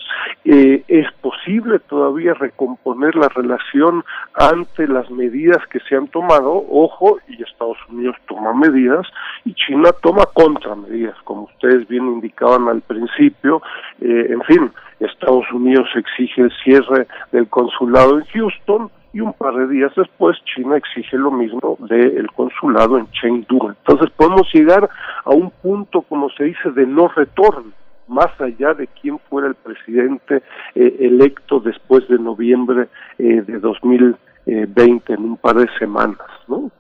eh, 0.45 0.85
es 0.87 1.11
posible 1.21 1.79
todavía 1.81 2.35
recomponer 2.35 3.17
la 3.17 3.29
relación 3.29 4.05
ante 4.35 4.87
las 4.87 5.11
medidas 5.11 5.67
que 5.69 5.81
se 5.81 5.97
han 5.97 6.09
tomado, 6.09 6.65
ojo, 6.71 7.19
y 7.29 7.43
Estados 7.43 7.79
Unidos 7.89 8.17
toma 8.29 8.53
medidas 8.53 9.07
y 9.45 9.55
China 9.55 9.91
toma 10.03 10.25
contramedidas, 10.35 11.17
como 11.25 11.45
ustedes 11.45 11.89
bien 11.89 12.07
indicaban 12.07 12.69
al 12.69 12.83
principio, 12.83 13.63
eh, 14.01 14.27
en 14.29 14.43
fin, 14.43 14.71
Estados 15.01 15.51
Unidos 15.53 15.89
exige 15.95 16.43
el 16.43 16.53
cierre 16.63 17.07
del 17.33 17.49
consulado 17.49 18.19
en 18.19 18.25
Houston, 18.27 18.91
y 19.13 19.21
un 19.21 19.33
par 19.33 19.55
de 19.55 19.69
días 19.69 19.93
después 19.97 20.37
China 20.45 20.77
exige 20.77 21.17
lo 21.17 21.31
mismo 21.31 21.79
del 21.81 22.31
consulado 22.33 22.99
en 22.99 23.11
Chengdu. 23.11 23.69
Entonces 23.69 24.11
podemos 24.17 24.49
llegar 24.53 24.89
a 25.25 25.31
un 25.31 25.51
punto, 25.51 26.03
como 26.03 26.29
se 26.31 26.45
dice, 26.45 26.71
de 26.73 26.87
no 26.87 27.09
retorno, 27.09 27.73
más 28.09 28.29
allá 28.41 28.75
de 28.75 28.87
quién 29.01 29.19
fuera 29.31 29.49
el 29.49 29.55
presidente 29.55 30.43
eh, 30.75 30.97
electo 31.01 31.61
después 31.61 32.07
de 32.09 32.19
noviembre 32.19 32.89
eh, 33.19 33.43
de 33.47 33.59
2020, 33.59 35.13
en 35.13 35.21
un 35.21 35.37
par 35.37 35.57
de 35.57 35.69
semanas, 35.79 36.29
¿no? 36.47 36.71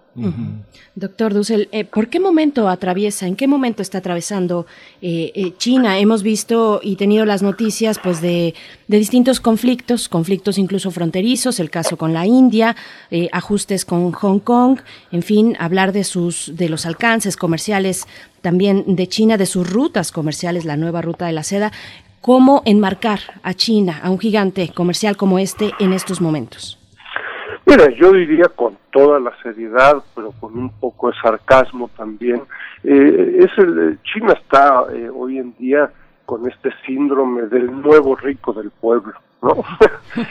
Doctor 0.94 1.34
Dussel, 1.34 1.68
eh, 1.72 1.84
¿por 1.84 2.08
qué 2.08 2.20
momento 2.20 2.68
atraviesa, 2.68 3.26
en 3.26 3.36
qué 3.36 3.46
momento 3.46 3.82
está 3.82 3.98
atravesando 3.98 4.66
eh, 5.02 5.32
eh, 5.34 5.52
China? 5.58 5.98
Hemos 5.98 6.22
visto 6.22 6.80
y 6.82 6.96
tenido 6.96 7.26
las 7.26 7.42
noticias 7.42 7.98
pues, 8.02 8.22
de, 8.22 8.54
distintos 8.88 9.40
conflictos, 9.40 10.08
conflictos 10.08 10.56
incluso 10.56 10.90
fronterizos, 10.90 11.60
el 11.60 11.70
caso 11.70 11.96
con 11.96 12.14
la 12.14 12.26
India, 12.26 12.76
ajustes 13.32 13.84
con 13.84 14.12
Hong 14.12 14.38
Kong, 14.38 14.78
en 15.12 15.22
fin, 15.22 15.56
hablar 15.58 15.92
de, 15.92 16.04
sus, 16.04 16.52
de 16.56 16.68
los 16.68 16.86
alcances 16.86 17.36
comerciales 17.36 18.06
también 18.40 18.96
de 18.96 19.06
China, 19.08 19.36
de 19.36 19.46
sus 19.46 19.68
rutas 19.68 20.12
comerciales, 20.12 20.64
la 20.64 20.76
nueva 20.76 21.02
ruta 21.02 21.26
de 21.26 21.32
la 21.32 21.42
seda. 21.42 21.72
¿Cómo 22.20 22.62
enmarcar 22.64 23.20
a 23.42 23.54
China, 23.54 24.00
a 24.02 24.10
un 24.10 24.18
gigante 24.18 24.70
comercial 24.70 25.16
como 25.16 25.38
este, 25.38 25.72
en 25.78 25.92
estos 25.92 26.20
momentos? 26.20 26.78
Mira, 27.66 27.90
yo 27.90 28.12
diría 28.12 28.48
con 28.54 28.78
toda 28.92 29.18
la 29.18 29.32
seriedad, 29.42 29.96
pero 30.14 30.30
con 30.40 30.56
un 30.56 30.70
poco 30.70 31.10
de 31.10 31.16
sarcasmo 31.20 31.90
también, 31.96 32.42
eh, 32.84 33.38
es 33.40 33.58
el, 33.58 33.98
China 34.04 34.34
está 34.40 34.86
eh, 34.92 35.10
hoy 35.12 35.38
en 35.38 35.52
día 35.58 35.90
con 36.24 36.48
este 36.48 36.70
síndrome 36.86 37.42
del 37.42 37.66
nuevo 37.82 38.14
rico 38.14 38.52
del 38.52 38.70
pueblo. 38.70 39.14
¿no? 39.42 39.56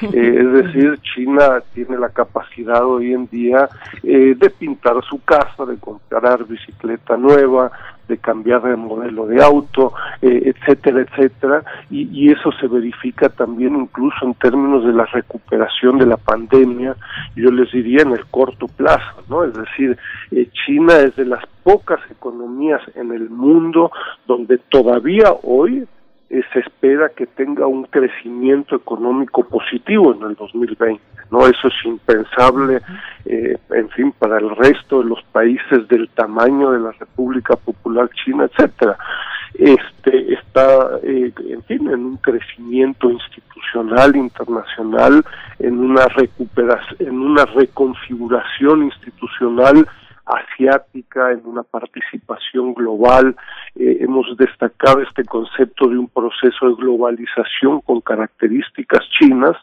Eh, 0.01 0.35
es 0.39 0.51
decir, 0.51 0.99
China 1.01 1.61
tiene 1.73 1.97
la 1.97 2.09
capacidad 2.09 2.83
hoy 2.83 3.13
en 3.13 3.27
día 3.27 3.69
eh, 4.01 4.33
de 4.35 4.49
pintar 4.49 4.95
su 5.03 5.23
casa, 5.23 5.65
de 5.65 5.77
comprar 5.77 6.43
bicicleta 6.45 7.15
nueva, 7.17 7.71
de 8.07 8.17
cambiar 8.17 8.63
de 8.63 8.75
modelo 8.75 9.25
de 9.27 9.43
auto, 9.43 9.93
eh, 10.21 10.53
etcétera, 10.53 11.01
etcétera, 11.01 11.63
y, 11.89 12.09
y, 12.11 12.31
eso 12.31 12.51
se 12.59 12.67
verifica 12.67 13.29
también 13.29 13.75
incluso 13.75 14.25
en 14.25 14.33
términos 14.35 14.85
de 14.85 14.93
la 14.93 15.05
recuperación 15.05 15.97
de 15.97 16.05
la 16.05 16.17
pandemia, 16.17 16.95
yo 17.35 17.51
les 17.51 17.71
diría 17.71 18.01
en 18.01 18.11
el 18.11 18.25
corto 18.25 18.67
plazo, 18.67 19.23
¿no? 19.29 19.43
Es 19.43 19.53
decir, 19.53 19.97
China 20.65 20.97
es 20.97 21.15
de 21.15 21.25
las 21.25 21.43
pocas 21.63 21.99
economías 22.11 22.81
en 22.95 23.11
el 23.11 23.29
mundo 23.29 23.91
donde 24.27 24.59
todavía 24.69 25.33
hoy 25.43 25.87
eh, 26.29 26.41
se 26.53 26.59
espera 26.59 27.09
que 27.09 27.27
tenga 27.27 27.67
un 27.67 27.83
crecimiento 27.83 28.75
económico 28.75 29.43
positivo 29.47 30.13
en 30.13 30.23
el 30.23 30.35
2020. 30.35 31.01
No, 31.31 31.45
eso 31.45 31.67
es 31.67 31.85
impensable, 31.85 32.81
eh, 33.25 33.57
en 33.71 33.89
fin, 33.89 34.11
para 34.17 34.37
el 34.37 34.55
resto 34.55 35.01
de 35.01 35.09
los 35.09 35.23
países 35.31 35.87
del 35.87 36.09
tamaño 36.09 36.71
de 36.71 36.79
la 36.79 36.91
República 36.93 37.55
Popular 37.55 38.09
China, 38.23 38.45
etcétera. 38.45 38.97
este 39.53 40.33
está 40.33 40.99
eh, 41.03 41.31
en 41.49 41.63
fin 41.63 41.89
en 41.89 42.05
un 42.05 42.17
crecimiento 42.17 43.09
institucional 43.09 44.15
internacional 44.15 45.23
en 45.59 45.79
una 45.79 46.05
recuperación 46.07 46.97
en 46.99 47.19
una 47.19 47.45
reconfiguración 47.45 48.83
institucional 48.83 49.87
asiática, 50.25 51.31
en 51.31 51.45
una 51.45 51.63
participación 51.63 52.73
global. 52.73 53.35
Eh, 53.85 53.97
hemos 54.01 54.25
destacado 54.37 54.99
este 55.01 55.23
concepto 55.25 55.87
de 55.87 55.99
un 55.99 56.07
proceso 56.07 56.69
de 56.69 56.73
globalización 56.73 57.81
con 57.81 58.01
características 58.01 59.01
chinas, 59.19 59.55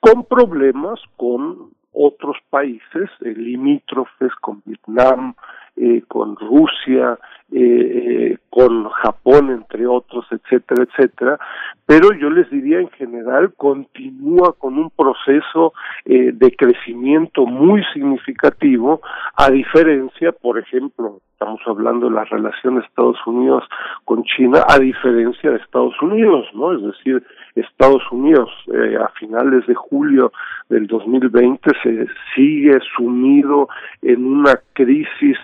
con 0.00 0.24
problemas 0.24 0.98
con 1.16 1.70
otros 1.92 2.36
países 2.50 3.08
limítrofes, 3.20 4.34
con 4.40 4.60
Vietnam, 4.66 5.34
eh, 5.76 6.02
con 6.08 6.34
Rusia, 6.34 7.16
eh, 7.52 8.36
con 8.48 8.88
Japón, 8.88 9.50
entre 9.50 9.86
otros, 9.86 10.26
etcétera, 10.30 10.84
etcétera. 10.84 11.38
Pero 11.86 12.12
yo 12.12 12.30
les 12.30 12.48
diría 12.50 12.80
en 12.80 12.90
general, 12.90 13.52
continúa 13.56 14.54
con 14.58 14.78
un 14.78 14.90
proceso 14.90 15.72
eh, 16.04 16.30
de 16.32 16.54
crecimiento 16.56 17.46
muy 17.46 17.82
significativo, 17.92 19.00
a 19.36 19.50
diferencia, 19.50 20.32
por 20.32 20.58
ejemplo, 20.58 21.20
estamos 21.32 21.60
hablando 21.66 22.08
de 22.08 22.14
la 22.14 22.24
relación 22.24 22.76
de 22.76 22.82
Estados 22.82 23.16
Unidos 23.26 23.64
con 24.04 24.22
China, 24.24 24.62
a 24.68 24.78
diferencia 24.78 25.50
de 25.50 25.56
Estados 25.56 25.94
Unidos, 26.02 26.46
¿no? 26.54 26.72
Es 26.72 26.82
decir, 26.82 27.24
Estados 27.54 28.02
Unidos 28.12 28.50
eh, 28.72 28.96
a 28.96 29.08
finales 29.18 29.66
de 29.66 29.74
julio 29.74 30.32
del 30.68 30.86
2020 30.86 31.70
se 31.82 32.06
sigue 32.34 32.78
sumido 32.94 33.68
en 34.02 34.24
una 34.24 34.60
crisis 34.74 35.38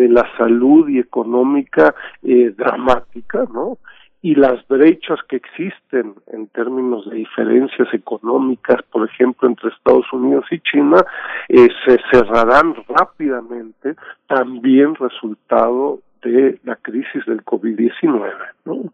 de 0.00 0.08
la 0.08 0.26
salud 0.38 0.88
y 0.88 0.98
económica 0.98 1.94
eh, 2.22 2.54
dramática, 2.56 3.44
¿no? 3.52 3.76
Y 4.22 4.34
las 4.34 4.66
brechas 4.66 5.18
que 5.28 5.36
existen 5.36 6.14
en 6.26 6.46
términos 6.48 7.08
de 7.08 7.16
diferencias 7.16 7.88
económicas, 7.92 8.82
por 8.90 9.08
ejemplo, 9.08 9.48
entre 9.48 9.68
Estados 9.70 10.10
Unidos 10.12 10.44
y 10.50 10.60
China, 10.60 10.96
eh, 11.48 11.68
se 11.84 11.98
cerrarán 12.10 12.74
rápidamente, 12.88 13.94
también 14.26 14.94
resultado 14.94 16.00
de 16.22 16.58
la 16.64 16.76
crisis 16.76 17.24
del 17.26 17.44
COVID-19, 17.44 18.32
¿no? 18.64 18.92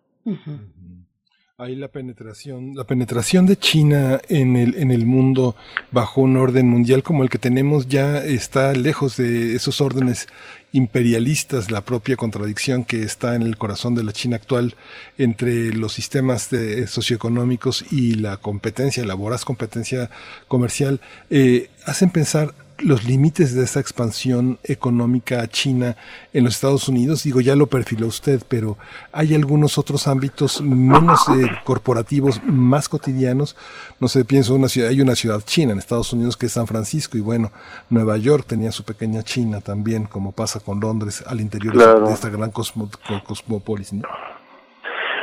Hay 1.58 1.74
la 1.74 1.88
penetración, 1.88 2.74
la 2.74 2.84
penetración 2.84 3.46
de 3.46 3.56
China 3.56 4.20
en 4.28 4.56
el, 4.56 4.74
en 4.74 4.90
el 4.90 5.06
mundo 5.06 5.56
bajo 5.90 6.20
un 6.20 6.36
orden 6.36 6.68
mundial 6.68 7.02
como 7.02 7.22
el 7.22 7.30
que 7.30 7.38
tenemos 7.38 7.88
ya 7.88 8.22
está 8.22 8.74
lejos 8.74 9.16
de 9.16 9.56
esos 9.56 9.80
órdenes 9.80 10.28
imperialistas, 10.72 11.70
la 11.70 11.80
propia 11.80 12.14
contradicción 12.16 12.84
que 12.84 13.02
está 13.02 13.36
en 13.36 13.40
el 13.40 13.56
corazón 13.56 13.94
de 13.94 14.04
la 14.04 14.12
China 14.12 14.36
actual 14.36 14.74
entre 15.16 15.72
los 15.72 15.94
sistemas 15.94 16.50
de, 16.50 16.86
socioeconómicos 16.86 17.90
y 17.90 18.16
la 18.16 18.36
competencia, 18.36 19.02
la 19.06 19.14
voraz 19.14 19.46
competencia 19.46 20.10
comercial, 20.48 21.00
eh, 21.30 21.70
hacen 21.86 22.10
pensar 22.10 22.52
los 22.78 23.04
límites 23.04 23.54
de 23.54 23.64
esa 23.64 23.80
expansión 23.80 24.58
económica 24.64 25.46
china 25.48 25.96
en 26.32 26.44
los 26.44 26.54
Estados 26.54 26.88
Unidos? 26.88 27.22
Digo, 27.22 27.40
ya 27.40 27.56
lo 27.56 27.66
perfiló 27.66 28.06
usted, 28.06 28.42
pero 28.48 28.76
hay 29.12 29.34
algunos 29.34 29.78
otros 29.78 30.06
ámbitos 30.06 30.60
menos 30.60 31.20
eh, 31.28 31.48
corporativos, 31.64 32.40
más 32.44 32.88
cotidianos. 32.88 33.56
No 34.00 34.08
sé, 34.08 34.24
pienso 34.24 34.54
una 34.54 34.68
ciudad, 34.68 34.90
hay 34.90 35.00
una 35.00 35.16
ciudad 35.16 35.40
china 35.44 35.72
en 35.72 35.78
Estados 35.78 36.12
Unidos 36.12 36.36
que 36.36 36.46
es 36.46 36.52
San 36.52 36.66
Francisco 36.66 37.16
y 37.16 37.20
bueno, 37.20 37.52
Nueva 37.90 38.16
York 38.16 38.44
tenía 38.46 38.72
su 38.72 38.84
pequeña 38.84 39.22
China 39.22 39.60
también, 39.60 40.04
como 40.04 40.32
pasa 40.32 40.60
con 40.60 40.80
Londres 40.80 41.22
al 41.26 41.40
interior 41.40 42.06
de 42.06 42.12
esta 42.12 42.28
gran 42.28 42.50
cosmópolis. 42.50 43.92
¿no? 43.92 44.02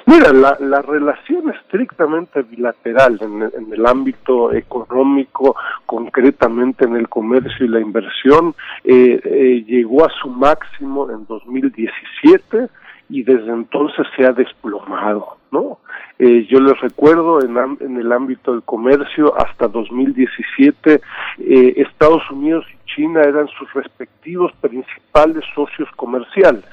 Mira, 0.05 0.33
la, 0.33 0.57
la 0.59 0.81
relación 0.81 1.49
estrictamente 1.51 2.41
bilateral 2.41 3.17
en, 3.21 3.41
en, 3.43 3.73
el 3.73 3.85
ámbito 3.85 4.51
económico, 4.51 5.55
concretamente 5.85 6.83
en 6.83 6.97
el 6.97 7.07
comercio 7.07 7.65
y 7.65 7.69
la 7.69 7.79
inversión, 7.79 8.53
eh, 8.83 9.21
eh, 9.23 9.63
llegó 9.65 10.05
a 10.05 10.09
su 10.21 10.29
máximo 10.29 11.09
en 11.09 11.25
2017 11.25 12.67
y 13.09 13.23
desde 13.23 13.51
entonces 13.51 14.05
se 14.17 14.25
ha 14.25 14.33
desplomado, 14.33 15.37
¿no? 15.51 15.79
Eh, 16.19 16.45
yo 16.49 16.59
les 16.59 16.79
recuerdo 16.81 17.41
en, 17.41 17.57
en, 17.79 17.97
el 17.97 18.11
ámbito 18.11 18.51
del 18.51 18.63
comercio 18.63 19.33
hasta 19.37 19.67
2017 19.67 21.01
eh, 21.39 21.73
Estados 21.77 22.29
Unidos 22.29 22.65
y 22.71 22.93
China 22.93 23.21
eran 23.21 23.47
sus 23.47 23.71
respectivos 23.73 24.51
principales 24.61 25.43
socios 25.55 25.89
comerciales 25.95 26.63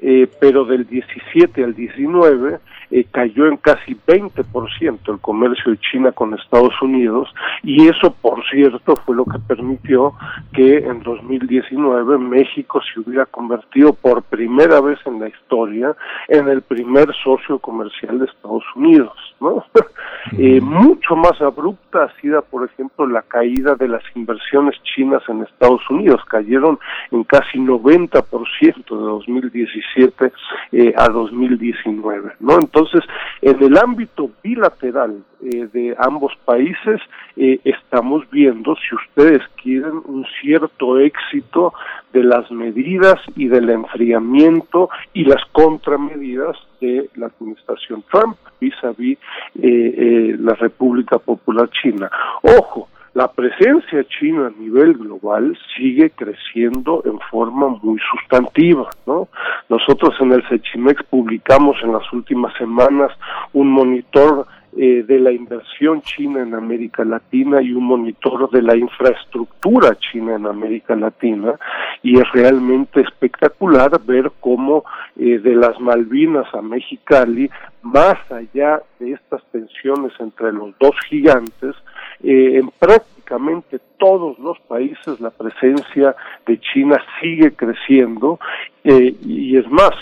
eh, 0.00 0.28
pero 0.40 0.64
del 0.64 0.86
17 0.86 1.64
al 1.64 1.74
19 1.74 2.58
eh, 2.90 3.04
cayó 3.10 3.46
en 3.46 3.56
casi 3.58 3.94
20% 4.06 4.98
el 5.08 5.18
comercio 5.18 5.72
de 5.72 5.78
China 5.78 6.12
con 6.12 6.32
Estados 6.34 6.74
Unidos 6.80 7.28
y 7.62 7.88
eso, 7.88 8.14
por 8.22 8.42
cierto, 8.48 8.96
fue 9.04 9.16
lo 9.16 9.24
que 9.24 9.38
permitió 9.40 10.14
que 10.52 10.78
en 10.78 11.02
2019 11.02 12.18
México 12.18 12.80
se 12.82 13.00
hubiera 13.00 13.26
convertido 13.26 13.92
por 13.92 14.22
primera 14.22 14.80
vez 14.80 14.98
en 15.04 15.20
la 15.20 15.28
historia 15.28 15.94
en 16.28 16.48
el 16.48 16.62
primer 16.62 17.08
socio 17.22 17.58
comercial 17.58 18.20
de 18.20 18.26
Estados 18.26 18.64
Unidos, 18.74 19.12
¿no? 19.40 19.64
eh, 20.38 20.60
mucho 20.60 21.16
más 21.16 21.40
abrupta 21.40 22.04
ha 22.04 22.20
sido, 22.20 22.40
por 22.42 22.64
ejemplo, 22.64 23.06
la 23.06 23.22
caída 23.22 23.74
de 23.74 23.88
las 23.88 24.02
inversiones 24.14 24.76
chinas 24.82 25.22
en 25.28 25.42
Estados 25.42 25.82
Unidos, 25.90 26.22
cayeron 26.26 26.78
en 27.10 27.24
casi 27.24 27.58
90% 27.58 28.74
de 28.74 28.82
2017 28.96 29.87
eh, 30.72 30.94
a 30.96 31.08
2019, 31.08 32.32
¿no? 32.40 32.54
Entonces, 32.54 33.02
en 33.42 33.62
el 33.62 33.76
ámbito 33.76 34.30
bilateral 34.42 35.24
eh, 35.42 35.68
de 35.72 35.96
ambos 35.98 36.32
países, 36.44 37.00
eh, 37.36 37.60
estamos 37.64 38.28
viendo, 38.30 38.76
si 38.76 38.94
ustedes 38.94 39.42
quieren, 39.60 40.00
un 40.04 40.24
cierto 40.40 40.98
éxito 40.98 41.72
de 42.12 42.22
las 42.22 42.50
medidas 42.50 43.16
y 43.34 43.48
del 43.48 43.70
enfriamiento 43.70 44.88
y 45.12 45.24
las 45.24 45.44
contramedidas 45.52 46.56
de 46.80 47.10
la 47.16 47.26
administración 47.26 48.04
Trump 48.10 48.36
vis 48.60 48.74
a 48.82 48.92
vis 48.92 49.18
la 49.54 50.54
República 50.54 51.18
Popular 51.18 51.68
China. 51.70 52.10
Ojo, 52.42 52.88
la 53.18 53.26
presencia 53.26 54.04
china 54.04 54.46
a 54.46 54.60
nivel 54.62 54.94
global 54.94 55.58
sigue 55.76 56.10
creciendo 56.10 57.02
en 57.04 57.18
forma 57.32 57.66
muy 57.82 57.98
sustantiva, 58.12 58.88
¿no? 59.06 59.26
Nosotros 59.68 60.14
en 60.20 60.34
el 60.34 60.48
Sechimex 60.48 61.02
publicamos 61.02 61.76
en 61.82 61.94
las 61.94 62.12
últimas 62.12 62.56
semanas 62.56 63.10
un 63.52 63.72
monitor 63.72 64.46
eh, 64.76 65.02
de 65.02 65.18
la 65.18 65.32
inversión 65.32 66.00
china 66.02 66.42
en 66.42 66.54
América 66.54 67.04
Latina 67.04 67.60
y 67.60 67.72
un 67.72 67.86
monitor 67.86 68.48
de 68.52 68.62
la 68.62 68.76
infraestructura 68.76 69.96
china 69.96 70.36
en 70.36 70.46
América 70.46 70.94
Latina 70.94 71.54
y 72.04 72.20
es 72.20 72.32
realmente 72.32 73.00
espectacular 73.00 74.00
ver 74.06 74.30
cómo 74.38 74.84
eh, 75.16 75.40
de 75.40 75.56
las 75.56 75.80
Malvinas 75.80 76.46
a 76.54 76.62
Mexicali, 76.62 77.50
más 77.82 78.18
allá 78.30 78.80
de 79.00 79.10
estas 79.10 79.42
tensiones 79.50 80.12
entre 80.20 80.52
los 80.52 80.72
dos 80.78 80.94
gigantes, 81.08 81.74
eh, 82.22 82.58
en 82.58 82.70
prácticamente 82.78 83.78
todos 83.98 84.38
los 84.38 84.58
países 84.60 85.20
la 85.20 85.30
presencia 85.30 86.16
de 86.46 86.60
China 86.60 86.98
sigue 87.20 87.52
creciendo 87.54 88.38
eh, 88.84 89.14
y 89.22 89.56
es 89.56 89.68
más, 89.70 89.92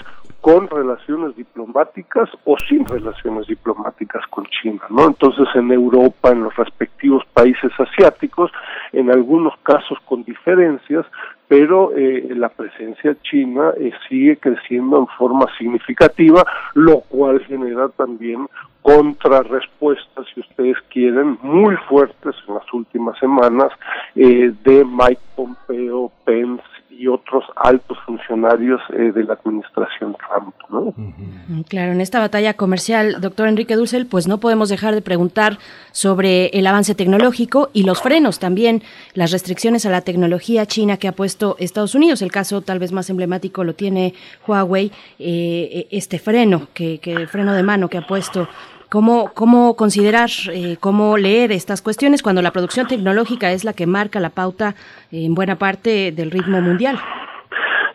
con 0.47 0.69
relaciones 0.69 1.35
diplomáticas 1.35 2.29
o 2.45 2.57
sin 2.69 2.87
relaciones 2.87 3.49
diplomáticas 3.49 4.25
con 4.31 4.47
China, 4.47 4.83
¿no? 4.91 5.09
Entonces 5.09 5.49
en 5.57 5.73
Europa, 5.73 6.31
en 6.31 6.45
los 6.45 6.55
respectivos 6.55 7.25
países 7.33 7.73
asiáticos, 7.77 8.53
en 8.93 9.11
algunos 9.11 9.55
casos 9.65 9.99
con 10.05 10.23
diferencias, 10.23 11.05
pero 11.49 11.91
eh, 11.97 12.29
la 12.37 12.49
presencia 12.49 13.17
china 13.29 13.73
eh, 13.77 13.91
sigue 14.09 14.37
creciendo 14.37 14.99
en 15.01 15.09
forma 15.19 15.47
significativa, 15.59 16.45
lo 16.75 17.01
cual 17.01 17.41
genera 17.47 17.89
también 17.89 18.47
contrarrespuestas, 18.83 20.27
si 20.33 20.43
ustedes 20.43 20.77
quieren, 20.91 21.39
muy 21.43 21.75
fuertes 21.89 22.37
en 22.47 22.55
las 22.55 22.73
últimas 22.73 23.19
semanas 23.19 23.73
eh, 24.15 24.53
de 24.63 24.85
Mike 24.85 25.23
Pompeo, 25.35 26.13
Pence 26.25 26.63
y 26.99 27.09
otros 27.09 27.45
altos 27.57 27.99
funcionarios 28.07 28.81
eh, 28.93 29.13
de 29.13 29.25
la 29.25 29.35
administración 29.35 30.17
Trump. 30.17 30.55
¿no? 30.71 30.95
Mm, 30.97 31.63
claro, 31.63 31.93
en 31.93 32.01
esta 32.01 32.21
batalla 32.21 32.55
comercial, 32.55 33.21
doctor 33.21 33.49
Enrique 33.49 33.77
Dussel, 33.77 34.07
pues 34.07 34.27
no 34.27 34.39
podemos 34.39 34.69
dejar 34.69 34.95
de 34.95 35.03
preguntar 35.03 35.59
sobre 35.93 36.47
el 36.49 36.67
avance 36.67 36.95
tecnológico 36.95 37.71
y 37.73 37.85
los 37.85 38.03
frenos 38.03 38.39
también, 38.39 38.83
las 39.15 39.33
restricciones 39.33 39.87
a 39.87 39.91
la 39.91 40.01
tecnología 40.01 40.67
china 40.67 40.97
que 40.97 41.09
ha 41.09 41.13
puesto 41.13 41.57
Estados 41.59 41.95
Unidos. 41.95 42.23
El 42.23 42.33
caso 42.33 42.63
tal 42.63 42.79
vez 42.79 42.93
más 42.93 43.11
emblemático 43.11 43.65
lo 43.65 43.75
tiene 43.75 44.15
Huawei, 44.47 44.91
eh, 45.19 45.87
este 45.91 46.19
freno, 46.19 46.69
que, 46.75 46.99
que 46.99 47.27
freno 47.27 47.55
de 47.55 47.63
mano 47.63 47.89
que 47.89 47.99
ha 47.99 48.07
puesto 48.07 48.49
¿Cómo, 48.97 49.75
considerar, 49.77 50.31
eh, 50.51 50.79
cómo 50.81 51.19
leer 51.19 51.53
estas 51.53 51.83
cuestiones 51.83 52.23
cuando 52.23 52.41
la 52.41 52.51
producción 52.51 52.89
tecnológica 52.89 53.53
es 53.53 53.63
la 53.63 53.75
que 53.75 53.87
marca 53.87 54.21
la 54.21 54.31
pauta 54.31 54.75
en 55.13 55.35
buena 55.35 55.59
parte 55.59 56.13
del 56.13 56.31
ritmo 56.31 56.63
mundial? 56.63 56.99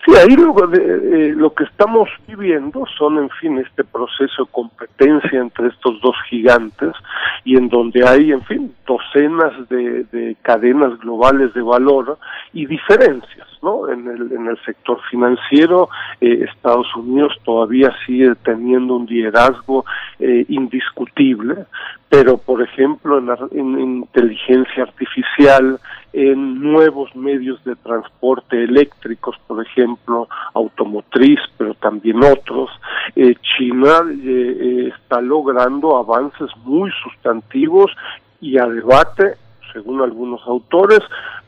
Sí, 0.04 0.16
ahí 0.16 0.36
de, 0.36 0.78
eh, 0.78 1.34
lo 1.36 1.54
que 1.54 1.64
estamos 1.66 2.10
viviendo 2.28 2.86
son, 2.98 3.20
en 3.20 3.30
fin, 3.30 3.60
este 3.60 3.84
proceso 3.84 4.46
de 4.46 4.52
competencia 4.52 5.40
entre 5.40 5.68
estos 5.68 6.02
dos 6.02 6.16
gigantes 6.28 6.94
y 7.44 7.56
en 7.56 7.70
donde 7.70 8.08
hay, 8.08 8.32
en 8.32 8.42
fin, 8.44 8.74
docenas 8.88 9.54
de, 9.70 10.04
de 10.06 10.36
cadenas 10.42 10.98
globales 11.00 11.54
de 11.54 11.62
valor 11.62 12.18
y 12.52 12.66
diferencias, 12.66 13.48
¿no? 13.62 13.90
En 13.90 14.08
el, 14.08 14.32
en 14.32 14.48
el 14.48 14.58
sector 14.66 15.00
financiero, 15.12 15.88
eh, 16.20 16.46
Estados 16.52 16.88
Unidos 16.96 17.38
todavía 17.44 17.94
sigue 18.08 18.34
teniendo 18.44 18.96
un 18.96 19.06
liderazgo 19.06 19.86
eh, 20.20 20.46
indiscutible, 20.50 21.66
pero 22.10 22.38
por 22.38 22.64
ejemplo 22.64 23.20
en, 23.20 23.30
en 23.52 23.80
inteligencia 23.80 24.84
artificial, 24.84 25.80
en 26.14 26.62
nuevos 26.62 27.16
medios 27.16 27.64
de 27.64 27.76
transporte 27.78 28.64
eléctricos, 28.64 29.36
por 29.48 29.66
ejemplo, 29.66 30.28
automotriz, 30.54 31.40
pero 31.58 31.74
también 31.76 32.24
otros, 32.24 32.70
eh, 33.16 33.36
China 33.58 34.02
eh, 34.10 34.18
eh, 34.26 34.94
está 34.96 35.22
logrando 35.22 35.96
avances 35.98 36.50
muy 36.66 36.92
sustantivos 37.04 37.92
y 38.42 38.58
a 38.58 38.66
debate, 38.66 39.36
según 39.72 40.02
algunos 40.02 40.42
autores, 40.46 41.00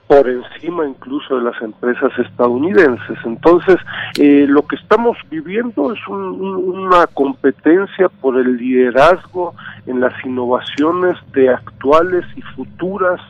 por 0.08 0.30
encima 0.30 0.88
incluso 0.88 1.38
de 1.38 1.44
las 1.44 1.62
empresas 1.62 2.12
estadounidenses. 2.20 3.18
Entonces, 3.26 3.78
eh, 4.20 4.46
lo 4.48 4.64
que 4.64 4.76
estamos 4.76 5.18
viviendo 5.30 5.94
es 5.94 6.08
un, 6.08 6.42
una 6.42 7.08
competencia 7.08 8.10
por 8.10 8.38
el 8.38 8.58
liderazgo 8.58 9.56
en 9.88 10.00
las 10.00 10.14
innovaciones 10.26 11.18
de 11.34 11.50
actuales 11.50 12.26
y 12.36 12.42
futuras 12.42 13.22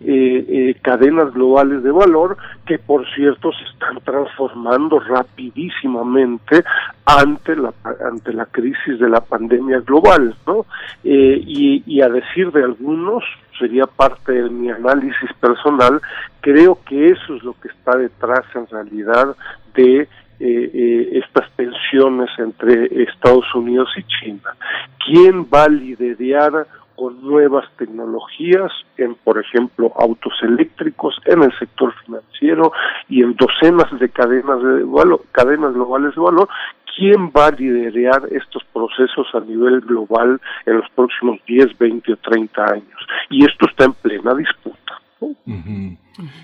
eh, 0.00 0.44
eh, 0.48 0.76
cadenas 0.80 1.34
globales 1.34 1.82
de 1.82 1.90
valor 1.90 2.36
que 2.64 2.78
por 2.78 3.04
cierto 3.16 3.50
se 3.50 3.64
están 3.64 3.98
transformando 4.04 5.00
rapidísimamente 5.00 6.62
ante 7.04 7.56
la 7.56 7.72
ante 8.08 8.32
la 8.32 8.46
crisis 8.46 9.00
de 9.00 9.08
la 9.08 9.20
pandemia 9.20 9.80
global 9.80 10.36
no 10.46 10.66
eh, 11.02 11.42
y, 11.44 11.82
y 11.84 12.00
a 12.00 12.08
decir 12.08 12.52
de 12.52 12.62
algunos 12.62 13.24
sería 13.58 13.86
parte 13.86 14.30
de 14.30 14.48
mi 14.48 14.70
análisis 14.70 15.32
personal 15.40 16.00
creo 16.40 16.78
que 16.84 17.10
eso 17.10 17.34
es 17.34 17.42
lo 17.42 17.54
que 17.54 17.68
está 17.68 17.96
detrás 17.96 18.44
en 18.54 18.66
realidad 18.66 19.36
de 19.74 20.00
eh, 20.00 20.08
eh, 20.40 21.20
estas 21.24 21.50
tensiones 21.56 22.30
entre 22.38 23.02
Estados 23.02 23.52
Unidos 23.54 23.90
y 23.96 24.04
China. 24.04 24.56
¿Quién 25.04 25.44
va 25.44 25.64
a 25.64 25.68
liderar 25.68 26.66
con 26.98 27.22
nuevas 27.22 27.64
tecnologías 27.76 28.72
en, 28.96 29.14
por 29.14 29.38
ejemplo, 29.38 29.92
autos 29.96 30.32
eléctricos, 30.42 31.16
en 31.26 31.44
el 31.44 31.56
sector 31.56 31.94
financiero 32.04 32.72
y 33.08 33.22
en 33.22 33.36
docenas 33.36 33.86
de 34.00 34.08
cadenas 34.08 34.60
de 34.60 34.84
cadenas 35.30 35.74
globales 35.74 36.14
de 36.16 36.20
valor. 36.20 36.48
¿Quién 36.96 37.28
va 37.28 37.46
a 37.46 37.50
liderar 37.52 38.22
estos 38.32 38.64
procesos 38.72 39.28
a 39.32 39.38
nivel 39.38 39.80
global 39.82 40.40
en 40.66 40.78
los 40.78 40.90
próximos 40.90 41.38
10, 41.46 41.78
20 41.78 42.12
o 42.12 42.16
30 42.16 42.64
años? 42.64 43.06
Y 43.30 43.44
esto 43.44 43.68
está 43.68 43.84
en 43.84 43.92
plena 43.92 44.34
disputa. 44.34 45.00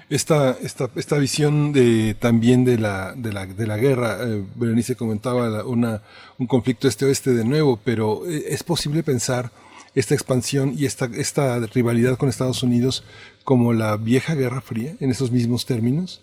Esta, 0.09 0.53
esta, 0.63 0.89
esta 0.97 1.19
visión 1.19 1.73
de 1.73 2.15
también 2.15 2.65
de 2.65 2.79
la, 2.79 3.15
de 3.15 3.33
la, 3.33 3.47
de 3.47 3.67
la 3.67 3.77
guerra, 3.77 4.19
eh, 4.23 4.43
Berenice 4.55 4.97
comentaba 4.97 5.65
una, 5.65 6.03
un 6.39 6.47
conflicto 6.47 6.89
este-oeste 6.89 7.33
de 7.33 7.45
nuevo, 7.45 7.79
pero 7.85 8.27
eh, 8.27 8.45
es 8.49 8.63
posible 8.63 9.03
pensar 9.03 9.51
esta 9.95 10.15
expansión 10.15 10.75
y 10.77 10.87
esta, 10.87 11.07
esta 11.17 11.59
rivalidad 11.73 12.17
con 12.17 12.29
Estados 12.29 12.63
Unidos 12.63 13.05
como 13.45 13.73
la 13.73 13.97
vieja 13.97 14.35
Guerra 14.35 14.61
Fría 14.61 14.95
en 15.01 15.11
esos 15.11 15.31
mismos 15.31 15.67
términos? 15.67 16.23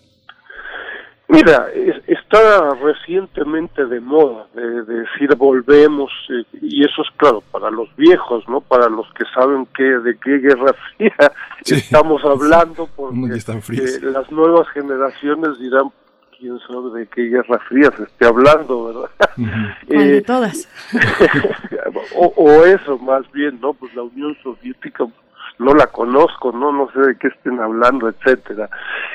Mira, 1.28 1.68
está 2.32 2.74
recientemente 2.74 3.84
de 3.84 4.00
moda 4.00 4.46
de, 4.54 4.84
de 4.84 5.00
decir 5.00 5.34
volvemos 5.36 6.10
eh, 6.30 6.44
y 6.62 6.84
eso 6.84 7.02
es 7.02 7.08
claro 7.16 7.42
para 7.50 7.70
los 7.70 7.94
viejos, 7.96 8.48
no 8.48 8.60
para 8.60 8.88
los 8.88 9.06
que 9.14 9.24
saben 9.34 9.66
que 9.76 9.82
de 9.82 10.16
qué 10.18 10.38
guerra 10.38 10.72
fría 10.96 11.32
sí, 11.62 11.74
estamos 11.74 12.24
hablando, 12.24 12.88
porque 12.96 13.34
eh, 13.34 14.00
las 14.02 14.30
nuevas 14.30 14.66
generaciones 14.70 15.58
dirán 15.58 15.90
quién 16.38 16.58
sabe 16.60 17.00
de 17.00 17.06
qué 17.08 17.22
guerra 17.22 17.58
fría 17.68 17.90
se 17.96 18.04
esté 18.04 18.26
hablando, 18.26 18.86
¿verdad? 18.86 19.10
Uh 19.36 19.40
-huh. 19.42 19.76
eh, 19.88 20.12
de 20.14 20.22
todas. 20.22 20.68
o, 22.16 22.32
o, 22.36 22.64
eso 22.64 22.98
más 22.98 23.30
bien, 23.32 23.60
¿no? 23.60 23.74
Pues 23.74 23.94
la 23.94 24.02
Unión 24.02 24.36
Soviética 24.42 25.06
no 25.58 25.74
la 25.74 25.86
conozco, 25.86 26.52
no, 26.52 26.72
no 26.72 26.90
sé 26.92 27.00
de 27.00 27.16
qué 27.16 27.28
estén 27.28 27.60
hablando, 27.60 28.08
etcétera. 28.08 28.68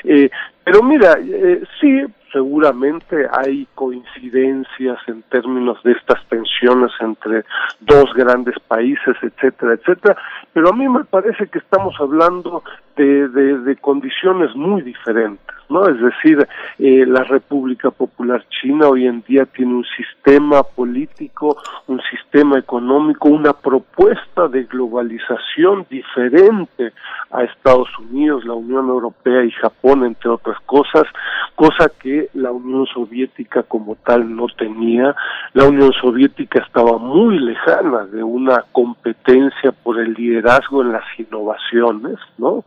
Eh, 0.04 0.30
pero 0.68 0.82
mira, 0.82 1.16
eh, 1.18 1.62
sí, 1.80 2.04
seguramente 2.30 3.26
hay 3.32 3.66
coincidencias 3.74 4.98
en 5.06 5.22
términos 5.22 5.82
de 5.82 5.92
estas 5.92 6.22
tensiones 6.28 6.90
entre 7.00 7.44
dos 7.80 8.12
grandes 8.14 8.54
países, 8.66 9.16
etcétera, 9.22 9.74
etcétera, 9.74 10.16
pero 10.52 10.68
a 10.68 10.72
mí 10.72 10.86
me 10.88 11.04
parece 11.04 11.46
que 11.46 11.58
estamos 11.58 11.94
hablando 11.98 12.62
de, 12.96 13.28
de, 13.28 13.58
de 13.60 13.76
condiciones 13.76 14.54
muy 14.54 14.82
diferentes, 14.82 15.56
¿no? 15.68 15.88
Es 15.88 16.00
decir, 16.00 16.46
eh, 16.78 17.06
la 17.06 17.24
República 17.24 17.90
Popular 17.90 18.44
China 18.60 18.88
hoy 18.88 19.06
en 19.06 19.22
día 19.22 19.46
tiene 19.46 19.74
un 19.74 19.86
sistema 19.96 20.62
político, 20.62 21.56
un 21.86 22.00
sistema 22.10 22.58
económico, 22.58 23.28
una 23.28 23.52
propuesta 23.52 24.48
de 24.48 24.64
globalización 24.64 25.86
diferente 25.88 26.92
a 27.30 27.44
Estados 27.44 27.88
Unidos, 27.98 28.44
la 28.44 28.54
Unión 28.54 28.88
Europea 28.88 29.44
y 29.44 29.50
Japón, 29.52 30.04
entre 30.04 30.30
otras 30.30 30.57
cosas, 30.66 31.04
cosa 31.54 31.90
que 32.00 32.28
la 32.34 32.50
Unión 32.50 32.86
Soviética 32.86 33.62
como 33.62 33.96
tal 33.96 34.34
no 34.34 34.46
tenía. 34.56 35.14
La 35.54 35.64
Unión 35.66 35.92
Soviética 36.00 36.60
estaba 36.60 36.98
muy 36.98 37.38
lejana 37.38 38.06
de 38.06 38.22
una 38.22 38.64
competencia 38.72 39.72
por 39.72 39.98
el 40.00 40.14
liderazgo 40.14 40.82
en 40.82 40.92
las 40.92 41.04
innovaciones, 41.18 42.18
¿no? 42.38 42.64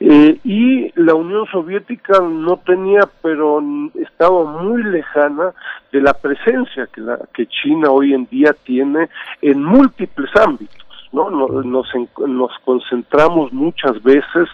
Eh, 0.00 0.38
y 0.44 0.92
la 1.00 1.14
Unión 1.14 1.46
Soviética 1.50 2.20
no 2.20 2.58
tenía, 2.58 3.00
pero 3.22 3.62
estaba 3.94 4.44
muy 4.44 4.82
lejana 4.82 5.52
de 5.92 6.00
la 6.00 6.12
presencia 6.14 6.88
que, 6.92 7.00
la, 7.00 7.18
que 7.32 7.46
China 7.46 7.90
hoy 7.90 8.14
en 8.14 8.26
día 8.26 8.54
tiene 8.64 9.08
en 9.40 9.62
múltiples 9.62 10.30
ámbitos. 10.36 10.84
¿no? 11.12 11.30
Nos, 11.30 11.64
nos, 11.64 11.86
nos 12.26 12.50
concentramos 12.64 13.52
muchas 13.52 14.02
veces 14.02 14.48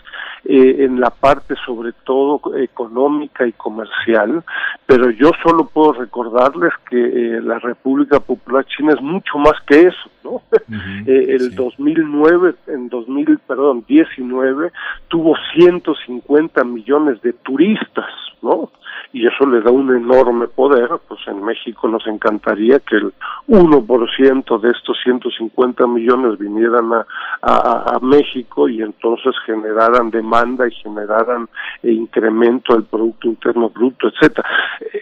eh, 0.44 0.84
en 0.84 1.00
la 1.00 1.10
parte 1.10 1.54
sobre 1.66 1.92
todo 2.04 2.40
económica 2.56 3.46
y 3.46 3.52
comercial, 3.52 4.42
pero 4.86 5.10
yo 5.10 5.32
solo 5.42 5.66
puedo 5.66 5.92
recordarles 5.92 6.72
que 6.88 6.96
eh, 6.96 7.40
la 7.42 7.58
República 7.58 8.20
Popular 8.20 8.64
China 8.66 8.94
es 8.94 9.02
mucho 9.02 9.38
más 9.38 9.54
que 9.66 9.82
eso, 9.82 10.10
¿no? 10.24 10.30
Uh 10.70 10.72
-huh, 10.72 11.08
eh, 11.08 11.34
el 11.34 11.50
sí. 11.50 11.54
2009, 11.56 12.54
en 12.68 12.88
2000, 12.88 13.38
perdón, 13.46 13.84
19, 13.88 14.70
tuvo 15.08 15.34
150 15.54 16.62
millones 16.64 17.20
de 17.22 17.32
turistas, 17.32 18.06
¿no? 18.40 18.70
y 19.12 19.26
eso 19.26 19.44
le 19.46 19.60
da 19.60 19.70
un 19.70 19.94
enorme 19.94 20.46
poder, 20.46 20.88
pues 21.08 21.20
en 21.26 21.44
México 21.44 21.88
nos 21.88 22.06
encantaría 22.06 22.78
que 22.78 22.96
el 22.96 23.12
1% 23.48 24.60
de 24.60 24.70
estos 24.70 24.96
150 25.02 25.86
millones 25.88 26.38
vinieran 26.38 26.92
a, 26.92 27.06
a, 27.42 27.96
a 27.96 27.98
México 28.00 28.68
y 28.68 28.82
entonces 28.82 29.34
generaran 29.46 30.10
demanda 30.30 30.66
y 30.68 30.72
generaran 30.72 31.48
eh, 31.82 31.92
incremento 31.92 32.74
del 32.74 32.84
Producto 32.84 33.28
Interno 33.28 33.68
Bruto, 33.70 34.08
etcétera. 34.08 34.48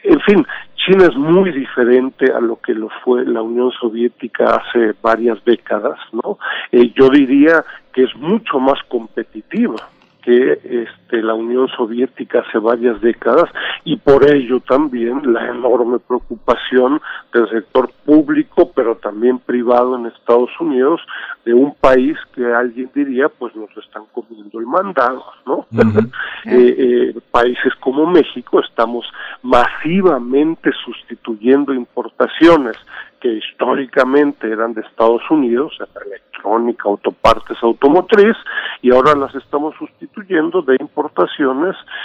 En 0.05 0.21
fin, 0.21 0.47
China 0.77 1.07
es 1.07 1.17
muy 1.17 1.53
diferente 1.53 2.33
a 2.33 2.41
lo 2.41 2.57
que 2.61 2.73
lo 2.73 2.89
fue 3.05 3.25
la 3.25 3.43
Unión 3.43 3.71
Soviética 3.73 4.57
hace 4.57 4.95
varias 5.03 5.43
décadas, 5.45 5.99
¿no? 6.13 6.39
Eh, 6.73 6.93
yo 6.95 7.09
diría 7.11 7.65
que 7.93 8.05
es 8.05 8.17
mucho 8.17 8.59
más 8.59 8.79
competitiva 8.89 9.77
que 10.23 10.53
este, 10.53 11.08
la 11.17 11.35
Unión 11.35 11.69
Soviética 11.69 12.41
hace 12.41 12.59
varias 12.59 13.01
décadas 13.01 13.51
y 13.85 13.97
por 13.97 14.31
ello 14.31 14.61
también 14.61 15.33
la 15.33 15.49
enorme 15.49 15.99
preocupación 15.99 17.01
del 17.33 17.49
sector 17.49 17.91
público 18.05 18.71
pero 18.75 18.97
también 18.97 19.39
privado 19.39 19.97
en 19.97 20.07
Estados 20.07 20.51
Unidos 20.61 21.01
de 21.45 21.55
un 21.55 21.75
país 21.75 22.17
que 22.35 22.45
alguien 22.45 22.91
diría 22.95 23.29
pues 23.29 23.57
nos 23.57 23.75
están 23.77 24.05
comiendo 24.13 24.61
el 24.61 24.67
mandado, 24.67 25.25
¿no? 25.47 25.59
Uh 25.59 25.67
-huh. 25.73 26.13
eh, 26.45 26.75
eh, 26.79 27.21
países 27.31 27.75
como 27.81 28.07
México 28.07 28.61
estamos 28.61 29.07
masivamente 29.43 30.71
sustituyendo 30.85 31.73
importaciones 31.73 32.77
que 33.21 33.33
históricamente 33.35 34.51
eran 34.51 34.75
de 34.75 34.83
Estados 34.83 35.23
Unidos, 35.31 35.77
electrónica, 36.07 36.85
autopartes, 36.87 37.57
automotriz, 37.63 38.37
y 38.83 38.93
ahora 38.93 39.15
las 39.15 39.35
estamos 39.35 39.75
sustituyendo 39.77 40.63
de 40.63 40.77
importaciones 40.81 40.98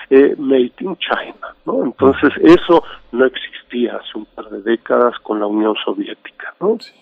eh, 0.09 0.35
made 0.37 0.73
in 0.79 0.97
China, 0.97 1.55
¿no? 1.65 1.83
Entonces 1.83 2.31
eso 2.41 2.83
no 3.11 3.25
existía 3.25 3.97
hace 3.97 4.17
un 4.17 4.25
par 4.25 4.49
de 4.49 4.61
décadas 4.61 5.17
con 5.19 5.39
la 5.39 5.47
Unión 5.47 5.75
Soviética, 5.83 6.53
¿no? 6.59 6.77
Sí. 6.79 6.93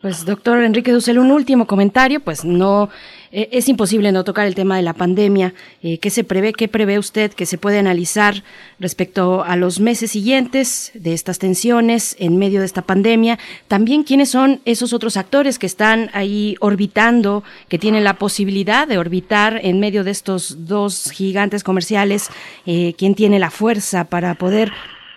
Pues 0.00 0.24
doctor 0.24 0.64
Enrique 0.64 0.90
Dussel, 0.90 1.16
un 1.20 1.30
último 1.30 1.68
comentario, 1.68 2.18
pues 2.18 2.44
no 2.44 2.90
eh, 3.30 3.48
es 3.52 3.68
imposible 3.68 4.10
no 4.10 4.24
tocar 4.24 4.48
el 4.48 4.56
tema 4.56 4.76
de 4.76 4.82
la 4.82 4.94
pandemia. 4.94 5.54
Eh, 5.80 5.98
¿Qué 5.98 6.10
se 6.10 6.24
prevé? 6.24 6.52
¿Qué 6.52 6.66
prevé 6.66 6.98
usted 6.98 7.32
que 7.32 7.46
se 7.46 7.56
puede 7.56 7.78
analizar 7.78 8.42
respecto 8.80 9.44
a 9.44 9.54
los 9.54 9.78
meses 9.78 10.10
siguientes 10.10 10.90
de 10.94 11.14
estas 11.14 11.38
tensiones 11.38 12.16
en 12.18 12.36
medio 12.36 12.58
de 12.58 12.66
esta 12.66 12.82
pandemia? 12.82 13.38
También 13.68 14.02
quiénes 14.02 14.28
son 14.28 14.60
esos 14.64 14.92
otros 14.92 15.16
actores 15.16 15.60
que 15.60 15.66
están 15.66 16.10
ahí 16.14 16.56
orbitando, 16.58 17.44
que 17.68 17.78
tienen 17.78 18.02
la 18.02 18.14
posibilidad 18.14 18.88
de 18.88 18.98
orbitar 18.98 19.60
en 19.62 19.78
medio 19.78 20.02
de 20.02 20.10
estos 20.10 20.66
dos 20.66 21.12
gigantes 21.12 21.62
comerciales. 21.62 22.28
Eh, 22.66 22.94
¿Quién 22.98 23.14
tiene 23.14 23.38
la 23.38 23.50
fuerza 23.50 24.02
para 24.02 24.34
poder 24.34 24.72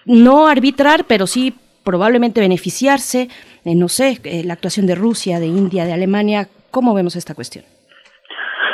no 0.06 0.48
arbitrar, 0.48 1.06
pero 1.06 1.26
sí 1.26 1.56
probablemente 1.84 2.39
beneficiarse? 2.39 3.27
Eh, 3.65 3.75
no 3.75 3.88
sé, 3.88 4.19
eh, 4.23 4.43
la 4.43 4.53
actuación 4.53 4.88
de 4.88 4.95
Rusia, 4.95 5.39
de 5.39 5.47
India, 5.47 5.85
de 5.85 5.93
Alemania. 5.93 6.47
¿Cómo 6.71 6.93
vemos 6.93 7.15
esta 7.15 7.35
cuestión? 7.35 7.65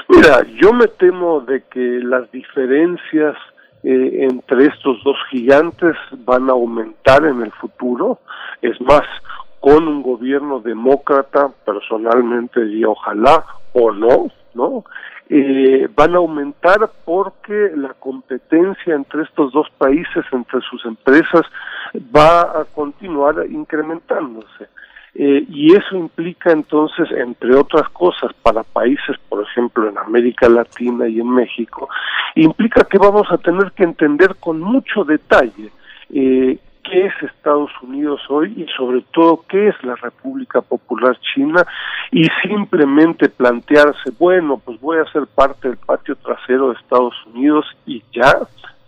Mira, 0.08 0.46
yo 0.62 0.72
me 0.72 0.88
temo 0.88 1.42
de 1.42 1.64
que 1.70 2.00
las 2.02 2.32
diferencias 2.32 3.36
eh, 3.84 4.28
entre 4.30 4.66
estos 4.66 5.04
dos 5.04 5.18
gigantes 5.30 5.96
van 6.26 6.50
a 6.50 6.54
aumentar 6.54 7.26
en 7.26 7.42
el 7.42 7.52
futuro. 7.52 8.20
Es 8.62 8.80
más, 8.82 9.04
con 9.60 9.88
un 9.88 10.02
gobierno 10.02 10.60
demócrata, 10.60 11.50
personalmente, 11.66 12.66
y 12.66 12.86
ojalá 12.86 13.44
o 13.74 13.92
no, 13.92 14.32
¿no? 14.54 14.86
Eh, 15.30 15.90
van 15.94 16.16
a 16.16 16.20
aumentar 16.20 16.90
porque 17.04 17.72
la 17.76 17.94
competencia 17.96 18.96
entre 18.96 19.24
estos 19.24 19.52
dos 19.52 19.68
países, 19.78 20.24
entre 20.32 20.62
sus 20.62 20.86
empresas, 20.86 21.42
va 22.16 22.62
a 22.62 22.66
continuar 22.66 23.46
incrementándose. 23.50 24.68
Eh, 25.20 25.46
y 25.50 25.74
eso 25.74 25.96
implica 25.96 26.52
entonces, 26.52 27.10
entre 27.12 27.56
otras 27.56 27.90
cosas, 27.90 28.32
para 28.44 28.62
países, 28.64 29.18
por 29.28 29.44
ejemplo, 29.44 29.90
en 29.90 29.98
América 29.98 30.48
Latina 30.48 31.08
y 31.08 31.20
en 31.20 31.30
México, 31.30 31.90
implica 32.36 32.84
que 32.84 33.00
vamos 33.00 33.26
a 33.32 33.40
tener 33.40 33.72
que 33.72 33.84
entender 33.84 34.36
con 34.36 34.60
mucho 34.60 35.04
detalle 35.04 35.72
eh, 36.14 36.60
qué 36.84 37.06
es 37.08 37.14
Estados 37.22 37.72
Unidos 37.82 38.22
hoy 38.30 38.54
y 38.56 38.66
sobre 38.78 39.02
todo 39.12 39.44
qué 39.50 39.70
es 39.70 39.84
la 39.84 39.96
República 39.96 40.62
Popular 40.62 41.18
China 41.34 41.66
y 42.12 42.26
simplemente 42.48 43.30
plantearse, 43.30 44.12
bueno, 44.18 44.62
pues 44.64 44.80
voy 44.80 45.00
a 45.00 45.12
ser 45.12 45.28
parte 45.28 45.68
del 45.68 45.78
patio 45.78 46.16
trasero 46.16 46.70
de 46.70 46.76
Estados 46.76 47.16
Unidos 47.34 47.66
y 47.86 48.04
ya, 48.14 48.40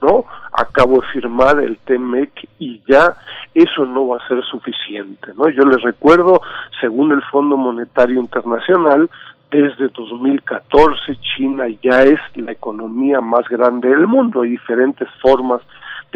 ¿no? 0.02 0.26
Acabo 0.54 1.02
de 1.02 1.08
firmar 1.08 1.60
el 1.60 1.78
TMEC 1.78 2.48
y 2.60 2.82
ya 2.88 3.16
eso 3.54 3.86
no 3.86 4.08
va 4.08 4.18
a 4.18 4.28
ser 4.28 4.44
suficiente, 4.44 5.32
¿no? 5.36 5.50
Yo 5.50 5.64
les 5.64 5.82
recuerdo, 5.82 6.42
según 6.80 7.12
el 7.12 7.22
Fondo 7.24 7.58
Monetario 7.58 8.20
Internacional, 8.20 9.10
desde 9.52 9.88
2014 9.90 11.18
China 11.22 11.66
ya 11.82 12.04
es 12.04 12.20
la 12.36 12.52
economía 12.52 13.20
más 13.20 13.48
grande 13.50 13.90
del 13.90 14.06
mundo. 14.08 14.42
Hay 14.42 14.52
diferentes 14.52 15.08
formas 15.22 15.62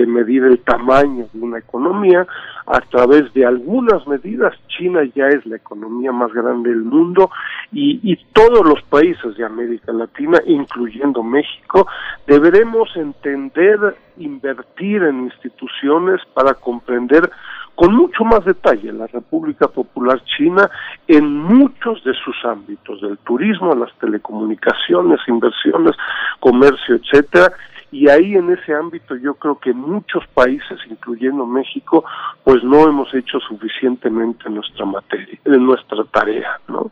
medir 0.06 0.44
el 0.44 0.60
tamaño 0.60 1.28
de 1.32 1.40
una 1.40 1.60
economía. 1.60 2.26
A 2.66 2.80
través 2.80 3.34
de 3.34 3.46
algunas 3.46 4.08
medidas, 4.08 4.54
China 4.68 5.02
ya 5.16 5.28
es 5.28 5.46
la 5.46 5.58
economía 5.58 6.12
más 6.12 6.32
grande 6.34 6.70
del 6.70 6.84
mundo 6.84 7.30
y, 7.72 8.00
y 8.04 8.18
todos 8.34 8.66
los 8.66 8.82
países 8.84 9.36
de 9.36 9.46
América 9.46 9.92
Latina, 9.92 10.40
incluyendo 10.46 11.24
México, 11.24 11.88
deberemos 12.26 12.90
entender, 12.96 13.98
invertir 14.18 15.04
en 15.04 15.26
instituciones 15.26 16.22
para 16.34 16.54
comprender 16.54 17.30
con 17.76 17.96
mucho 17.96 18.24
más 18.24 18.46
detalle 18.46 18.92
la 18.94 19.08
República 19.08 19.68
Popular 19.68 20.22
China 20.38 20.70
en 21.08 21.38
muchos 21.38 22.04
de 22.04 22.14
sus 22.14 22.36
ámbitos, 22.46 23.02
del 23.02 23.18
turismo, 23.20 23.74
las 23.76 23.94
telecomunicaciones, 24.00 25.20
inversiones, 25.28 25.96
comercio, 26.40 26.96
etcétera, 26.96 27.52
y 27.92 28.10
ahí 28.10 28.34
en 28.34 28.52
ese 28.52 28.74
ámbito 28.74 29.16
yo 29.16 29.36
creo 29.36 29.60
que 29.60 29.72
muchos 29.72 30.26
países, 30.34 30.80
incluyendo 30.90 31.46
México, 31.46 32.04
pues 32.44 32.64
no 32.64 32.88
hemos 32.88 33.14
hecho 33.14 33.40
suficientemente 33.40 34.50
nuestra 34.50 34.86
materia, 34.86 35.40
nuestra 35.46 36.04
tarea, 36.06 36.60
¿no? 36.68 36.92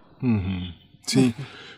Sí. 1.01 1.33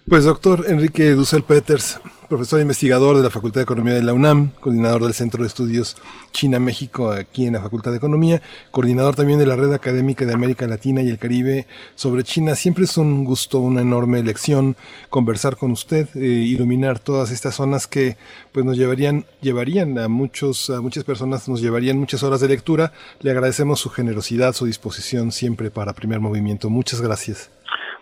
Pues 0.05 0.25
doctor 0.25 0.65
Enrique 0.67 1.11
Dussel 1.11 1.43
Peters, 1.43 2.01
profesor 2.27 2.59
investigador 2.59 3.15
de 3.15 3.23
la 3.23 3.29
Facultad 3.29 3.61
de 3.61 3.63
Economía 3.63 3.93
de 3.93 4.03
la 4.03 4.11
UNAM, 4.11 4.51
coordinador 4.59 5.03
del 5.03 5.13
Centro 5.13 5.41
de 5.41 5.47
Estudios 5.47 5.95
China-México 6.33 7.09
aquí 7.09 7.47
en 7.47 7.53
la 7.53 7.61
Facultad 7.61 7.91
de 7.91 7.97
Economía, 7.97 8.41
coordinador 8.71 9.15
también 9.15 9.39
de 9.39 9.45
la 9.45 9.55
Red 9.55 9.71
Académica 9.71 10.25
de 10.25 10.33
América 10.33 10.67
Latina 10.67 11.01
y 11.01 11.09
el 11.09 11.17
Caribe 11.17 11.67
sobre 11.95 12.25
China. 12.25 12.53
Siempre 12.55 12.83
es 12.83 12.97
un 12.97 13.23
gusto, 13.23 13.59
una 13.59 13.79
enorme 13.79 14.21
lección 14.23 14.75
conversar 15.09 15.55
con 15.55 15.71
usted, 15.71 16.09
eh, 16.15 16.19
iluminar 16.19 16.99
todas 16.99 17.31
estas 17.31 17.55
zonas 17.55 17.87
que 17.87 18.17
pues 18.51 18.65
nos 18.65 18.75
llevarían, 18.75 19.25
llevarían 19.39 19.97
a 19.97 20.09
muchos, 20.09 20.69
a 20.69 20.81
muchas 20.81 21.05
personas, 21.05 21.47
nos 21.47 21.61
llevarían 21.61 21.97
muchas 21.97 22.23
horas 22.23 22.41
de 22.41 22.49
lectura. 22.49 22.91
Le 23.21 23.31
agradecemos 23.31 23.79
su 23.79 23.89
generosidad, 23.89 24.51
su 24.51 24.65
disposición 24.65 25.31
siempre 25.31 25.71
para 25.71 25.93
primer 25.93 26.19
movimiento. 26.19 26.69
Muchas 26.69 26.99
gracias. 26.99 27.49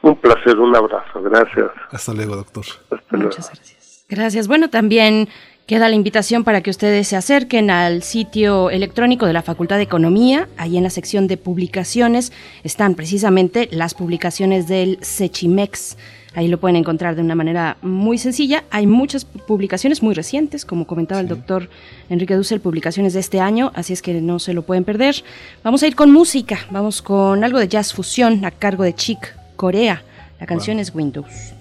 Un 0.01 0.15
placer, 0.15 0.57
un 0.59 0.75
abrazo, 0.75 1.21
gracias. 1.21 1.69
Hasta 1.91 2.13
luego, 2.13 2.35
doctor. 2.35 2.65
Hasta 2.89 2.97
luego. 3.11 3.29
Muchas 3.29 3.51
gracias. 3.53 4.05
Gracias. 4.09 4.47
Bueno, 4.47 4.69
también 4.69 5.29
queda 5.67 5.87
la 5.87 5.95
invitación 5.95 6.43
para 6.43 6.61
que 6.61 6.69
ustedes 6.69 7.07
se 7.07 7.15
acerquen 7.15 7.69
al 7.69 8.03
sitio 8.03 8.69
electrónico 8.69 9.25
de 9.25 9.33
la 9.33 9.41
Facultad 9.41 9.77
de 9.77 9.83
Economía. 9.83 10.49
Ahí 10.57 10.75
en 10.75 10.83
la 10.83 10.89
sección 10.89 11.27
de 11.27 11.37
publicaciones 11.37 12.33
están 12.63 12.95
precisamente 12.95 13.69
las 13.71 13.93
publicaciones 13.93 14.67
del 14.67 14.97
Sechimex. 15.01 15.97
Ahí 16.33 16.47
lo 16.47 16.59
pueden 16.59 16.77
encontrar 16.77 17.15
de 17.15 17.21
una 17.21 17.35
manera 17.35 17.77
muy 17.81 18.17
sencilla. 18.17 18.63
Hay 18.71 18.87
muchas 18.87 19.25
publicaciones 19.25 20.01
muy 20.01 20.13
recientes, 20.13 20.65
como 20.65 20.87
comentaba 20.87 21.21
el 21.21 21.27
doctor 21.27 21.69
Enrique 22.09 22.35
Dussel, 22.35 22.61
publicaciones 22.61 23.13
de 23.13 23.19
este 23.19 23.39
año, 23.39 23.71
así 23.75 23.93
es 23.93 24.01
que 24.01 24.13
no 24.21 24.39
se 24.39 24.53
lo 24.53 24.63
pueden 24.63 24.83
perder. 24.85 25.23
Vamos 25.63 25.83
a 25.83 25.87
ir 25.87 25.95
con 25.95 26.11
música, 26.11 26.59
vamos 26.69 27.01
con 27.01 27.43
algo 27.43 27.59
de 27.59 27.67
jazz 27.67 27.93
fusión 27.93 28.45
a 28.45 28.51
cargo 28.51 28.83
de 28.83 28.93
Chic 28.93 29.40
Corea. 29.61 30.01
La 30.39 30.47
canción 30.47 30.79
es 30.79 30.95
Windows. 30.95 31.53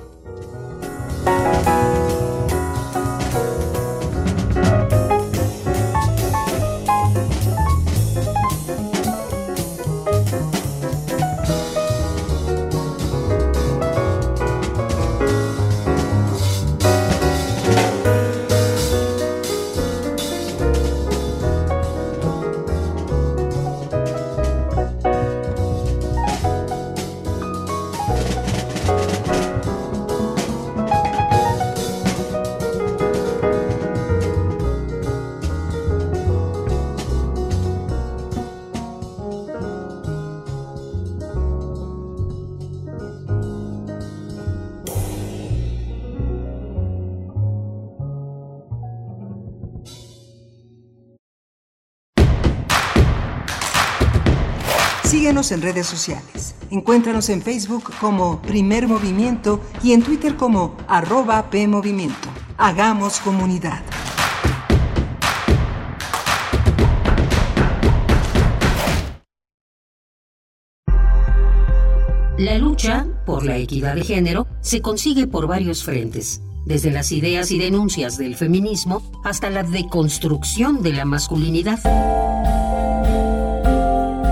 Música 1.24 1.97
En 55.38 55.62
redes 55.62 55.86
sociales. 55.86 56.56
Encuéntranos 56.68 57.28
en 57.28 57.40
Facebook 57.42 57.92
como 58.00 58.42
Primer 58.42 58.88
Movimiento 58.88 59.60
y 59.84 59.92
en 59.92 60.02
Twitter 60.02 60.34
como 60.34 60.76
arroba 60.88 61.48
PMovimiento. 61.48 62.28
Hagamos 62.56 63.20
comunidad. 63.20 63.80
La 72.36 72.58
lucha 72.58 73.06
por 73.24 73.46
la 73.46 73.58
equidad 73.58 73.94
de 73.94 74.02
género 74.02 74.48
se 74.60 74.82
consigue 74.82 75.28
por 75.28 75.46
varios 75.46 75.84
frentes, 75.84 76.42
desde 76.66 76.90
las 76.90 77.12
ideas 77.12 77.52
y 77.52 77.60
denuncias 77.60 78.18
del 78.18 78.34
feminismo 78.34 79.08
hasta 79.22 79.50
la 79.50 79.62
deconstrucción 79.62 80.82
de 80.82 80.94
la 80.94 81.04
masculinidad. 81.04 81.78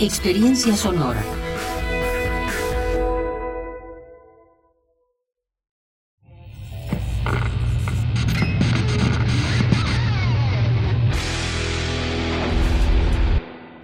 experiencia 0.00 0.74
sonora. 0.76 1.22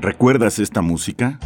¿Recuerdas 0.00 0.58
esta 0.58 0.80
música? 0.80 1.38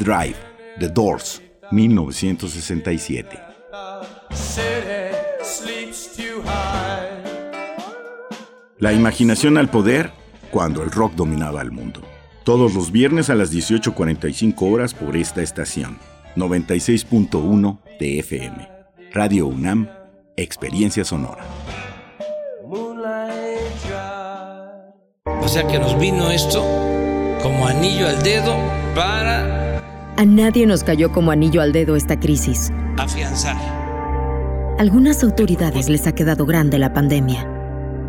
Drive, 0.00 0.36
The 0.78 0.88
Doors, 0.88 1.42
1967. 1.72 3.38
City 4.30 5.14
sleeps 5.42 6.16
too 6.16 6.42
high. 6.42 7.22
La 8.78 8.94
imaginación 8.94 9.58
al 9.58 9.68
poder 9.68 10.10
cuando 10.50 10.82
el 10.82 10.90
rock 10.90 11.12
dominaba 11.16 11.60
el 11.60 11.70
mundo. 11.70 12.00
Todos 12.44 12.74
los 12.74 12.90
viernes 12.90 13.28
a 13.28 13.34
las 13.34 13.52
18.45 13.52 14.72
horas 14.72 14.94
por 14.94 15.18
esta 15.18 15.42
estación. 15.42 15.98
96.1 16.34 17.78
de 17.98 18.20
FM. 18.20 18.68
Radio 19.12 19.48
UNAM, 19.48 19.86
Experiencia 20.38 21.04
Sonora. 21.04 21.44
O 25.42 25.48
sea 25.48 25.66
que 25.66 25.78
nos 25.78 25.98
vino 25.98 26.30
esto 26.30 26.64
como 27.42 27.66
anillo 27.66 28.06
al 28.08 28.22
dedo 28.22 28.56
para 28.94 29.59
A 30.16 30.24
nadie 30.24 30.66
nos 30.66 30.84
cayó 30.84 31.12
como 31.12 31.30
anillo 31.30 31.62
al 31.62 31.72
dedo 31.72 31.96
esta 31.96 32.18
crisis. 32.18 32.70
afianzar. 32.98 33.56
Algunas 34.78 35.22
autoridades 35.22 35.88
les 35.88 36.06
ha 36.06 36.12
quedado 36.12 36.46
grande 36.46 36.78
la 36.78 36.92
pandemia, 36.92 37.46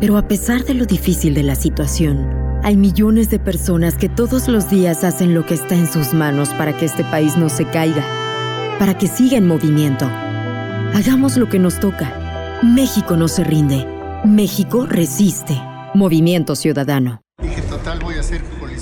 pero 0.00 0.16
a 0.16 0.26
pesar 0.26 0.64
de 0.64 0.74
lo 0.74 0.86
difícil 0.86 1.34
de 1.34 1.42
la 1.42 1.54
situación, 1.54 2.28
hay 2.62 2.76
millones 2.76 3.28
de 3.30 3.38
personas 3.38 3.96
que 3.96 4.08
todos 4.08 4.48
los 4.48 4.70
días 4.70 5.04
hacen 5.04 5.34
lo 5.34 5.44
que 5.44 5.54
está 5.54 5.74
en 5.74 5.86
sus 5.86 6.14
manos 6.14 6.50
para 6.50 6.76
que 6.76 6.84
este 6.84 7.04
país 7.04 7.36
no 7.36 7.48
se 7.48 7.64
caiga, 7.64 8.04
para 8.78 8.96
que 8.96 9.06
siga 9.06 9.36
en 9.36 9.46
movimiento. 9.46 10.06
Hagamos 10.94 11.36
lo 11.36 11.48
que 11.48 11.58
nos 11.58 11.80
toca. 11.80 12.58
México 12.62 13.16
no 13.16 13.28
se 13.28 13.44
rinde. 13.44 13.86
México 14.24 14.86
resiste. 14.86 15.60
Movimiento 15.94 16.54
Ciudadano. 16.54 17.22
Dije, 17.42 17.62
total, 17.62 17.98
voy 18.00 18.14
a 18.14 18.22
ser 18.22 18.42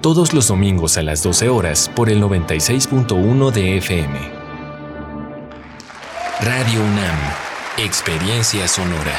todos 0.00 0.34
los 0.34 0.48
domingos 0.48 0.98
a 0.98 1.02
las 1.02 1.22
12 1.22 1.48
horas 1.48 1.90
por 1.94 2.10
el 2.10 2.22
96.1 2.22 3.50
de 3.50 3.78
FM. 3.78 4.18
Radio 6.40 6.80
UNAM, 6.80 7.18
Experiencia 7.78 8.68
Sonora. 8.68 9.18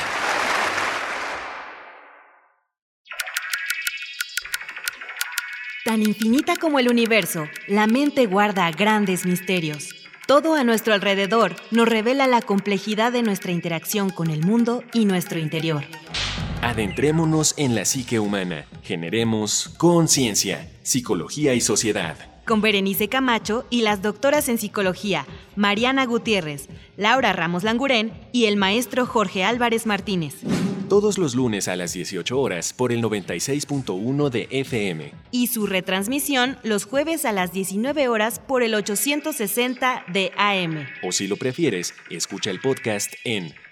Tan 5.83 6.03
infinita 6.03 6.55
como 6.57 6.79
el 6.79 6.89
universo, 6.89 7.47
la 7.67 7.87
mente 7.87 8.25
guarda 8.25 8.69
grandes 8.71 9.25
misterios. 9.25 9.95
Todo 10.27 10.55
a 10.55 10.65
nuestro 10.65 10.93
alrededor 10.93 11.55
nos 11.71 11.87
revela 11.87 12.27
la 12.27 12.41
complejidad 12.41 13.13
de 13.13 13.23
nuestra 13.23 13.53
interacción 13.53 14.09
con 14.09 14.29
el 14.29 14.45
mundo 14.45 14.83
y 14.93 15.05
nuestro 15.05 15.39
interior. 15.39 15.85
Adentrémonos 16.61 17.53
en 17.57 17.75
la 17.75 17.85
psique 17.85 18.19
humana. 18.19 18.65
Generemos 18.81 19.69
conciencia, 19.77 20.67
psicología 20.81 21.53
y 21.53 21.61
sociedad. 21.61 22.17
Con 22.45 22.61
Berenice 22.61 23.09
Camacho 23.09 23.65
y 23.69 23.81
las 23.81 24.01
doctoras 24.01 24.49
en 24.49 24.57
psicología, 24.57 25.27
Mariana 25.55 26.05
Gutiérrez, 26.05 26.67
Laura 26.95 27.31
Ramos 27.33 27.63
Langurén 27.63 28.11
y 28.31 28.45
el 28.45 28.57
maestro 28.57 29.05
Jorge 29.05 29.43
Álvarez 29.43 29.85
Martínez. 29.85 30.35
Todos 30.89 31.17
los 31.17 31.35
lunes 31.35 31.67
a 31.67 31.75
las 31.75 31.93
18 31.93 32.39
horas 32.39 32.73
por 32.73 32.91
el 32.91 33.03
96.1 33.03 34.29
de 34.29 34.47
FM. 34.49 35.11
Y 35.31 35.47
su 35.47 35.67
retransmisión 35.67 36.57
los 36.63 36.85
jueves 36.85 37.25
a 37.25 37.33
las 37.33 37.51
19 37.51 38.07
horas 38.07 38.39
por 38.39 38.63
el 38.63 38.73
860 38.73 40.05
de 40.07 40.31
AM. 40.37 40.87
O 41.03 41.11
si 41.11 41.27
lo 41.27 41.35
prefieres, 41.35 41.93
escucha 42.09 42.49
el 42.49 42.61
podcast 42.61 43.13
en 43.25 43.53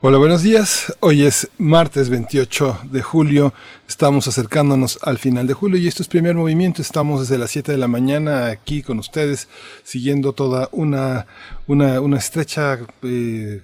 Hola, 0.00 0.18
buenos 0.18 0.44
días. 0.44 0.94
Hoy 1.00 1.24
es 1.24 1.50
martes 1.58 2.08
28 2.08 2.82
de 2.92 3.02
julio. 3.02 3.52
Estamos 3.88 4.28
acercándonos 4.28 5.00
al 5.02 5.18
final 5.18 5.48
de 5.48 5.54
julio 5.54 5.76
y 5.76 5.88
esto 5.88 6.04
es 6.04 6.08
primer 6.08 6.36
movimiento. 6.36 6.80
Estamos 6.80 7.18
desde 7.18 7.36
las 7.36 7.50
7 7.50 7.72
de 7.72 7.78
la 7.78 7.88
mañana 7.88 8.46
aquí 8.46 8.84
con 8.84 9.00
ustedes, 9.00 9.48
siguiendo 9.82 10.34
toda 10.34 10.68
una, 10.70 11.26
una, 11.66 12.00
una 12.00 12.16
estrecha 12.16 12.78
eh, 13.02 13.62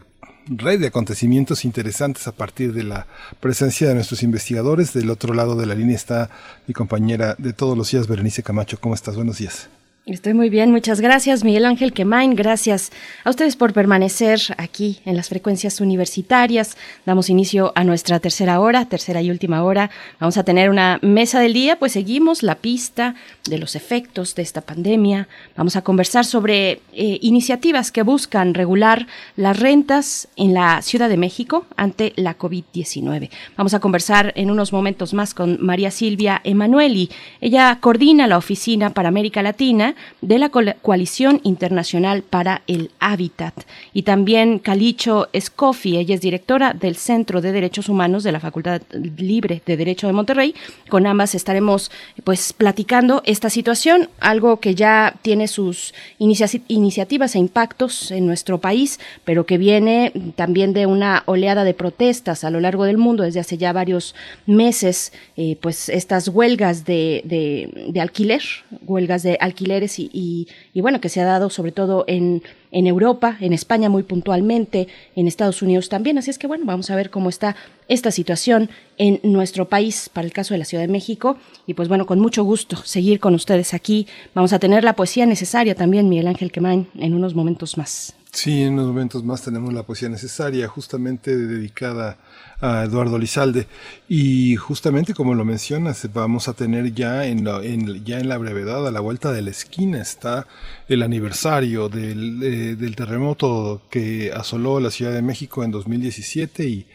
red 0.48 0.80
de 0.80 0.88
acontecimientos 0.88 1.64
interesantes 1.64 2.26
a 2.26 2.32
partir 2.32 2.72
de 2.72 2.82
la 2.82 3.06
presencia 3.38 3.86
de 3.86 3.94
nuestros 3.94 4.24
investigadores. 4.24 4.92
Del 4.92 5.10
otro 5.10 5.34
lado 5.34 5.54
de 5.54 5.66
la 5.66 5.76
línea 5.76 5.94
está 5.94 6.30
mi 6.66 6.74
compañera 6.74 7.36
de 7.38 7.52
todos 7.52 7.78
los 7.78 7.92
días, 7.92 8.08
Berenice 8.08 8.42
Camacho. 8.42 8.80
¿Cómo 8.80 8.96
estás? 8.96 9.14
Buenos 9.14 9.38
días. 9.38 9.68
Estoy 10.06 10.34
muy 10.34 10.50
bien, 10.50 10.70
muchas 10.70 11.00
gracias 11.00 11.44
Miguel 11.44 11.64
Ángel 11.64 11.94
Quemain, 11.94 12.34
gracias 12.34 12.92
a 13.24 13.30
ustedes 13.30 13.56
por 13.56 13.72
permanecer 13.72 14.38
aquí 14.58 15.00
en 15.06 15.16
las 15.16 15.30
frecuencias 15.30 15.80
universitarias. 15.80 16.76
Damos 17.06 17.30
inicio 17.30 17.72
a 17.74 17.84
nuestra 17.84 18.20
tercera 18.20 18.60
hora, 18.60 18.84
tercera 18.84 19.22
y 19.22 19.30
última 19.30 19.64
hora. 19.64 19.90
Vamos 20.20 20.36
a 20.36 20.44
tener 20.44 20.68
una 20.68 20.98
mesa 21.00 21.40
del 21.40 21.54
día, 21.54 21.78
pues 21.78 21.92
seguimos 21.92 22.42
la 22.42 22.56
pista 22.56 23.14
de 23.48 23.56
los 23.56 23.76
efectos 23.76 24.34
de 24.34 24.42
esta 24.42 24.60
pandemia. 24.60 25.26
Vamos 25.56 25.74
a 25.74 25.80
conversar 25.80 26.26
sobre 26.26 26.82
eh, 26.92 27.18
iniciativas 27.22 27.90
que 27.90 28.02
buscan 28.02 28.52
regular 28.52 29.06
las 29.36 29.58
rentas 29.58 30.28
en 30.36 30.52
la 30.52 30.82
Ciudad 30.82 31.08
de 31.08 31.16
México 31.16 31.64
ante 31.78 32.12
la 32.16 32.36
COVID-19. 32.36 33.30
Vamos 33.56 33.72
a 33.72 33.80
conversar 33.80 34.34
en 34.36 34.50
unos 34.50 34.70
momentos 34.70 35.14
más 35.14 35.32
con 35.32 35.64
María 35.64 35.90
Silvia 35.90 36.42
Emanueli. 36.44 37.08
Ella 37.40 37.78
coordina 37.80 38.26
la 38.26 38.36
Oficina 38.36 38.90
para 38.90 39.08
América 39.08 39.40
Latina 39.40 39.93
de 40.20 40.38
la 40.38 40.50
Coalición 40.50 41.40
Internacional 41.44 42.22
para 42.22 42.62
el 42.66 42.90
Hábitat. 43.00 43.54
Y 43.92 44.02
también 44.02 44.58
Calicho 44.58 45.28
Escofi, 45.32 45.96
ella 45.96 46.14
es 46.14 46.20
directora 46.20 46.72
del 46.72 46.96
Centro 46.96 47.40
de 47.40 47.52
Derechos 47.52 47.88
Humanos 47.88 48.24
de 48.24 48.32
la 48.32 48.40
Facultad 48.40 48.82
Libre 49.16 49.62
de 49.66 49.76
Derecho 49.76 50.06
de 50.06 50.12
Monterrey. 50.12 50.54
Con 50.88 51.06
ambas 51.06 51.34
estaremos 51.34 51.90
pues 52.24 52.52
platicando 52.52 53.22
esta 53.24 53.50
situación, 53.50 54.08
algo 54.20 54.60
que 54.60 54.74
ya 54.74 55.16
tiene 55.22 55.48
sus 55.48 55.94
iniciativas 56.18 57.34
e 57.34 57.38
impactos 57.38 58.10
en 58.10 58.26
nuestro 58.26 58.58
país, 58.58 59.00
pero 59.24 59.46
que 59.46 59.58
viene 59.58 60.12
también 60.36 60.72
de 60.72 60.86
una 60.86 61.22
oleada 61.26 61.64
de 61.64 61.74
protestas 61.74 62.44
a 62.44 62.50
lo 62.50 62.60
largo 62.60 62.84
del 62.84 62.98
mundo 62.98 63.22
desde 63.22 63.40
hace 63.40 63.58
ya 63.58 63.72
varios 63.72 64.14
meses, 64.46 65.12
eh, 65.36 65.56
pues 65.60 65.88
estas 65.88 66.28
huelgas 66.28 66.84
de, 66.84 67.22
de, 67.24 67.88
de 67.88 68.00
alquiler, 68.00 68.42
huelgas 68.86 69.22
de 69.22 69.36
alquileres 69.84 69.98
y, 69.98 70.80
bueno, 70.80 71.00
que 71.00 71.08
se 71.08 71.20
ha 71.20 71.24
dado 71.24 71.50
sobre 71.50 71.72
todo 71.72 72.04
en, 72.06 72.42
en 72.70 72.86
Europa, 72.86 73.36
en 73.40 73.52
España 73.52 73.88
muy 73.88 74.02
puntualmente, 74.02 74.88
en 75.16 75.26
Estados 75.26 75.62
Unidos 75.62 75.88
también. 75.88 76.18
Así 76.18 76.30
es 76.30 76.38
que 76.38 76.46
bueno, 76.46 76.64
vamos 76.66 76.90
a 76.90 76.96
ver 76.96 77.10
cómo 77.10 77.28
está 77.28 77.56
esta 77.88 78.10
situación 78.10 78.70
en 78.96 79.20
nuestro 79.22 79.68
país 79.68 80.08
para 80.12 80.26
el 80.26 80.32
caso 80.32 80.54
de 80.54 80.58
la 80.58 80.64
Ciudad 80.64 80.84
de 80.84 80.92
México. 80.92 81.36
Y 81.66 81.74
pues 81.74 81.88
bueno, 81.88 82.06
con 82.06 82.20
mucho 82.20 82.44
gusto 82.44 82.76
seguir 82.76 83.20
con 83.20 83.34
ustedes 83.34 83.74
aquí. 83.74 84.06
Vamos 84.34 84.52
a 84.52 84.58
tener 84.58 84.84
la 84.84 84.94
poesía 84.94 85.26
necesaria 85.26 85.74
también, 85.74 86.08
Miguel 86.08 86.28
Ángel 86.28 86.52
Quemain, 86.52 86.88
en 86.98 87.14
unos 87.14 87.34
momentos 87.34 87.76
más. 87.76 88.14
Sí, 88.34 88.62
en 88.62 88.72
unos 88.72 88.88
momentos 88.88 89.22
más 89.22 89.42
tenemos 89.42 89.72
la 89.72 89.84
poesía 89.84 90.08
necesaria, 90.08 90.66
justamente 90.66 91.36
dedicada 91.36 92.18
a 92.60 92.82
Eduardo 92.82 93.16
Lizalde. 93.16 93.68
Y 94.08 94.56
justamente 94.56 95.14
como 95.14 95.34
lo 95.34 95.44
mencionas, 95.44 96.12
vamos 96.12 96.48
a 96.48 96.52
tener 96.54 96.92
ya 96.92 97.26
en, 97.26 97.44
la, 97.44 97.62
ya 97.62 98.18
en 98.18 98.28
la 98.28 98.36
brevedad, 98.36 98.88
a 98.88 98.90
la 98.90 98.98
vuelta 98.98 99.30
de 99.30 99.42
la 99.42 99.50
esquina, 99.50 100.02
está 100.02 100.48
el 100.88 101.04
aniversario 101.04 101.88
del, 101.88 102.42
eh, 102.42 102.74
del 102.74 102.96
terremoto 102.96 103.82
que 103.88 104.32
asoló 104.34 104.80
la 104.80 104.90
Ciudad 104.90 105.12
de 105.12 105.22
México 105.22 105.62
en 105.62 105.70
2017 105.70 106.66
y 106.66 106.86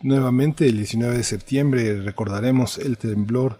nuevamente 0.00 0.68
el 0.68 0.76
19 0.76 1.16
de 1.16 1.24
septiembre 1.24 2.02
recordaremos 2.02 2.78
el 2.78 2.98
temblor 2.98 3.58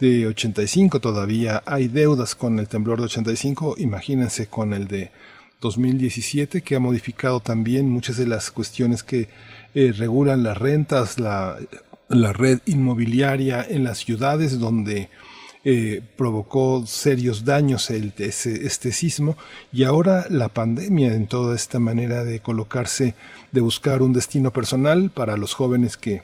de 0.00 0.26
85 0.26 1.00
todavía 1.00 1.62
hay 1.66 1.88
deudas 1.88 2.34
con 2.34 2.58
el 2.58 2.68
temblor 2.68 2.98
de 2.98 3.04
85 3.04 3.76
imagínense 3.78 4.48
con 4.48 4.74
el 4.74 4.88
de 4.88 5.12
2017 5.64 6.60
que 6.60 6.76
ha 6.76 6.78
modificado 6.78 7.40
también 7.40 7.88
muchas 7.88 8.18
de 8.18 8.26
las 8.26 8.50
cuestiones 8.50 9.02
que 9.02 9.28
eh, 9.74 9.92
regulan 9.96 10.42
las 10.42 10.58
rentas, 10.58 11.18
la, 11.18 11.58
la, 12.08 12.32
red 12.34 12.60
inmobiliaria 12.66 13.66
en 13.66 13.82
las 13.82 13.98
ciudades 13.98 14.58
donde 14.58 15.08
eh, 15.64 16.02
provocó 16.16 16.84
serios 16.86 17.46
daños 17.46 17.88
el, 17.88 18.12
ese, 18.18 18.66
este 18.66 18.92
sismo. 18.92 19.38
Y 19.72 19.84
ahora 19.84 20.26
la 20.28 20.50
pandemia 20.50 21.14
en 21.14 21.26
toda 21.26 21.56
esta 21.56 21.78
manera 21.78 22.24
de 22.24 22.40
colocarse, 22.40 23.14
de 23.50 23.60
buscar 23.62 24.02
un 24.02 24.12
destino 24.12 24.52
personal 24.52 25.10
para 25.10 25.38
los 25.38 25.54
jóvenes 25.54 25.96
que 25.96 26.22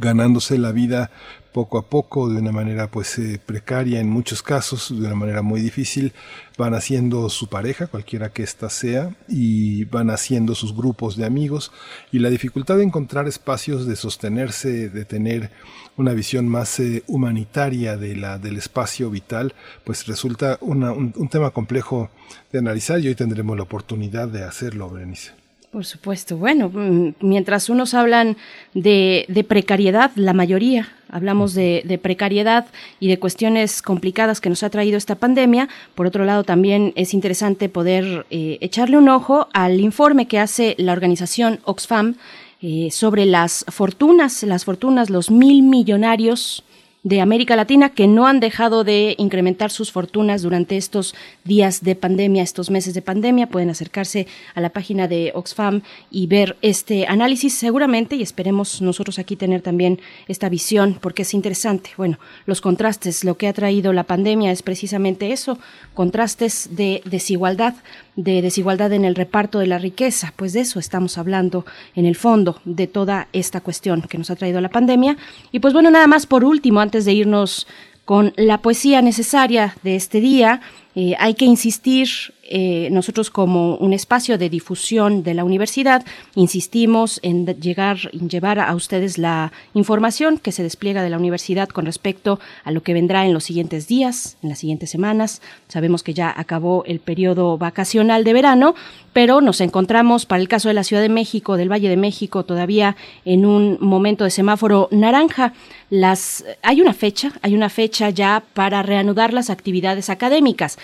ganándose 0.00 0.58
la 0.58 0.72
vida 0.72 1.10
poco 1.52 1.78
a 1.78 1.88
poco, 1.88 2.28
de 2.28 2.40
una 2.40 2.50
manera 2.50 2.90
pues 2.90 3.16
eh, 3.18 3.40
precaria 3.44 4.00
en 4.00 4.10
muchos 4.10 4.42
casos, 4.42 4.90
de 4.90 5.06
una 5.06 5.14
manera 5.14 5.40
muy 5.40 5.60
difícil, 5.60 6.12
van 6.58 6.74
haciendo 6.74 7.30
su 7.30 7.48
pareja, 7.48 7.86
cualquiera 7.86 8.30
que 8.30 8.42
ésta 8.42 8.68
sea, 8.68 9.14
y 9.28 9.84
van 9.84 10.10
haciendo 10.10 10.56
sus 10.56 10.74
grupos 10.74 11.16
de 11.16 11.24
amigos, 11.24 11.70
y 12.10 12.18
la 12.18 12.28
dificultad 12.28 12.76
de 12.76 12.82
encontrar 12.82 13.28
espacios 13.28 13.86
de 13.86 13.94
sostenerse, 13.94 14.88
de 14.88 15.04
tener 15.04 15.52
una 15.96 16.12
visión 16.12 16.48
más 16.48 16.80
eh, 16.80 17.04
humanitaria 17.06 17.96
de 17.96 18.16
la, 18.16 18.38
del 18.38 18.56
espacio 18.56 19.08
vital, 19.08 19.54
pues 19.84 20.06
resulta 20.08 20.58
una, 20.60 20.90
un, 20.90 21.12
un 21.16 21.28
tema 21.28 21.50
complejo 21.50 22.10
de 22.50 22.58
analizar 22.58 22.98
y 22.98 23.06
hoy 23.06 23.14
tendremos 23.14 23.56
la 23.56 23.62
oportunidad 23.62 24.26
de 24.26 24.42
hacerlo, 24.42 24.90
Berenice. 24.90 25.43
Por 25.74 25.84
supuesto. 25.84 26.36
Bueno, 26.36 26.70
mm, 26.72 27.14
mientras 27.18 27.68
unos 27.68 27.94
hablan 27.94 28.36
de, 28.74 29.44
precariedad, 29.48 30.12
la 30.14 30.32
mayoría 30.32 30.86
hablamos 31.08 31.52
de, 31.52 31.82
de, 31.84 31.98
precariedad 31.98 32.66
y 33.00 33.08
de 33.08 33.18
cuestiones 33.18 33.82
complicadas 33.82 34.40
que 34.40 34.48
nos 34.48 34.62
ha 34.62 34.70
traído 34.70 34.96
esta 34.96 35.16
pandemia. 35.16 35.68
Por 35.96 36.06
otro 36.06 36.24
lado, 36.24 36.44
también 36.44 36.92
es 36.94 37.12
interesante 37.12 37.68
poder 37.68 38.24
eh, 38.30 38.58
echarle 38.60 38.98
un 38.98 39.08
ojo 39.08 39.48
al 39.52 39.80
informe 39.80 40.28
que 40.28 40.38
hace 40.38 40.76
la 40.78 40.92
organización 40.92 41.58
Oxfam 41.64 42.14
eh, 42.62 42.90
sobre 42.92 43.26
las 43.26 43.64
fortunas, 43.66 44.44
las 44.44 44.64
fortunas, 44.64 45.10
los 45.10 45.32
mil 45.32 45.62
millonarios 45.62 46.62
de 47.04 47.20
América 47.20 47.54
Latina 47.54 47.90
que 47.90 48.08
no 48.08 48.26
han 48.26 48.40
dejado 48.40 48.82
de 48.82 49.14
incrementar 49.18 49.70
sus 49.70 49.92
fortunas 49.92 50.42
durante 50.42 50.76
estos 50.76 51.14
días 51.44 51.84
de 51.84 51.94
pandemia, 51.94 52.42
estos 52.42 52.70
meses 52.70 52.94
de 52.94 53.02
pandemia. 53.02 53.46
Pueden 53.46 53.70
acercarse 53.70 54.26
a 54.54 54.60
la 54.60 54.70
página 54.70 55.06
de 55.06 55.30
Oxfam 55.34 55.82
y 56.10 56.26
ver 56.26 56.56
este 56.62 57.06
análisis 57.06 57.54
seguramente 57.54 58.16
y 58.16 58.22
esperemos 58.22 58.80
nosotros 58.80 59.18
aquí 59.18 59.36
tener 59.36 59.60
también 59.60 60.00
esta 60.28 60.48
visión 60.48 60.98
porque 61.00 61.22
es 61.22 61.34
interesante. 61.34 61.90
Bueno, 61.96 62.18
los 62.46 62.62
contrastes, 62.62 63.22
lo 63.22 63.36
que 63.36 63.48
ha 63.48 63.52
traído 63.52 63.92
la 63.92 64.04
pandemia 64.04 64.50
es 64.50 64.62
precisamente 64.62 65.30
eso, 65.30 65.58
contrastes 65.94 66.70
de 66.72 67.02
desigualdad 67.04 67.74
de 68.16 68.42
desigualdad 68.42 68.92
en 68.92 69.04
el 69.04 69.14
reparto 69.14 69.58
de 69.58 69.66
la 69.66 69.78
riqueza. 69.78 70.32
Pues 70.36 70.52
de 70.52 70.60
eso 70.60 70.78
estamos 70.78 71.18
hablando 71.18 71.66
en 71.94 72.06
el 72.06 72.14
fondo 72.14 72.60
de 72.64 72.86
toda 72.86 73.28
esta 73.32 73.60
cuestión 73.60 74.02
que 74.02 74.18
nos 74.18 74.30
ha 74.30 74.36
traído 74.36 74.60
la 74.60 74.68
pandemia. 74.68 75.16
Y 75.50 75.58
pues 75.58 75.74
bueno, 75.74 75.90
nada 75.90 76.06
más 76.06 76.26
por 76.26 76.44
último, 76.44 76.80
antes 76.80 76.93
de 77.02 77.12
irnos 77.12 77.66
con 78.04 78.32
la 78.36 78.58
poesía 78.58 79.02
necesaria 79.02 79.76
de 79.82 79.96
este 79.96 80.20
día, 80.20 80.60
eh, 80.94 81.14
hay 81.18 81.34
que 81.34 81.46
insistir 81.46 82.33
eh, 82.46 82.88
nosotros 82.90 83.30
como 83.30 83.76
un 83.76 83.92
espacio 83.92 84.36
de 84.36 84.50
difusión 84.50 85.22
de 85.22 85.34
la 85.34 85.44
universidad 85.44 86.04
insistimos 86.34 87.18
en 87.22 87.46
llegar, 87.46 88.10
llevar 88.12 88.60
a 88.60 88.74
ustedes 88.74 89.16
la 89.18 89.52
información 89.72 90.38
que 90.38 90.52
se 90.52 90.62
despliega 90.62 91.02
de 91.02 91.10
la 91.10 91.18
universidad 91.18 91.68
con 91.68 91.86
respecto 91.86 92.38
a 92.64 92.70
lo 92.70 92.82
que 92.82 92.92
vendrá 92.92 93.24
en 93.24 93.32
los 93.32 93.44
siguientes 93.44 93.88
días, 93.88 94.36
en 94.42 94.50
las 94.50 94.58
siguientes 94.58 94.90
semanas. 94.90 95.40
Sabemos 95.68 96.02
que 96.02 96.14
ya 96.14 96.32
acabó 96.36 96.84
el 96.84 97.00
periodo 97.00 97.56
vacacional 97.56 98.24
de 98.24 98.32
verano, 98.32 98.74
pero 99.12 99.40
nos 99.40 99.60
encontramos, 99.60 100.26
para 100.26 100.42
el 100.42 100.48
caso 100.48 100.68
de 100.68 100.74
la 100.74 100.84
Ciudad 100.84 101.02
de 101.02 101.08
México, 101.08 101.56
del 101.56 101.72
Valle 101.72 101.88
de 101.88 101.96
México, 101.96 102.44
todavía 102.44 102.96
en 103.24 103.46
un 103.46 103.78
momento 103.80 104.24
de 104.24 104.30
semáforo 104.30 104.88
naranja. 104.90 105.52
Las, 105.88 106.44
hay 106.62 106.80
una 106.80 106.92
fecha, 106.92 107.32
hay 107.42 107.54
una 107.54 107.68
fecha 107.68 108.10
ya 108.10 108.42
para 108.54 108.82
reanudar 108.82 109.32
las 109.32 109.50
actividades 109.50 110.10
académicas. 110.10 110.78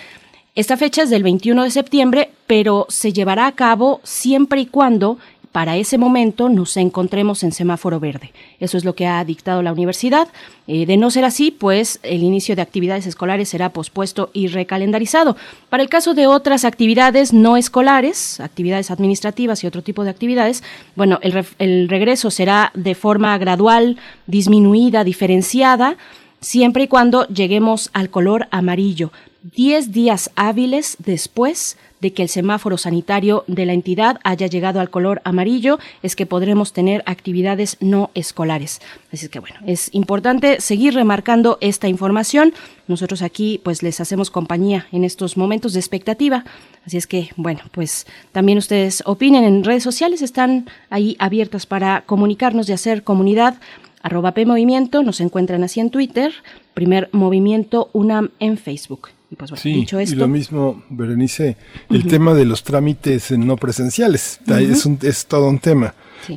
Esta 0.53 0.75
fecha 0.75 1.03
es 1.03 1.09
del 1.09 1.23
21 1.23 1.63
de 1.63 1.71
septiembre, 1.71 2.29
pero 2.45 2.85
se 2.89 3.13
llevará 3.13 3.47
a 3.47 3.53
cabo 3.53 4.01
siempre 4.03 4.59
y 4.59 4.65
cuando 4.65 5.17
para 5.53 5.77
ese 5.77 5.97
momento 5.97 6.49
nos 6.49 6.75
encontremos 6.75 7.43
en 7.43 7.53
semáforo 7.53 8.01
verde. 8.01 8.33
Eso 8.59 8.77
es 8.77 8.83
lo 8.83 8.93
que 8.93 9.07
ha 9.07 9.23
dictado 9.23 9.61
la 9.61 9.71
universidad. 9.71 10.27
Eh, 10.67 10.85
de 10.85 10.97
no 10.97 11.09
ser 11.09 11.23
así, 11.23 11.51
pues 11.51 11.99
el 12.03 12.23
inicio 12.23 12.55
de 12.55 12.61
actividades 12.61 13.05
escolares 13.05 13.47
será 13.47 13.69
pospuesto 13.69 14.29
y 14.33 14.47
recalendarizado. 14.47 15.37
Para 15.69 15.83
el 15.83 15.89
caso 15.89 16.13
de 16.13 16.27
otras 16.27 16.65
actividades 16.65 17.31
no 17.31 17.55
escolares, 17.55 18.41
actividades 18.41 18.91
administrativas 18.91 19.63
y 19.63 19.67
otro 19.67 19.81
tipo 19.81 20.03
de 20.03 20.09
actividades, 20.09 20.63
bueno, 20.95 21.19
el, 21.21 21.45
el 21.59 21.87
regreso 21.87 22.29
será 22.29 22.71
de 22.73 22.95
forma 22.95 23.37
gradual, 23.37 23.97
disminuida, 24.27 25.05
diferenciada 25.05 25.97
siempre 26.41 26.83
y 26.83 26.87
cuando 26.87 27.27
lleguemos 27.27 27.89
al 27.93 28.09
color 28.09 28.47
amarillo. 28.51 29.11
10 29.55 29.91
días 29.91 30.29
hábiles 30.35 30.97
después 30.99 31.77
de 31.99 32.13
que 32.13 32.23
el 32.23 32.29
semáforo 32.29 32.77
sanitario 32.77 33.43
de 33.47 33.65
la 33.65 33.73
entidad 33.73 34.19
haya 34.23 34.47
llegado 34.47 34.79
al 34.79 34.89
color 34.89 35.21
amarillo, 35.23 35.79
es 36.01 36.15
que 36.15 36.25
podremos 36.25 36.73
tener 36.73 37.03
actividades 37.05 37.77
no 37.79 38.09
escolares. 38.15 38.81
Así 39.13 39.29
que 39.29 39.39
bueno, 39.39 39.55
es 39.65 39.93
importante 39.93 40.61
seguir 40.61 40.95
remarcando 40.95 41.57
esta 41.61 41.87
información. 41.87 42.53
Nosotros 42.87 43.21
aquí 43.21 43.61
pues 43.63 43.83
les 43.83 43.99
hacemos 43.99 44.31
compañía 44.31 44.87
en 44.91 45.03
estos 45.03 45.37
momentos 45.37 45.73
de 45.73 45.79
expectativa. 45.79 46.43
Así 46.85 46.97
es 46.97 47.07
que 47.07 47.29
bueno, 47.35 47.61
pues 47.71 48.07
también 48.31 48.57
ustedes 48.57 49.03
opinen 49.05 49.43
en 49.43 49.63
redes 49.63 49.83
sociales, 49.83 50.21
están 50.21 50.67
ahí 50.89 51.15
abiertas 51.19 51.65
para 51.67 52.01
comunicarnos 52.01 52.67
y 52.69 52.73
hacer 52.73 53.03
comunidad 53.03 53.59
arroba 54.03 54.33
P 54.33 54.45
Movimiento, 54.45 55.03
nos 55.03 55.21
encuentran 55.21 55.63
así 55.63 55.79
en 55.79 55.89
Twitter, 55.89 56.31
primer 56.73 57.09
movimiento 57.11 57.89
UNAM 57.93 58.31
en 58.39 58.57
Facebook. 58.57 59.09
Y 59.29 59.35
pues 59.35 59.49
bueno, 59.49 59.61
sí, 59.61 59.71
dicho 59.71 59.97
esto. 59.99 60.15
Y 60.15 60.17
lo 60.17 60.27
mismo, 60.27 60.83
Berenice, 60.89 61.55
el 61.89 62.05
tema 62.05 62.33
de 62.33 62.43
los 62.43 62.63
trámites 62.63 63.31
no 63.31 63.55
presenciales. 63.55 64.41
es, 64.47 64.85
un, 64.85 64.99
es 65.01 65.25
todo 65.25 65.47
un 65.47 65.59
tema. 65.59 65.93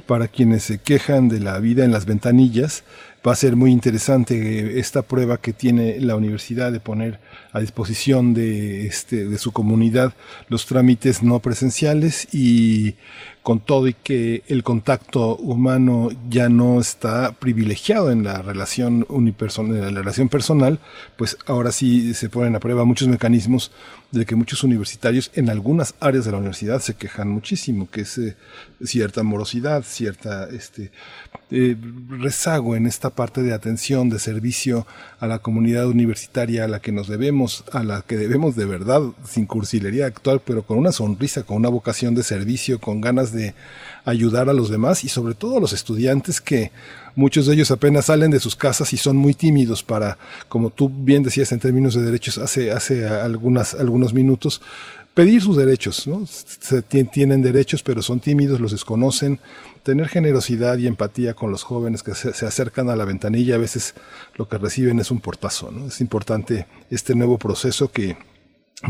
Para 0.07 0.29
quienes 0.29 0.63
se 0.63 0.79
quejan 0.79 1.29
de 1.29 1.41
la 1.41 1.59
vida 1.59 1.85
en 1.85 1.93
las 1.93 2.07
ventanillas, 2.07 2.85
va 3.27 3.33
a 3.33 3.37
ser 3.37 3.57
muy 3.57 3.71
interesante 3.71 4.79
esta 4.79 5.03
prueba 5.03 5.39
que 5.39 5.53
tiene 5.53 5.99
la 6.01 6.17
universidad 6.17 6.73
de 6.73 6.81
poner 6.81 7.21
a 7.53 7.61
disposición 7.61 8.35
de, 8.35 8.87
este, 8.87 9.27
de 9.27 9.39
su 9.39 9.53
comunidad 9.53 10.13
los 10.49 10.67
trámites 10.67 11.23
no 11.23 11.41
presenciales 11.41 12.29
y 12.35 12.95
con 13.45 13.61
todo 13.61 13.87
y 13.89 13.93
que 13.93 14.43
el 14.49 14.63
contacto 14.63 15.37
humano 15.37 16.09
ya 16.31 16.49
no 16.49 16.81
está 16.81 17.33
privilegiado 17.33 18.11
en 18.11 18.25
la 18.25 18.41
relación 18.41 19.05
unipersonal, 19.11 19.77
en 19.77 19.95
la 19.95 20.01
relación 20.01 20.31
personal, 20.31 20.81
pues 21.19 21.37
ahora 21.45 21.71
sí 21.71 22.15
se 22.15 22.31
ponen 22.31 22.57
a 22.57 22.61
prueba 22.61 22.87
muchos 22.87 23.07
mecanismos 23.07 23.71
de 24.13 24.25
que 24.25 24.35
muchos 24.35 24.65
universitarios 24.65 25.31
en 25.35 25.51
algunas 25.51 25.95
áreas 26.01 26.25
de 26.25 26.33
la 26.33 26.39
universidad 26.39 26.81
se 26.81 26.95
quejan 26.95 27.29
muchísimo, 27.29 27.91
que 27.91 28.03
es 28.03 28.17
eh, 28.17 28.37
cierta 28.83 29.23
morosidad, 29.23 29.83
cierta 29.83 30.49
este 30.49 30.91
eh, 31.51 31.77
rezago 32.09 32.77
en 32.77 32.87
esta 32.87 33.11
parte 33.11 33.43
de 33.43 33.53
atención, 33.53 34.09
de 34.09 34.19
servicio 34.19 34.87
a 35.21 35.27
la 35.27 35.41
comunidad 35.41 35.87
universitaria 35.87 36.65
a 36.65 36.69
la 36.69 36.81
que 36.81 36.93
nos 36.93 37.09
debemos, 37.09 37.65
a 37.73 37.83
la 37.83 38.03
que 38.03 38.17
debemos 38.17 38.57
de 38.57 38.65
verdad, 38.65 39.03
sin 39.29 39.47
cursilería 39.47 40.07
actual, 40.07 40.41
pero 40.45 40.63
con 40.63 40.79
una 40.79 40.93
sonrisa, 40.93 41.43
con 41.43 41.59
una 41.59 41.69
vocación 41.69 42.15
de 42.15 42.23
servicio, 42.23 42.81
con 42.81 43.01
ganas 43.01 43.33
de 43.33 43.34
ayudar 44.05 44.49
a 44.49 44.53
los 44.53 44.69
demás 44.69 45.05
y 45.05 45.09
sobre 45.09 45.35
todo 45.35 45.57
a 45.57 45.61
los 45.61 45.73
estudiantes 45.73 46.41
que 46.41 46.71
muchos 47.17 47.47
de 47.47 47.55
ellos 47.55 47.71
apenas 47.71 48.07
salen 48.07 48.31
de 48.31 48.41
sus 48.41 48.57
casas 48.57 48.93
y 48.93 48.97
son 48.97 49.17
muy 49.17 49.35
tímidos 49.35 49.83
para, 49.83 50.19
como 50.49 50.71
tú 50.71 50.91
bien 50.91 51.23
decías 51.23 51.53
en 51.53 51.61
términos 51.61 51.95
de 51.95 52.03
derechos 52.03 52.39
hace, 52.39 52.73
hace 52.73 53.07
algunas, 53.07 53.75
algunos 53.75 54.13
minutos, 54.13 54.61
pedir 55.15 55.41
sus 55.41 55.57
derechos, 55.57 56.07
¿no? 56.07 56.27
Se 56.27 56.83
tienen 56.83 57.41
derechos, 57.41 57.83
pero 57.83 58.03
son 58.03 58.21
tímidos, 58.21 58.61
los 58.61 58.73
desconocen. 58.73 59.39
Tener 59.85 60.09
generosidad 60.09 60.79
y 60.79 60.87
empatía 60.87 61.35
con 61.35 61.51
los 61.51 61.63
jóvenes 61.63 62.03
que 62.03 62.15
se, 62.15 62.33
se, 62.33 62.47
acercan 62.47 62.89
a 62.89 62.97
la 62.97 63.05
ventanilla, 63.05 63.57
a 63.57 63.59
veces 63.59 63.95
lo 64.35 64.49
que 64.49 64.59
reciben 64.59 64.99
es 64.99 65.11
un 65.11 65.21
portazo, 65.21 65.71
¿no? 65.71 65.87
Es 65.87 66.01
importante 66.01 66.67
este 66.91 67.15
nuevo 67.15 67.39
proceso 67.39 67.93
que 67.93 68.17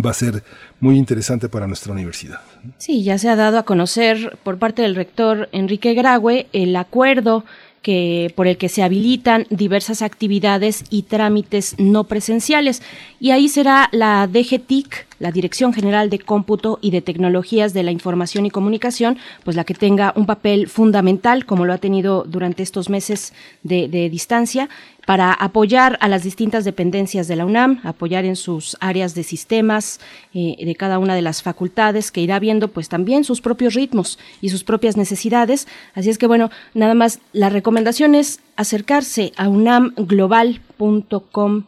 va 0.05 0.11
a 0.11 0.15
ser 0.15 0.43
muy 0.81 0.97
interesante 0.97 1.49
para 1.49 1.67
nuestra 1.67 1.93
universidad. 1.93 2.41
Sí, 2.79 3.03
ya 3.03 3.19
se 3.19 3.29
ha 3.29 3.37
dado 3.37 3.59
a 3.59 3.65
conocer 3.65 4.39
por 4.43 4.59
parte 4.59 4.83
del 4.83 4.95
rector 4.95 5.49
Enrique 5.53 5.95
Graue 5.95 6.47
el 6.53 6.75
acuerdo 6.77 7.45
que, 7.83 8.33
por 8.35 8.47
el 8.47 8.57
que 8.57 8.69
se 8.69 8.83
habilitan 8.83 9.47
diversas 9.51 10.03
actividades 10.03 10.85
y 10.91 11.03
trámites 11.03 11.77
no 11.79 12.05
presenciales. 12.05 12.83
Y 13.21 13.31
ahí 13.31 13.49
será 13.49 13.89
la 13.93 14.27
DGTIC, 14.27 15.07
la 15.25 15.33
Dirección 15.33 15.73
General 15.73 16.11
de 16.11 16.19
Cómputo 16.19 16.79
y 16.83 16.91
de 16.91 17.01
Tecnologías 17.01 17.73
de 17.73 17.83
la 17.83 17.91
Información 17.91 18.45
y 18.45 18.51
Comunicación, 18.51 19.17
pues 19.43 19.57
la 19.57 19.65
que 19.65 19.73
tenga 19.73 20.13
un 20.17 20.27
papel 20.27 20.69
fundamental, 20.69 21.47
como 21.47 21.65
lo 21.65 21.73
ha 21.73 21.79
tenido 21.79 22.25
durante 22.25 22.63
estos 22.63 22.91
meses 22.91 23.33
de, 23.63 23.89
distancia, 24.11 24.69
para 25.07 25.33
apoyar 25.33 25.97
a 26.03 26.09
las 26.09 26.25
distintas 26.25 26.67
dependencias 26.67 27.27
de 27.27 27.37
la 27.37 27.47
UNAM, 27.47 27.81
apoyar 27.85 28.27
en 28.27 28.37
sus 28.37 28.77
áreas 28.81 29.15
de 29.15 29.23
sistemas 29.23 29.99
eh, 30.35 30.63
de 30.63 30.75
cada 30.75 30.99
una 30.99 31.15
de 31.15 31.23
las 31.23 31.43
facultades, 31.43 32.11
que 32.11 32.21
irá 32.21 32.39
viendo 32.39 32.69
pues 32.69 32.91
también 32.91 33.25
sus 33.25 33.41
propios 33.41 33.73
ritmos 33.73 34.19
y 34.43 34.51
sus 34.51 34.63
propias 34.63 34.99
necesidades. 34.99 35.67
Así 35.95 36.11
es 36.11 36.19
que 36.19 36.27
bueno, 36.27 36.51
nada 36.75 36.93
más 36.93 37.21
la 37.33 37.49
recomendación 37.49 38.15
es 38.15 38.41
acercarse 38.57 39.33
a 39.39 39.49
unamglobal.com 39.49 41.65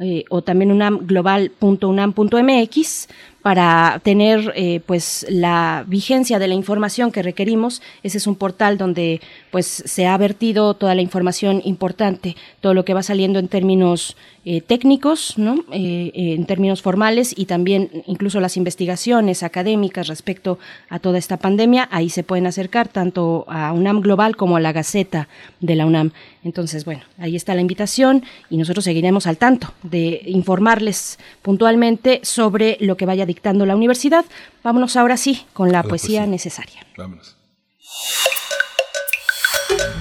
eh, 0.00 0.24
o 0.28 0.42
también 0.42 0.70
unamglobal.unam.mx 0.70 3.08
para 3.42 4.00
tener 4.02 4.52
eh, 4.56 4.80
pues 4.86 5.26
la 5.28 5.84
vigencia 5.88 6.38
de 6.38 6.48
la 6.48 6.54
información 6.54 7.10
que 7.10 7.22
requerimos. 7.22 7.82
Ese 8.02 8.18
es 8.18 8.26
un 8.26 8.36
portal 8.36 8.78
donde 8.78 9.20
pues 9.50 9.66
se 9.66 10.06
ha 10.06 10.16
vertido 10.16 10.74
toda 10.74 10.94
la 10.94 11.02
información 11.02 11.60
importante, 11.64 12.36
todo 12.60 12.74
lo 12.74 12.84
que 12.84 12.94
va 12.94 13.02
saliendo 13.02 13.38
en 13.38 13.48
términos 13.48 14.16
eh, 14.50 14.62
técnicos, 14.62 15.36
¿no? 15.36 15.56
Eh, 15.72 16.10
en 16.14 16.46
términos 16.46 16.80
formales 16.80 17.34
y 17.36 17.44
también 17.44 17.90
incluso 18.06 18.40
las 18.40 18.56
investigaciones 18.56 19.42
académicas 19.42 20.06
respecto 20.06 20.58
a 20.88 21.00
toda 21.00 21.18
esta 21.18 21.36
pandemia. 21.36 21.86
Ahí 21.92 22.08
se 22.08 22.22
pueden 22.22 22.46
acercar 22.46 22.88
tanto 22.88 23.44
a 23.46 23.74
UNAM 23.74 24.00
Global 24.00 24.36
como 24.36 24.56
a 24.56 24.60
la 24.60 24.72
Gaceta 24.72 25.28
de 25.60 25.76
la 25.76 25.84
UNAM. 25.84 26.12
Entonces, 26.44 26.86
bueno, 26.86 27.02
ahí 27.18 27.36
está 27.36 27.54
la 27.54 27.60
invitación 27.60 28.24
y 28.48 28.56
nosotros 28.56 28.86
seguiremos 28.86 29.26
al 29.26 29.36
tanto 29.36 29.74
de 29.82 30.22
informarles 30.24 31.18
puntualmente 31.42 32.20
sobre 32.22 32.78
lo 32.80 32.96
que 32.96 33.04
vaya 33.04 33.26
dictando 33.26 33.66
la 33.66 33.76
universidad. 33.76 34.24
Vámonos 34.64 34.96
ahora 34.96 35.18
sí 35.18 35.44
con 35.52 35.72
la, 35.72 35.82
poesía, 35.82 36.26
necesaria. 36.26 36.86
Vámonos. 36.96 37.36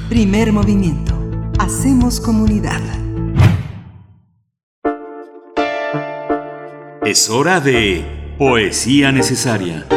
Primer 0.08 0.54
movimiento. 0.54 1.20
Hacemos 1.60 2.22
comunidad. 2.22 3.07
Es 7.08 7.30
hora 7.30 7.62
de 7.62 8.04
Poesía 8.38 9.14
Necesaria. 9.14 9.88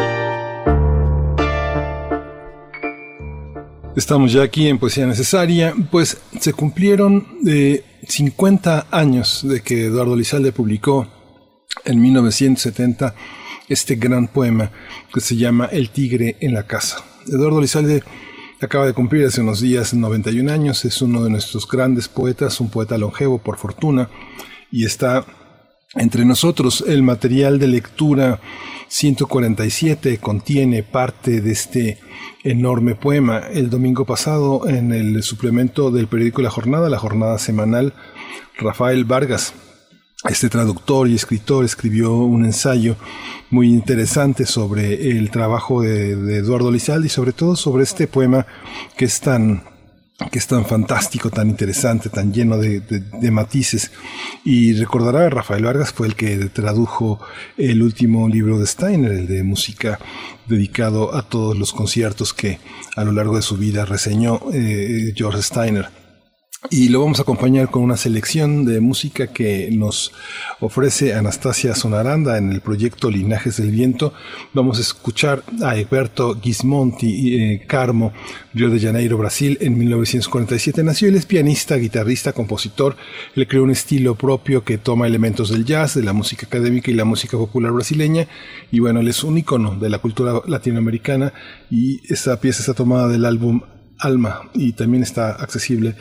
Estamos 3.97 4.32
ya 4.32 4.45
aquí 4.45 4.69
en 4.69 4.78
Poesía 4.78 5.07
Necesaria, 5.07 5.74
pues 5.91 6.19
se 6.39 6.53
cumplieron 6.53 7.27
eh, 7.49 7.82
50 8.07 8.87
años 8.93 9.41
de 9.43 9.61
que 9.61 9.87
Eduardo 9.87 10.15
Lizalde 10.15 10.53
publicó 10.53 11.09
en 11.85 12.01
1970 12.01 13.16
este 13.69 13.97
gran 13.97 14.28
poema 14.28 14.70
que 15.12 15.19
se 15.19 15.35
llama 15.35 15.65
El 15.65 15.91
tigre 15.91 16.37
en 16.39 16.55
la 16.55 16.69
casa. 16.69 17.05
Eduardo 17.27 17.61
Lizalde 17.61 18.05
acaba 18.61 18.87
de 18.87 18.93
cumplir 18.93 19.27
hace 19.27 19.41
unos 19.41 19.61
días 19.61 19.95
91 19.95 20.53
años, 20.53 20.85
es 20.85 21.03
uno 21.03 21.24
de 21.24 21.31
nuestros 21.31 21.66
grandes 21.66 22.07
poetas, 22.07 22.61
un 22.61 22.70
poeta 22.70 22.97
longevo 22.99 23.39
por 23.39 23.57
fortuna, 23.57 24.09
y 24.70 24.85
está 24.85 25.27
entre 25.94 26.24
nosotros. 26.24 26.84
El 26.86 27.02
material 27.02 27.58
de 27.58 27.68
lectura 27.68 28.40
147 28.88 30.18
contiene 30.18 30.82
parte 30.82 31.40
de 31.40 31.52
este 31.52 31.98
enorme 32.44 32.94
poema. 32.94 33.38
El 33.38 33.70
domingo 33.70 34.04
pasado, 34.04 34.68
en 34.68 34.92
el 34.92 35.22
suplemento 35.22 35.90
del 35.90 36.06
periódico 36.06 36.42
La 36.42 36.50
Jornada, 36.50 36.88
la 36.88 36.98
jornada 36.98 37.38
semanal, 37.38 37.94
Rafael 38.58 39.04
Vargas, 39.04 39.54
este 40.28 40.50
traductor 40.50 41.08
y 41.08 41.14
escritor, 41.14 41.64
escribió 41.64 42.14
un 42.14 42.44
ensayo 42.44 42.96
muy 43.48 43.68
interesante 43.68 44.44
sobre 44.44 45.10
el 45.10 45.30
trabajo 45.30 45.82
de, 45.82 46.14
de 46.14 46.36
Eduardo 46.38 46.70
Lizalde 46.70 47.06
y 47.06 47.10
sobre 47.10 47.32
todo 47.32 47.56
sobre 47.56 47.84
este 47.84 48.06
poema 48.06 48.46
que 48.96 49.06
es 49.06 49.20
tan 49.20 49.69
que 50.30 50.38
es 50.38 50.47
tan 50.47 50.66
fantástico, 50.66 51.30
tan 51.30 51.48
interesante, 51.48 52.09
tan 52.10 52.32
lleno 52.32 52.59
de, 52.59 53.30
matices. 53.30 53.90
Y 54.44 54.74
recordará, 54.74 55.28
Rafael 55.30 55.64
Vargas 55.64 55.92
fue 55.92 56.09
el 56.09 56.14
que 56.14 56.36
tradujo 56.47 57.20
el 57.56 57.82
último 57.82 58.28
libro 58.28 58.59
de 58.59 58.66
Steiner, 58.66 59.12
el 59.12 59.26
de 59.26 59.42
música 59.42 59.98
dedicado 60.47 61.14
a 61.14 61.22
todos 61.22 61.56
los 61.56 61.72
conciertos 61.72 62.34
que 62.34 62.59
a 62.97 63.05
lo 63.05 63.12
largo 63.12 63.36
de 63.36 63.42
su 63.42 63.56
vida 63.56 63.84
reseñó 63.84 64.40
eh, 64.52 65.12
George 65.16 65.42
Steiner. 65.42 65.99
Y 66.69 66.91
lo 66.91 67.01
vamos 67.01 67.19
a 67.19 67.23
acompañar 67.23 67.70
con 67.70 67.82
una 67.82 67.97
selección 67.97 68.66
de 68.66 68.81
música 68.81 69.28
que 69.28 69.70
nos 69.73 70.12
ofrece 70.61 71.15
Anastasia 71.15 71.74
Sonaranda 71.74 72.37
en 72.37 72.53
el 72.53 72.61
proyecto 72.61 73.11
Linajes 73.11 73.57
del 73.57 73.70
Viento. 73.70 74.12
Vamos 74.53 74.77
a 74.77 74.82
escuchar 74.82 75.43
a 75.62 75.74
Egberto 75.77 76.39
Gismonti 76.39 77.35
eh, 77.35 77.65
Carmo, 77.66 78.12
Río 78.53 78.69
de 78.69 78.78
Janeiro, 78.78 79.16
Brasil, 79.16 79.57
en 79.62 79.78
1947. 79.78 80.85
Nació, 80.85 81.09
él 81.09 81.16
es 81.16 81.24
pianista, 81.24 81.77
guitarrista, 81.77 82.35
compositor. 82.35 82.95
Él 83.35 83.49
creó 83.49 83.62
un 83.62 83.70
estilo 83.70 84.15
propio 84.15 84.62
que 84.62 84.77
toma 84.77 85.07
elementos 85.07 85.49
del 85.49 85.65
jazz, 85.65 85.95
de 85.95 86.03
la 86.03 86.12
música 86.12 86.47
académica 86.47 86.91
y 86.91 86.95
la 86.95 87.07
música 87.07 87.39
popular 87.39 87.73
brasileña. 87.73 88.28
Y 88.70 88.81
bueno, 88.81 89.01
él 89.01 89.09
es 89.09 89.24
un 89.24 89.39
icono 89.39 89.77
de 89.77 89.89
la 89.89 89.99
cultura 89.99 90.43
latinoamericana 90.47 91.32
y 91.70 92.01
esta 92.12 92.39
pieza 92.39 92.61
está 92.61 92.74
tomada 92.74 93.09
del 93.09 93.24
álbum 93.24 93.62
Alma 94.01 94.51
y 94.55 94.73
también 94.73 95.03
está 95.03 95.32
accesible 95.32 95.95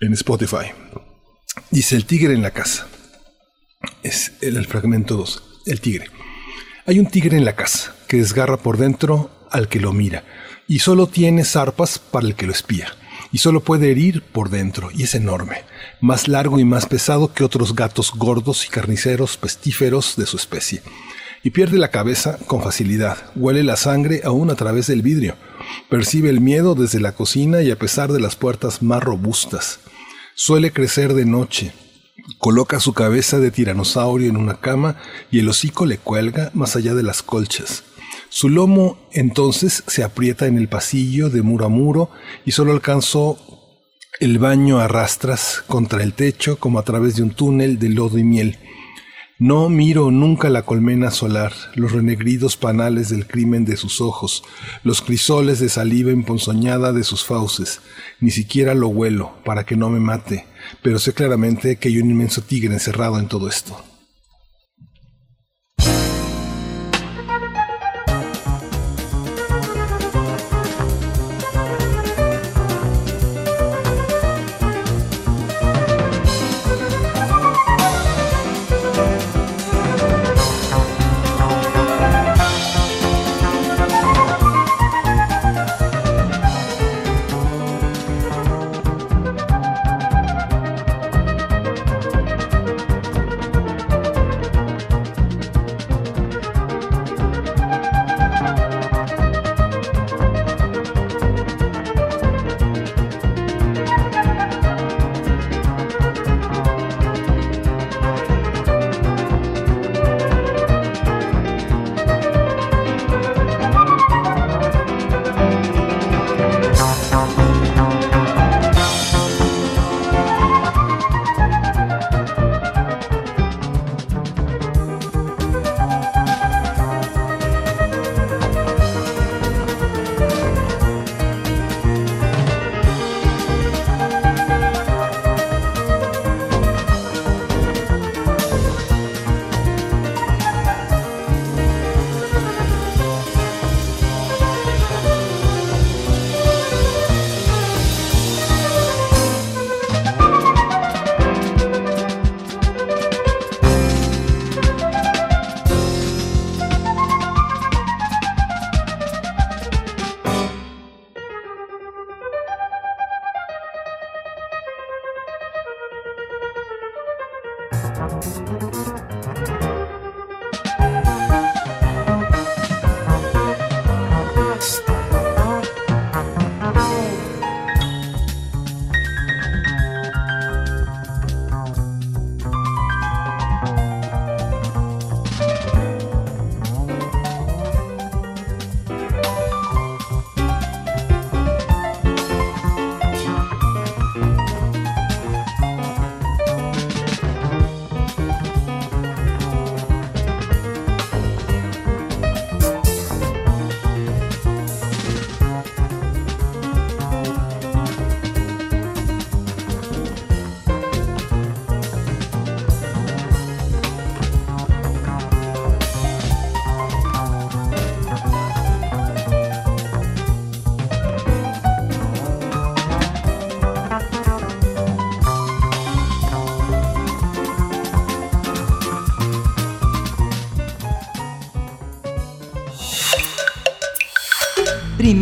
en 0.00 0.12
Spotify. 0.12 0.72
Dice 1.70 1.96
el 1.96 2.04
tigre 2.04 2.34
en 2.34 2.42
la 2.42 2.50
casa. 2.50 2.86
Es 4.02 4.32
el, 4.40 4.66
fragmento 4.66 5.16
2. 5.16 5.62
El 5.66 5.80
tigre. 5.80 6.06
Hay 6.86 6.98
un 6.98 7.06
tigre 7.06 7.36
en 7.36 7.44
la 7.44 7.56
casa 7.56 7.94
que 8.08 8.18
desgarra 8.18 8.56
por 8.56 8.76
dentro 8.76 9.30
al 9.50 9.68
que 9.68 9.80
lo 9.80 9.92
mira 9.92 10.24
y 10.68 10.80
solo 10.80 11.06
tiene 11.06 11.44
zarpas 11.44 11.98
para 11.98 12.26
el 12.26 12.34
que 12.34 12.46
lo 12.46 12.52
espía 12.52 12.88
y 13.32 13.38
solo 13.38 13.60
puede 13.60 13.90
herir 13.90 14.22
por 14.22 14.50
dentro 14.50 14.90
y 14.92 15.02
es 15.02 15.14
enorme, 15.14 15.64
más 16.00 16.28
largo 16.28 16.58
y 16.58 16.64
más 16.64 16.86
pesado 16.86 17.32
que 17.32 17.44
otros 17.44 17.74
gatos 17.74 18.12
gordos 18.14 18.64
y 18.66 18.68
carniceros 18.68 19.36
pestíferos 19.36 20.14
de 20.16 20.26
su 20.26 20.36
especie. 20.36 20.82
Y 21.42 21.50
pierde 21.50 21.76
la 21.78 21.90
cabeza 21.90 22.38
con 22.46 22.62
facilidad, 22.62 23.18
huele 23.34 23.62
la 23.64 23.76
sangre 23.76 24.22
aún 24.24 24.50
a 24.50 24.54
través 24.54 24.86
del 24.86 25.02
vidrio, 25.02 25.36
percibe 25.88 26.30
el 26.30 26.40
miedo 26.40 26.74
desde 26.74 27.00
la 27.00 27.12
cocina 27.12 27.62
y 27.62 27.70
a 27.70 27.78
pesar 27.78 28.12
de 28.12 28.20
las 28.20 28.36
puertas 28.36 28.82
más 28.82 29.02
robustas. 29.02 29.80
Suele 30.34 30.72
crecer 30.72 31.14
de 31.14 31.24
noche. 31.24 31.72
Coloca 32.38 32.80
su 32.80 32.92
cabeza 32.92 33.38
de 33.38 33.50
tiranosaurio 33.50 34.28
en 34.28 34.36
una 34.36 34.60
cama 34.60 34.96
y 35.30 35.40
el 35.40 35.48
hocico 35.48 35.86
le 35.86 35.98
cuelga 35.98 36.50
más 36.54 36.76
allá 36.76 36.94
de 36.94 37.02
las 37.02 37.22
colchas. 37.22 37.84
Su 38.28 38.48
lomo 38.48 38.98
entonces 39.12 39.84
se 39.86 40.02
aprieta 40.02 40.46
en 40.46 40.58
el 40.58 40.68
pasillo 40.68 41.30
de 41.30 41.42
muro 41.42 41.66
a 41.66 41.68
muro 41.68 42.10
y 42.44 42.50
solo 42.50 42.72
alcanzó 42.72 43.38
el 44.20 44.38
baño 44.38 44.78
a 44.78 44.88
rastras 44.88 45.62
contra 45.66 46.02
el 46.02 46.14
techo 46.14 46.58
como 46.58 46.78
a 46.78 46.84
través 46.84 47.16
de 47.16 47.22
un 47.22 47.30
túnel 47.30 47.78
de 47.78 47.90
lodo 47.90 48.18
y 48.18 48.24
miel. 48.24 48.58
No 49.44 49.68
miro 49.68 50.10
nunca 50.10 50.48
la 50.48 50.62
colmena 50.62 51.10
solar, 51.10 51.52
los 51.74 51.92
renegridos 51.92 52.56
panales 52.56 53.10
del 53.10 53.26
crimen 53.26 53.66
de 53.66 53.76
sus 53.76 54.00
ojos, 54.00 54.42
los 54.84 55.02
crisoles 55.02 55.60
de 55.60 55.68
saliva 55.68 56.12
emponzoñada 56.12 56.94
de 56.94 57.04
sus 57.04 57.26
fauces, 57.26 57.82
ni 58.20 58.30
siquiera 58.30 58.72
lo 58.72 58.88
huelo 58.88 59.34
para 59.44 59.66
que 59.66 59.76
no 59.76 59.90
me 59.90 60.00
mate, 60.00 60.46
pero 60.80 60.98
sé 60.98 61.12
claramente 61.12 61.76
que 61.76 61.88
hay 61.88 61.98
un 61.98 62.10
inmenso 62.10 62.40
tigre 62.40 62.72
encerrado 62.72 63.18
en 63.18 63.28
todo 63.28 63.46
esto. 63.46 63.76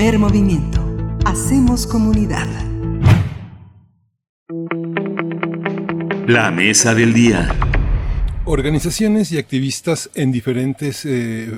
Primer 0.02 0.18
movimiento. 0.18 0.84
Hacemos 1.24 1.86
comunidad. 1.86 2.48
La 6.26 6.50
mesa 6.50 6.92
del 6.92 7.12
día. 7.14 7.48
Organizaciones 8.44 9.30
y 9.30 9.38
activistas 9.38 10.10
en 10.16 10.32
diferentes 10.32 11.04
eh, 11.04 11.56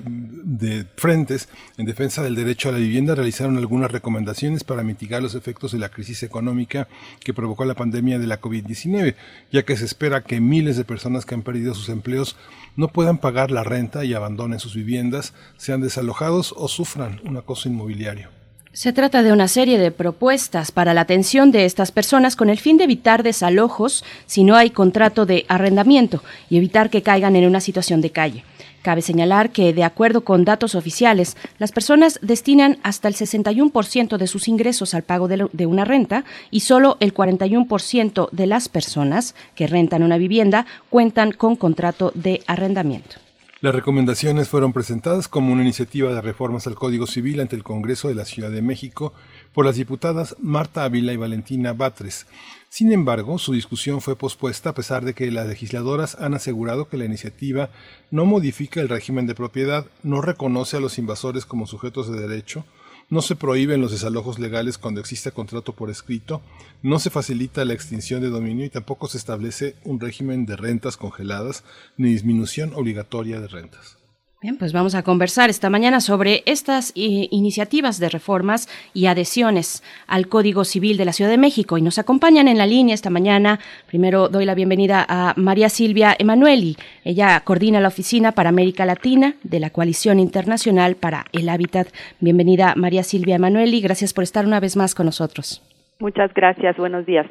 de 0.59 0.85
frentes 0.97 1.49
en 1.77 1.87
defensa 1.87 2.23
del 2.23 2.35
derecho 2.35 2.69
a 2.69 2.73
la 2.73 2.79
vivienda 2.79 3.15
realizaron 3.15 3.57
algunas 3.57 3.91
recomendaciones 3.91 4.65
para 4.65 4.83
mitigar 4.83 5.23
los 5.23 5.35
efectos 5.35 5.73
de 5.73 5.79
la 5.79 5.89
crisis 5.89 6.23
económica 6.23 6.89
que 7.21 7.35
provocó 7.35 7.65
la 7.65 7.75
pandemia 7.75 8.19
de 8.19 8.27
la 8.27 8.41
COVID-19, 8.41 9.15
ya 9.51 9.63
que 9.65 9.77
se 9.77 9.85
espera 9.85 10.23
que 10.23 10.41
miles 10.41 10.77
de 10.77 10.85
personas 10.85 11.27
que 11.27 11.35
han 11.35 11.43
perdido 11.43 11.75
sus 11.75 11.89
empleos 11.89 12.37
no 12.77 12.89
puedan 12.89 13.19
pagar 13.19 13.51
la 13.51 13.65
renta 13.65 14.05
y 14.05 14.15
abandonen 14.15 14.61
sus 14.61 14.75
viviendas, 14.75 15.35
sean 15.57 15.81
desalojados 15.81 16.55
o 16.57 16.69
sufran 16.69 17.21
un 17.25 17.37
acoso 17.37 17.69
inmobiliario. 17.69 18.29
Se 18.73 18.93
trata 18.93 19.23
de 19.23 19.33
una 19.33 19.47
serie 19.47 19.79
de 19.79 19.93
propuestas 19.93 20.73
para 20.73 20.95
la 20.95 21.03
atención 21.03 21.53
de 21.53 21.65
estas 21.65 21.93
personas 21.93 22.35
con 22.35 22.51
el 22.51 22.59
fin 22.59 22.77
de 22.77 22.85
evitar 22.85 23.23
desalojos 23.23 24.05
si 24.27 24.43
no 24.43 24.57
hay 24.57 24.71
contrato 24.71 25.27
de 25.27 25.47
arrendamiento 25.49 26.25
y 26.51 26.57
evitar 26.57 26.91
que 26.91 27.03
caigan 27.03 27.37
en 27.37 27.47
una 27.47 27.61
situación 27.61 28.01
de 28.01 28.11
calle. 28.11 28.45
Cabe 28.85 29.01
señalar 29.01 29.51
que, 29.51 29.73
de 29.73 29.83
acuerdo 29.83 30.25
con 30.25 30.45
datos 30.45 30.75
oficiales, 30.75 31.39
las 31.59 31.73
personas 31.73 32.19
destinan 32.21 32.77
hasta 32.83 33.09
el 33.09 33.15
61% 33.15 34.19
de 34.19 34.27
sus 34.27 34.47
ingresos 34.47 34.93
al 34.93 35.05
pago 35.05 35.27
de, 35.27 35.65
una 35.65 35.87
renta 35.87 36.27
y 36.51 36.61
solo 36.61 36.99
el 37.01 37.15
41% 37.15 38.29
de 38.31 38.47
las 38.47 38.69
personas 38.69 39.35
que 39.55 39.69
rentan 39.69 40.03
una 40.03 40.19
vivienda 40.19 40.67
cuentan 40.91 41.33
con 41.33 41.57
contrato 41.57 42.13
de 42.15 42.43
arrendamiento. 42.47 43.17
Las 43.63 43.75
recomendaciones 43.75 44.51
fueron 44.51 44.75
presentadas 44.75 45.29
como 45.29 45.51
una 45.51 45.63
iniciativa 45.63 46.13
de 46.13 46.21
reformas 46.21 46.67
al 46.67 46.75
Código 46.75 47.07
Civil 47.07 47.41
ante 47.41 47.57
el 47.57 47.63
Congreso 47.63 48.09
de 48.09 48.15
la 48.15 48.27
Ciudad 48.27 48.51
de 48.51 48.61
México 48.61 49.15
por 49.55 49.65
las 49.65 49.77
diputadas 49.77 50.37
Marta 50.41 50.85
Ávila 50.85 51.15
y 51.15 51.17
Valentina 51.17 51.73
Batres. 51.73 52.27
Sin 52.75 52.91
embargo, 52.91 53.39
su 53.39 53.53
discusión 53.53 54.01
fue 54.01 54.17
pospuesta 54.17 54.71
a 54.71 54.75
pesar 54.75 55.05
de 55.05 55.15
que 55.15 55.31
las 55.31 55.47
legisladoras 55.47 56.17
han 56.17 56.35
asegurado 56.35 56.89
que 56.89 56.97
la 56.97 57.05
iniciativa 57.05 57.71
no 58.11 58.25
modifica 58.25 58.81
el 58.81 58.89
régimen 58.89 59.29
de 59.29 59.37
propiedad, 59.37 59.87
no 60.03 60.21
reconoce 60.21 60.79
a 60.79 60.81
los 60.81 60.99
invasores 60.99 61.47
como 61.47 61.69
sujetos 61.69 62.11
de 62.11 62.19
derecho, 62.19 62.65
no 63.11 63.23
se 63.23 63.37
prohíben 63.37 63.81
los 63.81 63.93
desalojos 63.93 64.41
legales 64.41 64.77
cuando 64.77 65.01
existe 65.01 65.31
contrato 65.31 65.73
por 65.73 65.89
escrito, 65.89 66.43
no 66.83 66.99
se 66.99 67.11
facilita 67.11 67.65
la 67.65 67.75
extinción 67.75 68.23
de 68.23 68.31
dominio 68.31 68.65
y 68.65 68.71
tampoco 68.71 69.07
se 69.07 69.19
establece 69.19 69.77
un 69.85 70.01
régimen 70.01 70.45
de 70.45 70.57
rentas 70.57 70.97
congeladas 70.97 71.63
ni 71.97 72.09
disminución 72.09 72.73
obligatoria 72.75 73.41
de 73.41 73.47
rentas. 73.47 73.99
Bien, 74.45 74.59
pues 74.59 74.75
vamos 74.75 74.95
a 74.95 75.03
conversar 75.03 75.49
esta 75.49 75.71
mañana 75.71 76.03
sobre 76.03 76.43
estas 76.45 76.91
eh, 76.91 77.29
iniciativas 77.31 77.99
de 77.99 78.11
reformas 78.11 78.69
y 78.93 79.07
adhesiones 79.07 79.83
al 80.07 80.29
Código 80.29 80.67
Civil 80.67 80.99
de 80.99 81.07
la 81.07 81.15
Ciudad 81.15 81.31
de 81.31 81.39
México. 81.39 81.79
Y 81.79 81.81
nos 81.81 81.99
acompañan 81.99 82.47
en 82.47 82.59
la 82.59 82.67
línea 82.67 82.95
esta 82.95 83.09
mañana. 83.09 83.59
Primero 83.87 84.29
doy 84.29 84.45
la 84.45 84.55
bienvenida 84.55 85.07
a 85.09 85.33
María 85.39 85.71
Silvia 85.71 86.15
Emanueli. 86.19 86.77
Ella 87.05 87.41
coordina 87.41 87.81
la 87.81 87.89
Oficina 87.89 88.33
para 88.33 88.51
América 88.51 88.85
Latina 88.85 89.35
de 89.45 89.61
la 89.61 89.71
Coalición 89.71 90.21
Internacional 90.21 90.97
para 90.97 91.25
el 91.33 91.49
Hábitat. 91.49 91.89
Bienvenida 92.21 92.75
María 92.77 93.03
Silvia 93.03 93.37
Emanueli. 93.37 93.81
Gracias 93.81 94.13
por 94.13 94.25
estar 94.25 94.45
una 94.45 94.61
vez 94.61 94.77
más 94.77 94.95
con 94.95 95.07
nosotros. 95.07 95.63
Muchas 96.01 96.35
gracias. 96.35 96.77
Buenos 96.77 97.07
días. 97.07 97.25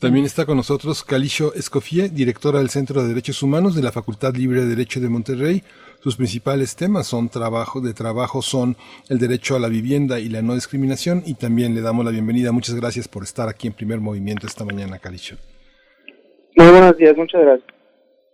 También 0.00 0.26
está 0.26 0.44
con 0.44 0.56
nosotros 0.56 1.04
Calisho 1.04 1.54
Escofié, 1.54 2.08
directora 2.08 2.58
del 2.58 2.68
Centro 2.68 3.00
de 3.00 3.08
Derechos 3.08 3.42
Humanos 3.42 3.74
de 3.74 3.82
la 3.82 3.92
Facultad 3.92 4.34
Libre 4.34 4.60
de 4.62 4.66
Derecho 4.66 5.00
de 5.00 5.08
Monterrey. 5.08 5.62
Sus 6.04 6.16
principales 6.16 6.76
temas 6.76 7.06
son 7.06 7.30
trabajo 7.30 7.80
de 7.80 7.94
trabajo 7.94 8.42
son 8.42 8.76
el 9.08 9.18
derecho 9.18 9.56
a 9.56 9.58
la 9.58 9.68
vivienda 9.68 10.20
y 10.20 10.28
la 10.28 10.42
no 10.42 10.54
discriminación 10.54 11.22
y 11.24 11.32
también 11.32 11.74
le 11.74 11.80
damos 11.80 12.04
la 12.04 12.10
bienvenida. 12.10 12.52
Muchas 12.52 12.74
gracias 12.74 13.08
por 13.08 13.22
estar 13.22 13.48
aquí 13.48 13.68
en 13.68 13.72
Primer 13.72 14.00
Movimiento 14.00 14.46
esta 14.46 14.66
mañana, 14.66 14.98
Calicho. 14.98 15.38
Muy 16.56 16.68
buenos 16.68 16.98
días, 16.98 17.16
muchas 17.16 17.40
gracias. 17.40 17.68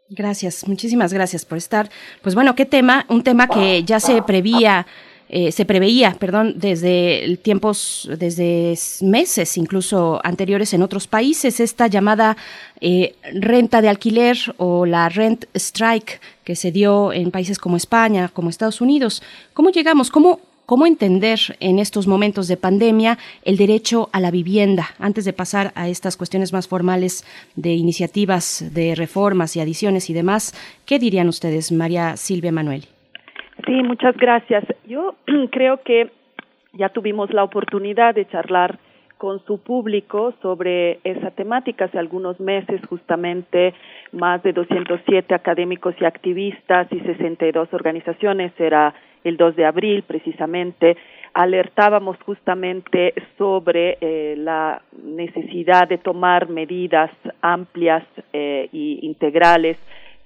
Gracias, 0.08 0.66
muchísimas 0.66 1.12
gracias 1.12 1.44
por 1.44 1.58
estar. 1.58 1.88
Pues 2.22 2.34
bueno, 2.34 2.56
qué 2.56 2.66
tema, 2.66 3.06
un 3.08 3.22
tema 3.22 3.46
que 3.46 3.84
ya 3.84 4.00
se 4.00 4.20
prevía 4.22 4.88
eh, 5.32 5.52
se 5.52 5.64
preveía, 5.64 6.16
perdón, 6.18 6.54
desde 6.56 7.38
tiempos, 7.42 8.10
desde 8.18 8.76
meses 9.00 9.56
incluso 9.56 10.20
anteriores 10.24 10.74
en 10.74 10.82
otros 10.82 11.06
países, 11.06 11.60
esta 11.60 11.86
llamada 11.86 12.36
eh, 12.80 13.14
renta 13.32 13.80
de 13.80 13.88
alquiler 13.88 14.36
o 14.56 14.86
la 14.86 15.08
rent 15.08 15.44
strike 15.54 16.20
que 16.42 16.56
se 16.56 16.72
dio 16.72 17.12
en 17.12 17.30
países 17.30 17.60
como 17.60 17.76
España, 17.76 18.28
como 18.34 18.50
Estados 18.50 18.80
Unidos. 18.80 19.22
¿Cómo 19.54 19.70
llegamos? 19.70 20.10
¿Cómo, 20.10 20.40
¿Cómo 20.66 20.84
entender 20.84 21.38
en 21.60 21.78
estos 21.78 22.08
momentos 22.08 22.48
de 22.48 22.56
pandemia 22.56 23.16
el 23.44 23.56
derecho 23.56 24.10
a 24.12 24.18
la 24.18 24.32
vivienda? 24.32 24.96
Antes 24.98 25.24
de 25.24 25.32
pasar 25.32 25.70
a 25.76 25.88
estas 25.88 26.16
cuestiones 26.16 26.52
más 26.52 26.66
formales 26.66 27.24
de 27.54 27.74
iniciativas 27.74 28.64
de 28.72 28.96
reformas 28.96 29.54
y 29.54 29.60
adiciones 29.60 30.10
y 30.10 30.12
demás, 30.12 30.54
¿qué 30.86 30.98
dirían 30.98 31.28
ustedes, 31.28 31.70
María 31.70 32.16
Silvia 32.16 32.50
Manuel? 32.50 32.88
Sí, 33.66 33.82
muchas 33.82 34.16
gracias. 34.16 34.64
Yo 34.86 35.14
creo 35.50 35.82
que 35.82 36.10
ya 36.72 36.88
tuvimos 36.90 37.32
la 37.32 37.44
oportunidad 37.44 38.14
de 38.14 38.26
charlar 38.28 38.78
con 39.18 39.44
su 39.44 39.58
público 39.62 40.32
sobre 40.40 40.98
esa 41.04 41.30
temática 41.32 41.84
hace 41.84 41.98
algunos 41.98 42.40
meses, 42.40 42.80
justamente 42.88 43.74
más 44.12 44.42
de 44.42 44.54
207 44.54 45.34
académicos 45.34 45.94
y 46.00 46.06
activistas 46.06 46.86
y 46.90 47.00
62 47.00 47.68
organizaciones, 47.74 48.52
era 48.58 48.94
el 49.22 49.36
2 49.36 49.56
de 49.56 49.66
abril 49.66 50.04
precisamente, 50.04 50.96
alertábamos 51.34 52.16
justamente 52.24 53.12
sobre 53.36 53.98
eh, 54.00 54.36
la 54.38 54.80
necesidad 55.04 55.86
de 55.86 55.98
tomar 55.98 56.48
medidas 56.48 57.10
amplias 57.42 58.04
e 58.32 58.70
integrales 58.72 59.76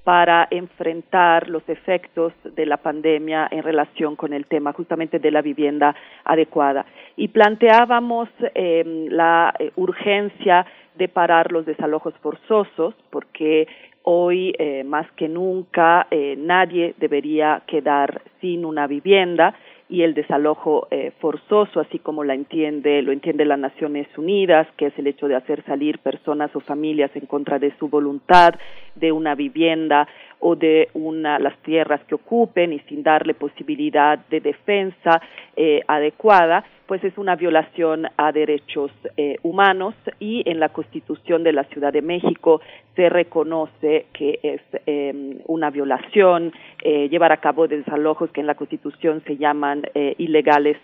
para 0.05 0.47
enfrentar 0.50 1.49
los 1.49 1.66
efectos 1.66 2.34
de 2.44 2.66
la 2.66 2.76
pandemia 2.76 3.49
en 3.50 3.62
relación 3.62 4.16
con 4.16 4.34
el 4.34 4.44
tema 4.44 4.74
justamente 4.74 5.18
de 5.18 5.31
la 5.31 5.41
vivienda 5.41 5.94
adecuada. 6.24 6.84
Y 7.16 7.28
planteábamos 7.28 8.28
em, 8.55 9.07
la 9.08 9.55
eh, 9.58 9.73
urgencia 9.76 10.66
de 10.94 11.08
parar 11.08 11.50
los 11.50 11.65
desalojos 11.65 12.15
forzosos, 12.23 12.94
porque 13.10 13.66
hoy 14.02 14.55
eh, 14.58 14.84
más 14.84 15.10
que 15.12 15.28
nunca 15.28 16.07
eh, 16.10 16.36
nadie 16.39 16.94
debería 16.99 17.62
quedar 17.66 18.20
sin 18.41 18.66
una 18.66 18.86
vivienda 18.86 19.55
y 19.89 20.03
el 20.03 20.15
desalojo 20.15 20.89
eh, 20.91 21.13
forzoso, 21.21 21.79
así 21.81 21.99
como 21.99 22.25
la 22.25 22.35
entiende, 22.35 23.03
lo 23.03 23.13
entiende 23.13 23.45
las 23.45 23.59
Naciones 23.59 24.07
Unidas, 24.17 24.67
que 24.77 24.87
es 24.87 24.99
el 24.99 25.07
hecho 25.07 25.29
de 25.29 25.37
hacer 25.37 25.63
salir 25.65 25.99
personas 25.99 26.55
o 26.57 26.61
familias 26.61 27.11
en 27.15 27.27
contra 27.27 27.59
de 27.59 27.73
su 27.79 27.89
voluntad 27.89 28.55
de 28.95 29.13
una 29.13 29.35
vivienda 29.35 30.09
o 30.41 30.57
de 30.57 30.89
una, 30.95 31.39
las 31.39 31.57
tierras 31.59 32.01
que 32.05 32.15
ocupen 32.15 32.73
y 32.73 32.79
sin 32.81 33.03
darle 33.03 33.35
posibilidad 33.35 34.19
de 34.31 34.41
defensa 34.41 35.21
eh, 35.57 35.83
adecuada, 35.87 36.65
pues 36.87 37.03
es 37.03 37.17
una 37.17 37.35
violación 37.35 38.07
a 38.17 38.33
derechos 38.33 38.91
eh, 39.17 39.37
humanos 39.43 39.95
y 40.21 40.43
en 40.49 40.61
la 40.61 40.69
Constitución 40.69 41.43
de 41.43 41.53
la 41.53 41.65
Ciudad 41.65 41.93
de 41.93 42.03
México 42.03 42.61
se 42.95 43.09
reconoce 43.09 44.07
que 44.13 44.39
es 44.43 44.61
em, 44.87 45.39
una 45.47 45.71
violación 45.71 46.53
eh, 46.83 47.09
llevar 47.09 47.33
a 47.33 47.39
cabo 47.39 47.67
desalojos 47.67 48.31
que 48.31 48.41
en 48.41 48.47
la 48.47 48.55
Constitución 48.55 49.23
se 49.27 49.37
llaman 49.37 49.83
eh, 49.95 50.15
ilegales 50.19 50.77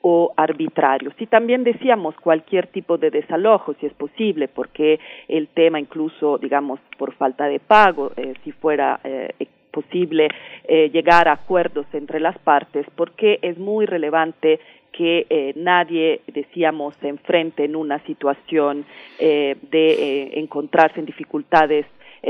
o 0.00 0.32
arbitrarios. 0.36 1.12
Y 1.18 1.26
también 1.26 1.64
decíamos 1.64 2.14
cualquier 2.16 2.68
tipo 2.68 2.96
de 2.96 3.10
desalojo, 3.10 3.74
si 3.74 3.86
es 3.86 3.92
posible, 3.94 4.46
porque 4.46 5.00
el 5.26 5.48
tema 5.48 5.80
incluso, 5.80 6.38
digamos, 6.38 6.78
por 6.96 7.12
falta 7.14 7.46
de 7.46 7.58
pago, 7.58 8.12
si 8.44 8.52
fuera 8.52 9.00
posible 9.72 10.28
llegar 10.68 11.26
a 11.26 11.32
acuerdos 11.32 11.86
entre 11.92 12.20
las 12.20 12.38
partes, 12.38 12.86
porque 12.94 13.40
es 13.42 13.58
muy 13.58 13.86
relevante 13.86 14.60
que 14.92 15.26
eh, 15.28 15.52
nadie, 15.56 16.20
decíamos, 16.26 16.94
se 16.96 17.08
enfrente 17.08 17.64
en 17.64 17.76
una 17.76 17.98
situación 18.00 18.84
eh, 19.18 19.56
de 19.70 19.90
eh, 19.90 20.30
encontrarse 20.40 21.00
en 21.00 21.06
dificultades 21.06 21.86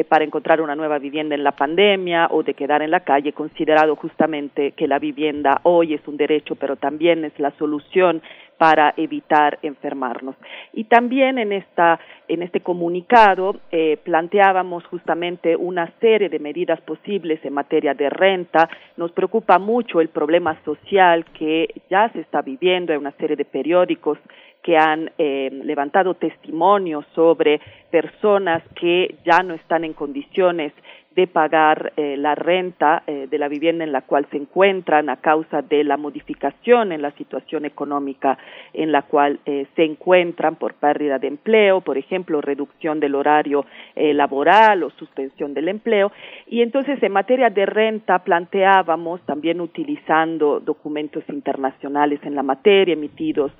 para 0.08 0.24
encontrar 0.24 0.60
una 0.60 0.74
nueva 0.74 0.98
vivienda 0.98 1.34
en 1.34 1.44
la 1.44 1.52
pandemia 1.52 2.28
o 2.30 2.42
de 2.42 2.54
quedar 2.54 2.82
en 2.82 2.90
la 2.90 3.00
calle, 3.00 3.32
considerado 3.32 3.96
justamente 3.96 4.72
que 4.72 4.86
la 4.86 4.98
vivienda 4.98 5.60
hoy 5.62 5.94
es 5.94 6.06
un 6.06 6.16
derecho, 6.16 6.56
pero 6.56 6.76
también 6.76 7.24
es 7.24 7.38
la 7.38 7.50
solución 7.52 8.22
para 8.58 8.92
evitar 8.96 9.58
enfermarnos. 9.62 10.34
Y 10.72 10.84
también 10.84 11.38
en, 11.38 11.52
esta, 11.52 11.98
en 12.26 12.42
este 12.42 12.60
comunicado 12.60 13.56
eh, 13.70 13.98
planteábamos 14.02 14.84
justamente 14.86 15.56
una 15.56 15.90
serie 16.00 16.28
de 16.28 16.40
medidas 16.40 16.80
posibles 16.80 17.42
en 17.44 17.54
materia 17.54 17.94
de 17.94 18.10
renta. 18.10 18.68
Nos 18.96 19.12
preocupa 19.12 19.58
mucho 19.58 20.00
el 20.00 20.08
problema 20.08 20.58
social 20.64 21.24
que 21.38 21.72
ya 21.88 22.10
se 22.10 22.20
está 22.20 22.42
viviendo. 22.42 22.92
Hay 22.92 22.98
una 22.98 23.12
serie 23.12 23.36
de 23.36 23.44
periódicos 23.44 24.18
que 24.62 24.76
han 24.76 25.10
eh, 25.18 25.50
levantado 25.64 26.14
testimonios 26.14 27.04
sobre 27.14 27.60
personas 27.90 28.62
que 28.74 29.16
ya 29.24 29.42
no 29.42 29.54
están 29.54 29.84
en 29.84 29.94
condiciones 29.94 30.72
de 31.18 31.26
pagar 31.26 31.94
eh, 31.96 32.16
la 32.16 32.36
renta 32.36 33.02
eh, 33.04 33.26
de 33.28 33.38
la 33.38 33.48
vivienda 33.48 33.82
en 33.82 33.90
la 33.90 34.02
cual 34.02 34.28
se 34.30 34.36
encuentran 34.36 35.10
a 35.10 35.16
causa 35.16 35.62
de 35.62 35.82
la 35.82 35.96
modificación 35.96 36.92
en 36.92 37.02
la 37.02 37.10
situación 37.10 37.64
económica 37.64 38.38
en 38.72 38.92
la 38.92 39.02
cual 39.02 39.40
eh, 39.44 39.66
se 39.74 39.82
encuentran 39.82 40.54
por 40.54 40.74
pérdida 40.74 41.18
de 41.18 41.26
empleo, 41.26 41.80
por 41.80 41.98
ejemplo, 41.98 42.40
reducción 42.40 43.00
del 43.00 43.16
horario 43.16 43.66
laboral 43.96 44.84
o 44.84 44.90
suspensión 44.90 45.54
del 45.54 45.68
empleo. 45.68 46.12
Y 46.46 46.62
entonces, 46.62 47.02
en 47.02 47.10
materia 47.10 47.50
de 47.50 47.66
renta, 47.66 48.20
planteábamos, 48.20 49.20
también 49.22 49.60
utilizando 49.60 50.60
documentos 50.60 51.24
internacionales 51.28 52.20
en 52.22 52.36
la 52.36 52.44
materia 52.44 52.92
emitidos 52.92 53.50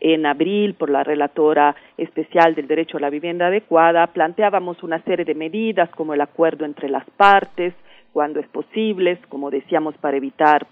en 0.00 0.26
abril 0.26 0.74
por 0.74 0.90
la 0.90 1.02
relatora 1.02 1.74
especial 1.96 2.54
del 2.54 2.66
derecho 2.66 2.98
a 2.98 3.00
la 3.00 3.10
vivienda 3.10 3.46
adecuada, 3.46 4.06
planteábamos 4.08 4.82
una 4.82 5.00
serie 5.04 5.24
de 5.24 5.34
medidas 5.34 5.88
como 5.90 6.12
el 6.12 6.20
acuerdo 6.20 6.66
entre 6.66 6.90
las 6.90 7.05
partes, 7.16 7.74
cuando 8.12 8.40
es 8.40 8.48
posible, 8.48 9.18
como 9.28 9.50
decíamos, 9.50 9.96
para 9.98 10.16
evitar 10.16 10.66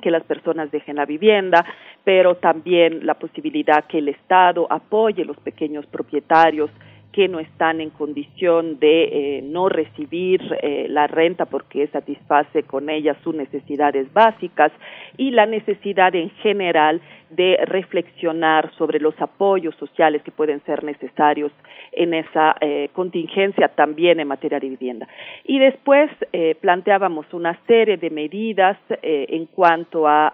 que 0.00 0.10
las 0.10 0.22
personas 0.24 0.70
dejen 0.70 0.96
la 0.96 1.04
vivienda, 1.04 1.64
pero 2.04 2.36
también 2.36 3.04
la 3.04 3.14
posibilidad 3.14 3.84
que 3.84 3.98
el 3.98 4.08
Estado 4.08 4.66
apoye 4.70 5.24
los 5.24 5.36
pequeños 5.38 5.84
propietarios 5.86 6.70
que 7.12 7.28
no 7.28 7.40
están 7.40 7.80
en 7.80 7.90
condición 7.90 8.78
de 8.78 9.38
eh, 9.38 9.42
no 9.42 9.68
recibir 9.68 10.40
eh, 10.62 10.86
la 10.88 11.06
renta 11.06 11.44
porque 11.44 11.86
satisface 11.88 12.62
con 12.62 12.88
ella 12.88 13.16
sus 13.24 13.34
necesidades 13.34 14.12
básicas 14.12 14.70
y 15.16 15.32
la 15.32 15.46
necesidad 15.46 16.14
en 16.14 16.30
general 16.42 17.00
de 17.30 17.58
reflexionar 17.64 18.72
sobre 18.76 19.00
los 19.00 19.14
apoyos 19.20 19.74
sociales 19.76 20.22
que 20.22 20.30
pueden 20.30 20.60
ser 20.64 20.84
necesarios 20.84 21.52
en 21.92 22.14
esa 22.14 22.56
eh, 22.60 22.90
contingencia 22.92 23.68
también 23.68 24.20
en 24.20 24.28
materia 24.28 24.60
de 24.60 24.68
vivienda. 24.68 25.08
Y 25.44 25.58
después 25.58 26.10
planteábamos 26.60 27.26
una 27.32 27.58
serie 27.66 27.96
de 27.96 28.10
medidas 28.10 28.78
en 29.02 29.46
cuanto 29.46 30.06
a 30.08 30.32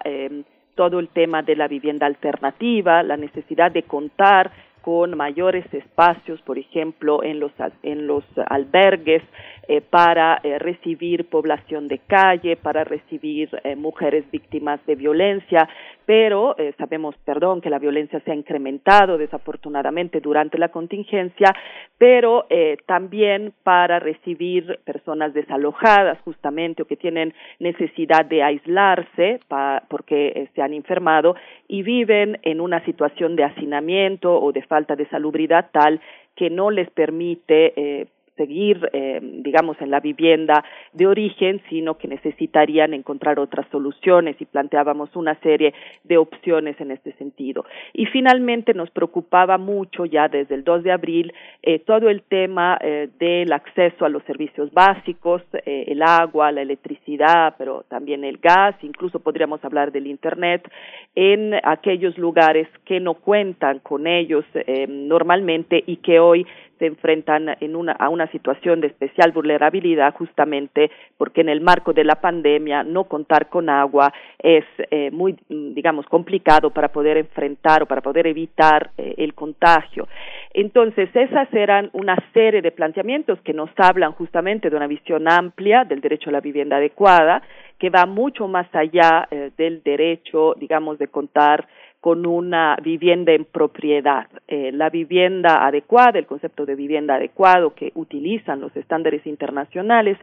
todo 0.75 1.01
el 1.01 1.09
tema 1.09 1.43
de 1.43 1.57
la 1.57 1.69
vivienda 1.69 2.07
alternativa, 2.07 3.03
la 3.03 3.17
necesidad 3.17 3.73
de 3.73 3.83
contar 3.83 4.53
con 4.87 5.17
mayores 5.17 5.67
espacios, 5.75 6.41
por 6.43 6.59
ejemplo, 6.59 7.25
en 7.25 7.41
los, 7.41 7.51
en 7.83 8.07
los 8.07 8.23
albergues 8.49 9.21
eh, 9.67 9.81
para 9.81 10.39
eh, 10.45 10.61
recibir 10.61 11.29
población 11.29 11.89
de 11.89 11.99
calle, 11.99 12.55
para 12.55 12.85
recibir 12.85 13.49
eh, 13.65 13.75
mujeres 13.75 14.31
víctimas 14.31 14.79
de 14.87 14.95
violencia, 14.95 15.69
pero 16.07 16.55
sabemos, 16.79 17.17
perdón, 17.25 17.61
que 17.61 17.69
la 17.69 17.81
violencia 17.81 18.21
se 18.21 18.31
ha 18.31 18.35
incrementado 18.37 19.19
desafortunadamente 19.19 20.21
durante 20.21 20.57
la 20.57 20.69
contingencia, 20.69 21.53
pero 21.99 22.47
también 22.87 23.53
para 23.65 23.99
recibir 23.99 24.79
personas 24.85 25.35
desalojadas 25.35 26.21
justamente 26.21 26.83
o 26.83 26.87
que 26.87 26.95
tienen 26.95 27.35
necesidad 27.59 28.25
de 28.25 28.45
aislarse 28.45 29.41
porque 29.89 30.49
se 30.55 30.63
han 30.63 30.75
enfermado 30.75 31.35
y 31.67 31.83
viven 31.83 32.39
en 32.43 32.61
una 32.61 32.85
situación 32.85 33.35
de 33.35 33.43
hacinamiento 33.43 34.41
o 34.41 34.53
de 34.53 34.63
falta 34.63 34.76
de 34.85 35.07
salubridad 35.09 35.71
tal 35.73 36.01
que 36.35 36.51
no 36.51 36.71
les 36.71 36.91
permite 36.91 38.09
seguir, 38.37 38.89
eh, 38.93 39.21
digamos, 39.23 39.81
en 39.81 39.91
la 39.91 40.01
vivienda 40.01 40.65
de 40.93 41.07
origen, 41.07 41.61
sino 41.69 41.97
que 41.99 42.09
necesitarían 42.09 42.95
encontrar 42.95 43.39
otras 43.39 43.67
soluciones 43.71 44.37
y 44.41 44.45
planteábamos 44.45 45.15
una 45.17 45.35
serie 45.41 45.75
de 46.05 46.19
opciones 46.19 46.81
en 46.81 46.91
este 46.91 47.13
sentido. 47.15 47.65
Y 47.93 48.07
finalmente 48.07 48.75
nos 48.75 48.91
preocupaba 48.91 49.59
mucho 49.59 50.05
ya 50.05 50.29
desde 50.29 50.55
el 50.55 50.65
2 50.65 50.85
de 50.85 50.93
abril 50.93 51.33
eh, 51.63 51.79
todo 51.81 52.09
el 52.09 52.23
tema 52.23 52.79
eh, 52.81 53.09
del 53.19 53.53
acceso 53.53 54.05
a 54.05 54.09
los 54.09 54.23
servicios 54.25 54.73
básicos, 54.73 55.43
el 55.65 56.03
agua, 56.03 56.53
la 56.53 56.63
electricidad, 56.63 57.55
pero 57.59 57.85
también 57.89 58.25
el 58.25 58.39
gas, 58.39 58.77
incluso 58.83 59.21
podríamos 59.21 59.65
hablar 59.65 59.91
del 59.93 60.07
Internet, 60.07 60.71
en 61.15 61.55
aquellos 61.63 62.17
lugares 62.19 62.69
que 62.85 63.01
no 63.01 63.15
cuentan 63.15 63.79
con 63.81 64.07
ellos 64.07 64.45
normalmente 64.89 65.83
y 65.87 65.97
que 65.97 66.21
hoy 66.21 66.47
se 66.79 66.87
enfrentan 66.87 67.57
en 67.61 67.77
una, 67.77 67.93
a 67.93 68.09
una 68.09 68.27
situación 68.29 68.81
de 68.81 68.89
especial 68.89 69.33
vulnerabilidad 69.33 70.15
justamente 70.15 70.91
porque 71.17 71.41
en 71.41 71.49
el 71.49 71.61
marco 71.61 71.93
de 71.93 72.05
la 72.05 72.17
pandemia 72.17 72.83
no 72.83 73.05
contar 73.05 73.49
con 73.49 73.69
agua 73.69 74.13
es 74.39 74.65
eh, 74.91 75.11
muy, 75.11 75.37
digamos, 75.49 76.07
complicado 76.07 76.71
para 76.71 76.89
poder 76.89 77.17
enfrentar 77.17 77.83
o 77.83 77.87
para 77.87 78.01
poder 78.01 78.27
evitar 78.27 78.91
eh, 78.99 79.15
el 79.19 79.35
contagio. 79.35 80.09
Entonces, 80.53 81.09
esas 81.15 81.53
eran 81.53 81.91
una 81.93 82.17
serie 82.33 82.63
de 82.63 82.73
planteamientos 82.73 83.41
que 83.43 83.53
nos 83.53 83.71
hablan 83.77 84.13
justamente 84.13 84.71
de 84.71 84.77
una 84.77 84.87
visión 84.87 85.29
amplia 85.29 85.85
del 85.85 86.01
derecho 86.01 86.31
a 86.31 86.33
la 86.33 86.41
vivienda 86.41 86.77
adecuada, 86.77 87.43
que 87.79 87.91
va 87.91 88.07
mucho 88.07 88.49
más 88.49 88.67
allá 88.75 89.29
eh, 89.31 89.51
del 89.57 89.83
derecho, 89.83 90.55
digamos, 90.59 90.99
de 90.99 91.09
contar 91.09 91.67
con 92.01 92.27
una 92.27 92.77
vivienda 92.83 93.33
en 93.33 93.45
propiedad. 93.45 94.29
Eh, 94.49 94.71
la 94.73 94.91
vivienda 94.91 95.67
adecuada, 95.67 96.19
el 96.19 96.27
concepto 96.27 96.65
de 96.65 96.75
vivienda 96.75 97.17
adecuado 97.17 97.75
que 97.75 97.93
utilizan 97.95 98.61
los 98.61 98.77
estándares 98.77 99.27
internacionales, 99.27 100.19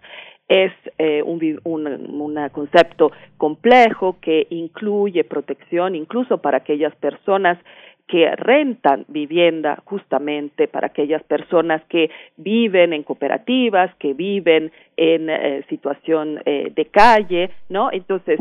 es 0.48 0.72
eh, 0.98 1.22
un, 1.24 1.60
un, 1.64 2.50
concepto 2.52 3.12
complejo 3.38 4.18
que 4.22 4.48
incluye 4.50 5.24
protección 5.24 5.96
incluso 5.96 6.40
para 6.40 6.58
aquellas 6.58 6.96
personas 6.96 7.58
que 8.08 8.36
rentan 8.36 9.06
vivienda 9.08 9.82
justamente 9.86 10.68
para 10.68 10.88
aquellas 10.88 11.24
personas 11.24 11.82
que 11.90 12.10
viven 12.36 12.92
en 12.92 13.04
cooperativas, 13.04 13.96
que 13.96 14.14
viven 14.14 14.72
en 14.98 15.30
eh, 15.30 15.64
situación 15.70 16.42
de 16.46 16.86
calle, 16.92 17.50
¿no? 17.70 17.90
Entonces, 17.92 18.40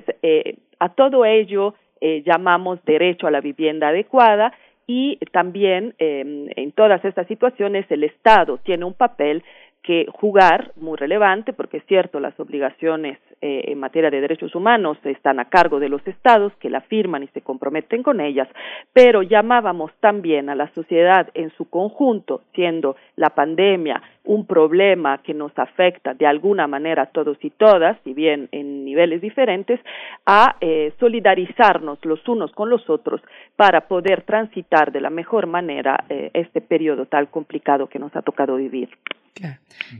a 0.80 0.88
todo 0.90 1.24
ello 1.24 1.74
eh, 2.04 2.24
llamamos 2.26 2.84
derecho 2.84 3.28
a 3.28 3.30
la 3.30 3.40
vivienda 3.40 3.88
adecuada 3.88 4.52
y 4.88 5.18
también 5.30 5.94
em, 5.98 6.48
en 6.56 6.72
todas 6.72 7.04
estas 7.04 7.28
situaciones 7.28 7.86
el 7.90 8.02
Estado 8.02 8.58
tiene 8.58 8.84
un 8.84 8.94
papel 8.94 9.44
que 9.84 10.06
jugar 10.12 10.72
muy 10.76 10.96
relevante, 10.96 11.52
porque 11.52 11.76
es 11.76 11.86
cierto, 11.86 12.18
las 12.18 12.38
obligaciones 12.40 13.18
eh, 13.40 13.62
en 13.66 13.78
materia 13.78 14.10
de 14.10 14.20
derechos 14.20 14.54
humanos 14.56 14.98
están 15.04 15.38
a 15.38 15.48
cargo 15.48 15.78
de 15.78 15.88
los 15.88 16.04
estados 16.08 16.52
que 16.60 16.70
la 16.70 16.80
firman 16.82 17.22
y 17.22 17.28
se 17.28 17.40
comprometen 17.40 18.02
con 18.02 18.20
ellas, 18.20 18.48
pero 18.92 19.22
llamábamos 19.22 19.92
también 20.00 20.48
a 20.48 20.56
la 20.56 20.72
sociedad 20.74 21.28
en 21.34 21.50
su 21.56 21.70
conjunto, 21.70 22.42
siendo 22.52 22.96
la 23.14 23.30
pandemia 23.30 24.02
un 24.24 24.46
problema 24.46 25.18
que 25.18 25.34
nos 25.34 25.52
afecta 25.58 26.14
de 26.14 26.26
alguna 26.26 26.66
manera 26.66 27.02
a 27.02 27.06
todos 27.06 27.36
y 27.42 27.50
todas, 27.50 27.98
si 28.04 28.14
bien 28.14 28.48
en 28.52 28.84
niveles 28.84 29.20
diferentes, 29.20 29.80
a 30.26 30.56
eh, 30.60 30.92
solidarizarnos 31.00 31.98
los 32.04 32.26
unos 32.28 32.52
con 32.52 32.70
los 32.70 32.88
otros 32.88 33.20
para 33.56 33.88
poder 33.88 34.22
transitar 34.22 34.92
de 34.92 35.00
la 35.00 35.10
mejor 35.10 35.46
manera 35.46 36.04
eh, 36.08 36.30
este 36.34 36.60
periodo 36.60 37.06
tan 37.06 37.26
complicado 37.26 37.88
que 37.88 37.98
nos 37.98 38.14
ha 38.14 38.22
tocado 38.22 38.56
vivir. 38.56 38.90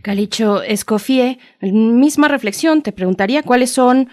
Calicho 0.03 0.63
Escofie, 0.63 1.39
misma 1.61 2.29
reflexión, 2.29 2.83
te 2.83 2.93
preguntaría 2.93 3.43
cuáles 3.43 3.73
son 3.73 4.09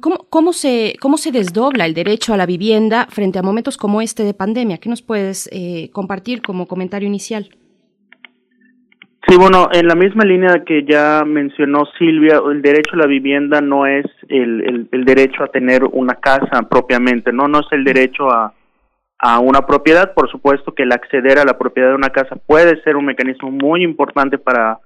¿Cómo, 0.00 0.26
cómo, 0.28 0.52
se, 0.52 0.96
¿Cómo 1.00 1.16
se 1.16 1.32
desdobla 1.32 1.86
el 1.86 1.94
derecho 1.94 2.34
a 2.34 2.36
la 2.36 2.44
vivienda 2.44 3.06
frente 3.08 3.38
a 3.38 3.42
momentos 3.42 3.78
como 3.78 4.02
este 4.02 4.24
de 4.24 4.34
pandemia? 4.34 4.76
¿Qué 4.76 4.90
nos 4.90 5.00
puedes 5.00 5.48
eh, 5.52 5.88
compartir 5.92 6.42
como 6.42 6.66
comentario 6.66 7.08
inicial? 7.08 7.48
Sí, 9.30 9.36
bueno, 9.36 9.68
en 9.72 9.86
la 9.86 9.94
misma 9.94 10.24
línea 10.24 10.64
que 10.66 10.82
ya 10.82 11.22
mencionó 11.24 11.84
Silvia, 11.96 12.42
el 12.50 12.62
derecho 12.62 12.94
a 12.94 12.98
la 12.98 13.06
vivienda 13.06 13.60
no 13.60 13.86
es 13.86 14.04
el, 14.28 14.88
el, 14.90 15.04
derecho 15.04 15.44
a 15.44 15.52
tener 15.52 15.84
una 15.84 16.16
casa 16.16 16.62
propiamente, 16.68 17.32
no, 17.32 17.46
no 17.46 17.60
es 17.60 17.66
el 17.70 17.84
derecho 17.84 18.28
a, 18.28 18.52
a 19.20 19.38
una 19.38 19.64
propiedad. 19.64 20.14
Por 20.14 20.28
supuesto 20.32 20.74
que 20.74 20.82
el 20.82 20.90
acceder 20.90 21.38
a 21.38 21.44
la 21.44 21.56
propiedad 21.56 21.90
de 21.90 21.94
una 21.94 22.10
casa 22.10 22.34
puede 22.44 22.82
ser 22.82 22.96
un 22.96 23.04
mecanismo 23.04 23.52
muy 23.52 23.84
importante 23.84 24.36
para 24.36 24.80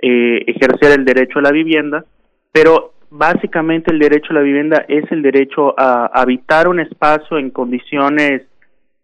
eh, 0.00 0.42
ejercer 0.46 0.98
el 0.98 1.04
derecho 1.04 1.40
a 1.40 1.42
la 1.42 1.52
vivienda, 1.52 2.02
pero 2.50 2.94
básicamente 3.10 3.92
el 3.92 3.98
derecho 3.98 4.28
a 4.30 4.36
la 4.36 4.40
vivienda 4.40 4.86
es 4.88 5.04
el 5.12 5.20
derecho 5.20 5.78
a 5.78 6.06
habitar 6.14 6.66
un 6.66 6.80
espacio 6.80 7.36
en 7.36 7.50
condiciones 7.50 8.40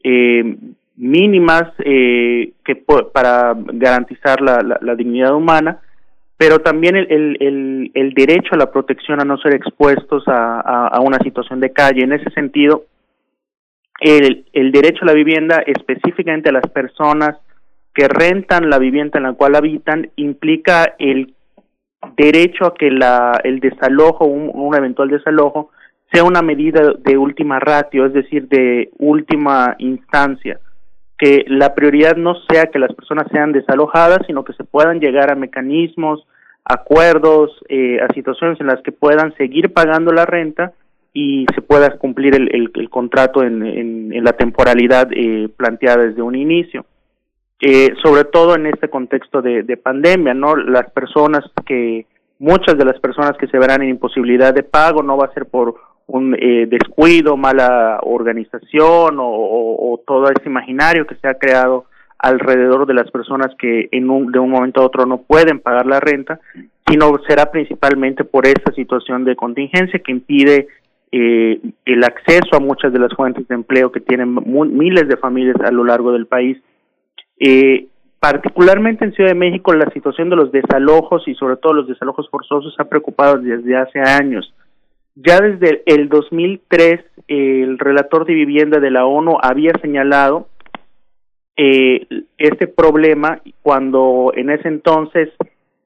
eh, 0.03 0.57
mínimas 0.99 1.73
eh, 1.79 2.53
que 2.65 2.75
para 3.13 3.55
garantizar 3.57 4.41
la, 4.41 4.79
la, 4.81 4.95
dignidad 4.97 5.33
humana, 5.33 5.79
pero 6.37 6.59
también 6.59 6.97
el, 6.97 7.37
el, 7.41 7.91
el, 7.95 8.15
derecho 8.15 8.55
a 8.55 8.59
la 8.59 8.71
protección 8.71 9.21
a 9.21 9.25
no 9.25 9.39
ser 9.39 9.55
expuestos 9.55 10.25
a, 10.27 10.99
una 11.01 11.19
situación 11.19 11.61
de 11.61 11.73
calle. 11.73 12.03
En 12.03 12.13
ese 12.13 12.31
sentido, 12.31 12.85
el, 14.01 14.45
el 14.53 14.73
derecho 14.73 15.01
a 15.03 15.07
la 15.07 15.15
vivienda, 15.15 15.63
específicamente 15.67 16.49
a 16.49 16.53
las 16.53 16.69
personas 16.69 17.37
que 17.95 18.09
rentan 18.09 18.69
la 18.69 18.79
vivienda 18.79 19.19
en 19.19 19.25
la 19.25 19.33
cual 19.35 19.55
habitan, 19.55 20.11
implica 20.17 20.95
el 20.99 21.35
derecho 22.17 22.67
a 22.67 22.75
que 22.75 22.91
la, 22.91 23.41
el 23.45 23.61
desalojo, 23.61 24.25
un 24.25 24.75
eventual 24.75 25.09
desalojo, 25.09 25.71
sea 26.13 26.25
una 26.25 26.43
medida 26.43 26.93
de 26.99 27.17
última 27.17 27.61
ratio, 27.61 28.07
es 28.07 28.13
decir, 28.13 28.49
de 28.49 28.91
última 28.99 29.77
instancia 29.79 30.59
que 31.19 31.45
la 31.49 31.75
prioridad 31.75 32.17
no 32.17 32.37
sea 32.49 32.67
que 32.67 32.79
las 32.79 32.95
personas 32.95 33.27
sean 33.33 33.53
desalojadas, 33.53 34.21
sino 34.27 34.45
que 34.45 34.53
se 34.53 34.65
puedan 34.65 35.01
llegar 35.01 35.33
a 35.33 35.35
mecanismos, 35.35 36.27
acuerdos, 36.65 37.51
eh, 37.69 37.99
a 38.01 38.13
situaciones 38.15 38.61
en 38.61 38.69
las 38.69 38.81
que 38.83 38.93
puedan 38.93 39.35
seguir 39.37 39.73
pagando 39.73 40.13
la 40.13 40.27
renta 40.27 40.73
y 41.13 41.47
se 41.55 41.63
pueda 41.63 41.99
cumplir 41.99 42.37
el, 42.37 42.91
contrato 42.91 43.43
en, 43.43 44.13
la 44.23 44.33
temporalidad 44.35 45.09
eh, 45.13 45.49
planteada 45.57 46.05
desde 46.05 46.23
un 46.23 46.37
inicio. 46.37 46.85
Eh, 47.61 47.95
sobre 48.05 48.23
todo 48.25 48.55
en 48.55 48.67
este 48.67 48.89
contexto 48.89 49.43
de, 49.43 49.77
pandemia, 49.77 50.33
¿no? 50.33 50.55
Las 50.55 50.89
personas 50.93 51.45
que, 51.67 52.07
muchas 52.39 52.79
de 52.79 52.85
las 52.85 53.01
personas 53.01 53.37
que 53.37 53.49
se 53.49 53.59
verán 53.59 53.83
en 53.83 53.89
imposibilidad 53.89 54.55
de 54.55 54.63
pago 54.63 55.03
no 55.03 55.17
va 55.17 55.27
a 55.27 55.35
ser 55.35 55.47
por 55.47 55.75
un 56.09 56.35
eh, 56.35 56.67
descuido, 56.67 57.37
mala 57.37 58.01
organización 58.03 59.19
o, 59.21 60.01
todo 60.07 60.25
ese 60.31 60.49
imaginario 60.49 61.07
que 61.07 61.17
se 61.17 61.29
ha 61.29 61.35
creado 61.35 61.85
alrededor 62.19 62.87
de 62.87 62.95
las 62.95 63.11
personas 63.11 63.55
que 63.59 63.89
en 63.93 64.09
un, 64.09 64.33
de 64.33 64.39
un 64.39 64.51
momento 64.51 64.81
a 64.81 64.87
otro 64.87 65.05
no 65.05 65.19
pueden 65.19 65.61
pagar 65.61 65.87
la 65.87 66.01
renta, 66.01 66.41
sino 66.89 67.13
será 67.29 67.51
principalmente 67.51 68.25
por 68.25 68.47
esta 68.47 68.73
situación 68.73 69.25
de 69.25 69.37
contingencia 69.37 70.01
que 70.01 70.13
impide 70.13 70.69
eh, 71.13 71.61
el 71.85 72.05
acceso 72.05 72.57
a 72.57 72.61
muchas 72.61 72.93
de 72.93 72.99
las 72.99 73.13
fuentes 73.15 73.47
de 73.47 73.55
empleo 73.55 73.93
que 73.93 74.01
tienen 74.01 74.35
miles 74.45 75.09
de 75.09 75.17
familias 75.19 75.57
a 75.61 75.71
lo 75.71 75.85
largo 75.85 76.13
del 76.13 76.27
país. 76.27 76.57
Eh, 77.39 77.87
particularmente 78.19 79.05
en 79.05 79.13
Ciudad 79.13 79.31
de 79.31 79.37
México, 79.37 79.75
la 79.75 79.91
situación 79.91 80.31
de 80.31 80.37
los 80.37 80.51
desalojos 80.51 81.29
y 81.29 81.35
sobre 81.35 81.57
todo 81.57 81.75
los 81.75 81.89
desalojos 81.89 82.29
forzosos 82.31 82.75
ha 82.79 82.85
preocupado 82.85 83.39
desde 83.39 83.77
hace 83.77 84.01
años. 84.01 84.55
Ya 85.21 85.41
desde 85.41 85.83
el 85.87 86.09
2003, 86.09 87.01
el 87.27 87.79
relator 87.81 88.25
de 88.25 88.35
vivienda 88.35 88.79
de 88.79 88.93
la 88.93 89.05
ONU 89.05 89.37
había 89.43 89.73
señalado 89.83 90.47
eh, 91.57 92.07
este 92.37 92.69
problema 92.69 93.41
cuando 93.63 94.31
en 94.37 94.51
ese 94.51 94.69
entonces 94.69 95.31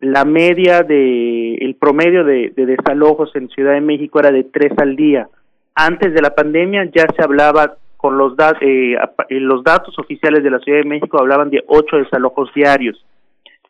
la 0.00 0.26
media 0.26 0.82
de 0.82 1.54
el 1.54 1.76
promedio 1.76 2.24
de, 2.24 2.52
desalojos 2.54 3.34
en 3.34 3.48
Ciudad 3.48 3.72
de 3.72 3.80
México 3.80 4.20
era 4.20 4.30
de 4.30 4.44
tres 4.44 4.72
al 4.76 4.96
día. 4.96 5.28
Antes 5.74 6.12
de 6.12 6.20
la 6.20 6.34
pandemia 6.34 6.90
ya 6.94 7.06
se 7.16 7.22
hablaba 7.22 7.76
con 7.96 8.18
los 8.18 8.34
eh, 8.60 8.96
los 9.30 9.64
datos 9.64 9.98
oficiales 9.98 10.44
de 10.44 10.50
la 10.50 10.58
Ciudad 10.58 10.80
de 10.80 10.88
México 10.88 11.18
hablaban 11.18 11.48
de 11.48 11.64
ocho 11.68 11.96
desalojos 11.96 12.52
diarios. 12.54 13.02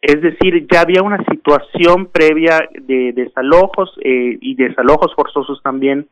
Es 0.03 0.21
decir, 0.21 0.67
ya 0.69 0.81
había 0.81 1.01
una 1.01 1.25
situación 1.31 2.07
previa 2.07 2.69
de 2.73 3.13
desalojos 3.13 3.95
eh, 4.03 4.37
y 4.41 4.57
desalojos 4.57 5.15
forzosos 5.15 5.63
también 5.63 6.09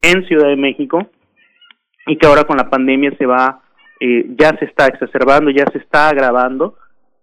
en 0.00 0.24
Ciudad 0.26 0.46
de 0.46 0.56
México 0.56 1.08
y 2.06 2.16
que 2.16 2.26
ahora 2.28 2.44
con 2.44 2.56
la 2.56 2.70
pandemia 2.70 3.10
se 3.18 3.26
va, 3.26 3.60
eh, 3.98 4.26
ya 4.38 4.56
se 4.60 4.66
está 4.66 4.86
exacerbando, 4.86 5.50
ya 5.50 5.64
se 5.72 5.78
está 5.78 6.08
agravando. 6.08 6.76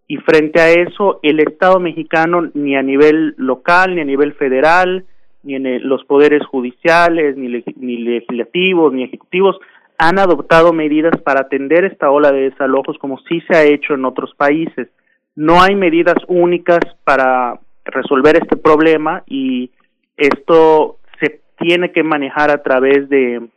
Y 0.07 0.17
frente 0.17 0.59
a 0.59 0.71
eso 0.71 1.21
el 1.23 1.39
Estado 1.39 1.79
mexicano 1.79 2.49
ni 2.53 2.75
a 2.75 2.83
nivel 2.83 3.33
local, 3.37 3.95
ni 3.95 4.01
a 4.01 4.05
nivel 4.05 4.33
federal, 4.33 5.05
ni 5.43 5.55
en 5.55 5.87
los 5.87 6.03
poderes 6.03 6.45
judiciales, 6.45 7.37
ni, 7.37 7.47
ni 7.77 7.97
legislativos, 7.97 8.91
ni 8.91 9.03
ejecutivos 9.03 9.57
han 9.97 10.19
adoptado 10.19 10.73
medidas 10.73 11.17
para 11.21 11.41
atender 11.41 11.85
esta 11.85 12.11
ola 12.11 12.31
de 12.33 12.49
desalojos 12.49 12.97
como 12.97 13.19
sí 13.19 13.39
se 13.47 13.55
ha 13.55 13.63
hecho 13.63 13.93
en 13.93 14.03
otros 14.03 14.33
países 14.35 14.89
no 15.39 15.61
hay 15.61 15.73
medidas 15.73 16.17
únicas 16.27 16.81
para 17.05 17.57
resolver 17.85 18.35
este 18.35 18.57
problema 18.57 19.23
y 19.25 19.71
esto 20.17 20.97
se 21.17 21.39
tiene 21.57 21.93
que 21.93 22.03
manejar 22.03 22.51
a 22.51 22.61
través 22.61 23.07
de 23.07 23.47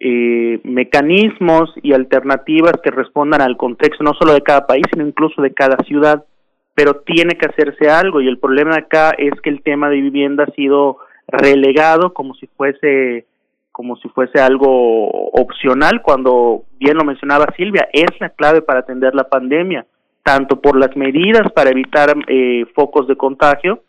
eh, 0.00 0.60
mecanismos 0.64 1.72
y 1.82 1.94
alternativas 1.94 2.74
que 2.84 2.90
respondan 2.90 3.40
al 3.40 3.56
contexto 3.56 4.04
no 4.04 4.12
solo 4.12 4.34
de 4.34 4.42
cada 4.42 4.66
país, 4.66 4.84
sino 4.92 5.06
incluso 5.06 5.40
de 5.40 5.54
cada 5.54 5.78
ciudad, 5.86 6.26
pero 6.74 6.96
tiene 7.06 7.38
que 7.38 7.46
hacerse 7.46 7.88
algo 7.88 8.20
y 8.20 8.28
el 8.28 8.38
problema 8.38 8.76
acá 8.76 9.12
es 9.16 9.32
que 9.42 9.48
el 9.48 9.62
tema 9.62 9.88
de 9.88 10.02
vivienda 10.02 10.44
ha 10.44 10.54
sido 10.54 10.98
relegado 11.26 12.12
como 12.12 12.34
si 12.34 12.48
fuese 12.48 13.24
como 13.72 13.96
si 13.96 14.10
fuese 14.10 14.42
algo 14.42 15.08
opcional 15.32 16.02
cuando 16.02 16.64
bien 16.78 16.98
lo 16.98 17.04
mencionaba 17.04 17.46
Silvia, 17.56 17.88
es 17.94 18.10
la 18.20 18.28
clave 18.28 18.60
para 18.60 18.80
atender 18.80 19.14
la 19.14 19.30
pandemia 19.30 19.86
tanto 20.24 20.60
por 20.60 20.76
las 20.76 20.96
medidas 20.96 21.52
para 21.52 21.70
evitar 21.70 22.14
eh, 22.26 22.64
focos 22.74 23.06
de 23.06 23.16
contagio 23.16 23.84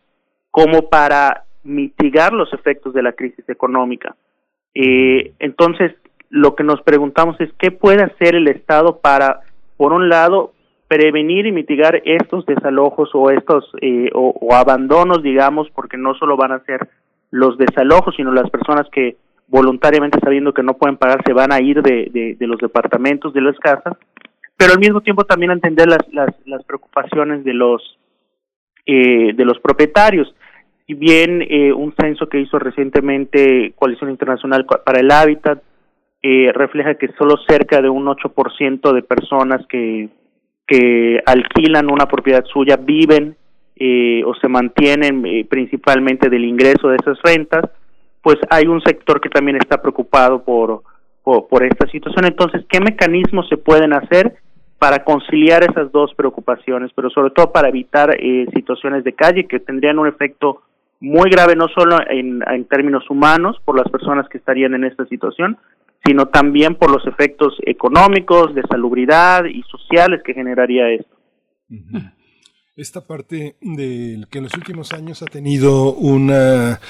como 0.51 0.89
para 0.89 1.45
mitigar 1.63 2.33
los 2.33 2.53
efectos 2.53 2.93
de 2.93 3.01
la 3.01 3.13
crisis 3.13 3.47
económica. 3.49 4.15
Eh, 4.73 5.33
entonces, 5.39 5.93
lo 6.29 6.55
que 6.55 6.65
nos 6.65 6.81
preguntamos 6.81 7.39
es 7.39 7.49
qué 7.57 7.71
puede 7.71 8.03
hacer 8.03 8.35
el 8.35 8.49
Estado 8.49 8.99
para, 8.99 9.41
por 9.77 9.93
un 9.93 10.09
lado, 10.09 10.51
prevenir 10.89 11.45
y 11.45 11.53
mitigar 11.53 12.01
estos 12.03 12.45
desalojos 12.45 13.09
o 13.13 13.31
estos 13.31 13.71
eh, 13.81 14.09
o, 14.13 14.53
abandonos, 14.53 15.23
digamos, 15.23 15.69
porque 15.73 15.97
no 15.97 16.15
solo 16.15 16.35
van 16.35 16.51
a 16.51 16.63
ser 16.65 16.87
los 17.31 17.57
desalojos, 17.57 18.13
sino 18.15 18.33
las 18.33 18.49
personas 18.49 18.87
que 18.91 19.15
voluntariamente 19.47 20.19
sabiendo 20.21 20.53
que 20.53 20.63
no 20.63 20.73
pueden 20.73 20.97
pagar 20.97 21.21
se 21.25 21.33
van 21.33 21.53
a 21.53 21.61
ir 21.61 21.81
de, 21.81 22.35
de 22.37 22.47
los 22.47 22.59
departamentos, 22.59 23.33
de 23.33 23.41
las 23.41 23.57
casas, 23.59 23.95
pero 24.57 24.73
al 24.73 24.79
mismo 24.79 25.01
tiempo 25.01 25.25
también 25.25 25.51
entender 25.51 25.87
las, 25.87 26.01
las, 26.11 26.29
las 26.45 26.63
preocupaciones 26.63 27.43
de 27.43 27.53
los, 27.53 27.97
eh, 28.85 29.33
de 29.33 29.45
los 29.45 29.59
propietarios. 29.59 30.33
Si 30.87 30.93
bien 30.93 31.41
eh, 31.41 31.73
un 31.73 31.93
censo 31.99 32.29
que 32.29 32.39
hizo 32.39 32.59
recientemente 32.59 33.73
Coalición 33.75 34.11
Internacional 34.11 34.65
para 34.65 34.99
el 34.99 35.11
Hábitat 35.11 35.61
eh, 36.27 36.51
refleja 36.53 36.95
que 36.95 37.09
solo 37.19 37.35
cerca 37.47 37.81
de 37.83 37.89
un 37.89 38.05
8% 38.07 38.93
de 38.93 39.03
personas 39.03 39.65
que, 39.67 40.09
que 40.65 41.21
alquilan 41.23 41.91
una 41.91 42.07
propiedad 42.07 42.43
suya 42.45 42.77
viven 42.77 43.35
eh, 43.75 44.23
o 44.25 44.33
se 44.33 44.47
mantienen 44.47 45.23
eh, 45.25 45.45
principalmente 45.47 46.29
del 46.29 46.45
ingreso 46.45 46.87
de 46.87 46.95
esas 46.95 47.19
rentas, 47.21 47.69
pues 48.23 48.37
hay 48.49 48.65
un 48.65 48.81
sector 48.81 49.21
que 49.21 49.29
también 49.29 49.57
está 49.57 49.79
preocupado 49.81 50.43
por, 50.43 50.81
por, 51.23 51.47
por 51.47 51.63
esta 51.63 51.87
situación. 51.89 52.25
Entonces, 52.25 52.65
¿qué 52.69 52.79
mecanismos 52.79 53.47
se 53.47 53.57
pueden 53.57 53.93
hacer 53.93 54.33
para 54.79 55.03
conciliar 55.03 55.63
esas 55.63 55.91
dos 55.91 56.13
preocupaciones, 56.15 56.91
pero 56.95 57.09
sobre 57.09 57.31
todo 57.31 57.51
para 57.51 57.69
evitar 57.69 58.15
eh, 58.19 58.45
situaciones 58.53 59.03
de 59.03 59.13
calle 59.13 59.47
que 59.47 59.59
tendrían 59.59 59.99
un 59.99 60.07
efecto 60.07 60.61
muy 60.99 61.29
grave 61.29 61.55
no 61.55 61.67
solo 61.69 61.97
en, 62.09 62.41
términos 62.65 63.09
humanos 63.09 63.57
por 63.63 63.77
las 63.77 63.89
personas 63.89 64.27
que 64.29 64.37
estarían 64.37 64.73
en 64.73 64.85
esta 64.85 65.05
situación, 65.05 65.57
sino 66.05 66.27
también 66.27 66.75
por 66.75 66.91
los 66.91 67.05
efectos 67.07 67.57
económicos, 67.65 68.53
de 68.53 68.63
salubridad 68.63 69.45
y 69.45 69.61
sociales 69.63 70.21
que 70.23 70.33
generaría 70.33 70.89
esto 70.89 71.15
esta 72.77 72.99
parte 72.99 73.55
de 73.61 74.25
que 74.29 74.39
en 74.39 74.43
los 74.43 74.53
últimos 74.53 74.91
años 74.91 75.21
ha 75.21 75.27
tenido 75.27 75.93
una, 75.93 76.81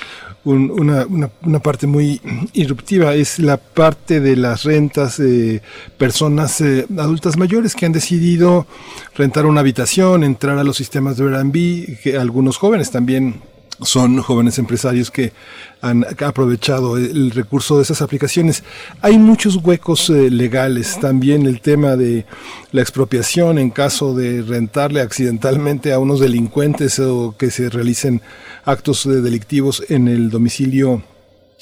una, 0.44 1.06
una, 1.06 1.60
parte 1.60 1.86
muy 1.86 2.20
irruptiva 2.54 3.14
es 3.14 3.38
la 3.38 3.58
parte 3.58 4.20
de 4.20 4.36
las 4.36 4.64
rentas 4.64 5.18
de 5.18 5.62
personas 6.00 6.60
eh, 6.62 6.88
adultas 6.98 7.38
mayores 7.38 7.76
que 7.76 7.86
han 7.86 7.92
decidido 7.92 8.66
rentar 9.14 9.46
una 9.46 9.60
habitación, 9.60 10.24
entrar 10.24 10.58
a 10.58 10.64
los 10.64 10.76
sistemas 10.76 11.18
de 11.18 11.26
Airbnb, 11.26 12.02
que 12.02 12.18
algunos 12.18 12.58
jóvenes 12.58 12.90
también 12.90 13.42
son 13.82 14.22
jóvenes 14.22 14.58
empresarios 14.58 15.12
que 15.12 15.34
han 15.82 16.06
aprovechado 16.24 16.98
el 16.98 17.32
recurso 17.32 17.78
de 17.78 17.84
esas 17.84 18.02
aplicaciones. 18.02 18.64
Hay 19.02 19.18
muchos 19.18 19.58
huecos 19.58 20.10
eh, 20.10 20.30
legales, 20.30 21.00
también 21.00 21.46
el 21.46 21.62
tema 21.62 21.96
de 21.96 22.26
la 22.72 22.82
expropiación 22.82 23.60
en 23.60 23.70
caso 23.70 24.16
de 24.16 24.42
rentarle 24.42 25.02
accidentalmente 25.02 25.94
a 25.94 26.00
unos 26.00 26.20
delincuentes 26.20 27.00
o 27.00 27.36
que 27.38 27.52
se 27.52 27.70
realicen 27.70 28.22
actos 28.64 29.06
delictivos 29.06 29.84
en 29.90 30.08
el 30.08 30.30
domicilio 30.30 31.04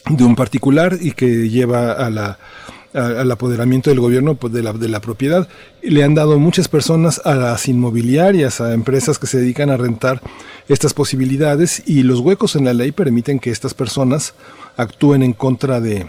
de 0.09 0.23
un 0.23 0.35
particular 0.35 0.97
y 0.99 1.11
que 1.11 1.49
lleva 1.49 1.93
a 1.93 2.09
la 2.09 2.37
al 2.93 3.31
apoderamiento 3.31 3.89
del 3.89 3.99
gobierno 3.99 4.35
pues, 4.35 4.53
de, 4.53 4.63
la, 4.63 4.73
de 4.73 4.87
la 4.87 5.01
propiedad. 5.01 5.47
Le 5.81 6.03
han 6.03 6.15
dado 6.15 6.39
muchas 6.39 6.67
personas 6.67 7.21
a 7.25 7.35
las 7.35 7.67
inmobiliarias, 7.67 8.61
a 8.61 8.73
empresas 8.73 9.19
que 9.19 9.27
se 9.27 9.39
dedican 9.39 9.69
a 9.69 9.77
rentar 9.77 10.21
estas 10.67 10.93
posibilidades 10.93 11.83
y 11.85 12.03
los 12.03 12.19
huecos 12.19 12.55
en 12.55 12.65
la 12.65 12.73
ley 12.73 12.91
permiten 12.91 13.39
que 13.39 13.51
estas 13.51 13.73
personas 13.73 14.33
actúen 14.77 15.23
en 15.23 15.33
contra 15.33 15.81
de, 15.81 16.07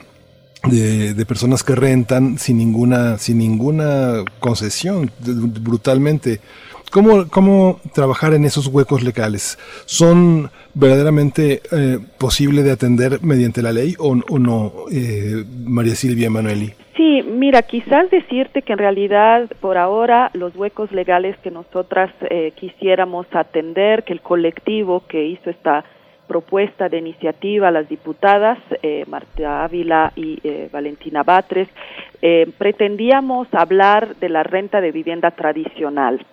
de, 0.71 1.27
personas 1.27 1.63
que 1.63 1.75
rentan 1.75 2.39
sin 2.39 2.59
ninguna, 2.59 3.19
sin 3.19 3.39
ninguna 3.39 4.25
concesión, 4.41 5.11
brutalmente. 5.19 6.41
¿Cómo, 6.91 7.29
¿Cómo 7.29 7.81
trabajar 7.93 8.35
en 8.35 8.45
esos 8.45 8.69
huecos 8.69 9.03
legales? 9.03 9.59
¿Son 9.85 10.51
verdaderamente 10.75 11.61
eh, 11.73 11.99
posible 12.19 12.63
de 12.63 12.73
atender 12.73 13.23
mediante 13.23 13.63
la 13.63 13.73
ley 13.73 13.95
o, 13.99 14.15
no, 14.15 14.73
eh, 14.93 15.45
María 15.65 15.95
Silvia 15.95 16.29
Emanueli? 16.29 16.75
Sí, 16.97 17.23
mira, 17.29 17.63
quizás 17.63 18.09
decirte 18.11 18.63
que 18.63 18.73
en 18.73 18.79
realidad 18.79 19.51
por 19.61 19.77
ahora 19.77 20.31
los 20.33 20.55
huecos 20.55 20.93
legales 20.93 21.37
que 21.39 21.51
nosotras 21.51 22.13
eh, 22.31 22.53
quisiéramos 22.55 23.27
atender, 23.33 24.05
que 24.05 24.13
el 24.13 24.21
colectivo 24.21 25.03
que 25.09 25.25
hizo 25.27 25.51
esta 25.51 25.85
propuesta 26.29 26.89
de 26.89 26.99
iniciativa, 26.99 27.73
las 27.73 27.89
diputadas 27.89 28.59
eh, 28.83 29.05
Marta 29.09 29.65
Ávila 29.65 30.13
y 30.15 30.39
eh, 30.45 30.69
Valentina 30.73 31.23
Batres, 31.23 31.69
pretendíamos 32.57 33.49
hablar 33.53 34.17
de 34.17 34.31
la 34.31 34.43
renta 34.43 34.81
de 34.81 34.93
vivienda 34.93 35.33
tradicional 35.33 36.25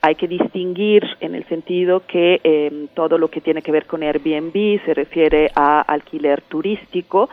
hay 0.00 0.14
que 0.14 0.28
distinguir 0.28 1.04
en 1.20 1.34
el 1.34 1.44
sentido 1.44 2.02
que 2.06 2.40
eh, 2.44 2.86
todo 2.94 3.18
lo 3.18 3.28
que 3.28 3.40
tiene 3.40 3.62
que 3.62 3.72
ver 3.72 3.86
con 3.86 4.02
Airbnb 4.02 4.84
se 4.84 4.94
refiere 4.94 5.50
a 5.54 5.80
alquiler 5.80 6.42
turístico, 6.42 7.28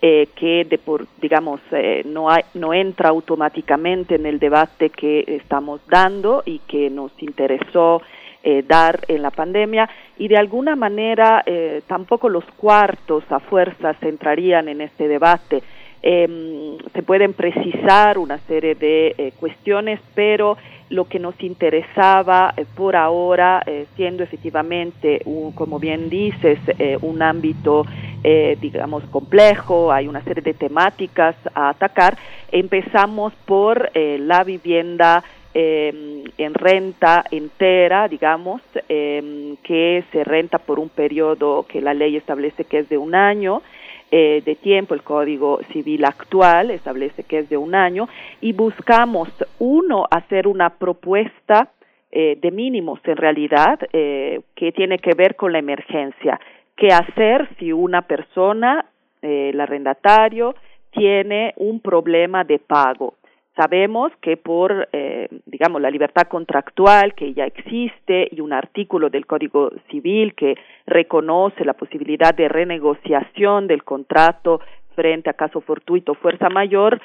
eh, 0.00 0.28
que 0.36 0.64
de 0.64 0.78
por, 0.78 1.06
digamos 1.20 1.60
eh, 1.72 2.02
no, 2.04 2.30
hay, 2.30 2.42
no 2.54 2.74
entra 2.74 3.08
automáticamente 3.08 4.16
en 4.16 4.26
el 4.26 4.38
debate 4.38 4.90
que 4.90 5.24
estamos 5.26 5.80
dando 5.88 6.42
y 6.44 6.58
que 6.60 6.90
nos 6.90 7.10
interesó 7.22 8.02
eh, 8.46 8.62
dar 8.68 9.00
en 9.08 9.22
la 9.22 9.30
pandemia 9.30 9.88
y 10.18 10.28
de 10.28 10.36
alguna 10.36 10.76
manera 10.76 11.42
eh, 11.46 11.80
tampoco 11.86 12.28
los 12.28 12.44
cuartos 12.58 13.24
a 13.30 13.40
fuerzas 13.40 13.96
entrarían 14.02 14.68
en 14.68 14.82
este 14.82 15.08
debate. 15.08 15.62
Eh, 16.02 16.76
se 16.92 17.02
pueden 17.02 17.32
precisar 17.32 18.18
una 18.18 18.36
serie 18.40 18.74
de 18.74 19.32
cuestiones, 19.40 19.98
pero 20.14 20.58
lo 20.94 21.06
que 21.06 21.18
nos 21.18 21.34
interesaba 21.42 22.54
eh, 22.56 22.64
por 22.74 22.96
ahora, 22.96 23.62
eh, 23.66 23.86
siendo 23.96 24.22
efectivamente, 24.22 25.20
un, 25.24 25.52
como 25.52 25.78
bien 25.78 26.08
dices, 26.08 26.58
eh, 26.78 26.96
un 27.02 27.22
ámbito, 27.22 27.84
digamos, 28.60 29.04
complejo, 29.10 29.92
hay 29.92 30.08
una 30.08 30.24
serie 30.24 30.42
de 30.42 30.54
temáticas 30.54 31.36
a 31.54 31.68
atacar, 31.68 32.16
empezamos 32.50 33.34
por 33.44 33.90
la 33.94 34.42
vivienda 34.44 35.22
eh, 35.56 36.24
en 36.36 36.54
renta 36.54 37.24
entera, 37.30 38.08
digamos, 38.08 38.60
eh, 38.88 39.54
que 39.62 40.02
se 40.10 40.24
renta 40.24 40.58
por 40.58 40.80
un 40.80 40.88
periodo 40.88 41.64
que 41.68 41.80
la 41.80 41.94
ley 41.94 42.16
establece 42.16 42.64
que 42.64 42.80
es 42.80 42.88
de 42.88 42.98
un 42.98 43.14
año 43.14 43.62
eh, 44.16 44.42
de 44.44 44.54
tiempo, 44.54 44.94
el 44.94 45.02
Código 45.02 45.58
Civil 45.72 46.04
actual 46.04 46.70
establece 46.70 47.24
que 47.24 47.40
es 47.40 47.48
de 47.48 47.56
un 47.56 47.74
año, 47.74 48.08
y 48.40 48.52
buscamos, 48.52 49.28
uno, 49.58 50.06
hacer 50.08 50.46
una 50.46 50.70
propuesta 50.70 51.72
eh, 52.12 52.38
de 52.40 52.50
mínimos 52.52 53.00
en 53.06 53.16
realidad, 53.16 53.80
eh, 53.92 54.42
que 54.54 54.70
tiene 54.70 54.98
que 54.98 55.14
ver 55.16 55.34
con 55.34 55.50
la 55.50 55.58
emergencia. 55.58 56.38
¿Qué 56.76 56.88
hacer 56.92 57.48
si 57.58 57.72
una 57.72 58.02
persona, 58.02 58.86
eh, 59.20 59.50
el 59.52 59.60
arrendatario, 59.60 60.54
tiene 60.92 61.52
un 61.56 61.80
problema 61.80 62.44
de 62.44 62.60
pago? 62.60 63.14
Sabemos 63.56 64.10
que 64.20 64.36
por, 64.36 64.88
eh, 64.92 65.28
digamos, 65.46 65.80
la 65.80 65.90
libertad 65.90 66.24
contractual 66.24 67.14
que 67.14 67.34
ya 67.34 67.44
existe 67.44 68.28
y 68.32 68.40
un 68.40 68.52
artículo 68.52 69.10
del 69.10 69.26
Código 69.26 69.70
Civil 69.90 70.34
que 70.34 70.56
reconoce 70.86 71.64
la 71.64 71.74
posibilidad 71.74 72.34
de 72.34 72.48
renegociación 72.48 73.68
del 73.68 73.84
contrato 73.84 74.60
frente 74.96 75.30
a 75.30 75.34
caso 75.34 75.60
fortuito 75.60 76.14
fuerza 76.14 76.48
mayor, 76.48 77.00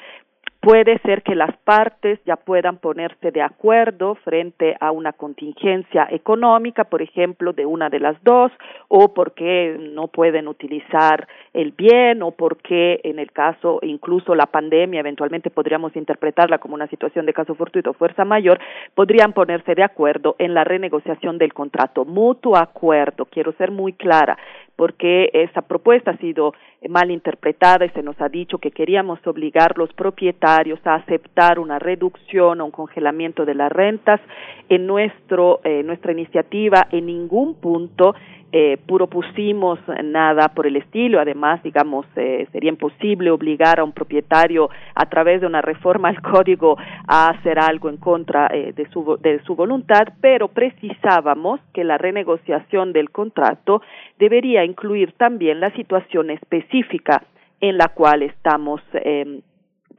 puede 0.60 0.98
ser 0.98 1.22
que 1.22 1.34
las 1.34 1.56
partes 1.64 2.20
ya 2.26 2.36
puedan 2.36 2.76
ponerse 2.76 3.30
de 3.30 3.40
acuerdo 3.40 4.16
frente 4.16 4.76
a 4.78 4.90
una 4.90 5.14
contingencia 5.14 6.06
económica, 6.10 6.84
por 6.84 7.00
ejemplo, 7.00 7.54
de 7.54 7.64
una 7.64 7.88
de 7.88 7.98
las 7.98 8.22
dos, 8.22 8.52
o 8.88 9.14
porque 9.14 9.76
no 9.78 10.08
pueden 10.08 10.48
utilizar 10.48 11.26
el 11.54 11.72
bien, 11.72 12.22
o 12.22 12.32
porque 12.32 13.00
en 13.04 13.18
el 13.18 13.32
caso, 13.32 13.78
incluso 13.82 14.34
la 14.34 14.46
pandemia, 14.46 15.00
eventualmente 15.00 15.48
podríamos 15.48 15.96
interpretarla 15.96 16.58
como 16.58 16.74
una 16.74 16.88
situación 16.88 17.24
de 17.24 17.32
caso 17.32 17.54
fortuito 17.54 17.90
o 17.90 17.94
fuerza 17.94 18.26
mayor, 18.26 18.60
podrían 18.94 19.32
ponerse 19.32 19.74
de 19.74 19.82
acuerdo 19.82 20.36
en 20.38 20.52
la 20.52 20.64
renegociación 20.64 21.38
del 21.38 21.54
contrato. 21.54 22.04
Mutuo 22.04 22.56
acuerdo, 22.56 23.24
quiero 23.24 23.52
ser 23.52 23.70
muy 23.70 23.94
clara, 23.94 24.36
porque 24.76 25.30
esa 25.32 25.62
propuesta 25.62 26.10
ha 26.10 26.16
sido 26.18 26.54
mal 26.88 27.10
interpretada 27.10 27.84
y 27.84 27.90
se 27.90 28.02
nos 28.02 28.18
ha 28.20 28.28
dicho 28.28 28.58
que 28.58 28.70
queríamos 28.70 29.24
obligar 29.26 29.76
los 29.76 29.92
propietarios 29.92 30.49
a 30.84 30.94
aceptar 30.94 31.58
una 31.58 31.78
reducción 31.78 32.60
o 32.60 32.64
un 32.64 32.70
congelamiento 32.70 33.44
de 33.44 33.54
las 33.54 33.70
rentas. 33.70 34.20
En 34.68 34.86
nuestro, 34.86 35.60
eh, 35.64 35.82
nuestra 35.82 36.12
iniciativa, 36.12 36.86
en 36.90 37.06
ningún 37.06 37.54
punto 37.54 38.14
eh, 38.52 38.78
propusimos 38.84 39.78
nada 40.02 40.48
por 40.48 40.66
el 40.66 40.74
estilo. 40.76 41.20
Además, 41.20 41.62
digamos, 41.62 42.04
eh, 42.16 42.48
sería 42.50 42.70
imposible 42.70 43.30
obligar 43.30 43.78
a 43.78 43.84
un 43.84 43.92
propietario 43.92 44.68
a 44.94 45.06
través 45.06 45.40
de 45.40 45.46
una 45.46 45.62
reforma 45.62 46.08
al 46.08 46.20
código 46.20 46.76
a 47.06 47.28
hacer 47.28 47.60
algo 47.60 47.88
en 47.88 47.96
contra 47.96 48.48
eh, 48.52 48.72
de, 48.74 48.88
su, 48.90 49.18
de 49.22 49.40
su 49.44 49.54
voluntad, 49.54 50.08
pero 50.20 50.48
precisábamos 50.48 51.60
que 51.72 51.84
la 51.84 51.96
renegociación 51.96 52.92
del 52.92 53.10
contrato 53.10 53.82
debería 54.18 54.64
incluir 54.64 55.12
también 55.12 55.60
la 55.60 55.70
situación 55.70 56.30
específica 56.30 57.22
en 57.60 57.76
la 57.78 57.88
cual 57.88 58.22
estamos 58.22 58.80
eh, 58.94 59.40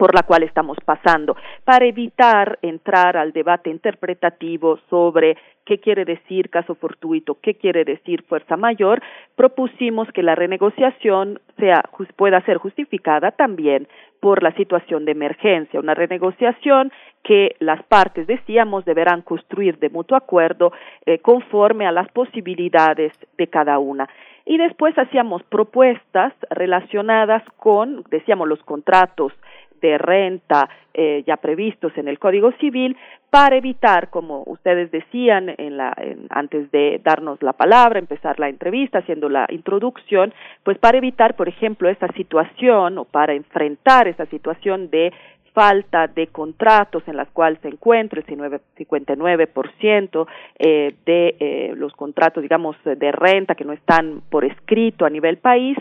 por 0.02 0.16
la 0.16 0.24
cual 0.24 0.42
estamos 0.42 0.80
pasando, 0.84 1.38
para 1.64 1.86
evitar 1.86 2.58
entrar 2.64 3.18
al 3.18 3.34
debate 3.34 3.70
interpretativo 3.70 4.80
sobre 4.90 5.38
qué 5.64 5.78
quiere 5.78 6.06
decir 6.06 6.50
caso 6.50 6.74
fortuito, 6.74 7.38
qué 7.40 7.54
quiere 7.54 7.86
decir 7.86 8.24
fuerza 8.24 8.58
mayor, 8.58 9.00
propusimos 9.36 10.12
que 10.12 10.24
la 10.24 10.34
renegociación 10.34 11.40
sea, 11.60 11.84
pueda 12.16 12.42
ser 12.46 12.58
justificada 12.58 13.30
también 13.30 13.88
por 14.20 14.42
la 14.42 14.52
situación 14.54 15.06
de 15.06 15.12
emergencia, 15.12 15.80
una 15.80 15.94
renegociación 15.94 16.92
que 17.24 17.56
las 17.60 17.84
partes, 17.84 18.26
decíamos, 18.26 18.86
deberán 18.86 19.22
construir 19.22 19.78
de 19.78 19.90
mutuo 19.92 20.18
acuerdo 20.18 20.74
eh, 21.06 21.20
conforme 21.20 21.86
a 21.86 21.92
las 21.92 22.10
posibilidades 22.12 23.14
de 23.38 23.46
cada 23.46 23.78
una. 23.78 24.10
Y 24.46 24.58
después 24.58 24.98
hacíamos 24.98 25.44
propuestas 25.44 26.34
relacionadas 26.50 27.44
con, 27.58 28.04
decíamos, 28.10 28.48
los 28.48 28.64
contratos 28.64 29.32
de 29.82 29.98
renta 29.98 30.70
eh, 30.94 31.24
ya 31.26 31.38
previstos 31.38 31.98
en 31.98 32.08
el 32.08 32.20
Código 32.20 32.52
Civil 32.60 32.98
para 33.30 33.56
evitar, 33.56 34.10
como 34.10 34.44
ustedes 34.46 34.92
decían 34.92 35.54
en 35.58 35.78
la, 35.78 35.94
en, 35.98 36.28
antes 36.30 36.70
de 36.72 37.00
darnos 37.04 37.42
la 37.42 37.54
palabra, 37.54 37.98
empezar 37.98 38.40
la 38.40 38.50
entrevista, 38.50 39.00
haciendo 39.00 39.30
la 39.30 39.48
introducción, 39.50 40.34
pues 40.64 40.78
para 40.78 40.98
evitar, 40.98 41.36
por 41.36 41.48
ejemplo, 41.48 41.88
esa 41.90 42.08
situación 42.10 42.98
o 42.98 43.06
para 43.06 43.34
enfrentar 43.34 44.08
esa 44.08 44.26
situación 44.26 44.90
de 44.90 45.14
falta 45.54 46.08
de 46.08 46.28
contratos 46.28 47.04
en 47.08 47.18
las 47.18 47.30
cuales 47.30 47.60
se 47.62 47.70
encuentra 47.70 48.22
el 48.22 48.26
59% 48.26 50.28
eh, 50.60 50.94
de 51.06 51.36
eh, 51.40 51.74
los 51.76 51.94
contratos, 51.94 52.44
digamos, 52.44 52.76
de 52.84 53.12
renta 53.12 53.56
que 53.56 53.66
no 53.66 53.74
están 53.74 54.22
por 54.30 54.46
escrito 54.46 55.06
a 55.06 55.10
nivel 55.10 55.38
país 55.38 55.78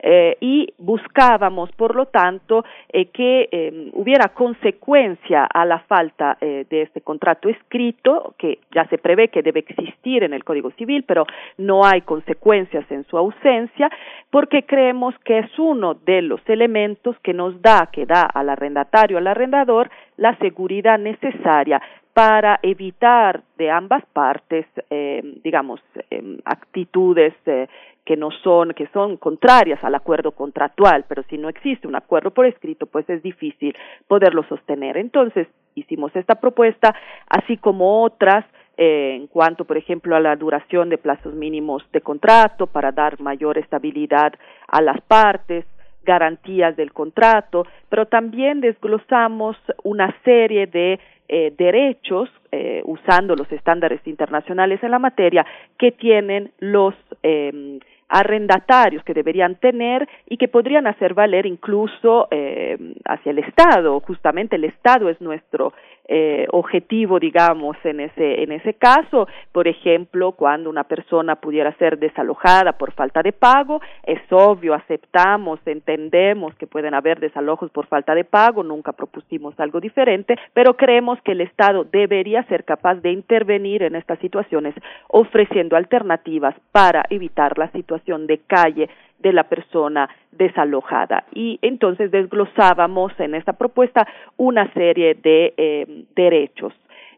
eh, 0.00 0.36
y 0.40 0.72
buscábamos, 0.78 1.70
por 1.72 1.94
lo 1.94 2.06
tanto, 2.06 2.64
eh, 2.90 3.06
que 3.06 3.90
hubiera 3.92 4.28
consecuencia 4.28 5.44
a 5.44 5.64
la 5.64 5.80
falta 5.80 6.36
de 6.40 6.82
este 6.82 7.00
contrato 7.00 7.48
escrito, 7.48 8.34
que 8.38 8.58
ya 8.74 8.86
se 8.88 8.98
prevé 8.98 9.28
que 9.28 9.42
debe 9.42 9.60
existir 9.60 10.22
en 10.22 10.32
el 10.32 10.44
Código 10.44 10.70
Civil, 10.72 11.04
pero 11.06 11.26
no 11.56 11.84
hay 11.84 12.02
consecuencias 12.02 12.84
en 12.90 13.04
su 13.04 13.16
ausencia, 13.16 13.90
porque 14.30 14.64
creemos 14.64 15.14
que 15.24 15.38
es 15.38 15.58
uno 15.58 15.94
de 15.94 16.22
los 16.22 16.40
elementos 16.48 17.16
que 17.22 17.32
nos 17.32 17.60
da, 17.62 17.88
que 17.92 18.06
da 18.06 18.22
al 18.22 18.50
arrendatario, 18.50 19.07
al 19.16 19.26
arrendador, 19.26 19.90
la 20.16 20.36
seguridad 20.36 20.98
necesaria 20.98 21.80
para 22.12 22.58
evitar 22.62 23.42
de 23.56 23.70
ambas 23.70 24.04
partes, 24.12 24.66
eh, 24.90 25.22
digamos, 25.44 25.80
eh, 26.10 26.38
actitudes 26.44 27.32
eh, 27.46 27.68
que 28.04 28.16
no 28.16 28.30
son, 28.42 28.72
que 28.72 28.88
son 28.88 29.18
contrarias 29.18 29.84
al 29.84 29.94
acuerdo 29.94 30.32
contractual, 30.32 31.04
pero 31.08 31.22
si 31.30 31.38
no 31.38 31.48
existe 31.48 31.86
un 31.86 31.94
acuerdo 31.94 32.30
por 32.32 32.46
escrito, 32.46 32.86
pues 32.86 33.08
es 33.08 33.22
difícil 33.22 33.76
poderlo 34.08 34.42
sostener. 34.48 34.96
Entonces, 34.96 35.46
hicimos 35.74 36.16
esta 36.16 36.36
propuesta, 36.36 36.94
así 37.28 37.56
como 37.58 38.02
otras, 38.02 38.44
eh, 38.78 39.14
en 39.14 39.26
cuanto, 39.26 39.64
por 39.64 39.76
ejemplo, 39.76 40.16
a 40.16 40.20
la 40.20 40.36
duración 40.36 40.88
de 40.88 40.98
plazos 40.98 41.34
mínimos 41.34 41.84
de 41.92 42.00
contrato 42.00 42.66
para 42.66 42.92
dar 42.92 43.20
mayor 43.20 43.58
estabilidad 43.58 44.32
a 44.68 44.80
las 44.80 45.00
partes, 45.02 45.66
garantías 46.08 46.74
del 46.74 46.94
contrato, 46.94 47.66
pero 47.90 48.06
también 48.06 48.62
desglosamos 48.62 49.56
una 49.84 50.08
serie 50.24 50.66
de 50.66 50.98
eh, 51.28 51.52
derechos 51.58 52.30
eh, 52.50 52.80
usando 52.86 53.36
los 53.36 53.52
estándares 53.52 54.00
internacionales 54.06 54.82
en 54.82 54.90
la 54.90 54.98
materia 54.98 55.44
que 55.78 55.92
tienen 55.92 56.50
los 56.60 56.94
eh, 57.22 57.78
arrendatarios 58.08 59.04
que 59.04 59.12
deberían 59.12 59.56
tener 59.56 60.08
y 60.26 60.38
que 60.38 60.48
podrían 60.48 60.86
hacer 60.86 61.12
valer 61.12 61.44
incluso 61.44 62.28
eh, 62.30 62.78
hacia 63.04 63.32
el 63.32 63.38
Estado. 63.40 64.00
Justamente 64.00 64.56
el 64.56 64.64
Estado 64.64 65.10
es 65.10 65.20
nuestro 65.20 65.74
eh, 66.08 66.46
objetivo, 66.52 67.20
digamos, 67.20 67.76
en 67.84 68.00
ese, 68.00 68.42
en 68.42 68.52
ese 68.52 68.74
caso. 68.74 69.28
Por 69.52 69.68
ejemplo, 69.68 70.32
cuando 70.32 70.70
una 70.70 70.84
persona 70.84 71.36
pudiera 71.36 71.72
ser 71.76 71.98
desalojada 71.98 72.72
por 72.72 72.92
falta 72.92 73.22
de 73.22 73.32
pago, 73.32 73.82
es 74.04 74.20
obvio, 74.30 74.72
aceptamos, 74.72 75.60
entendemos 75.66 76.54
que 76.54 76.66
pueden 76.66 76.94
haber 76.94 77.20
desalojos 77.20 77.70
por 77.70 77.86
falta 77.86 78.14
de 78.14 78.24
pago, 78.24 78.62
nunca 78.62 78.92
propusimos 78.92 79.58
algo 79.60 79.80
diferente, 79.80 80.36
pero 80.54 80.78
creemos 80.78 81.20
que 81.22 81.32
el 81.32 81.42
Estado 81.42 81.84
debería 81.84 82.42
ser 82.44 82.64
capaz 82.64 82.96
de 82.96 83.12
intervenir 83.12 83.82
en 83.82 83.94
estas 83.94 84.18
situaciones 84.20 84.74
ofreciendo 85.08 85.76
alternativas 85.76 86.54
para 86.72 87.04
evitar 87.10 87.58
la 87.58 87.70
situación 87.72 88.26
de 88.26 88.38
calle 88.46 88.88
de 89.18 89.32
la 89.32 89.44
persona 89.44 90.08
desalojada. 90.32 91.24
Y 91.34 91.58
entonces 91.62 92.10
desglosábamos 92.10 93.12
en 93.18 93.34
esta 93.34 93.52
propuesta 93.54 94.06
una 94.36 94.72
serie 94.72 95.14
de 95.14 95.54
eh, 95.56 96.04
derechos. 96.14 96.72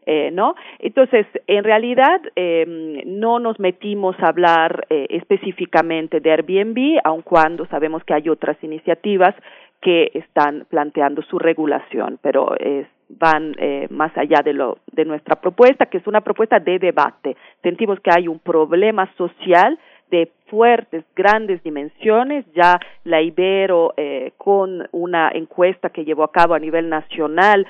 eh, 0.05 0.31
¿no? 0.31 0.55
Entonces, 0.79 1.25
en 1.47 1.63
realidad, 1.63 2.21
eh, 2.35 3.03
no 3.05 3.39
nos 3.39 3.59
metimos 3.59 4.15
a 4.19 4.29
hablar 4.29 4.85
eh, 4.89 5.05
específicamente 5.09 6.19
de 6.19 6.31
Airbnb, 6.31 6.99
aun 7.03 7.21
cuando 7.21 7.65
sabemos 7.67 8.03
que 8.03 8.13
hay 8.13 8.29
otras 8.29 8.57
iniciativas 8.63 9.35
que 9.79 10.11
están 10.13 10.65
planteando 10.69 11.21
su 11.23 11.39
regulación, 11.39 12.19
pero 12.21 12.55
es, 12.59 12.87
van 13.09 13.55
eh, 13.57 13.87
más 13.89 14.15
allá 14.17 14.41
de 14.43 14.53
lo 14.53 14.77
de 14.91 15.05
nuestra 15.05 15.35
propuesta, 15.35 15.85
que 15.87 15.97
es 15.97 16.07
una 16.07 16.21
propuesta 16.21 16.59
de 16.59 16.79
debate. 16.79 17.35
Sentimos 17.61 17.99
que 17.99 18.11
hay 18.15 18.27
un 18.27 18.39
problema 18.39 19.09
social 19.17 19.77
de 20.11 20.31
fuertes, 20.47 21.03
grandes 21.15 21.63
dimensiones. 21.63 22.45
Ya 22.53 22.79
la 23.03 23.21
Ibero, 23.21 23.93
eh, 23.97 24.33
con 24.37 24.87
una 24.91 25.31
encuesta 25.33 25.89
que 25.89 26.05
llevó 26.05 26.23
a 26.23 26.31
cabo 26.31 26.53
a 26.53 26.59
nivel 26.59 26.89
nacional, 26.89 27.65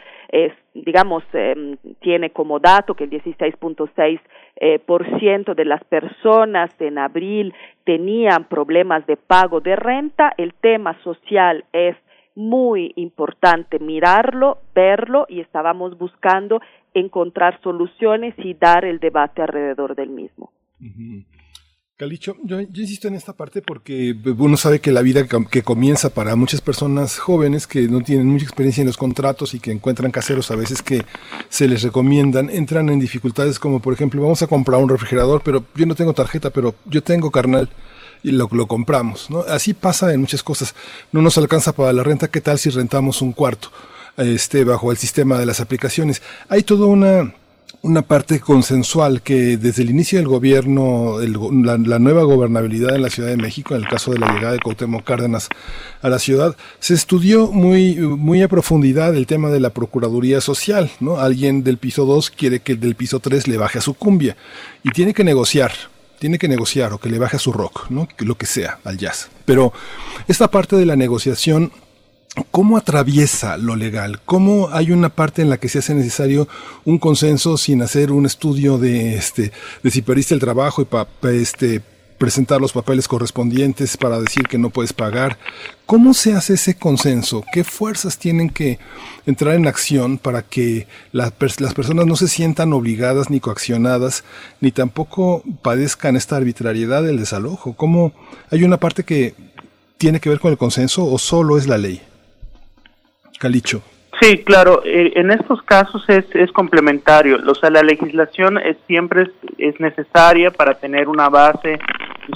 digamos, 0.73 1.23
eh, 1.33 1.77
tiene 1.99 2.29
como 2.31 2.59
dato 2.59 2.95
que 2.95 3.03
el 3.03 3.09
16.6 3.09 4.19
eh, 4.55 4.79
por 4.79 5.19
ciento 5.19 5.55
de 5.55 5.65
las 5.65 5.83
personas 5.85 6.69
en 6.79 6.97
abril 6.97 7.53
tenían 7.83 8.45
problemas 8.45 9.05
de 9.07 9.17
pago 9.17 9.59
de 9.59 9.75
renta. 9.75 10.33
El 10.37 10.53
tema 10.53 10.97
social 11.03 11.65
es 11.73 11.95
muy 12.35 12.93
importante 12.95 13.79
mirarlo, 13.79 14.59
verlo 14.73 15.25
y 15.27 15.41
estábamos 15.41 15.97
buscando 15.97 16.61
encontrar 16.93 17.59
soluciones 17.61 18.33
y 18.37 18.53
dar 18.53 18.85
el 18.85 18.99
debate 18.99 19.41
alrededor 19.41 19.95
del 19.95 20.09
mismo. 20.09 20.51
Calicho, 22.01 22.35
yo, 22.43 22.59
yo, 22.61 22.81
insisto 22.81 23.07
en 23.07 23.13
esta 23.13 23.33
parte 23.33 23.61
porque 23.61 24.15
uno 24.39 24.57
sabe 24.57 24.79
que 24.79 24.91
la 24.91 25.03
vida 25.03 25.27
que 25.27 25.61
comienza 25.61 26.09
para 26.09 26.35
muchas 26.35 26.59
personas 26.59 27.19
jóvenes 27.19 27.67
que 27.67 27.81
no 27.81 28.01
tienen 28.01 28.25
mucha 28.25 28.45
experiencia 28.45 28.81
en 28.81 28.87
los 28.87 28.97
contratos 28.97 29.53
y 29.53 29.59
que 29.59 29.71
encuentran 29.71 30.09
caseros 30.09 30.49
a 30.49 30.55
veces 30.55 30.81
que 30.81 31.05
se 31.49 31.67
les 31.67 31.83
recomiendan, 31.83 32.49
entran 32.49 32.89
en 32.89 32.99
dificultades 32.99 33.59
como 33.59 33.83
por 33.83 33.93
ejemplo 33.93 34.19
vamos 34.19 34.41
a 34.41 34.47
comprar 34.47 34.81
un 34.81 34.89
refrigerador, 34.89 35.43
pero 35.45 35.63
yo 35.75 35.85
no 35.85 35.93
tengo 35.93 36.13
tarjeta, 36.13 36.49
pero 36.49 36.73
yo 36.85 37.03
tengo 37.03 37.29
carnal 37.29 37.69
y 38.23 38.31
lo, 38.31 38.49
lo 38.51 38.65
compramos. 38.65 39.29
¿no? 39.29 39.41
Así 39.41 39.75
pasa 39.75 40.11
en 40.11 40.21
muchas 40.21 40.41
cosas. 40.41 40.73
No 41.11 41.21
nos 41.21 41.37
alcanza 41.37 41.71
para 41.71 41.93
la 41.93 42.01
renta, 42.01 42.29
¿qué 42.29 42.41
tal 42.41 42.57
si 42.57 42.71
rentamos 42.71 43.21
un 43.21 43.31
cuarto? 43.31 43.71
Este, 44.17 44.63
bajo 44.63 44.91
el 44.91 44.97
sistema 44.97 45.37
de 45.37 45.45
las 45.45 45.59
aplicaciones. 45.59 46.23
Hay 46.49 46.63
toda 46.63 46.87
una 46.87 47.31
una 47.83 48.03
parte 48.03 48.39
consensual 48.39 49.23
que 49.23 49.57
desde 49.57 49.81
el 49.81 49.89
inicio 49.89 50.19
del 50.19 50.27
gobierno, 50.27 51.19
el, 51.19 51.33
la, 51.65 51.77
la, 51.77 51.97
nueva 51.97 52.23
gobernabilidad 52.23 52.95
en 52.95 53.01
la 53.01 53.09
Ciudad 53.09 53.29
de 53.29 53.37
México, 53.37 53.73
en 53.73 53.81
el 53.81 53.87
caso 53.87 54.11
de 54.11 54.19
la 54.19 54.31
llegada 54.31 54.53
de 54.53 54.59
Cuauhtémoc 54.59 55.03
Cárdenas 55.03 55.49
a 56.01 56.09
la 56.09 56.19
ciudad, 56.19 56.55
se 56.79 56.93
estudió 56.93 57.47
muy, 57.47 57.95
muy 57.95 58.43
a 58.43 58.47
profundidad 58.47 59.15
el 59.15 59.25
tema 59.25 59.49
de 59.49 59.59
la 59.59 59.71
Procuraduría 59.71 60.41
Social, 60.41 60.91
¿no? 60.99 61.17
Alguien 61.19 61.63
del 61.63 61.77
piso 61.77 62.05
2 62.05 62.29
quiere 62.29 62.59
que 62.59 62.73
el 62.73 62.79
del 62.79 62.95
piso 62.95 63.19
3 63.19 63.47
le 63.47 63.57
baje 63.57 63.79
a 63.79 63.81
su 63.81 63.95
cumbia 63.95 64.37
y 64.83 64.91
tiene 64.91 65.15
que 65.15 65.23
negociar, 65.23 65.71
tiene 66.19 66.37
que 66.37 66.47
negociar 66.47 66.93
o 66.93 66.99
que 66.99 67.09
le 67.09 67.17
baje 67.17 67.37
a 67.37 67.39
su 67.39 67.51
rock, 67.51 67.89
¿no? 67.89 68.07
Lo 68.19 68.35
que 68.35 68.45
sea, 68.45 68.77
al 68.83 68.99
jazz. 68.99 69.29
Pero 69.45 69.73
esta 70.27 70.51
parte 70.51 70.75
de 70.75 70.85
la 70.85 70.95
negociación 70.95 71.71
¿Cómo 72.49 72.77
atraviesa 72.77 73.57
lo 73.57 73.75
legal? 73.75 74.21
¿Cómo 74.23 74.69
hay 74.71 74.91
una 74.91 75.09
parte 75.09 75.41
en 75.41 75.49
la 75.49 75.57
que 75.57 75.67
se 75.67 75.79
hace 75.79 75.93
necesario 75.93 76.47
un 76.85 76.97
consenso 76.97 77.57
sin 77.57 77.81
hacer 77.81 78.11
un 78.11 78.25
estudio 78.25 78.77
de, 78.77 79.15
este, 79.15 79.51
de 79.83 79.91
si 79.91 80.01
perdiste 80.01 80.33
el 80.33 80.39
trabajo 80.39 80.81
y 80.81 80.85
pa, 80.85 81.07
este, 81.23 81.81
presentar 82.17 82.61
los 82.61 82.71
papeles 82.71 83.09
correspondientes 83.09 83.97
para 83.97 84.21
decir 84.21 84.47
que 84.47 84.57
no 84.57 84.69
puedes 84.69 84.93
pagar? 84.93 85.39
¿Cómo 85.85 86.13
se 86.13 86.33
hace 86.33 86.53
ese 86.53 86.75
consenso? 86.75 87.43
¿Qué 87.51 87.65
fuerzas 87.65 88.17
tienen 88.17 88.49
que 88.49 88.79
entrar 89.25 89.55
en 89.55 89.67
acción 89.67 90.17
para 90.17 90.41
que 90.41 90.87
la, 91.11 91.33
las 91.57 91.73
personas 91.73 92.05
no 92.05 92.15
se 92.15 92.29
sientan 92.29 92.71
obligadas 92.71 93.29
ni 93.29 93.41
coaccionadas, 93.41 94.23
ni 94.61 94.71
tampoco 94.71 95.43
padezcan 95.61 96.15
esta 96.15 96.37
arbitrariedad 96.37 97.03
del 97.03 97.19
desalojo? 97.19 97.73
¿Cómo 97.73 98.13
hay 98.51 98.63
una 98.63 98.77
parte 98.77 99.03
que 99.03 99.35
tiene 99.97 100.21
que 100.21 100.29
ver 100.29 100.39
con 100.39 100.51
el 100.51 100.57
consenso 100.57 101.05
o 101.05 101.19
solo 101.19 101.57
es 101.57 101.67
la 101.67 101.77
ley? 101.77 102.01
Calicho. 103.41 103.81
Sí, 104.21 104.43
claro. 104.43 104.83
Eh, 104.85 105.13
en 105.15 105.31
estos 105.31 105.63
casos 105.63 106.03
es, 106.07 106.25
es 106.35 106.51
complementario. 106.51 107.39
O 107.47 107.55
sea, 107.55 107.71
la 107.71 107.81
legislación 107.81 108.59
es, 108.59 108.77
siempre 108.85 109.23
es, 109.23 109.29
es, 109.57 109.79
necesaria 109.79 110.51
para 110.51 110.75
tener 110.75 111.09
una 111.09 111.27
base 111.27 111.79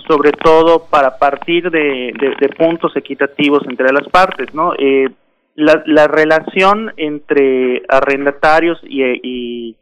sobre 0.08 0.32
todo 0.32 0.88
para 0.90 1.20
partir 1.20 1.70
de, 1.70 2.12
puntos 2.58 2.96
equitativos 2.96 3.62
entre 3.70 3.94
las 3.94 4.08
partes, 4.10 4.52
¿no? 4.56 4.74
Eh, 4.80 5.10
la, 5.54 5.84
la, 5.86 6.08
relación 6.08 6.92
entre 6.98 7.84
arrendatarios 7.88 8.80
y, 8.84 9.04
y, 9.04 9.76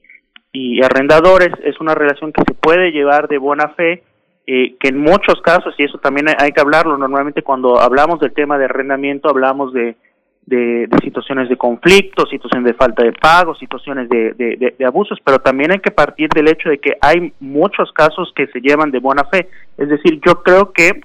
y, 0.52 0.84
arrendadores 0.84 1.52
es 1.64 1.80
una 1.80 1.95
relación 1.95 2.34
que 2.34 2.43
se 2.45 2.53
puede 2.53 2.92
llevar 2.92 3.30
de 3.30 3.38
buena 3.38 3.69
fe, 3.69 4.03
eh, 4.45 4.76
que 4.77 4.90
en 4.90 4.98
muchos 4.98 5.42
casos, 5.42 5.74
y 5.77 5.85
eso 5.85 5.98
también 6.00 6.27
hay 6.38 6.52
que 6.52 6.61
hablarlo, 6.61 6.98
normalmente 6.98 7.42
cuando 7.43 7.80
hablamos 7.80 8.19
del 8.19 8.34
tema 8.34 8.58
de 8.58 8.66
arrendamiento 8.66 9.30
hablamos 9.30 9.72
de 9.74 9.95
de, 10.46 10.88
situaciones 11.04 11.50
de 11.50 11.58
conflicto, 11.58 12.26
situaciones 12.26 12.66
de 12.66 12.74
falta 12.74 13.04
de 13.04 13.14
pago, 13.14 13.56
situaciones 13.56 14.10
de, 14.10 14.34
de, 14.34 14.76
de, 14.78 14.86
abusos, 14.86 15.20
pero 15.24 15.40
también 15.40 15.72
hay 15.72 15.80
que 15.80 15.92
partir 15.92 16.30
del 16.30 16.50
hecho 16.50 16.70
de 16.70 16.80
que 16.80 16.98
hay 17.02 17.34
muchos 17.40 17.92
casos 17.94 18.32
que 18.36 18.48
se 18.48 18.60
llevan 18.60 18.92
de 18.92 19.00
buena 19.00 19.24
fe. 19.26 19.50
Es 19.78 19.90
decir, 19.90 20.20
yo 20.26 20.44
creo 20.44 20.72
que 20.72 21.02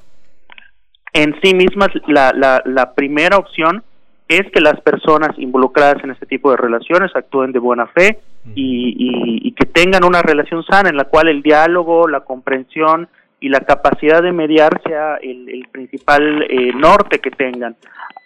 en 1.12 1.34
sí 1.42 1.55
mismas 1.55 1.89
la, 2.07 2.33
la, 2.34 2.62
la 2.65 2.94
primera 2.94 3.36
opción 3.36 3.83
es 4.28 4.42
que 4.52 4.60
las 4.60 4.78
personas 4.83 5.31
involucradas 5.39 6.05
en 6.05 6.10
este 6.10 6.26
tipo 6.26 6.50
de 6.50 6.58
relaciones 6.58 7.15
actúen 7.15 7.52
de 7.52 7.58
buena 7.58 7.86
fe 7.86 8.18
y 8.55 9.52
que 9.52 9.67
tengan 9.67 10.05
una 10.05 10.23
relación 10.23 10.62
sana 10.65 10.89
en 10.89 10.97
la 10.97 11.05
cual 11.05 11.28
el 11.28 11.42
diálogo, 11.42 12.08
la 12.08 12.20
comprensión 12.20 13.08
y 13.41 13.49
la 13.49 13.60
capacidad 13.60 14.23
de 14.23 14.33
mediar 14.33 14.81
sea 14.84 15.17
el, 15.17 15.49
el 15.49 15.68
principal 15.68 16.42
eh, 16.42 16.73
norte 16.75 17.20
que 17.20 17.31
tengan. 17.31 17.76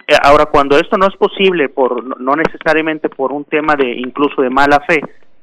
Eh, 0.07 0.17
ahora, 0.23 0.47
cuando 0.47 0.77
esto 0.77 0.97
no 0.97 1.07
es 1.07 1.17
posible, 1.17 1.69
por 1.69 2.21
no 2.21 2.35
necesariamente 2.37 3.09
por 3.09 3.33
un 3.33 3.45
tema 3.45 3.77
de 3.77 3.93
incluso 3.93 4.43
de 4.43 4.51
mala 4.51 4.81
fe, 4.87 5.01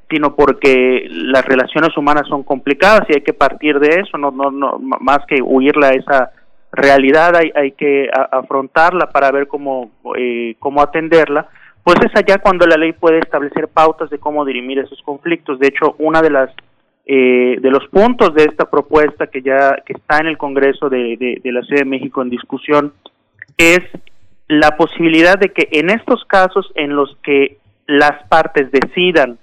sino 0.10 0.36
porque 0.36 1.08
las 1.10 1.46
relaciones 1.46 1.96
humanas 1.96 2.28
son 2.28 2.44
complicadas 2.44 3.02
y 3.10 3.14
hay 3.14 3.22
que 3.22 3.34
partir 3.34 3.80
de 3.80 4.02
eso, 4.02 4.18
no, 4.18 4.32
no, 4.32 4.52
no 4.52 4.80
más 4.80 5.20
que 5.28 5.42
huirle 5.42 5.86
a 5.86 5.92
esa 5.92 6.32
realidad, 6.72 7.36
hay, 7.36 7.52
hay 7.56 7.72
que 7.72 8.10
afrontarla 8.32 9.12
para 9.12 9.32
ver 9.32 9.48
cómo, 9.48 9.92
eh, 10.18 10.56
cómo 10.60 10.82
atenderla, 10.82 11.48
pues 11.84 11.98
es 12.04 12.16
allá 12.16 12.40
cuando 12.40 12.66
la 12.66 12.78
ley 12.78 12.94
puede 12.94 13.20
establecer 13.20 13.68
pautas 13.68 14.10
de 14.10 14.20
cómo 14.20 14.46
dirimir 14.46 14.80
esos 14.80 15.02
conflictos. 15.04 15.60
De 15.60 15.68
hecho, 15.68 15.96
una 16.00 16.22
de 16.22 16.30
las 16.30 16.50
eh, 17.06 17.58
de 17.60 17.72
los 17.72 17.88
puntos 17.88 18.36
de 18.36 18.44
esta 18.44 18.70
propuesta 18.70 19.28
que 19.28 19.42
ya 19.42 19.78
que 19.84 19.94
está 19.94 20.20
en 20.20 20.28
el 20.28 20.38
Congreso 20.38 20.90
de, 20.90 21.40
de 21.42 21.52
la 21.52 21.64
Ciudad 21.64 21.82
de 21.82 21.90
México 21.90 22.22
en 22.22 22.30
discusión 22.30 22.94
es 23.58 23.80
la 24.50 24.76
posibilidad 24.76 25.38
de 25.38 25.50
que 25.50 25.70
en 25.72 25.92
estos 25.92 26.26
casos 26.26 26.70
en 26.76 26.96
los 26.96 27.16
que 27.24 27.58
las 27.86 28.24
partes 28.28 28.72
decidan 28.72 29.38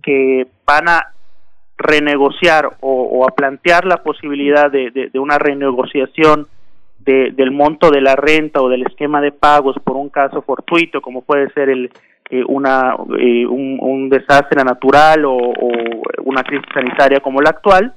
que 0.00 0.46
van 0.64 0.88
a 0.88 1.08
renegociar 1.76 2.70
o, 2.80 3.26
a 3.28 3.34
plantear 3.34 3.84
la 3.84 4.02
posibilidad 4.04 4.70
de, 4.70 5.10
una 5.14 5.38
renegociación 5.38 6.46
de, 7.00 7.32
del 7.32 7.50
monto 7.50 7.90
de 7.90 8.00
la 8.00 8.14
renta 8.14 8.62
o 8.62 8.68
del 8.68 8.86
esquema 8.86 9.20
de 9.20 9.32
pagos 9.32 9.76
por 9.82 9.96
un 9.96 10.08
caso 10.08 10.40
fortuito 10.42 11.02
como 11.02 11.22
puede 11.22 11.50
ser 11.50 11.68
el 11.68 11.90
eh, 12.30 12.42
una 12.46 12.94
eh, 13.18 13.44
un, 13.44 13.78
un, 13.80 14.08
desastre 14.08 14.62
natural 14.64 15.24
o, 15.24 15.34
o 15.34 15.70
una 16.22 16.44
crisis 16.44 16.66
sanitaria 16.72 17.18
como 17.18 17.42
la 17.42 17.50
actual 17.50 17.92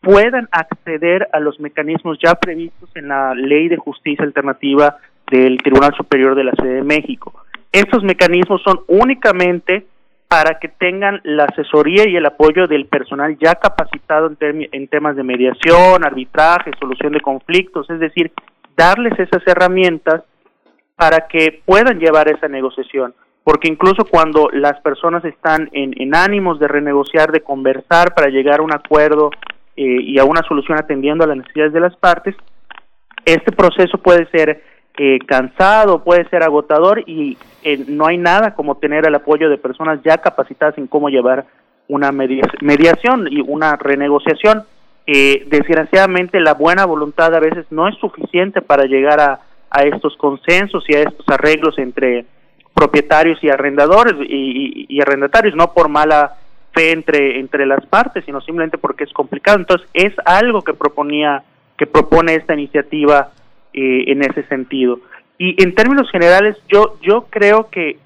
puedan 0.00 0.48
acceder 0.52 1.28
a 1.32 1.40
los 1.40 1.58
mecanismos 1.60 2.18
ya 2.22 2.36
previstos 2.36 2.88
en 2.94 3.08
la 3.08 3.34
ley 3.34 3.68
de 3.68 3.76
justicia 3.76 4.24
alternativa 4.24 4.96
del 5.32 5.56
Tribunal 5.62 5.94
Superior 5.96 6.34
de 6.34 6.44
la 6.44 6.52
Ciudad 6.52 6.74
de 6.74 6.82
México. 6.82 7.32
Estos 7.72 8.04
mecanismos 8.04 8.60
son 8.62 8.80
únicamente 8.86 9.86
para 10.28 10.58
que 10.58 10.68
tengan 10.68 11.20
la 11.24 11.44
asesoría 11.44 12.08
y 12.08 12.16
el 12.16 12.26
apoyo 12.26 12.66
del 12.66 12.86
personal 12.86 13.36
ya 13.40 13.54
capacitado 13.54 14.30
en, 14.40 14.88
temas 14.88 15.16
de 15.16 15.22
mediación, 15.22 16.04
arbitraje, 16.04 16.70
solución 16.78 17.12
de 17.12 17.20
conflictos, 17.20 17.88
es 17.90 17.98
decir, 17.98 18.30
darles 18.76 19.18
esas 19.18 19.42
herramientas 19.46 20.22
para 20.96 21.26
que 21.28 21.62
puedan 21.64 21.98
llevar 21.98 22.28
esa 22.28 22.48
negociación. 22.48 23.14
Porque 23.44 23.68
incluso 23.68 24.04
cuando 24.04 24.48
las 24.52 24.80
personas 24.80 25.24
están 25.24 25.68
en, 25.72 25.94
en 26.00 26.14
ánimos 26.14 26.60
de 26.60 26.68
renegociar, 26.68 27.32
de 27.32 27.40
conversar 27.40 28.14
para 28.14 28.28
llegar 28.28 28.60
a 28.60 28.62
un 28.62 28.72
acuerdo 28.72 29.30
eh, 29.76 30.00
y 30.00 30.18
a 30.18 30.24
una 30.24 30.42
solución 30.42 30.78
atendiendo 30.78 31.24
a 31.24 31.26
las 31.26 31.38
necesidades 31.38 31.72
de 31.72 31.80
las 31.80 31.96
partes, 31.96 32.36
este 33.24 33.52
proceso 33.52 33.98
puede 33.98 34.26
ser 34.30 34.71
cansado, 35.26 36.04
puede 36.04 36.28
ser 36.28 36.42
agotador 36.42 37.02
y 37.06 37.36
eh, 37.62 37.84
no 37.88 38.06
hay 38.06 38.18
nada 38.18 38.54
como 38.54 38.76
tener 38.76 39.06
el 39.06 39.14
apoyo 39.14 39.48
de 39.48 39.58
personas 39.58 40.00
ya 40.04 40.18
capacitadas 40.18 40.76
en 40.78 40.86
cómo 40.86 41.08
llevar 41.08 41.46
una 41.88 42.12
mediación 42.12 43.28
y 43.30 43.40
una 43.40 43.76
renegociación. 43.76 44.64
Eh, 45.06 45.46
desgraciadamente 45.48 46.40
la 46.40 46.54
buena 46.54 46.84
voluntad 46.84 47.34
a 47.34 47.40
veces 47.40 47.66
no 47.70 47.88
es 47.88 47.96
suficiente 47.96 48.62
para 48.62 48.84
llegar 48.84 49.20
a, 49.20 49.40
estos 49.84 50.14
consensos 50.18 50.84
y 50.86 50.94
a 50.94 51.00
estos 51.00 51.26
arreglos 51.28 51.78
entre 51.78 52.26
propietarios 52.74 53.42
y 53.42 53.48
arrendadores 53.48 54.14
y, 54.20 54.84
y 54.86 55.00
arrendatarios, 55.00 55.54
no 55.56 55.72
por 55.72 55.88
mala 55.88 56.34
fe 56.74 56.92
entre, 56.92 57.40
entre 57.40 57.64
las 57.64 57.84
partes, 57.86 58.22
sino 58.26 58.42
simplemente 58.42 58.76
porque 58.76 59.04
es 59.04 59.12
complicado. 59.14 59.58
Entonces, 59.58 59.88
es 59.94 60.12
algo 60.26 60.60
que 60.60 60.74
proponía, 60.74 61.42
que 61.78 61.86
propone 61.86 62.34
esta 62.34 62.52
iniciativa 62.52 63.30
eh, 63.72 64.04
en 64.08 64.22
ese 64.22 64.42
sentido. 64.44 65.00
Y 65.38 65.60
en 65.62 65.74
términos 65.74 66.10
generales, 66.10 66.56
yo, 66.68 66.98
yo 67.02 67.26
creo 67.30 67.68
que 67.70 67.98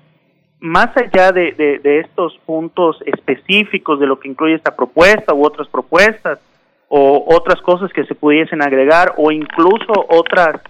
más 0.60 0.96
allá 0.96 1.32
de, 1.32 1.52
de, 1.52 2.00
estos 2.00 2.38
puntos 2.46 2.96
específicos 3.04 4.00
de 4.00 4.06
lo 4.06 4.18
que 4.18 4.28
incluye 4.28 4.54
esta 4.54 4.74
propuesta 4.74 5.34
u 5.34 5.44
otras 5.44 5.68
propuestas 5.68 6.38
o 6.88 7.24
otras 7.28 7.60
cosas 7.60 7.92
que 7.92 8.04
se 8.04 8.14
pudiesen 8.14 8.62
agregar 8.62 9.14
o 9.16 9.30
incluso 9.30 9.92
otras 10.08 10.60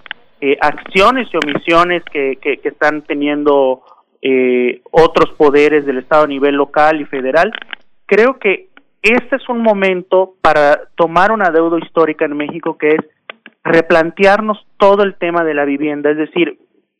eh, 0.40 0.56
acciones 0.60 1.28
y 1.32 1.36
omisiones 1.36 2.02
que, 2.12 2.36
que, 2.42 2.60
están 2.68 3.02
teniendo 3.02 3.82
eh, 4.22 4.82
otros 4.90 5.30
poderes 5.36 5.86
del 5.86 5.98
Estado 5.98 6.24
a 6.24 6.28
nivel 6.28 6.56
local 6.56 7.00
y 7.00 7.04
federal, 7.04 7.52
creo 8.06 8.38
que 8.38 8.68
este 9.02 9.36
es 9.36 9.48
un 9.48 9.62
momento 9.62 10.34
para 10.40 10.80
tomar 10.96 11.30
una 11.30 11.50
deuda 11.50 11.78
histórica 11.78 12.24
en 12.24 12.36
México 12.36 12.76
que 12.76 12.88
es 12.88 13.15
replantearnos 13.66 14.66
todo 14.78 15.02
el 15.02 15.14
tema 15.14 15.44
de 15.44 15.54
la 15.54 15.64
vivienda, 15.64 16.10
es 16.10 16.16
decir, 16.16 16.58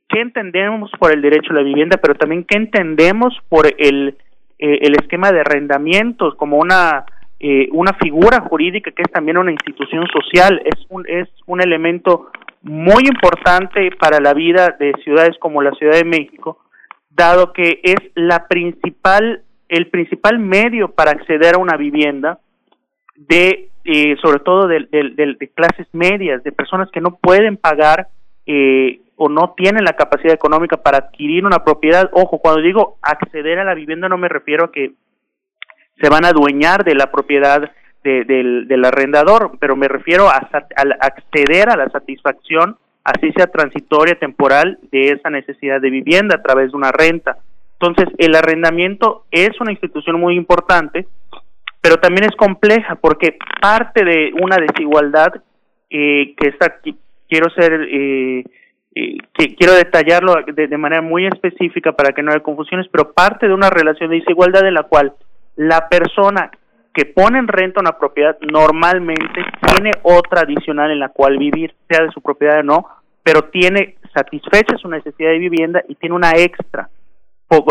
qué 0.09 0.21
entendemos 0.21 0.91
por 0.99 1.13
el 1.13 1.23
derecho 1.23 1.53
a 1.53 1.57
la 1.57 1.63
vivienda, 1.63 1.99
pero 2.01 2.15
también 2.15 2.45
qué 2.45 2.57
entendemos 2.57 3.35
por 3.49 3.67
el, 3.79 4.17
eh, 4.59 4.79
el 4.83 4.95
esquema 4.95 5.33
de 5.33 5.41
arrendamientos 5.41 6.35
como 6.37 6.59
una 6.59 7.07
eh, 7.39 7.69
una 7.73 7.93
figura 7.93 8.41
jurídica 8.41 8.91
que 8.93 9.03
es 9.03 9.13
también 9.13 9.37
una 9.37 9.53
institución 9.53 10.07
social, 10.07 10.63
es 10.65 10.87
un, 10.89 11.05
es 11.07 11.29
un 11.45 11.61
elemento 11.61 12.31
muy 12.63 13.05
importante 13.05 13.91
para 14.01 14.21
la 14.21 14.33
vida 14.33 14.75
de 14.81 14.95
ciudades 15.05 15.37
como 15.39 15.61
la 15.61 15.73
Ciudad 15.73 15.97
de 15.97 16.05
México, 16.05 16.61
dado 17.11 17.53
que 17.53 17.81
es 17.83 17.97
la 18.15 18.49
principal, 18.49 19.43
el 19.69 19.89
principal 19.89 20.39
medio 20.39 20.93
para 20.93 21.11
acceder 21.11 21.57
a 21.57 21.59
una 21.59 21.77
vivienda 21.77 22.39
de, 23.17 23.69
eh, 23.87 24.17
sobre 24.21 24.41
todo 24.41 24.67
de, 24.67 24.87
de, 24.91 25.51
clases 25.55 25.87
medias, 25.93 26.43
de 26.43 26.53
personas 26.53 26.91
que 26.91 27.01
no 27.01 27.17
pueden 27.17 27.57
pagar 27.57 28.09
eh, 28.47 29.01
o 29.17 29.29
no 29.29 29.55
tienen 29.57 29.85
la 29.85 29.95
capacidad 29.95 30.35
económica 30.35 30.77
para 30.77 30.99
adquirir 30.99 31.47
una 31.47 31.65
propiedad. 31.65 32.11
Ojo, 32.13 32.39
cuando 32.39 32.61
digo 32.61 32.99
acceder 33.01 33.59
a 33.59 33.65
la 33.65 33.75
vivienda 33.75 34.09
no 34.09 34.19
me 34.19 34.29
refiero 34.29 34.65
a 34.65 34.73
que 34.73 34.93
se 36.01 36.09
van 36.09 36.25
a 36.25 36.29
adueñar 36.29 36.85
de 36.85 36.95
la 36.95 37.11
propiedad 37.11 37.71
del, 38.03 38.85
arrendador, 38.85 39.53
pero 39.59 39.75
me 39.75 39.89
refiero 39.89 40.29
a, 40.29 40.49
acceder 41.01 41.69
a 41.69 41.77
la 41.77 41.89
satisfacción, 41.91 42.77
así 43.03 43.33
sea 43.33 43.47
transitoria, 43.47 44.17
temporal, 44.19 44.79
de 44.93 45.09
esa 45.09 45.31
necesidad 45.31 45.81
de 45.81 45.91
vivienda 45.91 46.37
a 46.37 46.43
través 46.43 46.71
de 46.71 46.77
una 46.77 46.93
renta. 46.93 47.39
Entonces, 47.81 48.09
el 48.19 48.35
arrendamiento 48.35 49.25
es 49.31 49.61
una 49.61 49.73
institución 49.73 50.21
muy 50.21 50.37
importante, 50.37 51.07
pero 51.87 51.99
también 51.99 52.25
es 52.25 52.35
compleja 52.35 52.97
porque 52.97 53.39
parte 53.63 54.05
de 54.05 54.33
una 54.43 54.57
desigualdad 54.57 55.33
eh, 55.89 56.35
que 56.37 56.49
está, 56.49 56.81
quiero 57.29 57.49
ser, 57.51 57.75
eh, 57.75 58.45
eh, 58.93 59.19
que 59.33 59.55
quiero 59.55 59.75
detallarlo 59.75 60.35
de, 60.53 60.67
de, 60.67 60.77
manera 60.79 61.01
muy 61.01 61.29
específica 61.29 61.93
para 61.93 62.13
que 62.13 62.25
no 62.25 62.33
haya 62.33 62.43
confusiones, 62.43 62.89
pero 62.91 63.13
parte 63.13 63.47
de 63.47 63.55
una 63.55 63.71
relación 63.71 64.11
de 64.11 64.17
desigualdad 64.17 64.67
en 64.67 64.75
la 64.75 64.83
cual 64.83 65.13
la 65.55 65.89
persona 65.89 66.51
que 66.93 67.05
pone 67.05 67.39
en 67.39 67.47
renta 67.47 67.79
una 67.79 67.97
propiedad 67.97 68.37
normalmente 68.41 69.45
tiene 69.73 69.93
otra 70.03 70.41
adicional 70.41 70.91
en 70.91 70.99
la 70.99 71.11
cual 71.11 71.39
vivir, 71.39 71.73
sea 71.89 72.05
de 72.05 72.11
su 72.11 72.21
propiedad 72.21 72.59
o 72.59 72.65
no, 72.65 72.87
pero 73.23 73.43
tiene 73.43 73.95
satisfecha 74.13 74.77
su 74.77 74.89
necesidad 74.89 75.31
de 75.31 75.39
vivienda 75.39 75.85
y 75.87 75.95
tiene 75.95 76.17
una 76.17 76.33
extra 76.33 76.89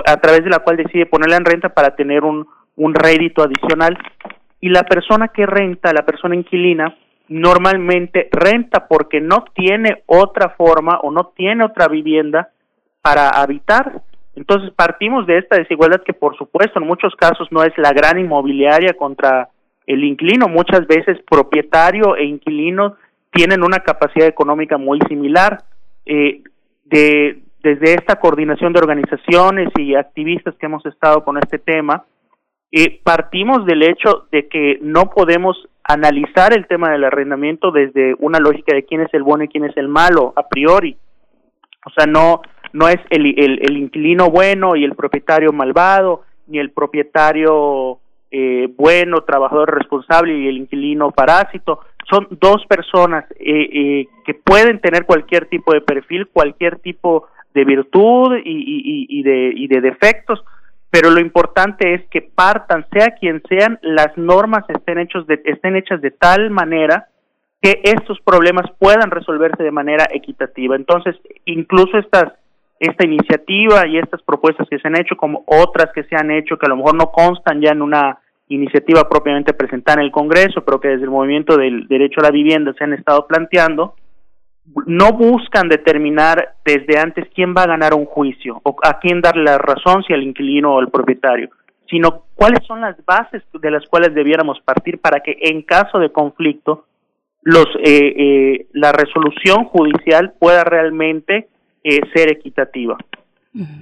a 0.08 0.18
través 0.22 0.46
de 0.46 0.52
la 0.52 0.60
cual 0.60 0.78
decide 0.78 1.06
ponerla 1.06 1.36
en 1.36 1.44
renta 1.44 1.68
para 1.68 1.98
tener 1.98 2.24
un, 2.24 2.48
un 2.78 2.94
rédito 2.94 3.44
adicional. 3.44 3.98
Y 4.62 4.70
la 4.70 4.84
persona 4.84 5.30
que 5.30 5.46
renta, 5.46 5.94
la 5.94 6.06
persona 6.06 6.36
inquilina, 6.36 6.96
normalmente 7.28 8.30
renta 8.32 8.88
porque 8.88 9.20
no 9.20 9.46
tiene 9.54 10.04
otra 10.06 10.50
forma 10.50 11.00
o 11.02 11.12
no 11.12 11.34
tiene 11.36 11.66
otra 11.66 11.88
vivienda 11.88 12.50
para 13.02 13.30
habitar 13.30 14.04
entonces 14.36 14.72
partimos 14.72 15.26
de 15.26 15.38
esta 15.38 15.58
desigualdad 15.58 16.04
que 16.04 16.14
por 16.14 16.38
supuesto 16.38 16.80
en 16.80 16.88
muchos 16.88 17.16
casos 17.16 17.48
no 17.52 17.64
es 17.64 17.74
la 17.78 17.94
gran 17.94 18.20
inmobiliaria 18.20 18.94
contra 18.94 19.50
el 19.88 20.04
inquilino, 20.04 20.48
muchas 20.48 20.86
veces 20.88 21.18
propietario 21.30 22.16
e 22.16 22.26
inquilino 22.26 22.96
tienen 23.32 23.64
una 23.64 23.80
capacidad 23.80 24.28
económica 24.28 24.78
muy 24.78 25.00
similar. 25.08 25.64
Eh, 26.06 26.42
de, 26.86 27.40
desde 27.64 27.96
esta 27.96 28.18
coordinación 28.18 28.74
de 28.74 28.80
organizaciones 28.80 29.70
y 29.78 29.96
activistas 29.96 30.54
que 30.56 30.68
hemos 30.68 30.86
estado 30.86 31.24
con 31.24 31.38
este 31.38 31.58
tema, 31.58 32.06
eh, 32.78 33.00
partimos 33.02 33.66
del 33.66 33.84
hecho 33.84 34.28
de 34.34 34.50
que 34.50 34.80
no 34.82 35.10
podemos 35.10 35.56
analizar 35.82 36.52
el 36.52 36.68
tema 36.68 36.92
del 36.92 37.06
arrendamiento 37.06 37.72
desde 37.72 38.16
una 38.20 38.38
lógica 38.38 38.76
de 38.76 38.84
quién 38.84 39.00
es 39.00 39.14
el 39.14 39.24
bueno 39.24 39.46
y 39.46 39.48
quién 39.48 39.64
es 39.64 39.78
el 39.78 39.88
malo 39.88 40.34
a 40.36 40.50
priori. 40.50 40.98
O 41.86 41.90
sea, 41.92 42.06
no, 42.06 42.42
no 42.74 42.90
es 42.90 42.98
el, 43.12 43.28
el, 43.40 43.78
inquilino 43.78 44.30
bueno 44.30 44.76
y 44.76 44.84
el 44.84 44.94
propietario 44.94 45.54
malvado, 45.54 46.24
ni 46.48 46.60
el 46.60 46.72
propietario 46.72 48.00
eh, 48.30 48.68
bueno, 48.76 49.22
trabajador 49.22 49.74
responsable 49.74 50.38
y 50.38 50.50
el 50.50 50.58
inquilino 50.58 51.12
parásito. 51.12 51.80
Son 52.10 52.28
dos 52.30 52.66
personas 52.68 53.24
eh, 53.40 53.70
eh, 53.72 54.08
que 54.26 54.34
pueden 54.34 54.82
tener 54.82 55.06
cualquier 55.06 55.46
tipo 55.46 55.72
de 55.72 55.80
perfil, 55.80 56.28
cualquier 56.28 56.80
tipo 56.80 57.30
de 57.54 57.64
virtud 57.64 58.36
y, 58.44 58.52
y, 58.52 59.08
y, 59.08 59.24
de, 59.24 59.54
y 59.56 59.68
de 59.68 59.80
defectos, 59.80 60.44
pero 60.96 61.10
lo 61.10 61.20
importante 61.20 61.94
es 61.94 62.08
que 62.10 62.22
partan, 62.22 62.86
sea 62.90 63.08
quien 63.20 63.44
sean, 63.50 63.78
las 63.82 64.18
normas 64.18 64.64
estén, 64.70 65.06
de, 65.28 65.42
estén 65.44 65.76
hechas 65.76 66.00
de 66.00 66.12
tal 66.12 66.52
manera 66.52 67.10
que 67.62 67.82
estos 67.84 68.22
problemas 68.22 68.72
puedan 68.80 69.12
resolverse 69.12 69.62
de 69.62 69.72
manera 69.72 70.08
equitativa. 70.10 70.78
Entonces, 70.78 71.18
incluso 71.44 71.98
estas 71.98 72.32
esta 72.80 73.06
iniciativa 73.06 73.86
y 73.88 73.98
estas 73.98 74.22
propuestas 74.22 74.70
que 74.70 74.80
se 74.80 74.88
han 74.88 74.98
hecho, 74.98 75.18
como 75.18 75.44
otras 75.48 75.92
que 75.94 76.04
se 76.06 76.16
han 76.16 76.32
hecho, 76.32 76.58
que 76.58 76.66
a 76.66 76.70
lo 76.70 76.78
mejor 76.78 76.96
no 76.96 77.12
constan 77.12 77.60
ya 77.60 77.72
en 77.72 77.82
una 77.82 78.18
iniciativa 78.48 79.10
propiamente 79.10 79.54
presentada 79.54 80.00
en 80.00 80.06
el 80.06 80.12
Congreso, 80.14 80.64
pero 80.64 80.80
que 80.80 80.88
desde 80.88 81.04
el 81.04 81.10
movimiento 81.10 81.58
del 81.58 81.90
derecho 81.90 82.22
a 82.22 82.24
la 82.24 82.32
vivienda 82.32 82.74
se 82.78 82.86
han 82.86 82.94
estado 82.94 83.28
planteando, 83.28 83.96
no 84.86 85.14
buscan 85.14 85.70
determinar 85.70 86.56
desde 86.66 87.00
antes 87.00 87.28
quién 87.34 87.54
va 87.56 87.64
a 87.64 87.68
ganar 87.68 87.94
un 87.94 88.06
juicio 88.06 88.60
o 88.64 88.76
a 88.84 89.00
quién 89.00 89.22
darle 89.22 89.44
la 89.44 89.58
razón, 89.58 90.04
si 90.04 90.14
al 90.14 90.24
inquilino 90.24 90.76
o 90.76 90.80
al 90.80 90.90
propietario, 90.90 91.50
sino 91.90 92.24
cuáles 92.36 92.66
son 92.66 92.82
las 92.82 92.96
bases 93.06 93.44
de 93.54 93.72
las 93.72 93.86
cuales 93.88 94.14
debiéramos 94.14 94.60
partir 94.62 95.00
para 95.00 95.22
que 95.22 95.38
en 95.42 95.62
caso 95.62 96.00
de 96.00 96.12
conflicto 96.12 96.86
los 97.44 97.68
eh, 97.84 98.14
eh, 98.18 98.68
la 98.74 98.92
resolución 98.92 99.66
judicial 99.66 100.34
pueda 100.40 100.64
realmente 100.64 101.48
eh, 101.84 102.00
ser 102.14 102.32
equitativa. 102.32 102.98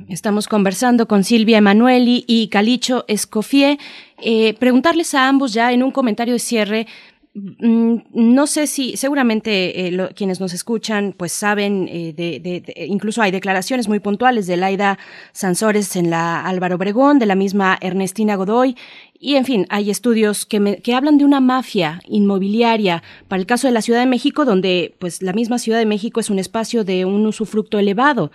Estamos 0.07 0.47
conversando 0.47 1.07
con 1.07 1.23
Silvia 1.23 1.57
Emanueli 1.57 2.25
y 2.27 2.47
Calicho 2.49 3.05
Escofié. 3.07 3.79
Eh, 4.21 4.53
preguntarles 4.59 5.15
a 5.15 5.27
ambos 5.27 5.51
ya 5.51 5.71
en 5.71 5.81
un 5.81 5.89
comentario 5.89 6.33
de 6.33 6.39
cierre 6.39 6.85
mm, 6.85 7.12
no 7.35 8.45
sé 8.45 8.67
si 8.67 8.95
seguramente 8.95 9.87
eh, 9.87 10.09
quienes 10.15 10.39
nos 10.39 10.53
escuchan 10.53 11.15
pues 11.17 11.31
saben 11.31 11.85
de, 11.85 12.85
incluso 12.87 13.23
hay 13.23 13.31
declaraciones 13.31 13.87
muy 13.87 13.99
puntuales 13.99 14.45
de 14.45 14.55
Laida 14.55 14.99
Sansores 15.31 15.95
en 15.95 16.11
la 16.11 16.45
Álvaro 16.45 16.75
Obregón 16.75 17.17
de 17.17 17.25
la 17.25 17.33
misma 17.33 17.77
Ernestina 17.81 18.35
Godoy 18.35 18.75
y 19.25 19.37
en 19.37 19.45
fin, 19.45 19.65
hay 19.69 19.89
estudios 19.89 20.45
que, 20.45 20.81
que 20.83 20.93
hablan 20.93 21.17
de 21.17 21.23
una 21.23 21.39
mafia 21.39 22.01
inmobiliaria 22.09 23.03
para 23.29 23.39
el 23.39 23.45
caso 23.45 23.67
de 23.67 23.73
la 23.73 23.81
Ciudad 23.81 24.01
de 24.01 24.05
México, 24.05 24.43
donde 24.43 24.95
pues 24.99 25.21
la 25.21 25.31
misma 25.31 25.59
Ciudad 25.59 25.79
de 25.79 25.85
México 25.85 26.19
es 26.19 26.29
un 26.29 26.39
espacio 26.39 26.83
de 26.83 27.05
un 27.05 27.25
usufructo 27.25 27.79
elevado. 27.79 28.31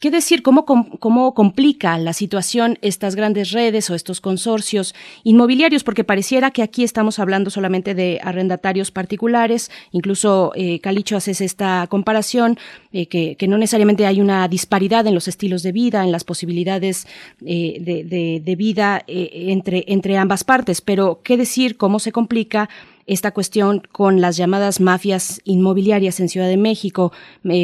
¿Qué 0.00 0.12
decir? 0.12 0.44
¿Cómo, 0.44 0.64
¿Cómo 0.64 1.34
complica 1.34 1.98
la 1.98 2.12
situación 2.12 2.78
estas 2.82 3.16
grandes 3.16 3.50
redes 3.50 3.90
o 3.90 3.96
estos 3.96 4.20
consorcios 4.20 4.94
inmobiliarios? 5.24 5.82
Porque 5.82 6.04
pareciera 6.04 6.52
que 6.52 6.62
aquí 6.62 6.84
estamos 6.84 7.18
hablando 7.18 7.50
solamente 7.50 7.96
de 7.96 8.20
arrendatarios 8.22 8.92
particulares. 8.92 9.72
Incluso 9.90 10.52
eh, 10.54 10.78
Calicho 10.78 11.16
hace 11.16 11.32
esta 11.32 11.84
comparación, 11.88 12.58
eh, 12.92 13.06
que, 13.06 13.36
no 13.48 13.58
necesariamente 13.58 14.06
hay 14.06 14.20
una 14.20 14.46
disparidad 14.46 15.04
en 15.08 15.14
los 15.14 15.26
estilos 15.26 15.64
de 15.64 15.72
vida, 15.72 16.04
en 16.04 16.12
las 16.12 16.22
posibilidades 16.22 17.08
eh, 17.44 17.78
de, 17.80 18.40
de, 18.40 18.56
vida 18.56 19.02
entre, 19.04 19.82
entre 19.88 20.16
ambas 20.16 20.44
partes. 20.44 20.80
Pero, 20.80 21.22
¿qué 21.24 21.36
decir? 21.36 21.76
¿Cómo 21.76 21.98
se 21.98 22.12
complica? 22.12 22.68
esta 23.08 23.30
cuestión 23.30 23.80
con 23.90 24.20
las 24.20 24.36
llamadas 24.36 24.80
mafias 24.80 25.40
inmobiliarias 25.44 26.20
en 26.20 26.28
Ciudad 26.28 26.46
de 26.46 26.58
México. 26.58 27.10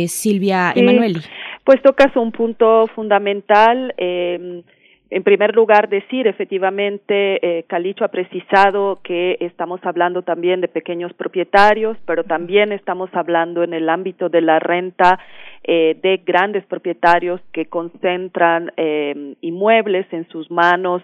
Silvia 0.09 0.73
Emanueli. 0.75 1.21
Pues 1.65 1.81
tocas 1.83 2.15
un 2.17 2.31
punto 2.31 2.87
fundamental. 2.95 3.95
Eh, 3.97 4.63
en 5.11 5.23
primer 5.23 5.55
lugar, 5.55 5.89
decir, 5.89 6.27
efectivamente, 6.27 7.39
eh, 7.41 7.63
Calicho 7.69 8.05
ha 8.05 8.09
precisado 8.09 8.99
que 9.03 9.37
estamos 9.41 9.81
hablando 9.85 10.23
también 10.23 10.61
de 10.61 10.69
pequeños 10.69 11.13
propietarios, 11.13 11.97
pero 12.05 12.25
también 12.25 12.73
estamos 12.73 13.11
hablando 13.15 13.63
en 13.63 13.75
el 13.75 13.89
ámbito 13.89 14.29
de 14.29 14.41
la 14.41 14.59
renta 14.59 15.19
eh, 15.63 15.97
de 16.03 16.19
grandes 16.27 16.65
propietarios 16.67 17.41
que 17.53 17.67
concentran 17.67 18.73
eh, 18.77 19.35
inmuebles 19.41 20.07
en 20.13 20.29
sus 20.29 20.51
manos 20.51 21.03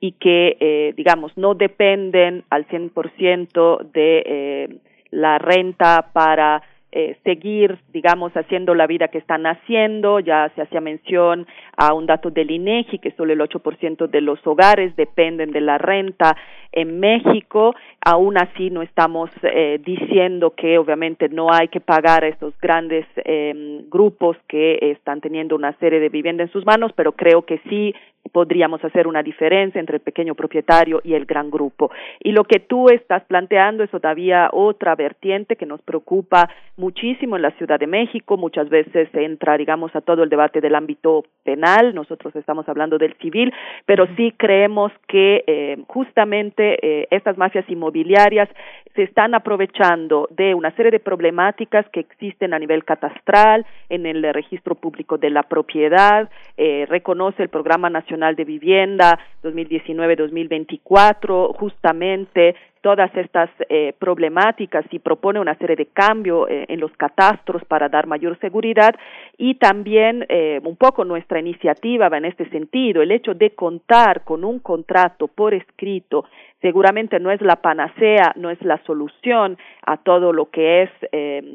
y 0.00 0.12
que, 0.12 0.56
eh, 0.58 0.92
digamos, 0.96 1.30
no 1.36 1.54
dependen 1.54 2.44
al 2.50 2.66
100% 2.66 3.92
de 3.92 4.22
eh, 4.26 4.68
la 5.10 5.38
renta 5.38 6.10
para 6.12 6.62
eh, 6.94 7.16
seguir, 7.24 7.78
digamos, 7.90 8.32
haciendo 8.36 8.74
la 8.74 8.86
vida 8.86 9.08
que 9.08 9.16
están 9.16 9.46
haciendo. 9.46 10.20
Ya 10.20 10.50
se 10.54 10.60
hacía 10.60 10.80
mención 10.82 11.46
a 11.76 11.94
un 11.94 12.04
dato 12.04 12.30
del 12.30 12.50
INEGI 12.50 12.98
que 12.98 13.12
solo 13.12 13.32
el 13.32 13.40
8% 13.40 14.08
de 14.08 14.20
los 14.20 14.46
hogares 14.46 14.94
dependen 14.94 15.52
de 15.52 15.62
la 15.62 15.78
renta 15.78 16.36
en 16.70 17.00
México. 17.00 17.74
Aún 18.04 18.36
así, 18.36 18.68
no 18.68 18.82
estamos 18.82 19.30
eh, 19.42 19.80
diciendo 19.82 20.54
que 20.54 20.76
obviamente 20.76 21.30
no 21.30 21.50
hay 21.50 21.68
que 21.68 21.80
pagar 21.80 22.24
a 22.24 22.28
estos 22.28 22.52
grandes 22.60 23.06
eh, 23.24 23.82
grupos 23.88 24.36
que 24.46 24.78
están 24.82 25.22
teniendo 25.22 25.56
una 25.56 25.72
serie 25.78 25.98
de 25.98 26.10
vivienda 26.10 26.42
en 26.42 26.52
sus 26.52 26.66
manos, 26.66 26.92
pero 26.94 27.12
creo 27.12 27.42
que 27.42 27.58
sí 27.70 27.94
podríamos 28.30 28.84
hacer 28.84 29.06
una 29.06 29.22
diferencia 29.22 29.80
entre 29.80 29.96
el 29.96 30.02
pequeño 30.02 30.34
propietario 30.34 31.00
y 31.02 31.14
el 31.14 31.26
gran 31.26 31.50
grupo. 31.50 31.90
Y 32.20 32.32
lo 32.32 32.44
que 32.44 32.60
tú 32.60 32.88
estás 32.88 33.24
planteando 33.24 33.82
es 33.82 33.90
todavía 33.90 34.48
otra 34.52 34.94
vertiente 34.94 35.56
que 35.56 35.66
nos 35.66 35.82
preocupa 35.82 36.48
muchísimo 36.76 37.36
en 37.36 37.42
la 37.42 37.50
Ciudad 37.52 37.80
de 37.80 37.86
México. 37.86 38.36
Muchas 38.36 38.68
veces 38.68 39.08
entra, 39.12 39.56
digamos, 39.56 39.94
a 39.96 40.00
todo 40.00 40.22
el 40.22 40.28
debate 40.28 40.60
del 40.60 40.74
ámbito 40.74 41.24
penal. 41.42 41.94
Nosotros 41.94 42.34
estamos 42.36 42.68
hablando 42.68 42.98
del 42.98 43.14
civil, 43.14 43.52
pero 43.86 44.06
sí 44.16 44.32
creemos 44.36 44.92
que 45.08 45.44
eh, 45.46 45.78
justamente 45.88 46.78
eh, 46.82 47.08
estas 47.10 47.36
mafias 47.36 47.68
inmobiliarias 47.68 48.48
se 48.94 49.02
están 49.02 49.34
aprovechando 49.34 50.28
de 50.30 50.54
una 50.54 50.70
serie 50.72 50.90
de 50.90 51.00
problemáticas 51.00 51.88
que 51.90 52.00
existen 52.00 52.54
a 52.54 52.58
nivel 52.58 52.84
catastral, 52.84 53.66
en 53.88 54.06
el 54.06 54.22
registro 54.34 54.74
público 54.74 55.18
de 55.18 55.30
la 55.30 55.42
propiedad, 55.42 56.30
eh, 56.56 56.86
reconoce 56.88 57.42
el 57.42 57.48
Programa 57.48 57.88
Nacional 57.90 58.11
de 58.12 58.44
Vivienda 58.44 59.18
2019-2024, 59.42 61.56
justamente 61.56 62.54
todas 62.82 63.14
estas 63.16 63.48
eh, 63.68 63.94
problemáticas 63.98 64.84
y 64.90 64.98
propone 64.98 65.40
una 65.40 65.56
serie 65.56 65.76
de 65.76 65.86
cambios 65.86 66.50
eh, 66.50 66.66
en 66.68 66.80
los 66.80 66.92
catastros 66.96 67.64
para 67.64 67.88
dar 67.88 68.06
mayor 68.06 68.38
seguridad 68.40 68.94
y 69.38 69.54
también 69.54 70.26
eh, 70.28 70.60
un 70.64 70.76
poco 70.76 71.04
nuestra 71.04 71.38
iniciativa 71.38 72.08
va 72.08 72.18
en 72.18 72.26
este 72.26 72.48
sentido, 72.50 73.00
el 73.00 73.12
hecho 73.12 73.34
de 73.34 73.50
contar 73.50 74.24
con 74.24 74.44
un 74.44 74.58
contrato 74.58 75.28
por 75.28 75.54
escrito 75.54 76.26
seguramente 76.60 77.18
no 77.18 77.30
es 77.30 77.40
la 77.40 77.56
panacea, 77.56 78.34
no 78.36 78.50
es 78.50 78.60
la 78.62 78.82
solución 78.84 79.56
a 79.86 79.96
todo 79.96 80.32
lo 80.32 80.50
que 80.50 80.84
es, 80.84 80.90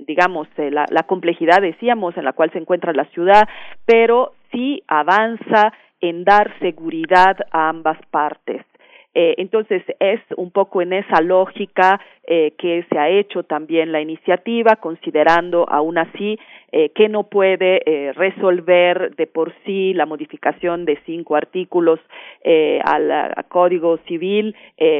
digamos, 0.05 0.49
la, 0.57 0.85
la 0.89 1.03
complejidad, 1.03 1.61
decíamos, 1.61 2.17
en 2.17 2.25
la 2.25 2.33
cual 2.33 2.51
se 2.51 2.57
encuentra 2.57 2.91
la 2.91 3.05
ciudad, 3.05 3.47
pero 3.85 4.33
sí 4.51 4.83
avanza 4.87 5.73
en 6.01 6.23
dar 6.23 6.57
seguridad 6.59 7.37
a 7.51 7.69
ambas 7.69 7.97
partes. 8.11 8.63
Eh, 9.19 9.33
entonces 9.39 9.81
es 9.99 10.19
un 10.35 10.51
poco 10.51 10.79
en 10.79 10.93
esa 10.93 11.21
lógica 11.21 11.99
eh, 12.27 12.53
que 12.55 12.85
se 12.87 12.99
ha 12.99 13.09
hecho 13.09 13.41
también 13.41 13.91
la 13.91 13.99
iniciativa, 13.99 14.75
considerando 14.75 15.67
aún 15.67 15.97
así 15.97 16.37
eh, 16.71 16.89
que 16.89 17.09
no 17.09 17.23
puede 17.23 17.81
resolver 18.13 19.15
de 19.15 19.25
por 19.25 19.55
sí 19.65 19.95
la 19.95 20.05
modificación 20.05 20.85
de 20.85 20.99
cinco 21.07 21.35
artículos 21.35 21.99
al, 22.83 23.33
Código 23.47 23.97
Civil 24.07 24.55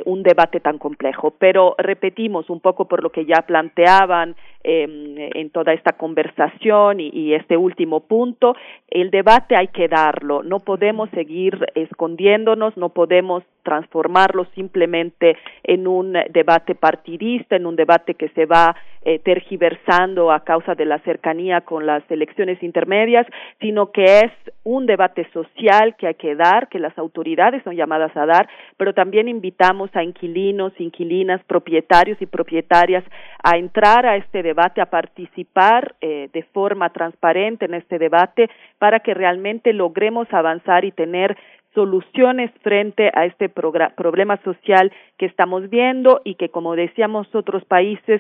un 0.06 0.24
debate 0.24 0.62
tan 0.62 0.80
complejo. 0.80 1.36
Pero 1.38 1.76
repetimos 1.78 2.50
un 2.50 2.60
poco 2.60 2.86
por 2.86 3.04
lo 3.04 3.12
que 3.12 3.26
ya 3.26 3.44
planteaban 3.46 4.36
eh, 4.70 5.32
en 5.34 5.50
toda 5.52 5.72
esta 5.72 5.94
conversación 5.94 7.00
y, 7.00 7.10
y, 7.14 7.34
este 7.34 7.56
último 7.56 8.02
punto, 8.02 8.54
el 8.90 9.12
debate 9.12 9.56
hay 9.56 9.70
que 9.70 9.88
darlo, 9.88 10.44
no 10.44 10.60
podemos 10.60 11.10
seguir 11.12 11.68
escondiéndonos, 11.74 12.76
no 12.76 12.90
podemos 12.90 13.44
transformarlo 13.68 14.46
simplemente 14.56 15.36
en 15.62 15.88
un 15.88 16.14
debate 16.30 16.74
partidista, 16.74 17.58
en 17.58 17.66
un 17.66 17.76
debate 17.76 18.14
que 18.14 18.30
se 18.30 18.46
va 18.46 18.74
eh, 19.02 19.20
tergiversando 19.20 20.32
a 20.32 20.46
causa 20.46 20.74
de 20.74 20.86
la 20.86 21.00
cercanía 21.00 21.60
con 21.62 21.86
las 21.86 22.02
elecciones 22.10 22.64
intermedias, 22.64 23.28
sino 23.60 23.92
que 23.92 24.20
es 24.20 24.32
un 24.64 24.86
debate 24.86 25.30
social 25.34 25.98
que 25.98 26.08
hay 26.08 26.16
que 26.16 26.36
dar, 26.36 26.70
que 26.70 26.80
las 26.80 26.98
autoridades 26.98 27.62
son 27.64 27.76
llamadas 27.76 28.16
a 28.16 28.26
dar, 28.26 28.48
pero 28.78 28.94
también 28.94 29.28
invitamos 29.28 29.90
a 29.94 30.02
inquilinos, 30.02 30.72
inquilinas, 30.80 31.44
propietarios 31.44 32.22
y 32.22 32.26
propietarias 32.26 33.04
a 33.44 33.58
entrar 33.58 34.06
a 34.06 34.16
este 34.16 34.44
debate, 34.44 34.80
a 34.80 34.86
participar 34.86 35.96
eh, 36.00 36.30
de 36.32 36.44
forma 36.44 36.90
transparente 36.92 37.66
en 37.66 37.74
este 37.74 38.00
debate 38.00 38.50
para 38.80 39.02
que 39.02 39.14
realmente 39.14 39.74
logremos 39.74 40.32
avanzar 40.32 40.86
y 40.86 40.92
tener 40.92 41.36
soluciones 41.78 42.50
frente 42.64 43.12
a 43.14 43.26
este 43.26 43.50
problema 43.50 44.42
social 44.44 44.92
que 45.16 45.28
estamos 45.28 45.70
viendo 45.70 46.22
y 46.24 46.34
que, 46.34 46.50
como 46.50 46.76
decíamos, 46.76 47.28
otros 47.36 47.64
países 47.66 48.20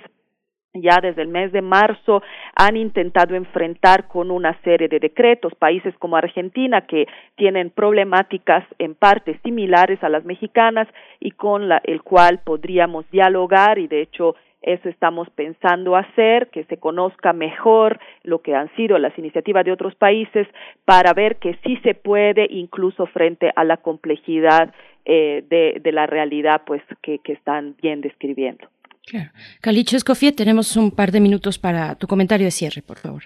ya 0.75 0.99
desde 1.01 1.23
el 1.23 1.29
mes 1.29 1.51
de 1.51 1.63
marzo 1.63 2.21
han 2.55 2.77
intentado 2.77 3.33
enfrentar 3.33 4.07
con 4.09 4.29
una 4.29 4.53
serie 4.61 4.87
de 4.87 4.99
decretos. 4.99 5.55
Países 5.55 5.95
como 5.97 6.17
Argentina 6.17 6.81
que 6.81 7.07
tienen 7.35 7.71
problemáticas 7.71 8.63
en 8.77 8.93
parte 8.93 9.39
similares 9.43 10.03
a 10.03 10.09
las 10.09 10.23
mexicanas 10.23 10.87
y 11.19 11.31
con 11.31 11.67
la, 11.67 11.81
el 11.83 12.03
cual 12.03 12.41
podríamos 12.45 13.09
dialogar 13.09 13.79
y 13.79 13.87
de 13.87 14.03
hecho 14.03 14.35
eso 14.61 14.89
estamos 14.89 15.29
pensando 15.29 15.95
hacer, 15.95 16.49
que 16.49 16.63
se 16.65 16.77
conozca 16.77 17.31
mejor 17.31 17.99
lo 18.23 18.41
que 18.41 18.55
han 18.55 18.73
sido 18.75 18.97
las 18.97 19.17
iniciativas 19.17 19.63
de 19.63 19.71
otros 19.71 19.95
países 19.95 20.47
para 20.85 21.13
ver 21.13 21.37
que 21.37 21.57
sí 21.63 21.77
se 21.83 21.93
puede 21.93 22.47
incluso 22.49 23.05
frente 23.07 23.51
a 23.55 23.63
la 23.63 23.77
complejidad 23.77 24.73
eh, 25.05 25.43
de, 25.49 25.79
de, 25.81 25.91
la 25.91 26.05
realidad 26.05 26.63
pues 26.65 26.81
que, 27.01 27.19
que 27.19 27.33
están 27.33 27.75
bien 27.81 28.01
describiendo. 28.01 28.67
Claro. 29.05 29.29
Calicho 29.61 29.95
Escofía, 29.95 30.33
tenemos 30.33 30.75
un 30.75 30.91
par 30.91 31.11
de 31.11 31.21
minutos 31.21 31.57
para 31.57 31.95
tu 31.95 32.07
comentario 32.07 32.45
de 32.45 32.51
cierre, 32.51 32.81
por 32.81 32.97
favor. 32.97 33.23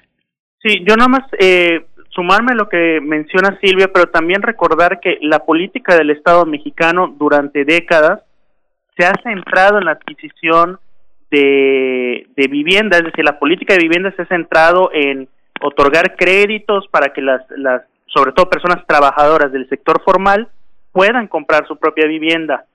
Sí, 0.62 0.84
yo 0.88 0.96
nada 0.96 1.08
más 1.08 1.24
eh, 1.40 1.86
sumarme 2.10 2.52
a 2.52 2.56
lo 2.56 2.70
que 2.70 3.00
menciona 3.02 3.58
Silvia, 3.62 3.90
pero 3.92 4.12
también 4.12 4.44
recordar 4.44 5.00
que 5.00 5.18
la 5.22 5.40
política 5.40 5.96
del 5.96 6.12
Estado 6.12 6.46
mexicano 6.46 7.16
durante 7.18 7.66
décadas 7.66 8.22
se 8.96 9.06
ha 9.06 9.14
centrado 9.24 9.80
en 9.80 9.86
la 9.86 9.94
adquisición 9.94 10.80
de, 11.32 12.28
vivienda, 12.50 12.98
es 12.98 13.06
decir, 13.06 13.24
la 13.24 13.40
política 13.40 13.74
de 13.74 13.84
vivienda 13.84 14.14
se 14.16 14.24
ha 14.24 14.28
centrado 14.28 14.92
en 14.94 15.28
otorgar 15.62 16.16
créditos 16.16 16.88
para 16.90 17.14
que 17.14 17.22
las, 17.22 17.42
las, 17.52 17.84
sobre 18.08 18.34
todo 18.34 18.50
personas 18.50 18.86
trabajadoras 18.86 19.52
del 19.52 19.68
sector 19.70 20.02
formal, 20.04 20.50
puedan 20.92 21.28
comprar 21.28 21.66
su 21.68 21.78
propia 21.78 22.08
vivienda. 22.08 22.66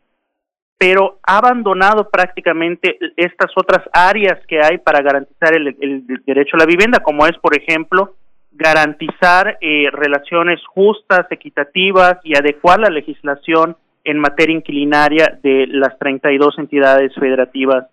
Pero 0.78 1.18
ha 1.22 1.38
abandonado 1.38 2.10
prácticamente 2.10 2.98
estas 3.16 3.50
otras 3.56 3.82
áreas 3.92 4.38
que 4.46 4.60
hay 4.62 4.78
para 4.78 5.00
garantizar 5.00 5.54
el, 5.54 5.76
el 5.80 6.04
derecho 6.26 6.56
a 6.56 6.60
la 6.60 6.66
vivienda, 6.66 7.00
como 7.00 7.26
es, 7.26 7.36
por 7.38 7.56
ejemplo, 7.56 8.14
garantizar 8.52 9.58
eh, 9.60 9.88
relaciones 9.92 10.60
justas, 10.66 11.26
equitativas 11.30 12.18
y 12.24 12.36
adecuar 12.36 12.80
la 12.80 12.88
legislación 12.88 13.76
en 14.04 14.18
materia 14.18 14.56
inquilinaria 14.56 15.38
de 15.42 15.66
las 15.66 15.98
32 15.98 16.58
entidades 16.58 17.12
federativas 17.14 17.86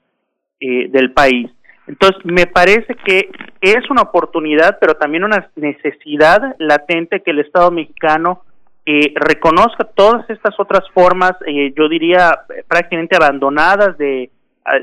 eh, 0.66 0.88
del 0.90 1.12
país. 1.12 1.50
Entonces, 1.88 2.24
me 2.24 2.48
parece 2.48 2.96
que 3.04 3.30
es 3.60 3.90
una 3.90 4.04
oportunidad, 4.04 4.78
pero 4.80 4.94
también 4.94 5.26
una 5.26 5.50
necesidad 5.58 6.56
latente 6.58 7.22
que 7.22 7.32
el 7.32 7.40
Estado 7.40 7.70
mexicano 7.70 8.44
eh, 8.86 9.14
reconozca 9.16 9.84
todas 9.84 10.30
estas 10.30 10.58
otras 10.58 10.90
formas, 10.94 11.34
eh, 11.46 11.74
yo 11.78 11.90
diría 11.90 12.32
prácticamente 12.70 13.18
abandonadas 13.18 13.98
de, 13.98 14.30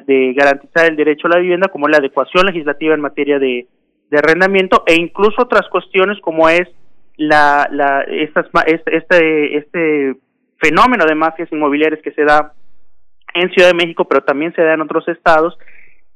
de 0.06 0.34
garantizar 0.34 0.90
el 0.90 0.96
derecho 0.96 1.26
a 1.26 1.30
la 1.30 1.40
vivienda, 1.40 1.68
como 1.68 1.88
la 1.88 1.96
adecuación 1.96 2.44
legislativa 2.44 2.94
en 2.94 3.00
materia 3.00 3.38
de, 3.38 3.66
de 4.10 4.18
arrendamiento 4.18 4.82
e 4.86 4.96
incluso 4.96 5.40
otras 5.40 5.66
cuestiones 5.70 6.18
como 6.20 6.46
es 6.50 6.68
la, 7.16 7.68
la 7.72 8.02
estas, 8.02 8.46
este, 8.66 8.96
este, 8.98 9.56
este 9.56 10.16
fenómeno 10.58 11.06
de 11.06 11.14
mafias 11.14 11.50
inmobiliarias 11.50 12.02
que 12.02 12.12
se 12.12 12.24
da 12.24 12.52
en 13.34 13.50
Ciudad 13.50 13.68
de 13.68 13.74
México, 13.74 14.04
pero 14.04 14.22
también 14.22 14.54
se 14.54 14.62
da 14.62 14.74
en 14.74 14.80
otros 14.80 15.06
estados, 15.08 15.56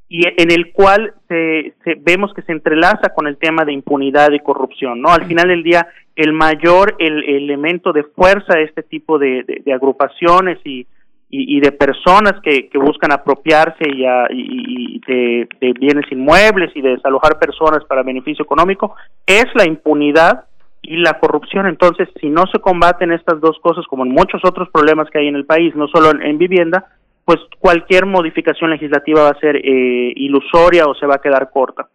y 0.08 0.26
en 0.26 0.50
el 0.50 0.72
cual 0.72 1.14
se, 1.28 1.74
se, 1.82 1.94
vemos 1.96 2.32
que 2.34 2.42
se 2.42 2.52
entrelaza 2.52 3.08
con 3.14 3.26
el 3.26 3.38
tema 3.38 3.64
de 3.64 3.72
impunidad 3.72 4.30
y 4.32 4.40
corrupción, 4.40 5.00
¿no? 5.00 5.08
Al 5.08 5.24
final 5.24 5.48
del 5.48 5.62
día, 5.62 5.88
el 6.14 6.32
mayor 6.32 6.94
el, 6.98 7.24
elemento 7.24 7.92
de 7.92 8.04
fuerza 8.04 8.54
de 8.54 8.64
este 8.64 8.82
tipo 8.82 9.18
de, 9.18 9.42
de, 9.44 9.62
de 9.64 9.72
agrupaciones 9.72 10.58
y, 10.64 10.86
y, 11.30 11.56
y, 11.56 11.60
de 11.60 11.72
personas 11.72 12.34
que, 12.42 12.68
que 12.68 12.78
buscan 12.78 13.12
apropiarse 13.12 13.90
y, 13.92 14.04
a, 14.04 14.26
y 14.30 15.00
de, 15.06 15.48
de, 15.60 15.72
bienes 15.72 16.04
inmuebles 16.12 16.70
y 16.76 16.82
de 16.82 16.90
desalojar 16.90 17.38
personas 17.38 17.82
para 17.88 18.02
beneficio 18.02 18.44
económico 18.44 18.94
es 19.26 19.46
la 19.54 19.66
impunidad 19.66 20.44
y 20.82 20.98
la 20.98 21.18
corrupción. 21.18 21.66
Entonces, 21.66 22.08
si 22.20 22.28
no 22.28 22.44
se 22.52 22.60
combaten 22.60 23.10
estas 23.10 23.40
dos 23.40 23.58
cosas, 23.60 23.86
como 23.86 24.04
en 24.04 24.12
muchos 24.12 24.42
otros 24.44 24.68
problemas 24.68 25.08
que 25.10 25.18
hay 25.18 25.28
en 25.28 25.36
el 25.36 25.46
país, 25.46 25.74
no 25.74 25.88
solo 25.88 26.10
en, 26.10 26.22
en 26.22 26.38
vivienda, 26.38 26.86
pues 27.24 27.40
cualquier 27.58 28.06
modificación 28.06 28.70
legislativa 28.70 29.22
va 29.22 29.30
a 29.30 29.40
ser 29.40 29.56
eh, 29.56 30.12
ilusoria 30.16 30.84
o 30.86 30.94
se 30.94 31.06
va 31.06 31.16
a 31.16 31.22
quedar 31.22 31.50
corta. 31.50 31.88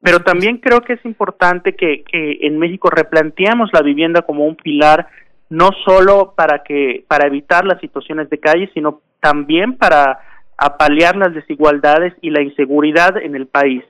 Pero 0.00 0.20
también 0.20 0.58
creo 0.58 0.80
que 0.80 0.94
es 0.94 1.04
importante 1.04 1.76
que, 1.76 2.02
que 2.02 2.38
en 2.42 2.58
México 2.58 2.90
replanteemos 2.90 3.70
la 3.72 3.82
vivienda 3.82 4.22
como 4.22 4.44
un 4.44 4.56
pilar 4.56 5.06
no 5.48 5.70
solo 5.84 6.32
para 6.34 6.62
que 6.62 7.04
para 7.06 7.26
evitar 7.26 7.64
las 7.64 7.78
situaciones 7.80 8.30
de 8.30 8.40
calle, 8.40 8.70
sino 8.72 9.02
también 9.20 9.76
para 9.76 10.18
apalear 10.56 11.14
las 11.16 11.34
desigualdades 11.34 12.14
y 12.22 12.30
la 12.30 12.42
inseguridad 12.42 13.16
en 13.18 13.36
el 13.36 13.46
país. 13.46 13.84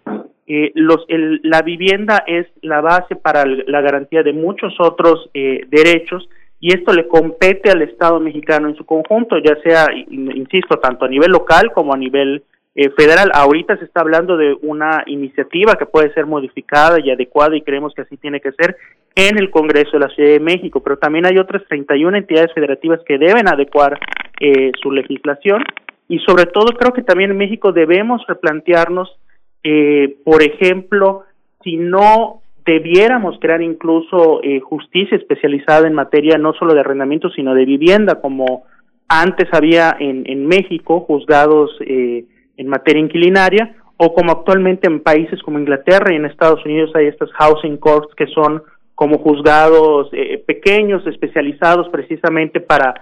Eh, 0.46 0.72
los, 0.74 1.04
el, 1.08 1.40
la 1.44 1.62
vivienda 1.62 2.24
es 2.26 2.46
la 2.62 2.80
base 2.80 3.14
para 3.14 3.44
la 3.46 3.80
garantía 3.80 4.22
de 4.22 4.32
muchos 4.32 4.74
otros 4.80 5.30
eh, 5.34 5.64
derechos 5.68 6.28
y 6.62 6.72
esto 6.72 6.92
le 6.92 7.08
compete 7.08 7.72
al 7.72 7.82
Estado 7.82 8.20
mexicano 8.20 8.68
en 8.68 8.76
su 8.76 8.86
conjunto, 8.86 9.36
ya 9.38 9.56
sea, 9.64 9.88
insisto, 10.08 10.78
tanto 10.78 11.04
a 11.04 11.08
nivel 11.08 11.32
local 11.32 11.72
como 11.74 11.92
a 11.92 11.96
nivel 11.96 12.44
eh, 12.76 12.88
federal. 12.96 13.32
Ahorita 13.34 13.76
se 13.78 13.84
está 13.84 14.00
hablando 14.00 14.36
de 14.36 14.56
una 14.62 15.02
iniciativa 15.06 15.74
que 15.74 15.86
puede 15.86 16.14
ser 16.14 16.24
modificada 16.24 17.00
y 17.00 17.10
adecuada 17.10 17.56
y 17.56 17.62
creemos 17.62 17.92
que 17.94 18.02
así 18.02 18.16
tiene 18.16 18.40
que 18.40 18.52
ser 18.52 18.76
en 19.16 19.38
el 19.38 19.50
Congreso 19.50 19.90
de 19.94 20.06
la 20.06 20.08
Ciudad 20.10 20.30
de 20.30 20.38
México, 20.38 20.80
pero 20.84 20.98
también 20.98 21.26
hay 21.26 21.36
otras 21.36 21.64
31 21.66 22.16
entidades 22.16 22.52
federativas 22.54 23.00
que 23.04 23.18
deben 23.18 23.48
adecuar 23.48 23.98
eh, 24.38 24.70
su 24.80 24.92
legislación 24.92 25.64
y 26.06 26.20
sobre 26.20 26.46
todo 26.46 26.76
creo 26.78 26.92
que 26.92 27.02
también 27.02 27.32
en 27.32 27.38
México 27.38 27.72
debemos 27.72 28.24
replantearnos, 28.28 29.18
eh, 29.64 30.14
por 30.24 30.44
ejemplo, 30.44 31.24
si 31.64 31.76
no 31.76 32.41
debiéramos 32.64 33.38
crear 33.40 33.62
incluso 33.62 34.40
eh, 34.42 34.60
justicia 34.60 35.16
especializada 35.16 35.86
en 35.86 35.94
materia 35.94 36.38
no 36.38 36.52
solo 36.54 36.74
de 36.74 36.80
arrendamiento, 36.80 37.30
sino 37.30 37.54
de 37.54 37.64
vivienda, 37.64 38.20
como 38.20 38.64
antes 39.08 39.48
había 39.52 39.96
en, 39.98 40.46
México, 40.46 41.00
juzgados 41.00 41.70
eh, 41.80 42.24
en 42.56 42.68
materia 42.68 43.02
inquilinaria, 43.02 43.76
o 43.96 44.14
como 44.14 44.32
actualmente 44.32 44.88
en 44.88 45.00
países 45.00 45.42
como 45.42 45.58
Inglaterra 45.58 46.12
y 46.12 46.16
en 46.16 46.24
Estados 46.24 46.64
Unidos 46.64 46.90
hay 46.94 47.06
estas 47.06 47.30
housing 47.32 47.76
courts 47.76 48.14
que 48.16 48.26
son 48.28 48.62
como 48.94 49.18
juzgados 49.18 50.08
eh, 50.12 50.42
pequeños, 50.46 51.06
especializados 51.06 51.88
precisamente 51.90 52.60
para 52.60 52.94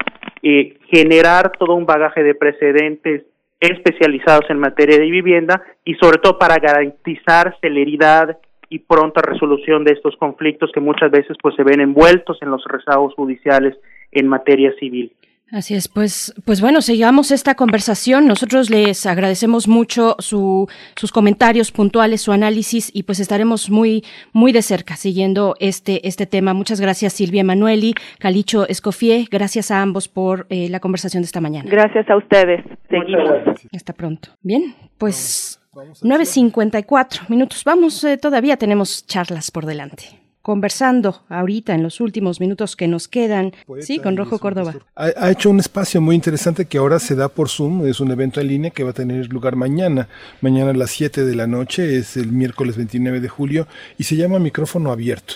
eh, 0.42 0.78
generar 0.90 1.52
todo 1.58 1.74
un 1.74 1.86
bagaje 1.86 2.22
de 2.22 2.34
precedentes 2.34 3.22
especializados 3.60 4.48
en 4.48 4.58
materia 4.58 4.98
de 4.98 5.10
vivienda 5.10 5.62
y 5.84 5.94
sobre 5.94 6.18
todo 6.18 6.38
para 6.38 6.56
garantizar 6.56 7.56
celeridad 7.60 8.38
y 8.70 8.78
pronta 8.78 9.20
resolución 9.20 9.84
de 9.84 9.92
estos 9.92 10.16
conflictos 10.16 10.70
que 10.72 10.80
muchas 10.80 11.10
veces 11.10 11.36
pues 11.42 11.54
se 11.56 11.64
ven 11.64 11.80
envueltos 11.80 12.38
en 12.40 12.50
los 12.50 12.64
rezagos 12.64 13.14
judiciales 13.14 13.76
en 14.12 14.28
materia 14.28 14.72
civil. 14.78 15.12
Así 15.52 15.74
es, 15.74 15.88
pues, 15.88 16.32
pues 16.46 16.60
bueno, 16.60 16.80
sigamos 16.80 17.32
esta 17.32 17.56
conversación. 17.56 18.28
Nosotros 18.28 18.70
les 18.70 19.04
agradecemos 19.04 19.66
mucho 19.66 20.14
su, 20.20 20.68
sus 20.94 21.10
comentarios 21.10 21.72
puntuales, 21.72 22.20
su 22.20 22.30
análisis 22.30 22.88
y 22.94 23.02
pues 23.02 23.18
estaremos 23.18 23.68
muy, 23.68 24.04
muy 24.32 24.52
de 24.52 24.62
cerca 24.62 24.94
siguiendo 24.94 25.56
este, 25.58 26.06
este 26.06 26.26
tema. 26.26 26.54
Muchas 26.54 26.80
gracias 26.80 27.14
Silvia 27.14 27.40
Emanueli, 27.40 27.94
Calicho 28.20 28.68
Escofié. 28.68 29.26
Gracias 29.28 29.72
a 29.72 29.82
ambos 29.82 30.06
por 30.06 30.46
eh, 30.50 30.68
la 30.70 30.78
conversación 30.78 31.22
de 31.22 31.26
esta 31.26 31.40
mañana. 31.40 31.68
Gracias 31.68 32.08
a 32.08 32.16
ustedes. 32.16 32.64
Seguimos. 32.88 33.28
Hasta 33.74 33.92
pronto. 33.92 34.28
Bien, 34.42 34.74
pues 34.98 35.59
9.54 35.72 37.28
minutos. 37.28 37.62
Vamos, 37.64 38.02
eh, 38.04 38.16
todavía 38.16 38.56
tenemos 38.56 39.06
charlas 39.06 39.50
por 39.50 39.66
delante 39.66 40.20
conversando 40.42 41.22
ahorita 41.28 41.74
en 41.74 41.82
los 41.82 42.00
últimos 42.00 42.40
minutos 42.40 42.74
que 42.74 42.88
nos 42.88 43.08
quedan, 43.08 43.52
sí, 43.80 43.98
con 43.98 44.16
Rojo 44.16 44.38
Córdoba. 44.38 44.74
Ha, 44.96 45.30
hecho 45.30 45.50
un 45.50 45.60
espacio 45.60 46.00
muy 46.00 46.16
interesante 46.16 46.64
que 46.64 46.78
ahora 46.78 46.98
se 46.98 47.14
da 47.14 47.28
por 47.28 47.48
Zoom, 47.48 47.86
es 47.86 48.00
un 48.00 48.10
evento 48.10 48.40
en 48.40 48.48
línea 48.48 48.70
que 48.70 48.82
va 48.82 48.90
a 48.90 48.94
tener 48.94 49.28
lugar 49.28 49.56
mañana, 49.56 50.08
mañana 50.40 50.70
a 50.70 50.74
las 50.74 50.90
7 50.92 51.24
de 51.24 51.34
la 51.34 51.46
noche, 51.46 51.98
es 51.98 52.16
el 52.16 52.32
miércoles 52.32 52.76
29 52.76 53.20
de 53.20 53.28
julio 53.28 53.66
y 53.98 54.04
se 54.04 54.16
llama 54.16 54.38
micrófono 54.38 54.90
abierto. 54.90 55.34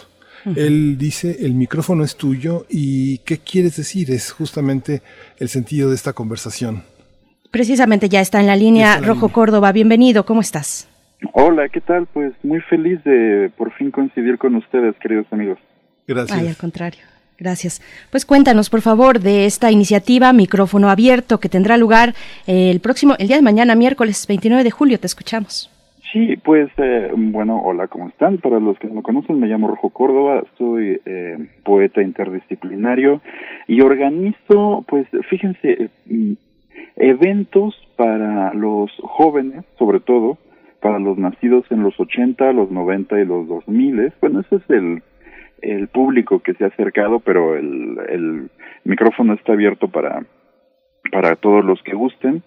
Él 0.57 0.99
dice, 0.99 1.39
el 1.41 1.55
micrófono 1.55 2.05
es 2.05 2.17
tuyo 2.17 2.67
y 2.69 3.19
¿qué 3.19 3.39
quieres 3.39 3.77
decir? 3.77 4.11
Es 4.11 4.31
justamente 4.31 5.01
el 5.39 5.49
sentido 5.49 5.89
de 5.89 5.95
esta 5.95 6.13
conversación. 6.13 6.83
Precisamente 7.55 8.09
ya 8.09 8.21
está 8.21 8.41
en 8.41 8.49
la 8.49 8.57
línea 8.57 8.99
Rojo 9.01 9.29
Córdoba, 9.29 9.71
bienvenido, 9.71 10.27
¿cómo 10.27 10.41
estás? 10.41 10.91
Hola, 11.35 11.69
¿qué 11.69 11.81
tal? 11.81 12.09
Pues 12.13 12.33
muy 12.43 12.61
feliz 12.63 12.99
de 13.05 13.49
por 13.57 13.73
fin 13.75 13.93
coincidir 13.93 14.39
con 14.39 14.57
ustedes, 14.57 14.97
queridos 14.97 15.27
amigos. 15.31 15.61
Gracias. 16.09 16.37
Ay, 16.37 16.49
al 16.49 16.57
contrario. 16.57 17.05
Gracias. 17.39 17.81
Pues 18.11 18.27
cuéntanos, 18.27 18.71
por 18.71 18.81
favor, 18.81 19.21
de 19.21 19.47
esta 19.47 19.71
iniciativa 19.71 20.33
Micrófono 20.33 20.91
Abierto 20.91 21.39
que 21.39 21.49
tendrá 21.49 21.77
lugar 21.77 22.15
el 22.49 22.81
próximo, 22.81 23.15
el 23.21 23.29
día 23.29 23.37
de 23.37 23.43
mañana, 23.43 23.77
miércoles 23.77 24.27
29 24.27 24.65
de 24.65 24.71
julio. 24.73 24.99
Te 24.99 25.07
escuchamos. 25.07 25.71
Sí, 26.13 26.37
pues 26.45 26.71
eh, 26.79 27.13
bueno, 27.15 27.63
hola, 27.63 27.87
¿cómo 27.87 28.09
están? 28.09 28.39
Para 28.39 28.59
los 28.59 28.77
que 28.81 28.89
no 28.89 28.95
me 28.95 29.03
conocen, 29.03 29.39
me 29.39 29.47
llamo 29.47 29.69
Rojo 29.69 29.91
Córdoba, 29.91 30.43
soy 30.59 31.01
eh, 31.07 31.39
poeta 31.63 32.03
interdisciplinario 32.03 33.21
y 33.69 33.81
organizo, 33.81 34.85
pues 34.89 35.07
fíjense, 35.31 35.91
eh, 36.09 36.37
eventos 36.97 37.75
para 37.97 38.53
los 38.55 38.91
jóvenes, 39.03 39.65
sobre 39.79 40.01
todo, 40.01 40.39
para 40.81 40.99
los 40.99 41.17
nacidos 41.19 41.65
en 41.71 41.83
los 41.83 41.99
80, 41.99 42.53
los 42.53 42.71
90 42.71 43.21
y 43.21 43.25
los 43.25 43.49
2000. 43.49 44.13
Bueno, 44.21 44.41
ese 44.41 44.57
es 44.57 44.71
el, 44.71 45.03
el 45.63 45.89
público 45.89 46.41
que 46.41 46.55
se 46.55 46.65
ha 46.65 46.69
acercado, 46.69 47.21
pero 47.21 47.57
el, 47.57 47.99
el 48.09 48.51
micrófono 48.85 49.35
está 49.35 49.53
abierto 49.53 49.89
para, 49.89 50.25
para 51.11 51.37
todos 51.37 51.65
los 51.65 51.83
que 51.83 51.95
gusten. 51.95 52.43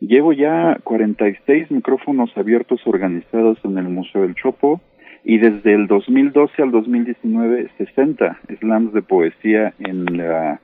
Llevo 0.00 0.32
ya 0.32 0.78
46 0.82 1.70
micrófonos 1.70 2.36
abiertos 2.36 2.80
organizados 2.86 3.58
en 3.64 3.78
el 3.78 3.88
Museo 3.88 4.22
del 4.22 4.34
Chopo 4.34 4.80
y 5.24 5.38
desde 5.38 5.74
el 5.74 5.86
2012 5.86 6.62
al 6.62 6.72
2019 6.72 7.70
60 7.78 8.40
slams 8.58 8.92
de 8.92 9.02
poesía 9.02 9.74
en 9.78 10.16
la 10.16 10.60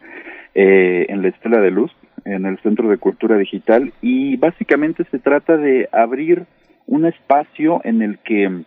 eh, 0.55 1.07
en 1.09 1.23
la 1.23 1.29
Estela 1.29 1.61
de 1.61 1.71
Luz, 1.71 1.93
en 2.25 2.47
el 2.47 2.59
Centro 2.59 2.89
de 2.89 2.99
Cultura 2.99 3.37
Digital 3.37 3.93
y 4.01 4.37
básicamente 4.37 5.05
se 5.11 5.19
trata 5.19 5.57
de 5.57 5.89
abrir 5.93 6.47
un 6.87 7.07
espacio 7.07 7.81
en 7.85 8.03
el 8.03 8.19
que 8.19 8.65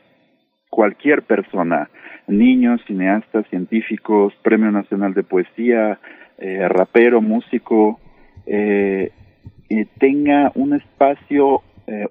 cualquier 0.70 1.24
persona, 1.24 1.90
niños, 2.28 2.82
cineastas, 2.88 3.46
científicos, 3.50 4.34
Premio 4.42 4.72
Nacional 4.72 5.14
de 5.14 5.24
Poesía, 5.24 6.00
eh, 6.38 6.68
rapero, 6.68 7.22
músico, 7.22 8.00
eh, 8.46 9.12
eh, 9.70 9.86
tenga 10.00 10.52
un 10.56 10.74
espacio, 10.74 11.62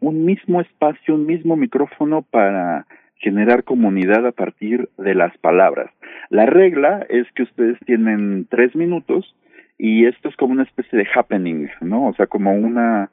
un 0.02 0.26
mismo 0.26 0.60
espacio, 0.60 1.14
un 1.14 1.24
mismo 1.24 1.56
micrófono 1.56 2.20
para 2.20 2.86
generar 3.16 3.64
comunidad 3.64 4.26
a 4.26 4.32
partir 4.32 4.90
de 4.98 5.14
las 5.14 5.36
palabras. 5.38 5.90
La 6.28 6.44
regla 6.44 7.06
es 7.08 7.26
que 7.34 7.44
ustedes 7.44 7.78
tienen 7.86 8.46
tres 8.50 8.76
minutos 8.76 9.34
y 9.82 10.04
esto 10.04 10.28
es 10.28 10.36
como 10.36 10.52
una 10.52 10.64
especie 10.64 10.98
de 10.98 11.08
happening, 11.14 11.68
¿no? 11.80 12.08
O 12.08 12.14
sea, 12.14 12.26
como 12.26 12.52
una, 12.52 13.10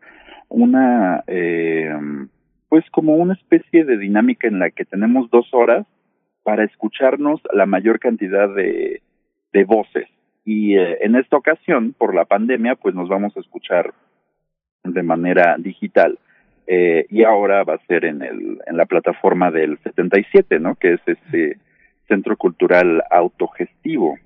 una, 0.50 1.24
eh, 1.26 1.94
pues 2.68 2.84
como 2.92 3.16
una 3.16 3.36
especie 3.36 3.86
de 3.86 3.98
dinámica 3.98 4.50
en 4.50 4.60
la 4.60 4.70
que 4.72 4.84
tenemos 4.84 5.30
dos 5.30 5.48
horas 5.54 5.88
para 6.44 6.66
escucharnos 6.66 7.40
la 7.54 7.66
mayor 7.66 8.00
cantidad 8.00 8.54
de, 8.54 9.02
de 9.54 9.64
voces. 9.64 10.10
Y 10.44 10.76
eh, 10.76 10.98
en 11.06 11.16
esta 11.16 11.38
ocasión, 11.38 11.96
por 11.98 12.14
la 12.14 12.26
pandemia, 12.26 12.76
pues 12.76 12.94
nos 12.94 13.08
vamos 13.08 13.38
a 13.38 13.40
escuchar 13.40 13.94
de 14.84 15.04
manera 15.04 15.56
digital. 15.58 16.20
Eh, 16.68 17.06
y 17.10 17.24
ahora 17.24 17.64
va 17.64 17.76
a 17.76 17.86
ser 17.88 18.04
en, 18.04 18.22
el, 18.22 18.60
en 18.68 18.76
la 18.76 18.86
plataforma 18.86 19.52
del 19.52 19.78
77, 19.84 20.60
¿no? 20.60 20.76
Que 20.76 20.96
es 20.96 21.02
este 21.06 21.60
centro 22.10 22.36
cultural 22.36 23.04
autogestivo. 23.10 24.18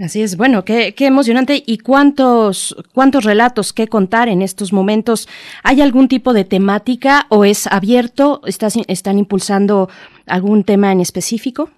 Así 0.00 0.22
es, 0.22 0.36
bueno, 0.36 0.64
qué, 0.64 0.94
qué 0.96 1.06
emocionante. 1.06 1.60
¿Y 1.66 1.78
cuántos, 1.78 2.76
cuántos 2.94 3.24
relatos 3.24 3.72
que 3.72 3.88
contar 3.88 4.28
en 4.28 4.42
estos 4.42 4.72
momentos? 4.72 5.28
¿Hay 5.64 5.80
algún 5.80 6.06
tipo 6.06 6.32
de 6.32 6.44
temática 6.44 7.26
o 7.30 7.44
es 7.44 7.66
abierto? 7.66 8.40
¿Estás, 8.46 8.76
¿Están 8.86 9.18
impulsando 9.18 9.88
algún 10.28 10.62
tema 10.62 10.92
en 10.92 11.00
específico? 11.00 11.70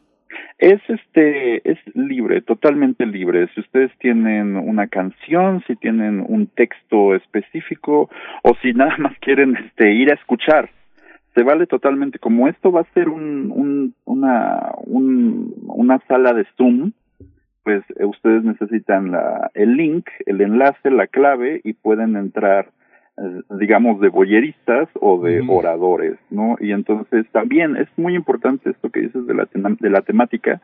Es 0.58 0.82
este, 0.88 1.66
es 1.70 1.78
libre, 1.94 2.42
totalmente 2.42 3.06
libre. 3.06 3.48
Si 3.54 3.60
ustedes 3.60 3.90
tienen 3.98 4.54
una 4.56 4.88
canción, 4.88 5.64
si 5.66 5.74
tienen 5.76 6.22
un 6.28 6.46
texto 6.48 7.14
específico, 7.14 8.10
o 8.42 8.54
si 8.60 8.74
nada 8.74 8.98
más 8.98 9.16
quieren 9.20 9.56
este 9.56 9.94
ir 9.94 10.10
a 10.10 10.14
escuchar, 10.16 10.68
se 11.34 11.42
vale 11.42 11.66
totalmente. 11.66 12.18
Como 12.18 12.48
esto 12.48 12.70
va 12.70 12.82
a 12.82 12.92
ser 12.92 13.08
un, 13.08 13.50
un 13.50 13.94
una, 14.04 14.72
un, 14.84 15.54
una 15.66 15.98
sala 16.06 16.34
de 16.34 16.44
Zoom, 16.58 16.92
pues 17.62 17.82
eh, 17.96 18.04
ustedes 18.04 18.44
necesitan 18.44 19.12
la, 19.12 19.50
el 19.54 19.76
link, 19.76 20.06
el 20.26 20.40
enlace, 20.40 20.90
la 20.90 21.06
clave 21.06 21.60
y 21.64 21.74
pueden 21.74 22.16
entrar, 22.16 22.70
eh, 23.18 23.42
digamos, 23.58 24.00
de 24.00 24.08
boyeristas 24.08 24.88
o 25.00 25.20
de 25.20 25.44
oradores, 25.46 26.16
¿no? 26.30 26.56
Y 26.60 26.72
entonces 26.72 27.26
también 27.32 27.76
es 27.76 27.88
muy 27.96 28.14
importante 28.14 28.70
esto 28.70 28.90
que 28.90 29.00
dices 29.00 29.26
de 29.26 29.34
la, 29.34 29.48
de 29.52 29.90
la 29.90 30.02
temática, 30.02 30.60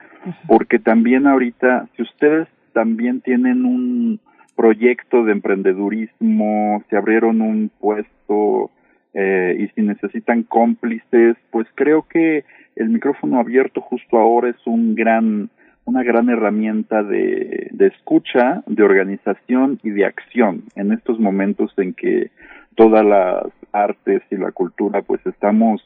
porque 0.48 0.78
también 0.78 1.26
ahorita, 1.26 1.88
si 1.96 2.02
ustedes 2.02 2.48
también 2.72 3.20
tienen 3.20 3.64
un 3.64 4.20
proyecto 4.56 5.24
de 5.24 5.32
emprendedurismo, 5.32 6.82
se 6.88 6.96
abrieron 6.96 7.42
un 7.42 7.70
puesto 7.78 8.70
eh, 9.12 9.56
y 9.60 9.68
si 9.68 9.82
necesitan 9.82 10.42
cómplices, 10.42 11.36
pues 11.50 11.66
creo 11.74 12.06
que 12.08 12.44
el 12.74 12.88
micrófono 12.88 13.38
abierto 13.38 13.80
justo 13.80 14.18
ahora 14.18 14.50
es 14.50 14.66
un 14.66 14.94
gran 14.94 15.50
una 15.86 16.02
gran 16.02 16.28
herramienta 16.28 17.02
de, 17.02 17.68
de 17.72 17.86
escucha, 17.86 18.62
de 18.66 18.82
organización 18.82 19.80
y 19.82 19.90
de 19.90 20.04
acción 20.04 20.64
en 20.74 20.92
estos 20.92 21.18
momentos 21.18 21.72
en 21.78 21.94
que 21.94 22.30
todas 22.74 23.04
las 23.04 23.46
artes 23.72 24.22
y 24.30 24.36
la 24.36 24.52
cultura 24.52 25.02
pues 25.02 25.24
estamos 25.26 25.82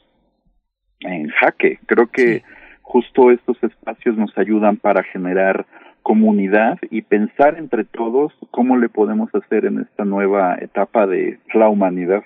en 0.99 1.29
jaque. 1.29 1.79
Creo 1.85 2.07
que 2.07 2.43
justo 2.81 3.31
estos 3.31 3.61
espacios 3.63 4.17
nos 4.17 4.37
ayudan 4.37 4.77
para 4.77 5.03
generar 5.03 5.65
comunidad 6.03 6.79
y 6.89 7.03
pensar 7.03 7.57
entre 7.57 7.83
todos 7.85 8.33
cómo 8.49 8.77
le 8.77 8.89
podemos 8.89 9.33
hacer 9.35 9.65
en 9.65 9.79
esta 9.79 10.03
nueva 10.03 10.57
etapa 10.59 11.05
de 11.05 11.39
la 11.53 11.69
humanidad. 11.69 12.23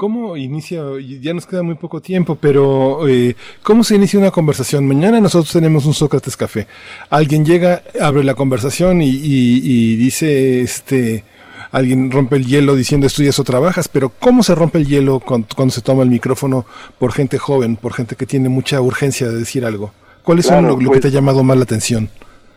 ¿Cómo 0.00 0.34
inicia? 0.34 0.82
Ya 1.20 1.34
nos 1.34 1.46
queda 1.46 1.62
muy 1.62 1.74
poco 1.74 2.00
tiempo, 2.00 2.34
pero 2.34 3.06
eh, 3.06 3.36
¿cómo 3.62 3.84
se 3.84 3.96
inicia 3.96 4.18
una 4.18 4.30
conversación? 4.30 4.88
Mañana 4.88 5.20
nosotros 5.20 5.52
tenemos 5.52 5.84
un 5.84 5.92
Sócrates 5.92 6.38
Café. 6.38 6.66
Alguien 7.10 7.44
llega, 7.44 7.82
abre 8.00 8.24
la 8.24 8.32
conversación 8.34 9.02
y, 9.02 9.10
y 9.10 9.96
dice, 9.96 10.62
este, 10.62 11.22
alguien 11.70 12.10
rompe 12.10 12.36
el 12.36 12.46
hielo 12.46 12.76
diciendo 12.76 13.06
estudias 13.06 13.38
o 13.40 13.44
trabajas, 13.44 13.88
pero 13.88 14.08
¿cómo 14.08 14.42
se 14.42 14.54
rompe 14.54 14.78
el 14.78 14.86
hielo 14.86 15.20
cuando, 15.20 15.68
se 15.68 15.82
toma 15.82 16.02
el 16.02 16.08
micrófono 16.08 16.64
por 16.98 17.12
gente 17.12 17.36
joven, 17.36 17.76
por 17.76 17.92
gente 17.92 18.16
que 18.16 18.24
tiene 18.24 18.48
mucha 18.48 18.80
urgencia 18.80 19.28
de 19.28 19.36
decir 19.36 19.66
algo? 19.66 19.92
¿Cuál 20.22 20.38
es 20.38 20.50
lo, 20.50 20.78
que 20.78 20.86
pues 20.86 21.00
te 21.02 21.08
ha 21.08 21.10
llamado 21.10 21.44
más 21.44 21.58
la 21.58 21.64
atención? 21.64 22.08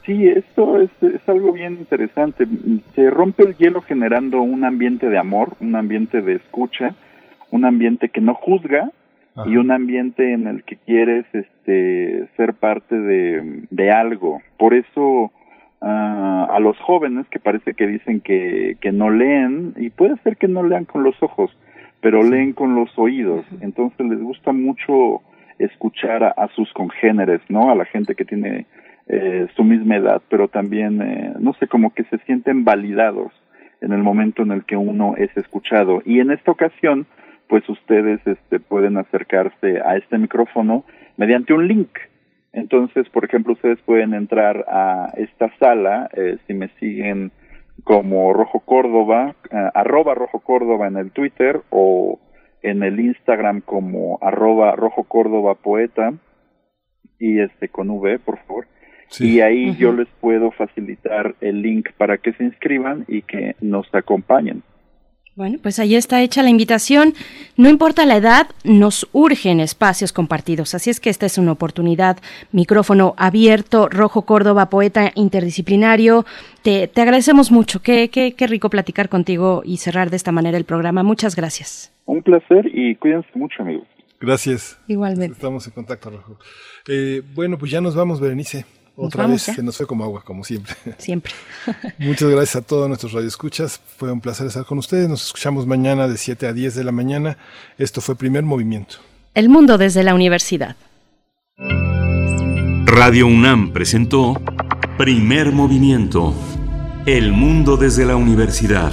Sí, 0.06 0.30
esto 0.30 0.80
es, 0.80 0.92
algo 1.28 1.52
bien 1.52 1.74
interesante. 1.74 2.48
Se 2.96 3.10
rompe 3.10 3.44
el 3.44 3.58
hielo 3.58 3.82
generando 3.82 4.42
un 4.42 4.64
ambiente 4.64 5.10
de 5.10 5.18
amor, 5.18 5.58
un 5.60 5.76
ambiente 5.76 6.22
de 6.22 6.36
escucha, 6.36 6.96
un 7.54 7.66
ambiente 7.66 8.10
que 8.10 8.20
no 8.20 8.34
juzga 8.34 8.90
y 9.46 9.58
un 9.58 9.72
ambiente 9.72 10.34
en 10.34 10.48
el 10.48 10.64
que 10.64 10.78
quieres 10.78 11.26
este, 11.34 12.28
ser 12.36 12.56
parte 12.56 13.00
de, 13.00 13.64
de 13.70 13.92
algo. 13.92 14.42
Por 14.58 14.74
eso 14.74 15.32
a 15.86 16.60
los 16.62 16.78
jóvenes 16.80 17.28
que 17.30 17.40
parece 17.40 17.74
que 17.74 17.86
dicen 17.86 18.22
que, 18.22 18.78
que 18.80 18.92
no 18.92 19.10
leen, 19.10 19.74
y 19.76 19.90
puede 19.90 20.16
ser 20.24 20.38
que 20.38 20.48
no 20.48 20.64
lean 20.64 20.86
con 20.86 21.04
los 21.04 21.22
ojos, 21.22 21.56
pero 22.00 22.24
leen 22.24 22.54
con 22.54 22.74
los 22.76 22.98
oídos. 22.98 23.46
Entonces 23.60 24.06
les 24.08 24.20
gusta 24.20 24.54
mucho 24.54 25.22
escuchar 25.60 26.24
a, 26.24 26.48
sus 26.56 26.72
congéneres, 26.74 27.42
¿no? 27.50 27.70
A 27.70 27.76
la 27.76 27.86
gente 27.86 28.16
que 28.16 28.26
tiene 28.26 28.66
eh, 29.08 29.48
su 29.56 29.64
misma 29.64 29.98
edad, 29.98 30.22
pero 30.30 30.48
también, 30.48 31.02
eh, 31.02 31.34
no 31.40 31.54
sé, 31.56 31.68
como 31.68 31.94
que 31.94 32.04
se 32.06 32.18
sienten 32.20 32.64
validados 32.64 33.34
en 33.82 33.92
el 33.92 34.02
momento 34.02 34.44
en 34.44 34.52
el 34.54 34.64
que 34.64 34.78
uno 34.78 35.16
es 35.18 35.36
escuchado. 35.36 36.02
Y 36.06 36.20
en 36.20 36.32
esta 36.32 36.52
ocasión, 36.52 37.06
pues 37.48 37.68
ustedes 37.70 38.20
este, 38.26 38.60
pueden 38.60 38.98
acercarse 38.98 39.82
a 39.82 39.98
este 39.98 40.18
micrófono 40.18 40.86
mediante 41.18 41.54
un 41.54 41.68
link 41.68 41.90
entonces, 42.54 43.10
por 43.10 43.26
ejemplo, 43.26 43.54
ustedes 43.54 43.80
pueden 43.82 44.14
entrar 44.14 44.66
a 44.70 45.12
esta 45.18 45.52
sala, 45.58 46.08
eh, 46.14 46.38
si 46.46 46.54
me 46.54 46.70
siguen 46.80 47.32
como 47.84 48.32
Rojo 48.32 48.60
Córdoba, 48.60 49.36
eh, 49.52 49.70
arroba 49.74 50.14
Rojo 50.14 50.40
Córdoba 50.40 50.88
en 50.88 50.98
el 50.98 51.12
Twitter 51.12 51.62
o 51.72 52.20
en 52.62 52.84
el 52.84 53.00
Instagram 53.00 53.62
como 53.62 54.20
arroba 54.22 54.76
Rojo 54.76 55.04
Córdoba 55.04 55.56
Poeta 55.56 56.14
y 57.18 57.40
este 57.40 57.70
con 57.70 57.90
V, 57.90 58.20
por 58.20 58.38
favor. 58.46 58.68
Y 59.20 59.42
ahí 59.42 59.76
yo 59.76 59.92
les 59.92 60.08
puedo 60.22 60.52
facilitar 60.52 61.36
el 61.42 61.62
link 61.62 61.90
para 61.98 62.18
que 62.20 62.34
se 62.34 62.44
inscriban 62.44 63.06
y 63.08 63.24
que 63.24 63.56
nos 63.62 63.94
acompañen. 63.94 64.64
Bueno, 65.36 65.58
pues 65.62 65.80
ahí 65.80 65.96
está 65.96 66.22
hecha 66.22 66.44
la 66.44 66.52
invitación. 66.52 67.16
No 67.58 67.68
importa 67.68 68.06
la 68.06 68.18
edad, 68.18 68.48
nos 68.64 69.08
urgen 69.14 69.60
espacios 69.60 70.14
compartidos. 70.14 70.76
Así 70.76 70.92
es 70.92 71.00
que 71.00 71.10
esta 71.10 71.26
es 71.26 71.40
una 71.40 71.54
oportunidad. 71.54 72.18
Micrófono 72.52 73.16
abierto, 73.18 73.90
Rojo 73.90 74.24
Córdoba, 74.24 74.70
poeta 74.70 75.12
interdisciplinario. 75.16 76.26
Te, 76.62 76.88
te 76.88 77.02
agradecemos 77.02 77.52
mucho. 77.52 77.82
Qué, 77.82 78.10
qué, 78.10 78.34
qué 78.34 78.46
rico 78.46 78.70
platicar 78.70 79.10
contigo 79.10 79.64
y 79.66 79.78
cerrar 79.78 80.12
de 80.12 80.18
esta 80.18 80.32
manera 80.32 80.56
el 80.56 80.66
programa. 80.66 81.02
Muchas 81.02 81.36
gracias. 81.36 81.92
Un 82.06 82.22
placer 82.22 82.70
y 82.72 82.96
cuídense 82.96 83.30
mucho, 83.34 83.64
amigos. 83.64 83.88
Gracias. 84.20 84.80
Igualmente. 84.88 85.34
Estamos 85.34 85.66
en 85.66 85.74
contacto, 85.74 86.12
Rojo. 86.12 86.38
Eh, 86.88 87.24
bueno, 87.34 87.58
pues 87.58 87.72
ya 87.72 87.82
nos 87.82 87.96
vamos, 87.96 88.22
Berenice. 88.22 88.66
Otra 88.96 89.26
vez 89.26 89.42
se 89.42 89.64
nos 89.64 89.78
fue 89.78 89.88
como 89.88 90.04
agua, 90.04 90.22
como 90.24 90.44
siempre. 90.44 90.76
Siempre. 91.00 91.34
Muchas 91.98 92.30
gracias 92.30 92.58
a 92.58 92.62
todos 92.62 92.88
nuestros 92.88 93.14
radioescuchas. 93.14 93.80
Fue 93.98 94.12
un 94.12 94.22
placer 94.22 94.46
estar 94.46 94.66
con 94.66 94.78
ustedes. 94.78 95.10
Nos 95.10 95.26
escuchamos 95.26 95.66
mañana 95.66 96.08
de 96.08 96.18
7 96.18 96.48
a 96.48 96.54
10 96.54 96.76
de 96.76 96.84
la 96.84 96.92
mañana. 96.92 97.38
Esto 97.80 98.02
fue 98.02 98.16
Primer 98.16 98.44
Movimiento. 98.44 98.98
El 99.34 99.50
mundo 99.50 99.80
desde 99.80 100.04
la 100.04 100.14
universidad. 100.14 100.76
Radio 102.86 103.26
UNAM 103.26 103.74
presentó 103.74 104.40
Primer 104.98 105.52
Movimiento. 105.52 106.36
El 107.08 107.32
mundo 107.32 107.78
desde 107.78 108.06
la 108.06 108.16
universidad. 108.16 108.92